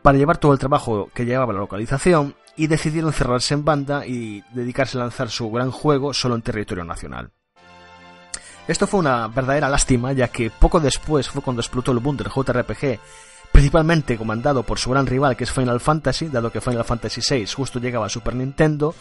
para 0.02 0.18
llevar 0.18 0.38
todo 0.38 0.52
el 0.52 0.58
trabajo 0.58 1.10
que 1.14 1.24
llevaba 1.24 1.52
la 1.52 1.60
localización 1.60 2.34
y 2.56 2.66
decidieron 2.66 3.12
cerrarse 3.12 3.54
en 3.54 3.64
banda 3.64 4.04
y 4.04 4.42
dedicarse 4.52 4.98
a 4.98 5.02
lanzar 5.02 5.30
su 5.30 5.50
gran 5.50 5.70
juego 5.70 6.12
solo 6.12 6.34
en 6.34 6.42
territorio 6.42 6.84
nacional. 6.84 7.30
Esto 8.68 8.86
fue 8.86 9.00
una 9.00 9.26
verdadera 9.28 9.68
lástima, 9.68 10.12
ya 10.12 10.28
que 10.28 10.50
poco 10.50 10.78
después 10.78 11.28
fue 11.28 11.42
cuando 11.42 11.60
explotó 11.60 11.90
el 11.92 11.98
boom 11.98 12.16
del 12.16 12.28
JRPG, 12.28 13.00
principalmente 13.50 14.16
comandado 14.16 14.62
por 14.62 14.78
su 14.78 14.90
gran 14.90 15.06
rival 15.06 15.36
que 15.36 15.44
es 15.44 15.52
Final 15.52 15.80
Fantasy, 15.80 16.28
dado 16.28 16.52
que 16.52 16.60
Final 16.60 16.84
Fantasy 16.84 17.20
VI 17.28 17.46
justo 17.46 17.80
llegaba 17.80 18.06
a 18.06 18.08
Super 18.08 18.34
Nintendo, 18.36 18.94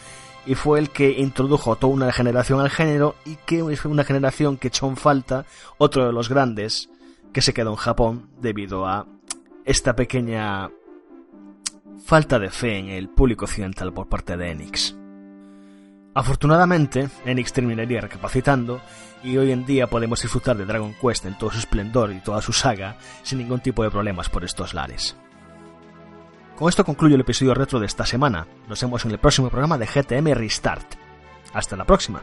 y 0.46 0.56
fue 0.56 0.80
el 0.80 0.90
que 0.90 1.10
introdujo 1.12 1.76
toda 1.76 1.92
una 1.92 2.12
generación 2.12 2.60
al 2.60 2.70
género 2.70 3.14
y 3.24 3.36
que 3.36 3.62
fue 3.76 3.90
una 3.90 4.04
generación 4.04 4.56
que 4.56 4.68
echó 4.68 4.88
en 4.88 4.96
falta 4.96 5.46
otro 5.78 6.06
de 6.06 6.12
los 6.12 6.28
grandes 6.28 6.88
que 7.32 7.42
se 7.42 7.54
quedó 7.54 7.70
en 7.70 7.76
Japón 7.76 8.28
debido 8.40 8.86
a 8.86 9.06
esta 9.64 9.94
pequeña 9.94 10.70
falta 12.04 12.40
de 12.40 12.50
fe 12.50 12.78
en 12.78 12.88
el 12.88 13.08
público 13.08 13.44
occidental 13.44 13.92
por 13.92 14.08
parte 14.08 14.36
de 14.36 14.50
Enix. 14.50 14.96
Afortunadamente, 16.14 17.08
Enix 17.24 17.52
terminaría 17.52 18.00
recapacitando 18.00 18.80
y 19.22 19.38
hoy 19.38 19.50
en 19.50 19.64
día 19.64 19.86
podemos 19.86 20.20
disfrutar 20.20 20.56
de 20.56 20.66
Dragon 20.66 20.94
Quest 21.00 21.24
en 21.24 21.38
todo 21.38 21.50
su 21.50 21.58
esplendor 21.58 22.12
y 22.12 22.20
toda 22.20 22.42
su 22.42 22.52
saga 22.52 22.98
sin 23.22 23.38
ningún 23.38 23.60
tipo 23.60 23.82
de 23.82 23.90
problemas 23.90 24.28
por 24.28 24.44
estos 24.44 24.74
lares. 24.74 25.16
Con 26.56 26.68
esto 26.68 26.84
concluyo 26.84 27.14
el 27.14 27.22
episodio 27.22 27.54
retro 27.54 27.80
de 27.80 27.86
esta 27.86 28.04
semana. 28.04 28.46
Nos 28.68 28.80
vemos 28.82 29.04
en 29.04 29.12
el 29.12 29.18
próximo 29.18 29.48
programa 29.48 29.78
de 29.78 29.86
GTM 29.86 30.34
Restart. 30.34 30.94
Hasta 31.54 31.76
la 31.76 31.84
próxima. 31.84 32.22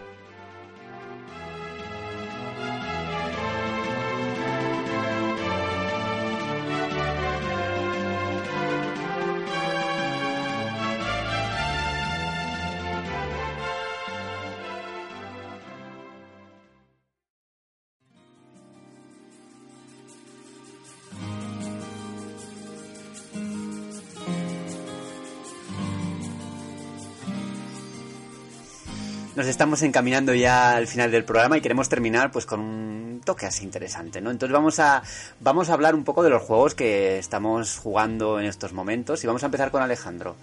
Estamos 29.59 29.81
encaminando 29.81 30.33
ya 30.33 30.77
al 30.77 30.87
final 30.87 31.11
del 31.11 31.25
programa 31.25 31.57
y 31.57 31.61
queremos 31.61 31.89
terminar 31.89 32.31
pues 32.31 32.45
con 32.45 32.61
un 32.61 33.21
toque 33.25 33.45
así 33.45 33.65
interesante, 33.65 34.21
¿no? 34.21 34.31
Entonces 34.31 34.53
vamos 34.53 34.79
a 34.79 35.03
vamos 35.41 35.69
a 35.69 35.73
hablar 35.73 35.95
un 35.95 36.05
poco 36.05 36.23
de 36.23 36.29
los 36.29 36.41
juegos 36.43 36.75
que 36.75 37.17
estamos 37.17 37.75
jugando 37.75 38.39
en 38.39 38.45
estos 38.45 38.71
momentos 38.71 39.21
y 39.21 39.27
vamos 39.27 39.43
a 39.43 39.47
empezar 39.47 39.69
con 39.69 39.81
Alejandro. 39.81 40.37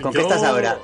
¿Con 0.00 0.12
Yo 0.12 0.20
qué 0.20 0.20
estás 0.20 0.44
ahora? 0.44 0.78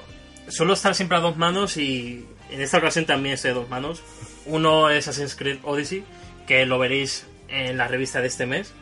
Suelo 0.48 0.72
estar 0.72 0.92
siempre 0.92 1.18
a 1.18 1.20
dos 1.20 1.36
manos 1.36 1.76
y 1.76 2.26
en 2.50 2.60
esta 2.62 2.78
ocasión 2.78 3.06
también 3.06 3.34
estoy 3.36 3.52
a 3.52 3.54
dos 3.54 3.68
manos. 3.68 4.02
Uno 4.46 4.90
es 4.90 5.06
Assassin's 5.06 5.36
Creed 5.36 5.60
Odyssey, 5.62 6.04
que 6.48 6.66
lo 6.66 6.80
veréis 6.80 7.28
en 7.46 7.78
la 7.78 7.86
revista 7.86 8.20
de 8.20 8.26
este 8.26 8.44
mes. 8.44 8.72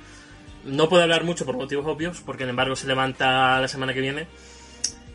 No 0.64 0.88
puedo 0.88 1.02
hablar 1.02 1.24
mucho 1.24 1.44
por 1.44 1.59
motivos 1.59 1.84
obvios, 1.84 2.22
porque 2.24 2.44
el 2.44 2.48
embargo 2.48 2.76
se 2.76 2.86
levanta 2.86 3.60
la 3.60 3.68
semana 3.68 3.93
que 3.93 4.01
viene. 4.01 4.26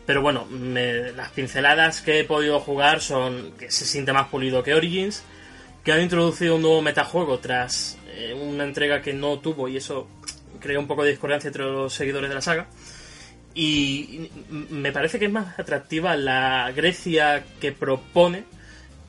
Pero 0.06 0.20
bueno, 0.22 0.46
me- 0.46 1.12
las 1.12 1.30
pinceladas 1.30 2.00
que 2.00 2.20
he 2.20 2.24
podido 2.24 2.58
jugar 2.60 3.00
son 3.00 3.52
que 3.52 3.70
se 3.70 3.84
siente 3.84 4.12
más 4.12 4.28
pulido 4.28 4.62
que 4.62 4.74
Origins, 4.74 5.22
que 5.84 5.92
han 5.92 6.00
introducido 6.02 6.56
un 6.56 6.62
nuevo 6.62 6.82
metajuego 6.82 7.38
tras 7.38 7.98
eh, 8.08 8.34
una 8.34 8.64
entrega 8.64 9.00
que 9.02 9.12
no 9.12 9.38
tuvo 9.38 9.68
y 9.68 9.76
eso 9.76 10.08
creó 10.60 10.80
un 10.80 10.86
poco 10.86 11.04
de 11.04 11.10
discordancia 11.10 11.48
entre 11.48 11.64
los 11.64 11.92
seguidores 11.94 12.28
de 12.28 12.34
la 12.34 12.40
saga. 12.42 12.66
Y 13.54 14.30
me 14.70 14.92
parece 14.92 15.18
que 15.18 15.26
es 15.26 15.30
más 15.32 15.58
atractiva 15.58 16.16
la 16.16 16.72
Grecia 16.74 17.44
que 17.60 17.70
propone 17.72 18.44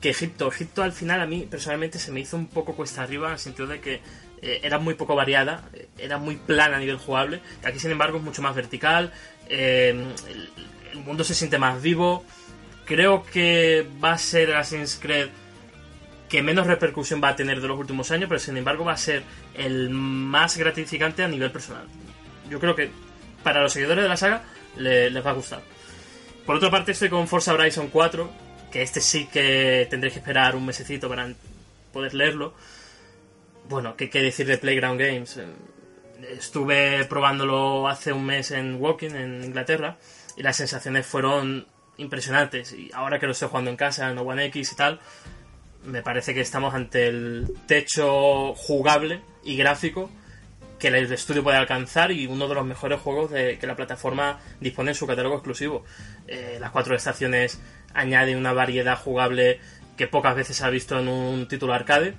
que 0.00 0.10
Egipto. 0.10 0.48
Egipto 0.48 0.82
al 0.82 0.92
final 0.92 1.20
a 1.22 1.26
mí 1.26 1.46
personalmente 1.50 1.98
se 1.98 2.12
me 2.12 2.20
hizo 2.20 2.36
un 2.36 2.46
poco 2.48 2.74
cuesta 2.74 3.02
arriba 3.02 3.28
en 3.28 3.32
el 3.34 3.38
sentido 3.38 3.66
de 3.68 3.80
que 3.80 4.00
eh, 4.42 4.60
era 4.62 4.78
muy 4.78 4.94
poco 4.94 5.14
variada, 5.16 5.68
era 5.96 6.18
muy 6.18 6.36
plana 6.36 6.76
a 6.76 6.80
nivel 6.80 6.98
jugable. 6.98 7.40
Aquí 7.64 7.78
sin 7.78 7.90
embargo 7.90 8.18
es 8.18 8.22
mucho 8.24 8.42
más 8.42 8.54
vertical, 8.54 9.12
eh, 9.48 9.94
el, 10.94 11.04
mundo 11.04 11.24
se 11.24 11.34
siente 11.34 11.58
más 11.58 11.82
vivo. 11.82 12.24
Creo 12.84 13.24
que 13.24 13.86
va 14.02 14.12
a 14.12 14.18
ser 14.18 14.54
Assassin's 14.54 14.98
Creed 15.00 15.28
que 16.28 16.42
menos 16.42 16.66
repercusión 16.66 17.22
va 17.22 17.28
a 17.28 17.36
tener 17.36 17.60
de 17.60 17.68
los 17.68 17.78
últimos 17.78 18.10
años, 18.10 18.28
pero 18.28 18.40
sin 18.40 18.56
embargo 18.56 18.84
va 18.84 18.92
a 18.92 18.96
ser 18.96 19.22
el 19.54 19.90
más 19.90 20.56
gratificante 20.56 21.22
a 21.22 21.28
nivel 21.28 21.52
personal. 21.52 21.86
Yo 22.50 22.58
creo 22.58 22.74
que 22.74 22.90
para 23.42 23.62
los 23.62 23.72
seguidores 23.72 24.02
de 24.02 24.08
la 24.08 24.16
saga 24.16 24.42
les 24.76 25.24
va 25.24 25.30
a 25.30 25.34
gustar. 25.34 25.62
Por 26.44 26.56
otra 26.56 26.70
parte, 26.70 26.92
estoy 26.92 27.08
con 27.08 27.28
Forza 27.28 27.54
Horizon 27.54 27.88
4, 27.88 28.30
que 28.70 28.82
este 28.82 29.00
sí 29.00 29.26
que 29.32 29.86
tendréis 29.88 30.14
que 30.14 30.18
esperar 30.18 30.56
un 30.56 30.66
mesecito 30.66 31.08
para 31.08 31.32
poder 31.92 32.14
leerlo. 32.14 32.54
Bueno, 33.68 33.96
¿qué, 33.96 34.10
qué 34.10 34.20
decir 34.20 34.46
de 34.46 34.58
Playground 34.58 35.00
Games? 35.00 35.40
Estuve 36.28 37.04
probándolo 37.04 37.88
hace 37.88 38.12
un 38.12 38.26
mes 38.26 38.50
en 38.50 38.80
Walking, 38.80 39.10
en 39.10 39.44
Inglaterra, 39.44 39.96
y 40.36 40.42
las 40.42 40.56
sensaciones 40.56 41.06
fueron 41.06 41.66
impresionantes. 41.96 42.72
Y 42.72 42.90
ahora 42.92 43.18
que 43.18 43.26
lo 43.26 43.32
estoy 43.32 43.48
jugando 43.48 43.70
en 43.70 43.76
casa, 43.76 44.10
en 44.10 44.18
One 44.18 44.46
X 44.46 44.72
y 44.72 44.76
tal, 44.76 45.00
me 45.84 46.02
parece 46.02 46.34
que 46.34 46.40
estamos 46.40 46.74
ante 46.74 47.08
el 47.08 47.52
techo 47.66 48.54
jugable 48.54 49.20
y 49.42 49.56
gráfico 49.56 50.10
que 50.78 50.88
el 50.88 51.12
estudio 51.12 51.42
puede 51.42 51.56
alcanzar 51.56 52.10
y 52.10 52.26
uno 52.26 52.48
de 52.48 52.54
los 52.54 52.66
mejores 52.66 53.00
juegos 53.00 53.30
de 53.30 53.58
que 53.58 53.66
la 53.66 53.76
plataforma 53.76 54.40
dispone 54.60 54.90
en 54.90 54.94
su 54.94 55.06
catálogo 55.06 55.36
exclusivo. 55.36 55.84
Eh, 56.26 56.58
las 56.60 56.72
cuatro 56.72 56.94
estaciones 56.94 57.60
añaden 57.94 58.36
una 58.36 58.52
variedad 58.52 58.98
jugable 58.98 59.60
que 59.96 60.08
pocas 60.08 60.34
veces 60.34 60.56
se 60.56 60.64
ha 60.64 60.70
visto 60.70 60.98
en 60.98 61.08
un 61.08 61.48
título 61.48 61.72
arcade. 61.72 62.14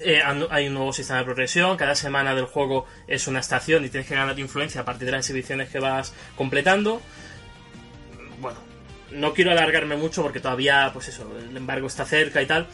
Eh, 0.00 0.20
hay 0.50 0.66
un 0.66 0.74
nuevo 0.74 0.92
sistema 0.92 1.20
de 1.20 1.24
progresión, 1.24 1.76
cada 1.76 1.94
semana 1.94 2.34
del 2.34 2.46
juego 2.46 2.86
es 3.06 3.28
una 3.28 3.40
estación 3.40 3.84
y 3.84 3.88
tienes 3.88 4.08
que 4.08 4.14
ganar 4.14 4.38
influencia 4.38 4.80
a 4.80 4.84
partir 4.84 5.06
de 5.06 5.12
las 5.12 5.20
exhibiciones 5.20 5.68
que 5.68 5.78
vas 5.78 6.12
completando. 6.36 7.00
Bueno, 8.40 8.58
no 9.12 9.32
quiero 9.32 9.52
alargarme 9.52 9.96
mucho 9.96 10.22
porque 10.22 10.40
todavía, 10.40 10.90
pues 10.92 11.08
eso, 11.08 11.30
el 11.38 11.56
embargo 11.56 11.86
está 11.86 12.04
cerca 12.04 12.42
y 12.42 12.46
tal. 12.46 12.66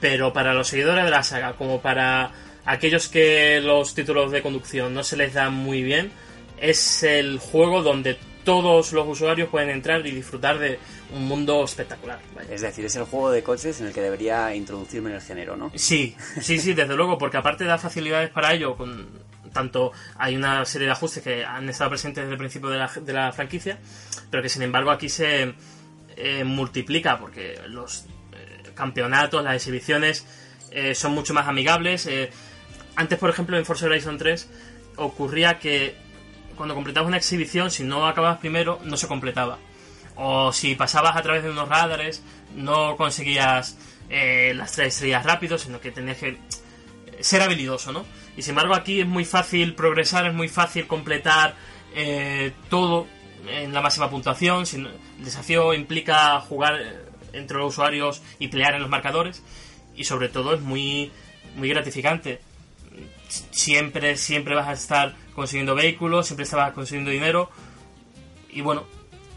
Pero 0.00 0.32
para 0.32 0.54
los 0.54 0.68
seguidores 0.68 1.04
de 1.04 1.10
la 1.10 1.22
saga, 1.22 1.54
como 1.54 1.80
para 1.80 2.30
aquellos 2.64 3.08
que 3.08 3.60
los 3.60 3.94
títulos 3.94 4.30
de 4.30 4.42
conducción 4.42 4.94
no 4.94 5.02
se 5.02 5.16
les 5.16 5.34
dan 5.34 5.52
muy 5.52 5.82
bien, 5.82 6.12
es 6.58 7.02
el 7.02 7.38
juego 7.38 7.82
donde 7.82 8.16
todos 8.44 8.92
los 8.92 9.06
usuarios 9.06 9.48
pueden 9.48 9.70
entrar 9.70 10.06
y 10.06 10.10
disfrutar 10.10 10.58
de 10.58 10.78
un 11.14 11.26
mundo 11.26 11.64
espectacular. 11.64 12.20
Es 12.50 12.62
decir, 12.62 12.84
es 12.84 12.96
el 12.96 13.04
juego 13.04 13.30
de 13.30 13.42
coches 13.42 13.80
en 13.80 13.88
el 13.88 13.92
que 13.92 14.00
debería 14.00 14.54
introducirme 14.54 15.10
en 15.10 15.16
el 15.16 15.22
género, 15.22 15.56
¿no? 15.56 15.70
Sí, 15.74 16.16
sí, 16.40 16.58
sí, 16.58 16.74
desde 16.74 16.96
luego, 16.96 17.18
porque 17.18 17.36
aparte 17.36 17.64
da 17.64 17.78
facilidades 17.78 18.30
para 18.30 18.52
ello, 18.52 18.76
con 18.76 19.08
tanto 19.52 19.92
hay 20.16 20.34
una 20.34 20.64
serie 20.64 20.86
de 20.86 20.92
ajustes 20.92 21.22
que 21.22 21.44
han 21.44 21.68
estado 21.68 21.90
presentes 21.90 22.24
desde 22.24 22.32
el 22.32 22.38
principio 22.38 22.70
de 22.70 22.78
la, 22.78 22.88
de 22.88 23.12
la 23.12 23.32
franquicia, 23.32 23.78
pero 24.30 24.42
que 24.42 24.48
sin 24.48 24.62
embargo 24.62 24.90
aquí 24.90 25.08
se 25.08 25.54
eh, 26.16 26.44
multiplica 26.44 27.18
porque 27.18 27.60
los 27.68 28.06
eh, 28.32 28.70
campeonatos, 28.74 29.44
las 29.44 29.54
exhibiciones 29.54 30.26
eh, 30.70 30.94
son 30.94 31.12
mucho 31.12 31.34
más 31.34 31.48
amigables. 31.48 32.08
antes, 32.96 33.18
por 33.18 33.30
ejemplo, 33.30 33.58
en 33.58 33.64
Forza 33.64 33.86
Horizon 33.86 34.18
3 34.18 34.48
ocurría 34.96 35.58
que 35.58 35.94
cuando 36.56 36.74
completabas 36.74 37.08
una 37.08 37.16
exhibición, 37.16 37.70
si 37.70 37.82
no 37.84 38.06
acababas 38.06 38.38
primero, 38.38 38.78
no 38.84 38.96
se 38.96 39.08
completaba. 39.08 39.58
O 40.16 40.52
si 40.52 40.74
pasabas 40.74 41.16
a 41.16 41.22
través 41.22 41.42
de 41.42 41.50
unos 41.50 41.68
radares, 41.68 42.22
no 42.54 42.96
conseguías 42.96 43.78
las 44.10 44.72
tres 44.72 44.88
estrellas 44.88 45.24
rápido, 45.24 45.56
sino 45.56 45.80
que 45.80 45.90
tenías 45.90 46.18
que 46.18 46.38
ser 47.20 47.42
habilidoso, 47.42 47.92
¿no? 47.92 48.04
Y 48.36 48.42
sin 48.42 48.50
embargo 48.50 48.74
aquí 48.74 49.00
es 49.00 49.06
muy 49.06 49.24
fácil 49.24 49.74
progresar, 49.74 50.26
es 50.26 50.34
muy 50.34 50.48
fácil 50.48 50.86
completar 50.86 51.54
eh, 51.94 52.52
todo 52.68 53.06
en 53.46 53.72
la 53.72 53.80
máxima 53.80 54.10
puntuación. 54.10 54.64
El 54.72 55.24
desafío 55.24 55.74
implica 55.74 56.40
jugar 56.40 56.80
eh, 56.80 57.00
entre 57.32 57.58
los 57.58 57.74
usuarios 57.74 58.22
y 58.38 58.48
pelear 58.48 58.74
en 58.74 58.80
los 58.80 58.90
marcadores. 58.90 59.42
Y 59.94 60.04
sobre 60.04 60.28
todo 60.28 60.54
es 60.54 60.60
muy, 60.60 61.12
muy 61.56 61.68
gratificante. 61.68 62.40
Siempre, 63.28 64.16
siempre 64.16 64.54
vas 64.54 64.68
a 64.68 64.72
estar 64.72 65.14
consiguiendo 65.34 65.74
vehículos, 65.74 66.26
siempre 66.26 66.44
estabas 66.44 66.72
consiguiendo 66.72 67.10
dinero. 67.10 67.50
Y 68.50 68.60
bueno, 68.62 68.84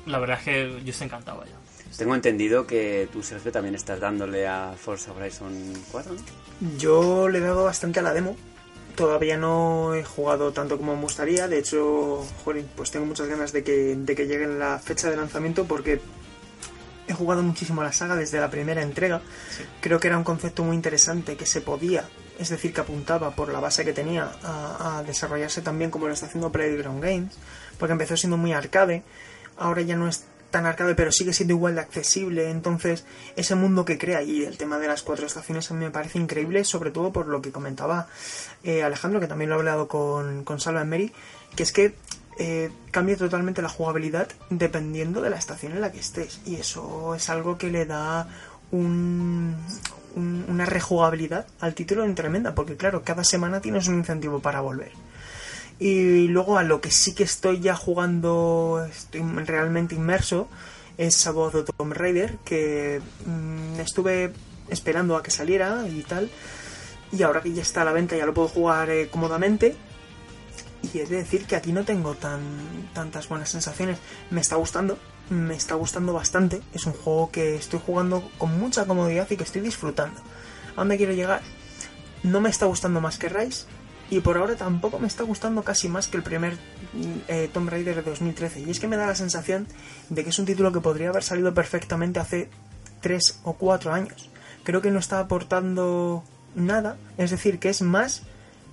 la 0.05 0.19
verdad 0.19 0.37
es 0.39 0.43
que 0.43 0.81
yo 0.83 0.91
estoy 0.91 1.05
encantado 1.05 1.41
allá. 1.41 1.55
Tengo 1.97 2.13
entendido 2.13 2.67
que 2.67 3.07
tú, 3.11 3.23
Sergio, 3.23 3.51
también 3.51 3.75
estás 3.75 3.99
dándole 3.99 4.47
a 4.47 4.73
Forza 4.77 5.13
Horizon 5.13 5.53
4, 5.91 6.15
Yo 6.77 7.29
le 7.29 7.37
he 7.37 7.41
dado 7.41 7.63
bastante 7.63 7.99
a 7.99 8.03
la 8.03 8.13
demo 8.13 8.35
Todavía 8.95 9.35
no 9.35 9.93
he 9.93 10.05
jugado 10.05 10.53
tanto 10.53 10.77
como 10.77 10.95
me 10.95 11.01
gustaría. 11.01 11.49
De 11.49 11.59
hecho, 11.59 12.25
pues 12.75 12.91
tengo 12.91 13.05
muchas 13.05 13.27
ganas 13.27 13.51
de 13.51 13.61
que, 13.63 13.95
de 13.97 14.15
que 14.15 14.25
llegue 14.25 14.47
la 14.47 14.79
fecha 14.79 15.09
de 15.09 15.17
lanzamiento 15.17 15.65
porque 15.65 15.99
he 17.07 17.13
jugado 17.13 17.43
muchísimo 17.43 17.81
a 17.81 17.83
la 17.83 17.91
saga 17.91 18.15
desde 18.15 18.39
la 18.39 18.49
primera 18.49 18.81
entrega. 18.81 19.21
Creo 19.81 19.99
que 19.99 20.07
era 20.07 20.17
un 20.17 20.23
concepto 20.23 20.63
muy 20.63 20.77
interesante 20.77 21.35
que 21.35 21.45
se 21.45 21.59
podía, 21.59 22.05
es 22.39 22.49
decir, 22.49 22.73
que 22.73 22.81
apuntaba 22.81 23.35
por 23.35 23.51
la 23.51 23.59
base 23.59 23.83
que 23.83 23.91
tenía 23.91 24.31
a, 24.43 24.99
a 24.99 25.03
desarrollarse 25.03 25.61
también 25.61 25.91
como 25.91 26.07
lo 26.07 26.13
está 26.13 26.27
haciendo 26.27 26.51
Playground 26.51 27.03
Games, 27.03 27.33
porque 27.77 27.91
empezó 27.91 28.15
siendo 28.15 28.37
muy 28.37 28.53
arcade. 28.53 29.03
Ahora 29.57 29.81
ya 29.81 29.95
no 29.95 30.07
es 30.07 30.25
tan 30.51 30.65
arcade, 30.65 30.95
pero 30.95 31.11
sigue 31.11 31.33
siendo 31.33 31.53
igual 31.53 31.75
de 31.75 31.81
accesible. 31.81 32.49
Entonces, 32.49 33.03
ese 33.35 33.55
mundo 33.55 33.83
que 33.83 33.97
crea 33.97 34.21
y 34.21 34.45
el 34.45 34.57
tema 34.57 34.77
de 34.77 34.87
las 34.87 35.03
cuatro 35.03 35.25
estaciones 35.25 35.69
a 35.69 35.73
mí 35.73 35.83
me 35.83 35.91
parece 35.91 36.17
increíble, 36.17 36.63
sobre 36.63 36.91
todo 36.91 37.11
por 37.11 37.27
lo 37.27 37.41
que 37.41 37.51
comentaba 37.51 38.07
eh, 38.63 38.83
Alejandro, 38.83 39.19
que 39.19 39.27
también 39.27 39.49
lo 39.49 39.57
he 39.57 39.59
hablado 39.59 39.87
con, 39.87 40.43
con 40.45 40.59
Salva 40.59 40.85
Mary, 40.85 41.11
que 41.55 41.63
es 41.63 41.71
que 41.71 41.95
eh, 42.37 42.71
cambia 42.91 43.17
totalmente 43.17 43.61
la 43.61 43.69
jugabilidad 43.69 44.27
dependiendo 44.49 45.21
de 45.21 45.29
la 45.29 45.37
estación 45.37 45.73
en 45.73 45.81
la 45.81 45.91
que 45.91 45.99
estés. 45.99 46.39
Y 46.45 46.55
eso 46.55 47.15
es 47.15 47.29
algo 47.29 47.57
que 47.57 47.69
le 47.69 47.85
da 47.85 48.27
un, 48.71 49.55
una 50.15 50.65
rejugabilidad 50.65 51.47
al 51.59 51.73
título 51.73 52.03
en 52.03 52.15
tremenda, 52.15 52.55
porque 52.55 52.77
claro, 52.77 53.03
cada 53.03 53.23
semana 53.23 53.61
tienes 53.61 53.87
un 53.87 53.95
incentivo 53.95 54.39
para 54.39 54.61
volver. 54.61 54.91
Y 55.79 56.27
luego 56.29 56.57
a 56.57 56.63
lo 56.63 56.79
que 56.79 56.91
sí 56.91 57.13
que 57.13 57.23
estoy 57.23 57.59
ya 57.59 57.75
jugando, 57.75 58.87
estoy 58.89 59.21
realmente 59.21 59.95
inmerso, 59.95 60.47
es 60.97 61.15
Sabbath 61.15 61.53
de 61.53 61.63
Tomb 61.63 61.93
Raider, 61.93 62.37
que 62.45 63.01
mm, 63.25 63.79
estuve 63.79 64.31
esperando 64.69 65.17
a 65.17 65.23
que 65.23 65.31
saliera 65.31 65.85
y 65.87 66.01
tal. 66.03 66.29
Y 67.11 67.23
ahora 67.23 67.41
que 67.41 67.53
ya 67.53 67.61
está 67.61 67.81
a 67.81 67.85
la 67.85 67.91
venta 67.91 68.15
ya 68.15 68.25
lo 68.25 68.33
puedo 68.33 68.47
jugar 68.47 68.89
eh, 68.89 69.09
cómodamente. 69.09 69.75
Y 70.93 70.99
es 70.99 71.09
de 71.09 71.17
decir 71.17 71.45
que 71.45 71.55
aquí 71.55 71.73
no 71.73 71.83
tengo 71.83 72.15
tan, 72.15 72.41
tantas 72.93 73.27
buenas 73.27 73.49
sensaciones. 73.49 73.97
Me 74.29 74.41
está 74.41 74.55
gustando, 74.55 74.97
me 75.29 75.55
está 75.55 75.75
gustando 75.75 76.13
bastante. 76.13 76.61
Es 76.73 76.85
un 76.85 76.93
juego 76.93 77.31
que 77.31 77.55
estoy 77.55 77.81
jugando 77.85 78.29
con 78.37 78.57
mucha 78.59 78.85
comodidad 78.85 79.27
y 79.29 79.37
que 79.37 79.43
estoy 79.43 79.61
disfrutando. 79.61 80.19
¿A 80.75 80.81
dónde 80.81 80.97
quiero 80.97 81.13
llegar? 81.13 81.41
No 82.23 82.41
me 82.41 82.49
está 82.49 82.65
gustando 82.65 83.01
más 83.01 83.17
que 83.17 83.29
Rise, 83.29 83.65
y 84.09 84.19
por 84.19 84.37
ahora 84.37 84.55
tampoco 84.55 84.99
me 84.99 85.07
está 85.07 85.23
gustando 85.23 85.63
casi 85.63 85.89
más 85.89 86.07
que 86.07 86.17
el 86.17 86.23
primer 86.23 86.57
eh, 87.27 87.49
Tomb 87.51 87.69
Raider 87.69 87.95
de 87.95 88.01
2013. 88.03 88.61
Y 88.61 88.69
es 88.69 88.79
que 88.79 88.87
me 88.87 88.97
da 88.97 89.07
la 89.07 89.15
sensación 89.15 89.67
de 90.09 90.23
que 90.23 90.29
es 90.29 90.39
un 90.39 90.45
título 90.45 90.71
que 90.71 90.79
podría 90.79 91.09
haber 91.09 91.23
salido 91.23 91.53
perfectamente 91.53 92.19
hace 92.19 92.49
3 93.01 93.41
o 93.43 93.53
4 93.53 93.93
años. 93.93 94.29
Creo 94.63 94.81
que 94.81 94.91
no 94.91 94.99
está 94.99 95.19
aportando 95.19 96.23
nada, 96.55 96.97
es 97.17 97.31
decir, 97.31 97.59
que 97.59 97.69
es 97.69 97.81
más 97.81 98.23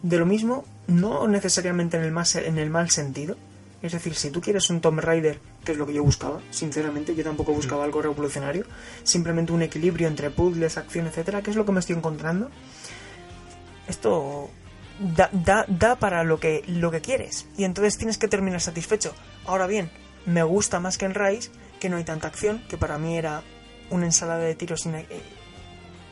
de 0.02 0.18
lo 0.18 0.26
mismo, 0.26 0.64
no 0.86 1.26
necesariamente 1.28 1.96
en 1.96 2.04
el, 2.04 2.12
más, 2.12 2.34
en 2.36 2.58
el 2.58 2.70
mal 2.70 2.90
sentido. 2.90 3.36
Es 3.82 3.92
decir, 3.92 4.14
si 4.14 4.30
tú 4.30 4.40
quieres 4.40 4.70
un 4.70 4.80
Tomb 4.80 5.00
Raider, 5.00 5.40
que 5.64 5.72
es 5.72 5.78
lo 5.78 5.86
que 5.86 5.94
yo 5.94 6.04
buscaba, 6.04 6.40
sinceramente, 6.50 7.16
yo 7.16 7.24
tampoco 7.24 7.52
buscaba 7.52 7.84
algo 7.84 8.00
revolucionario, 8.00 8.64
simplemente 9.02 9.52
un 9.52 9.62
equilibrio 9.62 10.06
entre 10.06 10.30
puzzles, 10.30 10.76
acción, 10.76 11.06
etcétera, 11.06 11.42
que 11.42 11.50
es 11.50 11.56
lo 11.56 11.66
que 11.66 11.72
me 11.72 11.80
estoy 11.80 11.96
encontrando. 11.96 12.48
Esto 13.88 14.50
da, 14.98 15.28
da, 15.32 15.64
da 15.68 15.96
para 15.96 16.24
lo 16.24 16.38
que, 16.38 16.62
lo 16.66 16.90
que 16.90 17.00
quieres. 17.00 17.46
Y 17.56 17.64
entonces 17.64 17.96
tienes 17.96 18.18
que 18.18 18.28
terminar 18.28 18.60
satisfecho. 18.60 19.14
Ahora 19.46 19.66
bien, 19.66 19.90
me 20.26 20.42
gusta 20.42 20.80
más 20.80 20.98
que 20.98 21.06
en 21.06 21.14
Rise, 21.14 21.50
que 21.80 21.88
no 21.88 21.96
hay 21.96 22.04
tanta 22.04 22.28
acción, 22.28 22.62
que 22.68 22.76
para 22.76 22.98
mí 22.98 23.16
era 23.16 23.42
una 23.90 24.06
ensalada 24.06 24.40
de 24.40 24.54
tiros 24.54 24.86
eh, 24.86 25.06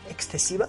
excesiva. 0.09 0.69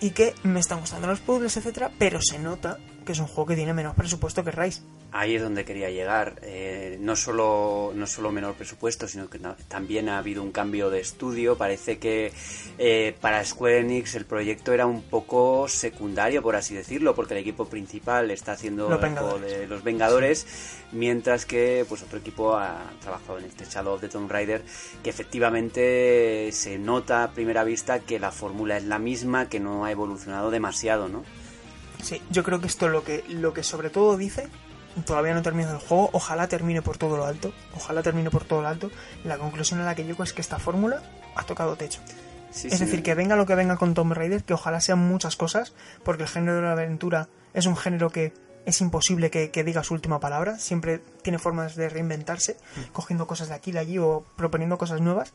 Y 0.00 0.10
que 0.10 0.34
me 0.42 0.60
están 0.60 0.80
gustando 0.80 1.06
los 1.06 1.20
puzzles, 1.20 1.56
etcétera, 1.56 1.90
pero 1.98 2.20
se 2.20 2.38
nota 2.38 2.78
que 3.06 3.12
es 3.12 3.18
un 3.18 3.26
juego 3.26 3.46
que 3.46 3.56
tiene 3.56 3.72
menos 3.72 3.94
presupuesto 3.94 4.44
que 4.44 4.50
Rise. 4.50 4.82
Ahí 5.12 5.36
es 5.36 5.42
donde 5.42 5.64
quería 5.64 5.90
llegar. 5.90 6.36
Eh, 6.42 6.98
no, 7.00 7.16
solo, 7.16 7.92
no 7.94 8.06
solo 8.06 8.32
menor 8.32 8.54
presupuesto, 8.54 9.08
sino 9.08 9.30
que 9.30 9.38
también 9.68 10.08
ha 10.08 10.18
habido 10.18 10.42
un 10.42 10.52
cambio 10.52 10.90
de 10.90 11.00
estudio. 11.00 11.56
Parece 11.56 11.98
que 11.98 12.32
eh, 12.78 13.16
para 13.20 13.44
Square 13.44 13.80
Enix 13.80 14.14
el 14.14 14.26
proyecto 14.26 14.72
era 14.72 14.84
un 14.86 15.02
poco 15.02 15.68
secundario, 15.68 16.42
por 16.42 16.56
así 16.56 16.74
decirlo, 16.74 17.14
porque 17.14 17.34
el 17.34 17.40
equipo 17.40 17.66
principal 17.66 18.30
está 18.30 18.52
haciendo 18.52 18.90
Los 18.90 19.02
el 19.02 19.10
juego 19.16 19.38
de 19.38 19.66
los 19.66 19.82
Vengadores, 19.82 20.46
mientras 20.92 21.46
que 21.46 21.86
pues 21.88 22.02
otro 22.02 22.18
equipo 22.18 22.56
ha 22.56 22.90
trabajado 23.00 23.38
en 23.38 23.46
este 23.46 23.64
Shadow 23.64 23.94
of 23.94 24.00
the 24.00 24.08
Tomb 24.08 24.30
Raider, 24.30 24.62
que 25.02 25.10
efectivamente 25.10 26.50
se 26.52 26.78
nota 26.78 27.24
a 27.24 27.30
primera 27.32 27.64
vista 27.64 28.00
que 28.00 28.18
la 28.18 28.32
fórmula 28.32 28.76
es 28.76 28.84
la 28.84 28.98
misma, 28.98 29.48
que 29.48 29.60
no 29.60 29.84
ha 29.84 29.90
evolucionado 29.90 30.50
demasiado, 30.50 31.08
¿no? 31.08 31.24
Sí, 32.02 32.20
yo 32.30 32.42
creo 32.42 32.60
que 32.60 32.66
esto 32.66 32.88
lo 32.88 33.02
que, 33.02 33.24
lo 33.28 33.52
que 33.52 33.62
sobre 33.62 33.90
todo 33.90 34.16
dice, 34.16 34.48
todavía 35.04 35.34
no 35.34 35.42
termina 35.42 35.70
el 35.70 35.78
juego, 35.78 36.10
ojalá 36.12 36.48
termine 36.48 36.82
por 36.82 36.98
todo 36.98 37.16
lo 37.16 37.24
alto, 37.24 37.52
ojalá 37.74 38.02
termine 38.02 38.30
por 38.30 38.44
todo 38.44 38.62
lo 38.62 38.68
alto, 38.68 38.90
la 39.24 39.38
conclusión 39.38 39.80
a 39.80 39.84
la 39.84 39.94
que 39.94 40.04
llego 40.04 40.22
es 40.22 40.32
que 40.32 40.40
esta 40.40 40.58
fórmula 40.58 41.02
ha 41.34 41.44
tocado 41.44 41.76
techo. 41.76 42.00
es 42.50 42.80
decir, 42.80 43.02
que 43.02 43.14
venga 43.14 43.36
lo 43.36 43.46
que 43.46 43.54
venga 43.54 43.76
con 43.76 43.94
Tomb 43.94 44.12
Raider, 44.12 44.44
que 44.44 44.54
ojalá 44.54 44.80
sean 44.80 44.98
muchas 44.98 45.36
cosas, 45.36 45.74
porque 46.04 46.22
el 46.22 46.28
género 46.28 46.56
de 46.56 46.62
la 46.62 46.72
aventura 46.72 47.28
es 47.52 47.66
un 47.66 47.76
género 47.76 48.10
que 48.10 48.32
es 48.64 48.80
imposible 48.80 49.30
que, 49.30 49.64
diga 49.64 49.84
su 49.84 49.94
última 49.94 50.18
palabra, 50.18 50.58
siempre 50.58 51.00
tiene 51.22 51.38
formas 51.38 51.76
de 51.76 51.88
reinventarse, 51.88 52.56
mm. 52.76 52.92
cogiendo 52.92 53.26
cosas 53.26 53.48
de 53.48 53.54
aquí 53.54 53.70
de 53.72 53.78
allí 53.78 53.98
o 53.98 54.24
proponiendo 54.36 54.76
cosas 54.76 55.00
nuevas, 55.00 55.32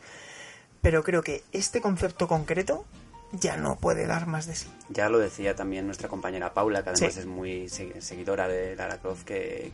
pero 0.81 1.03
creo 1.03 1.23
que 1.23 1.43
este 1.53 1.79
concepto 1.79 2.27
concreto 2.27 2.85
ya 3.33 3.57
no 3.57 3.77
puede 3.77 4.05
dar 4.05 4.27
más 4.27 4.45
de 4.45 4.55
sí. 4.55 4.67
Ya 4.89 5.09
lo 5.09 5.19
decía 5.19 5.55
también 5.55 5.85
nuestra 5.85 6.09
compañera 6.09 6.53
Paula, 6.53 6.83
que 6.83 6.89
además 6.89 7.17
es 7.17 7.25
muy 7.25 7.69
seguidora 7.69 8.47
de 8.47 8.75
Lara 8.75 8.97
Croft, 8.99 9.23
que, 9.23 9.71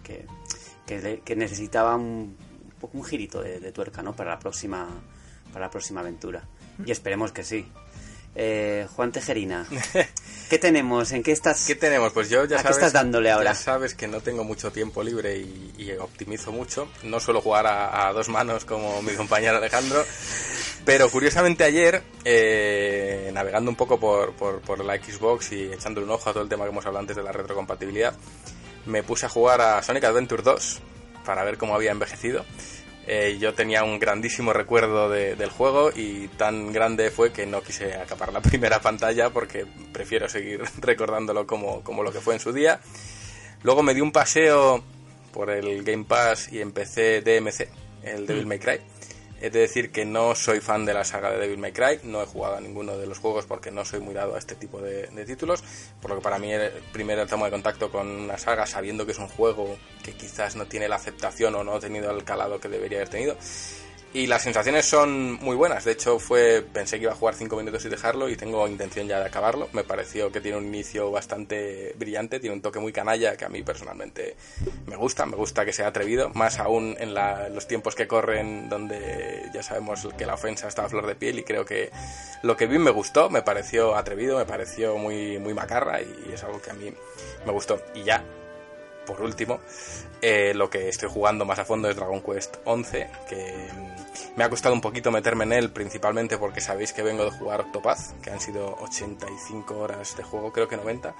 que, 0.86 1.36
necesitaba 1.36 1.96
un, 1.96 2.38
un 2.94 3.04
girito 3.04 3.42
de, 3.42 3.72
tuerca 3.72 4.02
¿no? 4.04 4.16
para, 4.16 4.32
la 4.32 4.40
próxima, 4.40 4.88
para 5.52 5.66
la 5.66 5.72
próxima 5.72 6.02
aventura. 6.02 6.44
Y 6.86 6.92
esperemos 6.92 7.32
que 7.32 7.44
sí. 7.44 7.72
Eh, 8.40 8.86
Juan 8.96 9.12
Tejerina, 9.12 9.66
¿qué 10.50 10.60
tenemos? 10.60 11.12
¿En 11.12 11.24
qué 11.24 11.32
estás? 11.32 11.66
¿Qué 11.66 11.74
tenemos? 11.74 12.14
Pues 12.14 12.30
yo 12.30 12.46
ya 12.46 12.60
sabes, 12.60 12.78
estás 12.78 12.94
dándole 12.94 13.32
ahora? 13.32 13.54
Ya 13.54 13.56
sabes 13.56 13.96
que 13.96 14.08
no 14.08 14.22
tengo 14.22 14.44
mucho 14.44 14.72
tiempo 14.72 15.02
libre 15.02 15.38
y, 15.38 15.92
optimizo 16.00 16.52
mucho. 16.52 16.88
No 17.02 17.20
suelo 17.20 17.42
jugar 17.42 17.66
a, 17.66 18.14
dos 18.14 18.30
manos 18.30 18.64
como 18.64 19.02
mi 19.02 19.14
compañero 19.14 19.58
Alejandro, 19.58 20.06
pero 20.86 21.10
curiosamente 21.10 21.64
ayer, 21.64 22.04
eh, 22.26 23.32
navegando 23.34 23.72
un 23.72 23.76
poco 23.76 24.00
por, 24.00 24.34
por, 24.34 24.86
la 24.86 24.98
Xbox 24.98 25.54
y 25.54 25.74
echándole 25.74 26.06
un 26.06 26.12
ojo 26.12 26.30
a 26.30 26.34
todo 26.34 26.44
el 26.44 26.50
tema 26.50 26.66
que 26.66 26.70
hemos 26.70 26.86
hablado 26.86 27.02
antes 27.02 27.16
de 27.16 27.24
la 27.24 27.32
retrocompatibilidad, 27.32 28.14
me 28.86 29.02
puse 29.02 29.26
a 29.26 29.30
jugar 29.30 29.62
a 29.62 29.82
Sonic 29.82 30.04
Adventure 30.04 30.44
2 30.44 30.80
para 31.26 31.44
ver 31.44 31.58
cómo 31.58 31.74
había 31.74 31.90
envejecido. 31.90 32.46
Eh, 33.10 33.38
yo 33.40 33.54
tenía 33.54 33.86
un 33.86 34.00
grandísimo 34.00 34.52
recuerdo 34.52 35.10
del 35.10 35.50
juego 35.50 35.92
y 35.96 36.28
tan 36.28 36.74
grande 36.74 37.10
fue 37.10 37.32
que 37.32 37.46
no 37.46 37.62
quise 37.62 37.96
acapar 37.96 38.34
la 38.34 38.42
primera 38.42 38.82
pantalla 38.82 39.30
porque 39.30 39.66
prefiero 39.94 40.28
seguir 40.28 40.62
recordándolo 40.80 41.48
como, 41.48 41.82
como 41.84 42.04
lo 42.04 42.12
que 42.12 42.20
fue 42.20 42.34
en 42.34 42.42
su 42.42 42.52
día. 42.52 42.82
Luego 43.64 43.82
me 43.82 43.94
di 43.94 44.02
un 44.02 44.12
paseo 44.12 44.84
por 45.32 45.50
el 45.50 45.84
Game 45.84 46.04
Pass 46.04 46.52
y 46.52 46.60
empecé 46.60 47.22
DMC, 47.22 47.70
el 48.04 48.26
Devil 48.26 48.46
mm. 48.46 48.50
May 48.50 48.60
Cry. 48.60 48.80
He 49.40 49.52
de 49.52 49.60
decir 49.60 49.92
que 49.92 50.04
no 50.04 50.34
soy 50.34 50.62
fan 50.62 50.86
de 50.86 50.96
la 50.96 51.04
saga 51.04 51.32
de 51.32 51.38
Devil 51.38 51.60
May 51.60 51.72
Cry, 51.72 52.00
no 52.04 52.24
he 52.24 52.26
jugado 52.26 52.56
a 52.56 52.62
ninguno 52.62 52.98
de 52.98 53.06
los 53.06 53.20
juegos 53.20 53.46
porque 53.46 53.70
no 53.70 53.86
soy 53.86 54.00
muy 54.00 54.16
dado 54.16 54.36
a 54.36 54.40
este 54.40 54.56
tipo 54.56 54.82
de, 54.82 55.08
títulos, 55.26 55.64
por 56.02 56.10
lo 56.10 56.18
que 56.18 56.24
para 56.24 56.40
mí 56.40 56.52
el 56.52 56.72
primer 56.92 57.28
toma 57.28 57.46
de 57.46 57.52
contacto 57.52 57.92
con 57.92 58.08
una 58.08 58.38
saga 58.40 58.66
sabiendo 58.66 59.06
que 59.06 59.12
es 59.12 59.20
un 59.20 59.28
juego 59.28 59.78
que 60.04 60.14
quizás 60.14 60.56
no 60.56 60.66
tiene 60.66 60.88
la 60.88 60.96
aceptación 60.96 61.54
o 61.54 61.64
no 61.64 61.76
ha 61.76 61.80
tenido 61.80 62.10
el 62.10 62.24
calado 62.24 62.60
que 62.60 62.68
debería 62.68 62.98
haber 62.98 63.10
tenido, 63.10 63.38
y 64.14 64.28
las 64.28 64.42
sensaciones 64.42 64.86
son 64.86 65.34
muy 65.34 65.56
buenas. 65.56 65.84
De 65.84 65.92
hecho, 65.92 66.18
fue 66.20 66.66
pensé 66.74 66.98
que 66.98 67.04
iba 67.04 67.12
a 67.12 67.16
jugar 67.16 67.36
5 67.36 67.56
minutos 67.56 67.86
y 67.86 67.90
dejarlo 67.90 68.30
y 68.30 68.36
tengo 68.36 68.68
intención 68.68 69.08
ya 69.08 69.20
de 69.20 69.26
acabarlo. 69.26 69.70
Me 69.74 69.84
pareció 69.84 70.32
que 70.32 70.42
tiene 70.42 70.58
un 70.58 70.66
inicio 70.66 71.12
bastante 71.12 71.94
brillante, 71.98 72.40
tiene 72.40 72.56
un 72.56 72.62
toque 72.62 72.80
muy 72.80 72.94
canalla 72.94 73.36
que 73.36 73.46
a 73.46 73.50
mí 73.50 73.64
personalmente 73.64 74.36
me 74.86 74.96
gusta. 74.96 75.26
Me 75.26 75.36
gusta 75.36 75.66
que 75.66 75.74
sea 75.74 75.88
atrevido, 75.88 76.30
más 76.34 76.60
aún 76.60 76.96
en 77.00 77.14
los 77.14 77.68
tiempos 77.68 77.96
que 77.96 78.08
corren 78.08 78.70
donde 78.70 79.50
ya 79.54 79.62
sabemos 79.62 80.08
que 80.18 80.26
la 80.26 80.36
ofensa 80.36 80.68
está 80.68 80.86
a 80.86 80.90
flor 80.90 81.06
de 81.06 81.16
piel 81.16 81.40
y 81.40 81.44
creo 81.44 81.66
que 81.66 81.92
lo 82.44 82.56
que 82.56 82.68
vi 82.68 82.80
me 82.80 82.92
gustó, 82.92 83.30
me 83.30 83.42
pareció 83.42 83.96
atrevido, 83.96 84.38
me 84.38 84.46
pareció 84.46 84.98
muy, 84.98 85.38
muy 85.38 85.54
macarra 85.54 86.02
y 86.02 86.32
es 86.34 86.44
algo 86.44 86.62
que 86.62 86.72
a 86.72 86.74
mí 86.74 86.94
me 87.46 87.52
gustó. 87.52 87.82
Y 87.94 88.04
ya, 88.04 88.24
por 89.06 89.22
último, 89.22 89.60
eh, 90.22 90.54
lo 90.54 90.70
que 90.70 90.90
estoy 90.90 91.10
jugando 91.10 91.46
más 91.46 91.60
a 91.60 91.66
fondo 91.66 91.90
es 91.90 91.96
Dragon 91.96 92.22
Quest 92.22 92.58
11, 92.66 93.10
que 93.30 93.68
me 94.36 94.44
ha 94.44 94.50
costado 94.50 94.74
un 94.74 94.82
poquito 94.82 95.12
meterme 95.12 95.44
en 95.46 95.54
él, 95.54 95.72
principalmente 95.72 96.38
porque 96.38 96.62
sabéis 96.62 96.94
que 96.94 97.04
vengo 97.04 97.26
de 97.26 97.32
jugar 97.32 97.62
Octopath, 97.62 98.22
que 98.22 98.30
han 98.30 98.40
sido 98.40 98.76
85 98.82 99.78
horas 99.78 100.16
de 100.16 100.24
juego, 100.24 100.52
creo 100.52 100.68
que 100.68 100.78
90. 100.78 101.16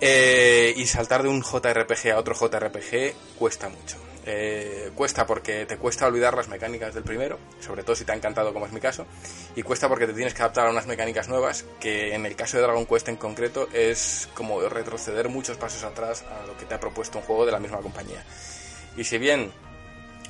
Eh, 0.00 0.74
y 0.76 0.86
saltar 0.86 1.22
de 1.22 1.28
un 1.28 1.42
JRPG 1.42 2.12
a 2.12 2.18
otro 2.18 2.34
JRPG 2.34 3.14
cuesta 3.38 3.68
mucho. 3.68 3.96
Eh, 4.28 4.90
cuesta 4.96 5.24
porque 5.24 5.66
te 5.66 5.76
cuesta 5.76 6.06
olvidar 6.08 6.36
las 6.36 6.48
mecánicas 6.48 6.92
del 6.92 7.04
primero, 7.04 7.38
sobre 7.60 7.84
todo 7.84 7.94
si 7.94 8.04
te 8.04 8.10
ha 8.10 8.16
encantado 8.16 8.52
como 8.52 8.66
es 8.66 8.72
mi 8.72 8.80
caso, 8.80 9.06
y 9.54 9.62
cuesta 9.62 9.88
porque 9.88 10.08
te 10.08 10.14
tienes 10.14 10.34
que 10.34 10.42
adaptar 10.42 10.66
a 10.66 10.70
unas 10.70 10.88
mecánicas 10.88 11.28
nuevas 11.28 11.64
que 11.78 12.12
en 12.12 12.26
el 12.26 12.34
caso 12.34 12.56
de 12.56 12.64
Dragon 12.64 12.86
Quest 12.86 13.08
en 13.08 13.16
concreto 13.16 13.68
es 13.72 14.28
como 14.34 14.60
retroceder 14.68 15.28
muchos 15.28 15.56
pasos 15.58 15.84
atrás 15.84 16.24
a 16.24 16.44
lo 16.44 16.56
que 16.56 16.64
te 16.64 16.74
ha 16.74 16.80
propuesto 16.80 17.18
un 17.18 17.24
juego 17.24 17.46
de 17.46 17.52
la 17.52 17.60
misma 17.60 17.78
compañía. 17.78 18.24
Y 18.96 19.04
si 19.04 19.18
bien 19.18 19.52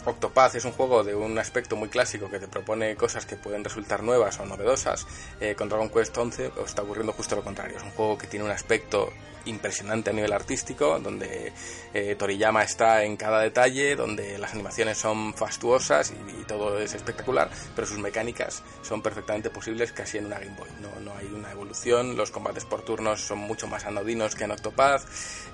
Octopath 0.06 0.54
es 0.54 0.64
un 0.64 0.70
juego 0.70 1.02
de 1.02 1.16
un 1.16 1.36
aspecto 1.36 1.74
muy 1.74 1.88
clásico 1.88 2.30
que 2.30 2.38
te 2.38 2.46
propone 2.46 2.94
cosas 2.94 3.26
que 3.26 3.34
pueden 3.34 3.64
resultar 3.64 4.04
nuevas 4.04 4.38
o 4.38 4.46
novedosas. 4.46 5.04
Eh, 5.40 5.56
con 5.56 5.68
Dragon 5.68 5.90
Quest 5.90 6.16
11 6.16 6.52
está 6.64 6.82
ocurriendo 6.82 7.12
justo 7.12 7.34
lo 7.34 7.42
contrario. 7.42 7.76
Es 7.76 7.82
un 7.82 7.90
juego 7.90 8.16
que 8.16 8.28
tiene 8.28 8.44
un 8.44 8.52
aspecto 8.52 9.12
impresionante 9.46 10.10
a 10.10 10.12
nivel 10.12 10.32
artístico, 10.32 10.98
donde 10.98 11.52
eh, 11.94 12.14
Toriyama 12.16 12.62
está 12.62 13.04
en 13.04 13.16
cada 13.16 13.40
detalle, 13.40 13.96
donde 13.96 14.38
las 14.38 14.52
animaciones 14.52 14.98
son 14.98 15.34
fastuosas 15.34 16.12
y, 16.12 16.44
todo 16.46 16.78
es 16.78 16.94
espectacular, 16.94 17.50
pero 17.74 17.88
sus 17.88 17.98
mecánicas 17.98 18.62
son 18.82 19.02
perfectamente 19.02 19.50
posibles 19.50 19.90
casi 19.90 20.18
en 20.18 20.26
una 20.26 20.38
Game 20.38 20.54
Boy. 20.56 20.68
No, 20.80 21.12
hay 21.12 21.26
una 21.26 21.50
evolución, 21.50 22.16
los 22.16 22.30
combates 22.30 22.64
por 22.64 22.82
turnos 22.82 23.20
son 23.20 23.38
mucho 23.38 23.66
más 23.66 23.84
anodinos 23.84 24.34
que 24.34 24.44
en 24.44 24.52
Octopath, 24.52 25.02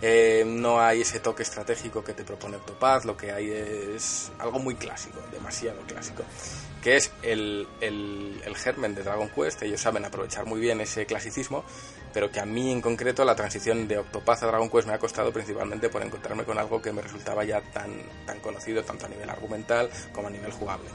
eh, 0.02 0.44
no 0.46 0.80
hay 0.80 1.00
ese 1.00 1.20
toque 1.20 1.42
estratégico 1.42 2.04
que 2.04 2.12
te 2.12 2.24
propone 2.24 2.56
Octopath, 2.56 3.04
lo 3.04 3.16
que 3.16 3.32
hay 3.32 3.50
es 3.50 4.32
algo 4.38 4.58
muy 4.58 4.74
clásico, 4.74 5.18
demasiado 5.30 5.80
clásico, 5.86 6.24
que 6.82 6.96
es 6.96 7.12
el, 7.22 7.66
el, 7.80 8.42
el 8.44 8.56
germen 8.56 8.94
de 8.94 9.02
Dragon 9.02 9.30
Quest. 9.30 9.62
Ellos 9.62 9.80
saben 9.80 10.04
aprovechar 10.04 10.46
muy 10.46 10.60
bien 10.60 10.80
ese 10.80 11.06
clasicismo, 11.06 11.64
pero 12.12 12.30
que 12.30 12.40
a 12.40 12.44
mí 12.44 12.70
en 12.70 12.80
concreto 12.80 13.24
la 13.24 13.34
transición 13.34 13.88
de 13.88 13.98
Octopath 13.98 14.42
a 14.42 14.46
Dragon 14.46 14.70
Quest 14.70 14.88
me 14.88 14.94
ha 14.94 14.98
costado 14.98 15.32
principalmente 15.32 15.88
por 15.88 16.02
encontrarme 16.02 16.44
con 16.44 16.58
algo 16.58 16.80
que 16.80 16.92
me 16.92 17.02
resultaba 17.02 17.44
ya 17.44 17.60
tan, 17.60 17.90
tan 18.26 18.40
conocido, 18.40 18.82
tanto 18.82 19.06
a 19.06 19.08
nivel 19.08 19.28
argumental 19.28 19.90
como 20.12 20.28
a 20.28 20.30
nivel 20.30 20.52
jugable. 20.52 20.88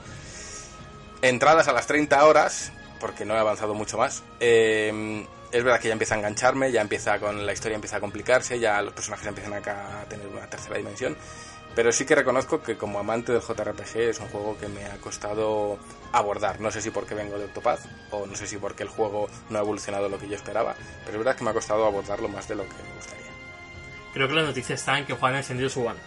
Entradas 1.21 1.67
a 1.67 1.73
las 1.73 1.87
30 1.87 2.25
horas, 2.25 2.71
porque 2.99 3.25
no 3.25 3.35
he 3.35 3.39
avanzado 3.39 3.73
mucho 3.73 3.97
más. 3.97 4.23
Eh, 4.39 5.25
es 5.51 5.63
verdad 5.63 5.79
que 5.79 5.87
ya 5.87 5.93
empieza 5.93 6.15
a 6.15 6.17
engancharme, 6.17 6.71
ya 6.71 6.81
empieza 6.81 7.19
con 7.19 7.45
la 7.45 7.53
historia 7.53 7.75
empieza 7.75 7.97
a 7.97 7.99
complicarse, 7.99 8.59
ya 8.59 8.81
los 8.81 8.93
personajes 8.93 9.27
empiezan 9.27 9.53
a 9.53 10.05
tener 10.09 10.27
una 10.27 10.47
tercera 10.49 10.77
dimensión 10.77 11.15
pero 11.77 11.91
sí 11.91 12.05
que 12.05 12.15
reconozco 12.15 12.59
que 12.59 12.75
como 12.75 12.97
amante 12.97 13.31
del 13.31 13.39
JRPG 13.39 13.97
es 13.97 14.19
un 14.19 14.29
juego 14.29 14.57
que 14.59 14.67
me 14.67 14.83
ha 14.85 14.97
costado 14.97 15.77
abordar. 16.11 16.59
No 16.59 16.71
sé 16.71 16.81
si 16.81 16.89
porque 16.89 17.13
vengo 17.13 17.37
de 17.37 17.45
Octopath 17.45 17.81
o 18.09 18.25
no 18.25 18.35
sé 18.35 18.47
si 18.47 18.57
porque 18.57 18.81
el 18.81 18.89
juego 18.89 19.29
no 19.51 19.59
ha 19.59 19.61
evolucionado 19.61 20.09
lo 20.09 20.17
que 20.17 20.27
yo 20.27 20.33
esperaba, 20.33 20.75
pero 21.05 21.11
es 21.11 21.17
verdad 21.23 21.35
que 21.37 21.43
me 21.43 21.51
ha 21.51 21.53
costado 21.53 21.85
abordarlo 21.85 22.29
más 22.29 22.47
de 22.47 22.55
lo 22.55 22.63
que 22.63 22.69
me 22.69 22.95
gustaría. 22.95 23.27
Creo 24.11 24.27
que 24.27 24.33
la 24.33 24.41
noticia 24.41 24.73
está 24.73 24.97
en 24.97 25.05
que 25.05 25.13
Juan 25.13 25.35
ha 25.35 25.37
encendido 25.37 25.69
su 25.69 25.85
One. 25.85 25.99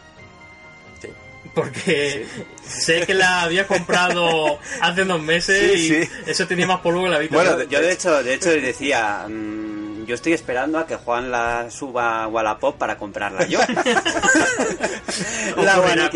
Sí. 1.01 1.09
Porque 1.55 2.26
sé 2.66 3.06
que 3.06 3.14
la 3.14 3.42
había 3.42 3.68
comprado 3.68 4.59
hace 4.80 5.02
unos 5.02 5.22
meses 5.22 5.78
y 5.78 6.10
eso 6.28 6.48
tenía 6.48 6.66
más 6.66 6.80
polvo 6.80 7.05
que 7.05 7.10
la 7.10 7.18
vida. 7.20 7.30
Bueno, 7.30 7.62
yo 7.62 7.80
de 7.80 7.92
hecho, 7.92 8.24
de 8.24 8.34
hecho 8.34 8.51
decía... 8.51 9.24
Mm, 9.28 9.69
yo 10.11 10.16
estoy 10.16 10.32
esperando 10.32 10.77
a 10.77 10.87
que 10.89 10.97
Juan 10.97 11.31
la 11.31 11.70
suba 11.70 12.24
a 12.24 12.27
Wallapop 12.27 12.77
para 12.77 12.99
comprarla 12.99 13.47
yo. 13.47 13.61
la 15.57 15.78
buena 15.78 16.11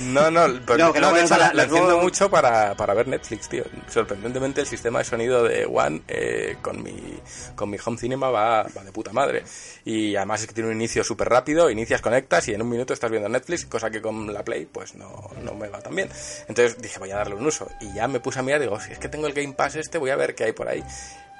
No, 0.00 0.30
no, 0.30 0.46
no, 0.46 0.76
no, 0.76 0.92
la, 0.92 1.62
entiendo 1.62 2.00
mucho 2.00 2.30
para, 2.30 2.76
para, 2.76 2.92
ver 2.92 3.08
Netflix, 3.08 3.48
tío. 3.48 3.64
Sorprendentemente 3.88 4.60
el 4.60 4.66
sistema 4.66 4.98
de 4.98 5.06
sonido 5.06 5.42
de 5.42 5.64
One 5.64 6.02
eh, 6.06 6.58
con, 6.60 6.82
mi, 6.82 7.18
con 7.54 7.70
mi 7.70 7.78
home 7.82 7.96
cinema 7.96 8.28
va, 8.28 8.64
va 8.64 8.84
de 8.84 8.92
puta 8.92 9.10
madre. 9.10 9.42
Y 9.86 10.16
además 10.16 10.42
es 10.42 10.46
que 10.46 10.52
tiene 10.52 10.68
un 10.68 10.76
inicio 10.76 11.02
súper 11.02 11.30
rápido, 11.30 11.70
inicias, 11.70 12.02
conectas 12.02 12.46
y 12.48 12.52
en 12.52 12.60
un 12.60 12.68
minuto 12.68 12.92
estás 12.92 13.10
viendo 13.10 13.30
Netflix, 13.30 13.64
cosa 13.64 13.88
que 13.88 14.02
con 14.02 14.30
la 14.34 14.44
Play 14.44 14.66
pues 14.66 14.96
no, 14.96 15.30
no 15.42 15.54
me 15.54 15.68
va 15.68 15.80
tan 15.80 15.94
bien. 15.94 16.10
Entonces 16.46 16.76
dije, 16.76 16.98
voy 16.98 17.10
a 17.10 17.16
darle 17.16 17.36
un 17.36 17.46
uso. 17.46 17.70
Y 17.80 17.94
ya 17.94 18.06
me 18.06 18.20
puse 18.20 18.40
a 18.40 18.42
mirar, 18.42 18.60
digo, 18.60 18.78
si 18.78 18.92
es 18.92 18.98
que 18.98 19.08
tengo 19.08 19.26
el 19.26 19.32
Game 19.32 19.54
Pass 19.54 19.76
este, 19.76 19.96
voy 19.96 20.10
a 20.10 20.16
ver 20.16 20.34
qué 20.34 20.44
hay 20.44 20.52
por 20.52 20.68
ahí. 20.68 20.84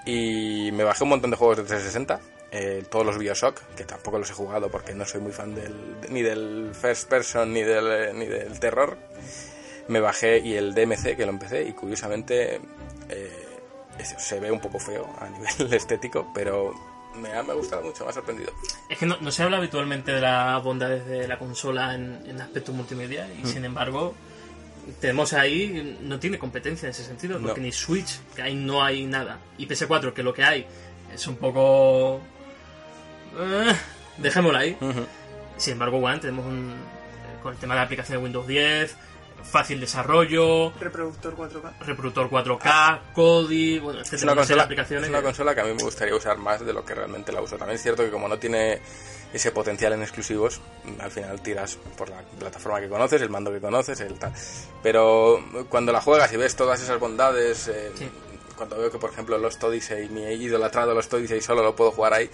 Y 0.07 0.71
me 0.73 0.85
bajé 0.85 1.05
un 1.05 1.11
montón 1.11 1.31
de 1.31 1.37
juegos 1.37 1.59
de 1.59 1.65
360. 1.65 2.21
eh, 2.53 2.85
todos 2.91 3.07
los 3.07 3.17
Bioshock, 3.19 3.61
que 3.77 3.85
tampoco 3.85 4.19
los 4.19 4.29
he 4.31 4.35
jugado 4.35 4.71
porque 4.71 4.93
no 4.95 5.05
soy 5.05 5.21
muy 5.21 5.31
fan 5.33 5.55
del, 5.55 5.97
ni 6.09 6.23
del 6.23 6.71
first 6.73 7.09
person 7.09 7.53
ni 7.53 7.63
del, 7.63 7.87
eh, 7.93 8.13
ni 8.15 8.27
del 8.27 8.59
terror. 8.59 8.99
Me 9.89 10.01
bajé 10.01 10.39
y 10.39 10.55
el 10.55 10.75
DMC 10.75 11.17
que 11.17 11.25
lo 11.27 11.31
empecé 11.31 11.63
y 11.63 11.73
curiosamente 11.73 12.61
eh, 13.09 13.47
se 14.19 14.41
ve 14.41 14.51
un 14.51 14.61
poco 14.61 14.79
feo 14.81 15.09
a 15.21 15.29
nivel 15.29 15.73
estético, 15.75 16.31
pero 16.35 16.73
me 17.17 17.33
ha, 17.33 17.43
me 17.43 17.53
ha 17.53 17.55
gustado 17.55 17.83
mucho, 17.83 18.05
me 18.05 18.11
ha 18.11 18.13
sorprendido. 18.13 18.53
Es 18.89 18.99
que 18.99 19.07
no, 19.07 19.17
no 19.21 19.31
se 19.31 19.43
habla 19.43 19.59
habitualmente 19.59 20.11
de 20.13 20.21
las 20.21 20.63
bondades 20.63 21.07
de 21.07 21.29
la 21.29 21.39
consola 21.39 21.95
en, 21.95 22.23
en 22.27 22.41
aspecto 22.41 22.73
multimedia 22.73 23.29
y 23.33 23.47
sin 23.47 23.65
embargo 23.65 24.15
tenemos 25.01 25.33
ahí, 25.33 25.99
no 26.03 26.19
tiene 26.19 26.39
competencia 26.39 26.87
en 26.87 26.91
ese 26.91 27.05
sentido, 27.05 27.39
porque 27.41 27.61
No. 27.61 27.67
ni 27.67 27.73
Switch, 27.73 28.19
que 28.35 28.43
ahí 28.43 28.55
no 28.55 28.83
hay 28.83 29.07
nada, 29.07 29.39
y 29.59 29.67
PS4, 29.67 30.13
que 30.13 30.23
lo 30.23 30.33
que 30.35 30.45
hay 30.45 30.67
es 31.15 31.27
un 31.27 31.37
poco... 31.37 32.21
eh, 33.39 33.73
dejémoslo 34.19 34.59
ahí. 34.59 34.77
Sin 35.57 35.75
embargo, 35.75 36.01
bueno, 36.01 36.19
tenemos 36.21 36.47
un, 36.47 36.75
con 37.43 37.53
el 37.55 37.59
tema 37.59 37.75
de 37.75 37.81
la 37.81 37.85
aplicación 37.85 38.19
de 38.19 38.25
Windows 38.25 38.47
10, 38.47 38.97
fácil 39.45 39.81
desarrollo, 39.81 40.73
Reproductor 40.79 41.35
4K. 41.37 41.79
reproductor 41.81 42.29
4K, 42.31 43.01
Kodi, 43.15 43.79
bueno, 43.79 44.01
Es 44.01 44.09
etcétera, 44.09 44.33
una, 44.33 44.41
consola, 44.43 44.63
aplicaciones. 44.65 45.05
es 45.05 45.09
una 45.11 45.19
que- 45.19 45.25
consola 45.25 45.55
que 45.55 45.61
a 45.61 45.65
mí 45.65 45.75
me 45.75 45.83
gustaría 45.83 46.15
usar 46.15 46.37
más 46.39 46.65
de 46.65 46.73
lo 46.73 46.85
que 46.85 46.95
realmente 46.95 47.33
la 47.33 47.41
uso. 47.43 47.57
También 47.57 47.77
es 47.77 47.83
cierto 47.83 48.03
que 48.05 48.11
como 48.11 48.29
no 48.29 48.39
tiene 48.39 48.81
ese 49.33 49.53
potencial 49.53 49.93
en 49.93 50.03
exclusivos, 50.03 50.61
al 50.99 51.11
final 51.11 51.41
tiras 51.41 51.79
por 51.97 52.09
la 52.09 52.21
plataforma 52.39 52.81
que 52.81 52.89
conoces, 52.89 53.23
el 53.23 53.31
mando 53.31 53.53
que 53.53 53.61
conoces, 53.61 54.01
el 54.01 54.19
tal. 54.19 54.33
Pero 54.83 55.39
cuando 55.69 55.93
la 55.93 56.01
juegas 56.01 56.33
y 56.33 56.37
ves 56.37 56.57
todas 56.57 56.83
esas 56.83 56.99
bondades, 56.99 57.69
eh, 57.69 57.93
Sí. 57.95 58.09
cuando 58.57 58.77
veo 58.77 58.91
que 58.91 58.99
por 58.99 59.11
ejemplo 59.11 59.39
Lost 59.39 59.63
Odyssey, 59.63 60.09
mi 60.09 60.23
idolatrado 60.33 60.95
Lost 60.95 61.13
Odyssey 61.15 61.41
solo 61.41 61.63
lo 61.63 61.77
puedo 61.77 61.93
jugar 61.93 62.13
ahí, 62.15 62.29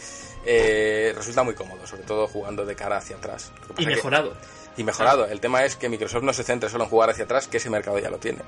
eh, 0.47 1.13
resulta 1.17 1.43
muy 1.43 1.55
cómodo, 1.55 1.87
sobre 1.87 2.03
todo 2.05 2.27
jugando 2.29 2.65
de 2.65 2.75
cara 2.75 2.97
hacia 2.97 3.17
atrás. 3.17 3.53
Y 3.77 3.85
que- 3.85 3.95
mejorado. 3.97 4.35
Y 4.77 4.85
mejorado. 4.85 5.27
El 5.27 5.41
tema 5.41 5.65
es 5.65 5.77
que 5.77 5.89
Microsoft 5.89 6.23
no 6.23 6.33
se 6.33 6.45
centre 6.45 6.69
solo 6.69 6.85
en 6.85 6.91
jugar 6.91 7.11
hacia 7.11 7.25
atrás, 7.25 7.49
que 7.49 7.57
ese 7.57 7.71
mercado 7.71 7.99
ya 7.99 8.11
lo 8.11 8.19
tiene. 8.19 8.41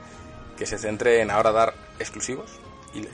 Que 0.57 0.67
se 0.67 0.79
centre 0.79 1.21
en 1.21 1.31
ahora 1.31 1.53
dar 1.53 1.75
exclusivos. 1.99 2.51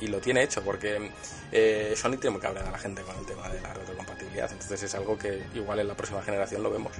Y, 0.01 0.07
lo 0.07 0.19
tiene 0.19 0.43
hecho, 0.43 0.63
porque 0.63 1.11
eh, 1.53 1.93
Sony 1.97 2.13
tiene 2.13 2.31
muy 2.31 2.41
cabreada 2.41 2.69
a 2.69 2.73
la 2.73 2.79
gente 2.79 3.03
con 3.03 3.17
el 3.19 3.27
tema 3.27 3.49
de 3.49 3.61
la 3.61 3.75
retrocompatibilidad. 3.75 4.51
Entonces 4.51 4.85
es 4.85 4.95
algo 4.95 5.19
que 5.19 5.43
igual 5.55 5.81
en 5.81 5.89
la 5.89 5.95
próxima 5.95 6.23
generación 6.23 6.63
lo 6.63 6.71
vemos. 6.71 6.93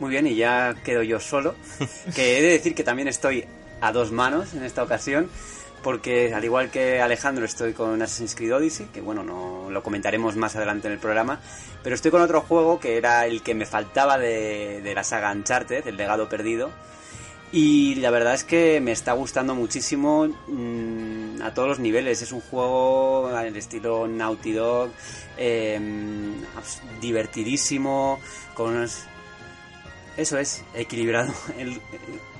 Muy 0.00 0.10
bien, 0.10 0.26
y 0.26 0.34
ya 0.34 0.74
quedo 0.84 1.02
yo 1.02 1.20
solo. 1.20 1.54
Que 2.14 2.38
he 2.38 2.42
de 2.42 2.48
decir 2.48 2.74
que 2.74 2.84
también 2.84 3.08
estoy 3.08 3.46
a 3.80 3.92
dos 3.92 4.12
manos 4.12 4.54
en 4.54 4.64
esta 4.64 4.82
ocasión. 4.82 5.30
Porque 5.82 6.34
al 6.34 6.44
igual 6.44 6.70
que 6.70 7.00
Alejandro 7.00 7.44
estoy 7.44 7.72
con 7.72 8.02
Assassin's 8.02 8.34
Creed 8.34 8.54
Odyssey, 8.56 8.86
que 8.86 9.00
bueno, 9.00 9.22
no 9.22 9.70
lo 9.70 9.82
comentaremos 9.82 10.34
más 10.34 10.56
adelante 10.56 10.88
en 10.88 10.94
el 10.94 10.98
programa, 10.98 11.40
pero 11.84 11.94
estoy 11.94 12.10
con 12.10 12.22
otro 12.22 12.40
juego 12.40 12.80
que 12.80 12.96
era 12.96 13.24
el 13.26 13.42
que 13.42 13.54
me 13.54 13.66
faltaba 13.66 14.18
de, 14.18 14.80
de 14.82 14.94
la 14.94 15.04
saga 15.04 15.30
Uncharted, 15.30 15.86
el 15.86 15.96
legado 15.96 16.28
perdido, 16.28 16.70
y 17.52 17.94
la 17.96 18.10
verdad 18.10 18.34
es 18.34 18.42
que 18.42 18.80
me 18.80 18.90
está 18.90 19.12
gustando 19.12 19.54
muchísimo 19.54 20.26
mm, 20.48 21.40
a 21.42 21.54
todos 21.54 21.68
los 21.68 21.78
niveles. 21.78 22.20
Es 22.20 22.32
un 22.32 22.40
juego 22.40 23.28
al 23.28 23.56
estilo 23.56 24.08
Naughty 24.08 24.52
Dog, 24.52 24.90
eh, 25.38 25.78
divertidísimo, 27.00 28.18
con 28.54 28.74
unos... 28.76 29.04
Eso 30.16 30.38
es, 30.38 30.64
equilibrado. 30.74 31.32
El, 31.58 31.68
el- 31.72 31.80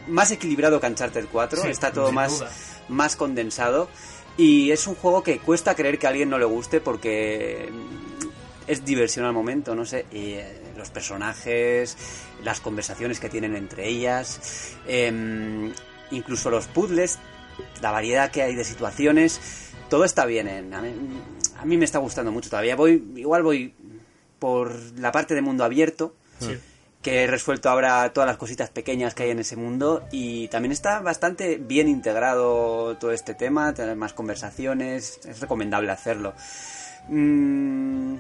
más 0.09 0.31
equilibrado 0.31 0.81
que 0.81 0.87
Uncharted 0.87 1.27
4, 1.31 1.63
Sí, 1.63 1.69
está 1.69 1.93
todo 1.93 2.13
más, 2.13 2.39
duda. 2.39 2.51
Más 2.89 3.17
condensado. 3.17 3.89
Y 4.37 4.71
es 4.71 4.87
un 4.87 4.95
juego 4.95 5.23
que 5.23 5.39
cuesta 5.39 5.75
creer 5.75 5.99
que 5.99 6.07
a 6.07 6.11
alguien 6.11 6.29
no 6.29 6.39
le 6.39 6.45
guste 6.45 6.81
porque 6.81 7.71
es 8.67 8.85
diversión 8.85 9.25
al 9.25 9.33
momento, 9.33 9.75
no 9.75 9.85
sé. 9.87 10.07
Y, 10.13 10.33
eh, 10.35 10.63
los 10.77 10.91
personajes, 10.91 11.97
las 12.45 12.61
conversaciones 12.61 13.19
que 13.19 13.29
tienen 13.31 13.57
entre 13.57 13.89
ellas, 13.89 14.75
em, 14.87 15.73
incluso 16.11 16.51
los 16.51 16.67
puzzles, 16.67 17.19
la 17.81 17.91
variedad 17.93 18.31
que 18.31 18.43
hay 18.43 18.55
de 18.55 18.65
situaciones, 18.65 19.41
todo 19.89 20.05
está 20.05 20.27
bien. 20.27 20.49
en- 20.49 20.75
a, 20.75 20.83
mí, 20.83 20.91
a 21.59 21.65
me 21.65 21.85
está 21.87 21.99
gustando 21.99 22.31
mucho 22.31 22.51
todavía. 22.51 22.77
Voy, 22.77 23.03
igual 23.17 23.43
voy 23.43 23.73
por 24.39 24.75
la 24.99 25.13
parte 25.13 25.35
de 25.35 25.41
mundo 25.41 25.65
abierto 25.65 26.15
Sí. 26.41 26.59
Que 27.03 27.25
he 27.25 27.27
resuelto 27.27 27.69
ahora 27.69 28.13
todas 28.13 28.27
las 28.27 28.37
cositas 28.37 28.71
pequeñas 28.71 29.15
que 29.15 29.25
hay 29.25 29.31
en 29.31 29.39
ese 29.39 29.57
mundo 29.57 30.07
y 30.11 30.49
también 30.49 30.73
está 30.73 31.01
bastante 31.01 31.57
bien 31.57 31.89
integrado 31.89 32.97
todo 32.97 33.13
este 33.13 33.35
tema, 33.35 33.75
tener 33.75 33.97
más 33.97 34.13
conversaciones, 34.13 35.21
es 35.25 35.41
recomendable 35.41 35.93
hacerlo. 35.93 36.35
Mm, 37.09 38.17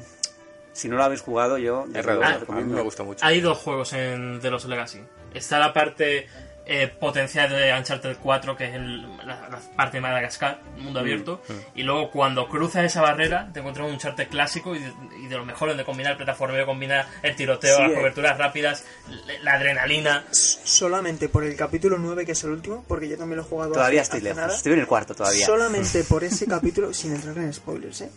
si 0.73 0.89
no 0.89 0.97
lo 0.97 1.05
habéis 1.05 1.23
jugado, 1.23 1.59
yo 1.59 1.86
lo 1.86 2.24
a 2.24 2.39
mí 2.55 2.65
me 2.65 2.82
gusta 2.82 3.03
mucho. 3.03 3.24
Hay 3.24 3.40
dos 3.40 3.59
juegos 3.59 3.93
en 3.93 4.40
The 4.40 4.51
Lost 4.51 4.66
Legacy. 4.66 5.01
Está 5.35 5.59
la 5.59 5.73
parte 5.73 6.28
eh, 6.69 6.89
potencial 6.89 7.49
de 7.49 7.73
Uncharted 7.73 8.17
4, 8.21 8.57
que 8.57 8.65
es 8.65 8.75
el- 8.75 9.03
la, 9.19 9.49
la 9.49 9.61
parte 9.77 9.99
de 9.99 10.01
Madagascar, 10.01 10.61
mundo 10.79 10.99
abierto. 11.01 11.41
Y 11.77 11.85
luego 11.85 12.11
cuando 12.11 12.49
cruzas 12.49 12.85
esa 12.85 13.01
barrera, 13.03 13.49
te 13.53 13.61
encuentras 13.61 13.87
un 13.87 13.93
Uncharted 13.95 14.29
clásico 14.29 14.75
y 14.75 14.81
de, 14.81 14.93
y 15.23 15.27
de 15.29 15.37
lo 15.37 15.45
mejor 15.45 15.69
donde 15.69 15.85
combinar 15.85 16.13
el 16.13 16.17
plataformeo, 16.17 16.67
combinar 16.67 17.07
el 17.23 17.37
tiroteo, 17.37 17.77
Sí, 17.77 17.83
las 17.83 17.93
eh. 17.93 17.95
coberturas 17.95 18.37
rápidas, 18.37 18.85
la, 19.27 19.39
la 19.43 19.53
adrenalina. 19.53 20.25
Solamente 20.33 21.29
por 21.29 21.45
el 21.45 21.55
capítulo 21.57 21.99
9, 21.99 22.27
que 22.27 22.33
es 22.33 22.43
el 22.45 22.51
último, 22.51 22.85
porque 22.89 23.09
yo 23.09 23.17
también 23.17 23.37
lo 23.39 23.43
he 23.45 23.49
jugado 23.49 23.73
Todavía 23.73 24.01
hace- 24.03 24.17
estoy 24.17 24.19
hace 24.19 24.25
lejos, 24.31 24.43
nada. 24.43 24.57
estoy 24.57 24.73
en 24.73 24.79
el 24.81 24.87
cuarto 24.87 25.15
todavía. 25.15 25.47
Solamente 25.47 26.03
por 26.09 26.25
ese 26.25 26.47
capítulo, 26.47 26.93
sin 26.93 27.15
entrar 27.15 27.37
en 27.39 27.53
spoilers, 27.53 28.01
¿eh? 28.01 28.11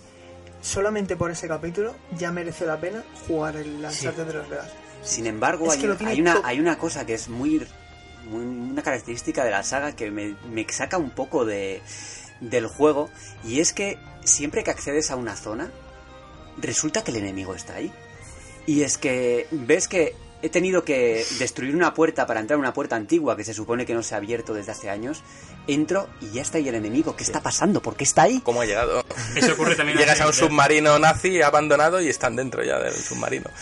Solamente 0.62 1.16
por 1.16 1.32
ese 1.32 1.48
capítulo 1.48 1.96
ya 2.18 2.32
merece 2.32 2.66
la 2.66 2.78
pena 2.80 3.04
jugar 3.28 3.56
el 3.56 3.76
Uncharted 3.86 4.26
de 4.26 4.34
los 4.34 4.50
Legacy. 4.50 4.72
Sin 5.04 5.26
embargo, 5.28 5.72
Es 5.72 5.82
hay, 5.82 5.90
hay 6.06 6.20
una, 6.22 6.42
hay 6.44 6.60
una 6.60 6.78
cosa 6.78 7.06
que 7.06 7.14
es 7.14 7.30
muy, 7.30 7.66
muy- 8.26 8.44
una 8.72 8.82
característica 8.84 9.44
de 9.44 9.52
la 9.52 9.64
saga 9.64 9.96
que 9.96 10.12
me, 10.12 10.36
me 10.52 10.66
saca 10.70 10.98
un 10.98 11.12
poco 11.12 11.46
de, 11.46 11.82
del 12.42 12.68
juego 12.68 13.10
y 13.44 13.60
es 13.60 13.74
que 13.74 13.98
siempre 14.24 14.64
que 14.64 14.72
accedes 14.72 15.12
a 15.12 15.16
una 15.16 15.36
zona 15.36 15.72
resulta 16.58 17.04
que 17.04 17.12
el 17.12 17.18
enemigo 17.18 17.56
está 17.56 17.76
ahí. 17.76 17.92
Y 18.66 18.84
es 18.84 18.98
que 18.98 19.48
ves 19.52 19.88
que 19.88 20.16
he 20.42 20.50
tenido 20.50 20.86
que 20.86 21.26
destruir 21.40 21.76
una 21.76 21.94
puerta 21.94 22.26
para 22.26 22.40
entrar 22.40 22.56
a 22.56 22.60
una 22.60 22.74
puerta 22.74 22.96
antigua 22.96 23.36
que 23.36 23.44
se 23.44 23.54
supone 23.54 23.86
que 23.86 23.94
no 23.94 24.04
se 24.04 24.14
ha 24.14 24.18
abierto 24.20 24.54
desde 24.54 24.72
hace 24.72 24.90
años. 24.90 25.24
Entro 25.68 26.08
y 26.22 26.32
ya 26.32 26.42
está 26.42 26.60
ahí 26.60 26.68
el 26.70 26.76
enemigo. 26.76 27.16
¿Qué 27.16 27.24
está 27.24 27.42
pasando? 27.42 27.82
¿Por 27.82 27.96
qué 27.96 28.04
está 28.04 28.24
ahí? 28.24 28.40
¿Cómo 28.42 28.62
ha 28.62 28.66
llegado? 28.66 29.04
Eso 29.36 29.54
ocurre 29.54 29.76
también 29.76 29.98
Llegas 29.98 30.22
a 30.22 30.28
un 30.28 30.34
submarino 30.34 30.98
nazi 31.00 31.42
abandonado 31.42 32.00
y 32.02 32.08
están 32.10 32.36
dentro 32.36 32.64
ya 32.64 32.80
del 32.80 32.94
submarino. 32.94 33.50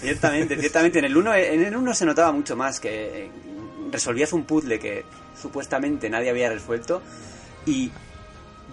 ciertamente, 0.00 0.58
ciertamente. 0.58 0.98
En 0.98 1.04
el 1.06 1.16
1 1.16 1.34
en 1.34 1.64
el 1.64 1.76
uno 1.76 1.94
se 1.94 2.04
notaba 2.04 2.32
mucho 2.32 2.56
más 2.56 2.78
que 2.80 3.30
resolvías 3.90 4.32
un 4.32 4.44
puzzle 4.44 4.78
que 4.78 5.04
supuestamente 5.40 6.10
nadie 6.10 6.30
había 6.30 6.48
resuelto 6.50 7.02
y 7.66 7.90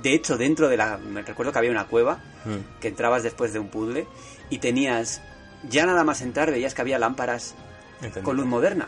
de 0.01 0.13
hecho 0.13 0.37
dentro 0.37 0.67
de 0.69 0.77
la 0.77 0.97
me 0.97 1.21
recuerdo 1.21 1.51
que 1.51 1.59
había 1.59 1.71
una 1.71 1.85
cueva 1.87 2.19
Mm. 2.45 2.79
que 2.79 2.89
entrabas 2.89 3.23
después 3.23 3.53
de 3.53 3.59
un 3.59 3.69
puzzle 3.69 4.05
y 4.51 4.59
tenías 4.59 5.19
ya 5.67 5.85
nada 5.87 6.03
más 6.03 6.21
entrar 6.21 6.51
veías 6.51 6.75
que 6.75 6.81
había 6.81 6.99
lámparas 6.99 7.55
Entendido. 7.95 8.23
con 8.23 8.37
luz 8.37 8.45
moderna. 8.45 8.85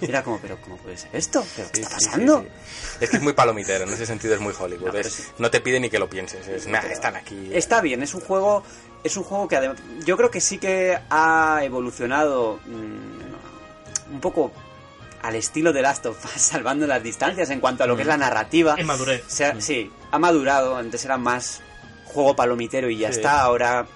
Era 0.00 0.24
como, 0.24 0.40
pero 0.40 0.60
¿cómo 0.60 0.76
puede 0.78 0.96
ser 0.96 1.10
esto? 1.14 1.44
¿Pero 1.54 1.68
qué 1.70 1.76
Sí, 1.76 1.82
está 1.82 2.00
sí, 2.00 2.06
pasando? 2.06 2.40
sí. 2.42 2.48
Es 3.00 3.10
que 3.10 3.16
es 3.18 3.22
muy 3.22 3.32
palomitero, 3.34 3.84
en 3.84 3.92
ese 3.92 4.06
sentido 4.06 4.34
es 4.34 4.40
muy 4.40 4.52
Hollywood. 4.58 4.92
No, 4.92 4.98
es- 4.98 5.50
te 5.52 5.60
pide 5.60 5.78
ni 5.78 5.88
que 5.88 6.00
lo 6.00 6.10
pienses, 6.10 6.48
es, 6.48 6.66
nah, 6.66 6.80
están 6.80 7.14
aquí. 7.14 7.50
Está 7.52 7.80
bien, 7.80 8.02
es 8.02 8.12
un 8.14 8.22
juego, 8.22 8.64
es 9.04 9.16
un 9.16 9.22
juego 9.22 9.46
que 9.46 9.56
adem- 9.56 9.76
yo 10.04 10.16
creo 10.16 10.32
que 10.32 10.40
sí 10.40 10.58
que 10.58 10.98
ha 11.08 11.60
evolucionado 11.62 12.58
mm, 12.66 14.14
un 14.14 14.20
poco 14.20 14.50
al 15.26 15.34
estilo 15.36 15.72
de 15.72 15.82
Last 15.82 16.06
of 16.06 16.24
Us, 16.24 16.30
salvando 16.42 16.86
las 16.86 17.02
distancias 17.02 17.50
en 17.50 17.60
cuanto 17.60 17.84
a 17.84 17.86
lo 17.86 17.96
que 17.96 18.02
es 18.02 18.08
la 18.08 18.16
narrativa. 18.16 18.74
En 18.78 18.86
madurez. 18.86 19.24
Se 19.26 19.44
ha- 19.44 19.60
Sí, 19.60 19.90
ha 20.10 20.18
madurado, 20.18 20.76
antes 20.76 21.04
era 21.04 21.16
más 21.18 21.60
juego 22.04 22.34
palomitero 22.36 22.88
y 22.88 22.98
ya 22.98 23.10
Sí. 23.12 23.16
está, 23.18 23.40
ahora 23.40 23.86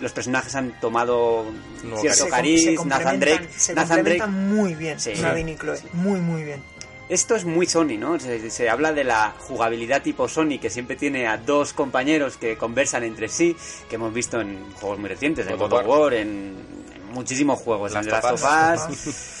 los 0.00 0.12
personajes 0.12 0.54
han 0.54 0.78
tomado 0.80 1.44
Nuevo 1.82 2.00
cierto 2.00 2.24
Se 2.24 2.30
cariz, 2.30 2.64
se 2.64 2.84
Nathan 2.86 3.20
Drake, 3.20 3.48
se 3.56 3.74
Nathan 3.74 4.04
Drake 4.04 4.26
muy 4.26 4.74
bien, 4.74 4.98
Sí. 5.00 5.12
Nadine 5.20 5.52
y 5.52 5.56
Chloe. 5.56 5.78
Muy, 5.92 6.20
muy 6.20 6.42
bien. 6.44 6.62
Esto 7.08 7.34
es 7.36 7.44
muy 7.46 7.66
Sony, 7.66 7.96
¿no? 7.98 8.20
Se, 8.20 8.50
se 8.50 8.68
habla 8.68 8.92
de 8.92 9.02
la 9.02 9.34
jugabilidad 9.38 10.02
tipo 10.02 10.28
Sony, 10.28 10.58
que 10.60 10.68
siempre 10.70 10.94
tiene 10.94 11.26
a 11.26 11.38
dos 11.38 11.72
compañeros 11.72 12.36
que 12.36 12.56
conversan 12.58 13.02
entre 13.02 13.28
sí, 13.28 13.56
que 13.88 13.94
hemos 13.96 14.12
visto 14.12 14.40
en 14.40 14.72
juegos 14.74 14.98
muy 14.98 15.08
recientes, 15.08 15.46
en 15.46 15.56
God 15.56 15.72
of 15.72 15.86
War, 15.86 16.12
en, 16.14 16.56
en 16.94 17.12
muchísimos 17.12 17.60
juegos, 17.60 17.92
en 17.94 18.06
Last 18.06 18.08
The 18.26 18.32
of 18.34 18.42
Last 18.42 18.90
of 18.90 19.06
Us. 19.06 19.34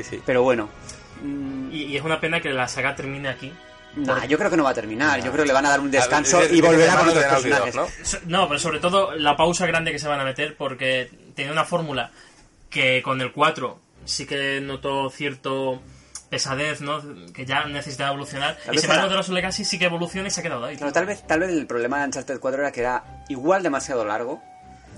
Us. 0.00 0.06
Sí, 0.06 0.16
sí. 0.16 0.22
Pero 0.24 0.42
bueno, 0.42 0.68
mm, 1.22 1.70
Y, 1.72 1.82
y 1.84 1.96
es 1.96 2.02
una 2.02 2.20
pena 2.20 2.40
que 2.40 2.50
la 2.50 2.68
saga 2.68 2.94
termine 2.94 3.28
aquí. 3.28 3.52
nah, 3.96 4.24
yo 4.26 4.38
creo 4.38 4.50
que 4.50 4.56
no 4.56 4.64
va 4.64 4.70
a 4.70 4.74
terminar. 4.74 5.18
Yo 5.22 5.32
creo 5.32 5.44
que 5.44 5.48
le 5.48 5.54
van 5.54 5.66
a 5.66 5.70
dar 5.70 5.80
un 5.80 5.90
descanso 5.90 6.38
A 6.38 6.40
ver, 6.40 6.50
y 6.52 6.54
dice- 6.56 6.66
volverá 6.66 6.96
con 6.96 7.08
otros 7.08 7.24
personajes. 7.24 7.74
¿no? 7.74 7.86
No, 8.26 8.48
pero 8.48 8.60
sobre 8.60 8.80
todo 8.80 9.14
la 9.16 9.36
pausa 9.36 9.66
grande 9.66 9.92
que 9.92 9.98
se 9.98 10.08
van 10.08 10.20
a 10.20 10.24
meter 10.24 10.56
porque 10.56 11.10
tenía 11.34 11.52
una 11.52 11.64
fórmula 11.64 12.10
que 12.70 13.02
con 13.02 13.20
el 13.20 13.32
4 13.32 13.78
sí 14.04 14.26
que 14.26 14.60
notó 14.60 15.10
cierto 15.10 15.80
pesadez, 16.30 16.82
¿no? 16.82 17.00
Que 17.32 17.46
ya 17.46 17.64
necesitaba 17.64 18.10
evolucionar. 18.10 18.56
Tal 18.56 18.74
y 18.74 18.76
vez 18.76 18.80
sin 18.82 18.90
embargo 18.90 19.06
era- 19.06 19.10
de 19.12 19.16
los 19.16 19.28
Legacy 19.30 19.64
sí 19.64 19.78
que 19.78 19.86
evoluciona 19.86 20.28
y 20.28 20.30
se 20.30 20.40
ha 20.40 20.42
quedado 20.42 20.64
ahí. 20.66 20.76
Claro, 20.76 20.92
tal 20.92 21.06
vez, 21.06 21.26
tal 21.26 21.40
vez 21.40 21.48
el 21.50 21.66
problema 21.66 21.98
de 22.00 22.04
Uncharted 22.06 22.38
4 22.38 22.60
era 22.60 22.70
que 22.72 22.80
era 22.80 23.24
igual 23.30 23.62
demasiado 23.62 24.04
largo 24.04 24.42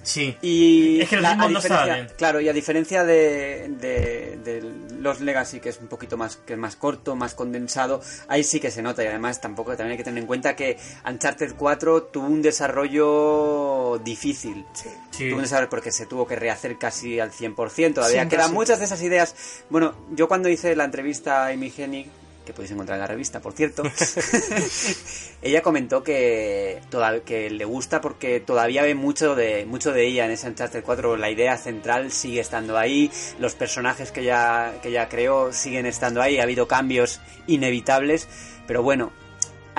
Sí. 0.02 0.36
Y 0.42 1.00
Es 1.02 1.08
que 1.08 1.20
la- 1.20 1.32
a 1.32 1.36
no 1.48 1.60
bien. 1.60 2.08
Claro, 2.16 2.40
y 2.40 2.48
a 2.48 2.52
diferencia 2.52 3.04
de, 3.04 3.68
de- 3.78 4.38
de 4.42 4.72
los 5.00 5.20
Legacy, 5.20 5.60
que 5.60 5.68
es 5.70 5.78
un 5.78 5.88
poquito 5.88 6.16
más, 6.16 6.36
que 6.36 6.54
es 6.54 6.58
más 6.58 6.76
corto, 6.76 7.16
más 7.16 7.34
condensado, 7.34 8.00
ahí 8.28 8.44
sí 8.44 8.60
que 8.60 8.70
se 8.70 8.82
nota. 8.82 9.02
Y 9.04 9.06
además 9.06 9.40
tampoco 9.40 9.70
también 9.76 9.92
hay 9.92 9.96
que 9.98 10.04
tener 10.04 10.20
en 10.22 10.26
cuenta 10.26 10.56
que 10.56 10.78
Uncharted 11.08 11.54
4 11.56 12.04
tuvo 12.04 12.26
un 12.26 12.42
desarrollo 12.42 13.98
difícil. 14.04 14.64
Sí. 14.72 14.88
Tuvo 15.28 15.36
un 15.36 15.42
desarrollo 15.42 15.70
porque 15.70 15.92
se 15.92 16.06
tuvo 16.06 16.26
que 16.26 16.36
rehacer 16.36 16.78
casi 16.78 17.20
al 17.20 17.30
100%. 17.32 17.94
Todavía 17.94 18.22
Sí, 18.24 18.28
quedan 18.28 18.52
muchas 18.52 18.78
de 18.78 18.84
esas 18.86 19.02
ideas. 19.02 19.34
Bueno, 19.68 19.94
yo 20.12 20.28
cuando 20.28 20.48
hice 20.48 20.74
la 20.76 20.84
entrevista 20.84 21.44
a 21.44 21.48
Amy 21.48 21.72
Hennig, 21.76 22.08
que 22.44 22.52
podéis 22.52 22.72
encontrar 22.72 22.96
en 22.96 23.00
la 23.02 23.06
revista, 23.06 23.40
por 23.40 23.52
cierto, 23.52 23.82
ella 25.42 25.62
comentó 25.62 26.02
que, 26.02 26.80
toda- 26.90 27.20
que 27.20 27.50
le 27.50 27.64
gusta 27.64 28.00
porque 28.00 28.40
todavía 28.40 28.82
ve 28.82 28.94
mucho 28.94 29.34
de, 29.34 29.64
mucho 29.66 29.92
de 29.92 30.06
ella 30.06 30.24
en 30.24 30.32
ese 30.32 30.48
Uncharted 30.48 30.82
4. 30.84 31.16
La 31.16 31.30
idea 31.30 31.56
central 31.56 32.10
sigue 32.12 32.40
estando 32.40 32.76
ahí, 32.78 33.10
los 33.38 33.54
personajes 33.54 34.10
que 34.12 34.20
ella, 34.20 34.74
que 34.82 34.88
ella 34.88 35.08
creó 35.08 35.52
siguen 35.52 35.86
estando 35.86 36.22
ahí, 36.22 36.38
ha 36.38 36.42
habido 36.44 36.66
cambios 36.68 37.20
inevitables, 37.46 38.28
pero 38.66 38.82
bueno, 38.82 39.12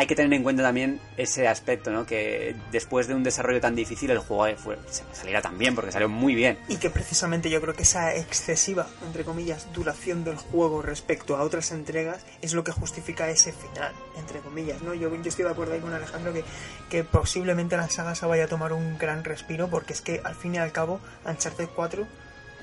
hay 0.01 0.07
que 0.07 0.15
tener 0.15 0.33
en 0.33 0.41
cuenta 0.41 0.63
también 0.63 0.99
ese 1.15 1.47
aspecto, 1.47 1.91
¿no? 1.91 2.07
Que 2.07 2.55
después 2.71 3.05
de 3.07 3.13
un 3.13 3.21
desarrollo 3.21 3.61
tan 3.61 3.75
difícil 3.75 4.09
el 4.09 4.17
juego 4.17 4.57
fue, 4.57 4.79
se 4.89 5.03
saliera 5.13 5.43
tan 5.43 5.59
bien, 5.59 5.75
porque 5.75 5.91
salió 5.91 6.09
muy 6.09 6.33
bien. 6.33 6.57
Y 6.69 6.77
que 6.77 6.89
precisamente 6.89 7.51
yo 7.51 7.61
creo 7.61 7.75
que 7.75 7.83
esa 7.83 8.15
excesiva, 8.15 8.87
entre 9.05 9.23
comillas, 9.23 9.71
duración 9.73 10.23
del 10.23 10.37
juego 10.37 10.81
respecto 10.81 11.37
a 11.37 11.43
otras 11.43 11.71
entregas 11.71 12.25
es 12.41 12.55
lo 12.55 12.63
que 12.63 12.71
justifica 12.71 13.29
ese 13.29 13.53
final, 13.53 13.93
entre 14.17 14.39
comillas, 14.39 14.81
¿no? 14.81 14.95
Yo, 14.95 15.15
yo 15.15 15.29
estoy 15.29 15.45
de 15.45 15.51
acuerdo 15.51 15.75
ahí 15.75 15.81
con 15.81 15.93
Alejandro 15.93 16.33
que, 16.33 16.43
que 16.89 17.03
posiblemente 17.03 17.77
la 17.77 17.87
saga 17.87 18.15
se 18.15 18.25
vaya 18.25 18.45
a 18.45 18.47
tomar 18.47 18.73
un 18.73 18.97
gran 18.97 19.23
respiro 19.23 19.69
porque 19.69 19.93
es 19.93 20.01
que 20.01 20.19
al 20.23 20.33
fin 20.33 20.55
y 20.55 20.57
al 20.57 20.71
cabo 20.71 20.99
Uncharted 21.27 21.69
4 21.75 22.07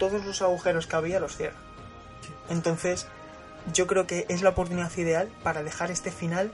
todos 0.00 0.24
los 0.24 0.42
agujeros 0.42 0.88
que 0.88 0.96
había 0.96 1.20
los 1.20 1.36
cierra. 1.36 1.56
Entonces 2.50 3.06
yo 3.72 3.86
creo 3.86 4.08
que 4.08 4.26
es 4.28 4.42
la 4.42 4.50
oportunidad 4.50 4.90
ideal 4.96 5.28
para 5.44 5.62
dejar 5.62 5.92
este 5.92 6.10
final 6.10 6.50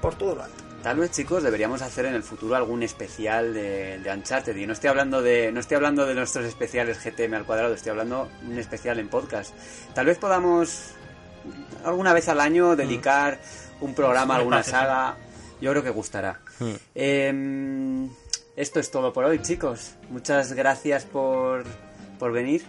por 0.00 0.14
todo 0.14 0.34
lo 0.34 0.42
alto. 0.44 0.64
Tal 0.82 0.98
vez, 0.98 1.10
chicos, 1.10 1.42
deberíamos 1.42 1.82
hacer 1.82 2.06
en 2.06 2.14
el 2.14 2.22
futuro 2.22 2.54
algún 2.54 2.82
especial 2.82 3.52
de, 3.52 3.98
de 3.98 4.12
Uncharted. 4.12 4.54
Y 4.56 4.66
no 4.66 4.72
estoy 4.72 4.88
hablando 4.88 5.20
de, 5.20 5.50
no 5.50 5.58
estoy 5.58 5.76
hablando 5.76 6.06
de 6.06 6.14
nuestros 6.14 6.44
especiales 6.44 7.02
GTM 7.02 7.34
al 7.34 7.44
cuadrado, 7.44 7.74
estoy 7.74 7.90
hablando 7.90 8.28
de 8.42 8.52
un 8.52 8.58
especial 8.58 9.00
en 9.00 9.08
podcast. 9.08 9.52
Tal 9.94 10.06
vez 10.06 10.18
podamos 10.18 10.92
alguna 11.84 12.12
vez 12.12 12.28
al 12.28 12.40
año 12.40 12.76
dedicar 12.76 13.38
un 13.80 13.94
programa 13.94 14.34
a 14.34 14.38
alguna 14.38 14.62
saga. 14.62 15.16
Yo 15.60 15.70
creo 15.70 15.82
que 15.82 15.90
gustará. 15.90 16.40
Em, 16.94 18.08
esto 18.56 18.80
es 18.80 18.90
todo 18.90 19.12
por 19.12 19.24
hoy, 19.24 19.40
chicos. 19.40 19.94
Muchas 20.10 20.52
gracias 20.52 21.04
por, 21.04 21.64
por 22.18 22.32
venir. 22.32 22.62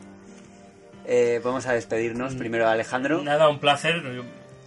Eh, 1.06 1.42
vamos 1.44 1.66
a 1.68 1.74
despedirnos. 1.74 2.36
Primero 2.36 2.68
Alejandro. 2.68 3.22
Nada, 3.22 3.50
un 3.50 3.60
placer. 3.60 4.02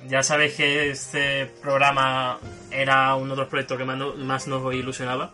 Ya 0.09 0.23
sabéis 0.23 0.55
que 0.55 0.91
este 0.91 1.47
programa 1.63 2.39
era 2.71 3.15
uno 3.17 3.35
de 3.35 3.41
los 3.43 3.49
proyectos 3.49 3.77
que 3.79 3.85
más, 3.85 3.99
no- 3.99 4.15
más 4.15 4.47
nos 4.47 4.75
ilusionaba. 4.75 5.33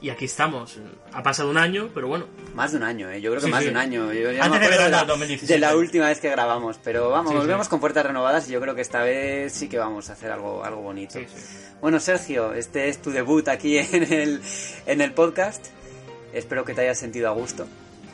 Y 0.00 0.10
aquí 0.10 0.26
estamos. 0.26 0.78
Ha 1.12 1.22
pasado 1.22 1.48
un 1.50 1.56
año, 1.56 1.88
pero 1.94 2.06
bueno. 2.06 2.26
Más 2.54 2.70
de 2.72 2.76
un 2.78 2.84
año, 2.84 3.10
¿eh? 3.10 3.20
yo 3.20 3.30
creo 3.30 3.40
que 3.40 3.46
Sí, 3.46 3.50
más 3.50 3.60
sí. 3.60 3.64
de 3.66 3.70
un 3.72 3.76
año. 3.78 4.12
Yo 4.12 4.30
ya 4.30 4.44
Antes 4.44 4.60
me 4.60 4.68
de 4.68 4.90
la, 4.90 4.98
del 4.98 5.06
2017. 5.06 5.52
de 5.54 5.58
la 5.58 5.74
última 5.74 6.06
vez 6.08 6.20
que 6.20 6.28
grabamos, 6.30 6.78
pero 6.84 7.08
vamos, 7.10 7.32
Sí, 7.32 7.38
volvemos 7.38 7.68
con 7.68 7.80
puertas 7.80 8.04
renovadas 8.06 8.48
y 8.48 8.52
yo 8.52 8.60
creo 8.60 8.74
que 8.74 8.82
esta 8.82 9.02
vez 9.02 9.52
sí 9.54 9.68
que 9.68 9.78
vamos 9.78 10.10
a 10.10 10.12
hacer 10.12 10.30
algo, 10.30 10.62
algo 10.64 10.82
bonito. 10.82 11.18
Bueno, 11.80 11.98
Sergio, 11.98 12.52
este 12.52 12.88
es 12.88 13.00
tu 13.00 13.10
debut 13.10 13.48
aquí 13.48 13.78
en 13.78 14.12
el, 14.12 14.42
en 14.86 15.00
el 15.00 15.12
podcast. 15.14 15.66
Espero 16.34 16.64
que 16.64 16.74
te 16.74 16.82
hayas 16.82 16.98
sentido 16.98 17.28
a 17.28 17.32
gusto. 17.32 17.66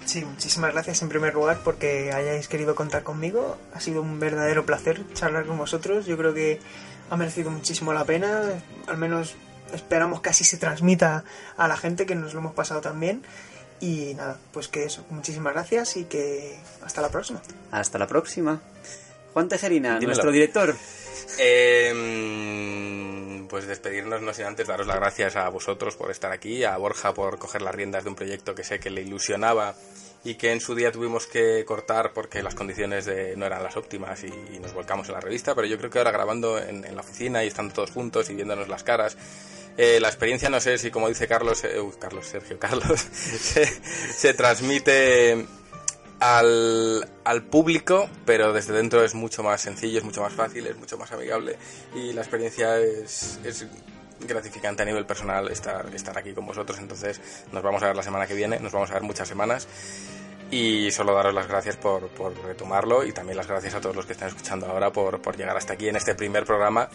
Sí, 0.04 0.24
muchísimas 0.24 0.72
gracias 0.72 1.00
en 1.02 1.08
primer 1.08 1.32
lugar 1.34 1.60
porque 1.64 2.12
hayáis 2.12 2.48
querido 2.48 2.74
contar 2.74 3.02
conmigo. 3.02 3.56
Ha 3.74 3.80
sido 3.80 4.02
un 4.02 4.18
verdadero 4.18 4.66
placer 4.66 5.02
charlar 5.14 5.46
con 5.46 5.56
vosotros. 5.58 6.06
Yo 6.06 6.16
creo 6.16 6.34
que 6.34 6.60
ha 7.10 7.16
merecido 7.16 7.50
muchísimo 7.50 7.92
la 7.92 8.04
pena. 8.04 8.42
Al 8.88 8.96
menos 8.98 9.36
esperamos 9.72 10.20
que 10.20 10.30
así 10.30 10.44
se 10.44 10.56
transmita 10.58 11.24
a 11.56 11.68
la 11.68 11.76
gente 11.76 12.04
que 12.04 12.14
nos 12.14 12.34
lo 12.34 12.40
hemos 12.40 12.54
pasado 12.54 12.80
tan 12.80 12.98
bien. 13.00 13.22
Y 13.80 14.14
nada, 14.14 14.38
pues 14.52 14.68
que 14.68 14.84
eso, 14.84 15.04
muchísimas 15.10 15.54
gracias 15.54 15.96
y 15.96 16.04
que 16.04 16.56
hasta 16.84 17.00
la 17.00 17.08
próxima. 17.08 17.40
Hasta 17.70 17.98
la 17.98 18.06
próxima. 18.06 18.60
Juan 19.32 19.48
Tejerina, 19.48 19.94
Dímelo. 19.94 20.08
nuestro 20.08 20.30
director. 20.30 20.74
Eh, 21.38 21.92
pues 23.48 23.66
despedirnos, 23.66 24.22
no 24.22 24.32
sin 24.32 24.46
antes 24.46 24.66
daros 24.66 24.86
las 24.86 24.96
gracias 24.96 25.36
a 25.36 25.48
vosotros 25.48 25.94
por 25.96 26.10
estar 26.10 26.32
aquí, 26.32 26.64
a 26.64 26.76
Borja 26.76 27.12
por 27.12 27.38
coger 27.38 27.62
las 27.62 27.74
riendas 27.74 28.04
de 28.04 28.10
un 28.10 28.16
proyecto 28.16 28.54
que 28.54 28.64
sé 28.64 28.80
que 28.80 28.90
le 28.90 29.02
ilusionaba 29.02 29.74
y 30.24 30.36
que 30.36 30.52
en 30.52 30.60
su 30.60 30.74
día 30.74 30.92
tuvimos 30.92 31.26
que 31.26 31.64
cortar 31.66 32.12
porque 32.14 32.42
las 32.42 32.54
condiciones 32.54 33.04
de- 33.04 33.36
no 33.36 33.44
eran 33.44 33.62
las 33.62 33.76
óptimas 33.76 34.22
y, 34.24 34.58
nos 34.60 34.72
volcamos 34.72 35.08
en 35.08 35.14
la 35.14 35.20
revista, 35.20 35.54
pero 35.54 35.66
yo 35.66 35.76
creo 35.76 35.90
que 35.90 35.98
ahora 35.98 36.12
grabando 36.12 36.58
en, 36.58 36.82
la 36.94 37.00
oficina 37.02 37.44
y 37.44 37.48
estando 37.48 37.74
todos 37.74 37.90
juntos 37.90 38.30
y 38.30 38.34
viéndonos 38.34 38.68
las 38.68 38.84
caras, 38.84 39.16
eh, 39.76 39.98
la 40.00 40.08
experiencia 40.08 40.48
no 40.48 40.60
sé 40.60 40.78
si 40.78 40.90
como 40.90 41.08
dice 41.08 41.26
Carlos, 41.26 41.64
eh, 41.64 41.76
Carlos, 41.98 42.26
Sergio, 42.26 42.58
Carlos, 42.58 43.00
se 43.00 44.34
transmite 44.34 45.46
al, 46.22 47.08
al 47.24 47.42
público, 47.42 48.08
pero 48.24 48.52
desde 48.52 48.72
dentro 48.72 49.02
es 49.02 49.12
mucho 49.12 49.42
más 49.42 49.60
sencillo, 49.60 49.98
es 49.98 50.04
mucho 50.04 50.22
más 50.22 50.32
fácil, 50.32 50.64
es 50.68 50.76
mucho 50.76 50.96
más 50.96 51.10
amigable 51.10 51.58
y 51.96 52.12
la 52.12 52.20
experiencia 52.20 52.78
es, 52.78 53.40
es 53.44 53.66
gratificante 54.20 54.82
a 54.82 54.86
nivel 54.86 55.04
personal 55.04 55.50
estar, 55.50 55.92
estar 55.92 56.16
aquí 56.16 56.32
con 56.32 56.46
vosotros. 56.46 56.78
Entonces 56.78 57.20
nos 57.50 57.60
vamos 57.64 57.82
a 57.82 57.88
ver 57.88 57.96
la 57.96 58.04
semana 58.04 58.28
que 58.28 58.34
viene, 58.34 58.60
nos 58.60 58.70
vamos 58.70 58.90
a 58.92 58.94
ver 58.94 59.02
muchas 59.02 59.26
semanas 59.26 59.66
y 60.52 60.92
solo 60.92 61.12
daros 61.12 61.34
las 61.34 61.48
gracias 61.48 61.76
por, 61.76 62.06
por 62.10 62.32
retomarlo 62.44 63.04
y 63.04 63.12
también 63.12 63.36
las 63.36 63.48
gracias 63.48 63.74
a 63.74 63.80
todos 63.80 63.96
los 63.96 64.06
que 64.06 64.12
están 64.12 64.28
escuchando 64.28 64.66
ahora 64.66 64.92
por, 64.92 65.20
por 65.20 65.36
llegar 65.36 65.56
hasta 65.56 65.72
aquí 65.72 65.88
en 65.88 65.96
este 65.96 66.14
primer 66.14 66.44
programa 66.44 66.88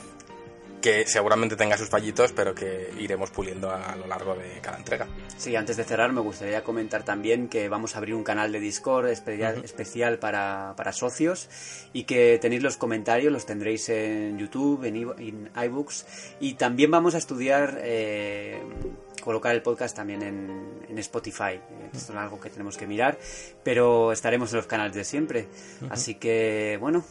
que 0.81 1.07
seguramente 1.07 1.55
tenga 1.55 1.77
sus 1.77 1.89
fallitos, 1.89 2.31
pero 2.31 2.53
que 2.53 2.91
iremos 2.99 3.31
puliendo 3.31 3.71
a, 3.71 3.95
lo 3.95 4.07
largo 4.07 4.35
de 4.35 4.59
cada 4.61 4.77
entrega. 4.77 5.07
Sí, 5.37 5.55
antes 5.55 5.77
de 5.77 5.83
cerrar 5.83 6.11
me 6.11 6.21
gustaría 6.21 6.63
comentar 6.63 7.03
también 7.03 7.47
que 7.47 7.69
vamos 7.69 7.95
a 7.95 7.97
abrir 7.99 8.15
un 8.15 8.23
canal 8.23 8.51
de 8.51 8.59
Discord 8.59 9.07
especial, 9.07 9.63
especial 9.63 10.19
para, 10.19 10.73
para 10.77 10.91
socios 10.91 11.49
y 11.93 12.03
que 12.03 12.37
tenéis 12.39 12.63
los 12.63 12.77
comentarios, 12.77 13.31
los 13.31 13.45
tendréis 13.45 13.89
en 13.89 14.37
YouTube, 14.37 14.83
en, 14.85 15.49
iBooks 15.55 16.05
y 16.39 16.53
también 16.55 16.91
vamos 16.91 17.15
a 17.15 17.17
estudiar 17.17 17.79
eh, 17.81 18.61
colocar 19.23 19.53
el 19.55 19.61
podcast 19.61 19.95
también 19.95 20.21
en, 20.21 20.67
en 20.87 20.97
Spotify. 20.99 21.59
Esto 21.93 22.13
es 22.13 22.17
algo 22.17 22.39
que 22.39 22.49
tenemos 22.49 22.77
que 22.77 22.87
mirar, 22.87 23.17
pero 23.63 24.11
estaremos 24.11 24.51
en 24.51 24.57
los 24.57 24.67
canales 24.67 24.95
de 24.95 25.03
siempre. 25.03 25.47
Así 25.89 26.15
que, 26.15 26.77
bueno, 26.79 27.03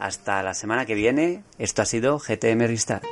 hasta 0.00 0.42
la 0.42 0.54
semana 0.54 0.86
que 0.86 0.94
viene. 0.94 1.44
Esto 1.58 1.82
ha 1.82 1.84
sido 1.84 2.18
GTM 2.18 2.66
Restart. 2.66 3.06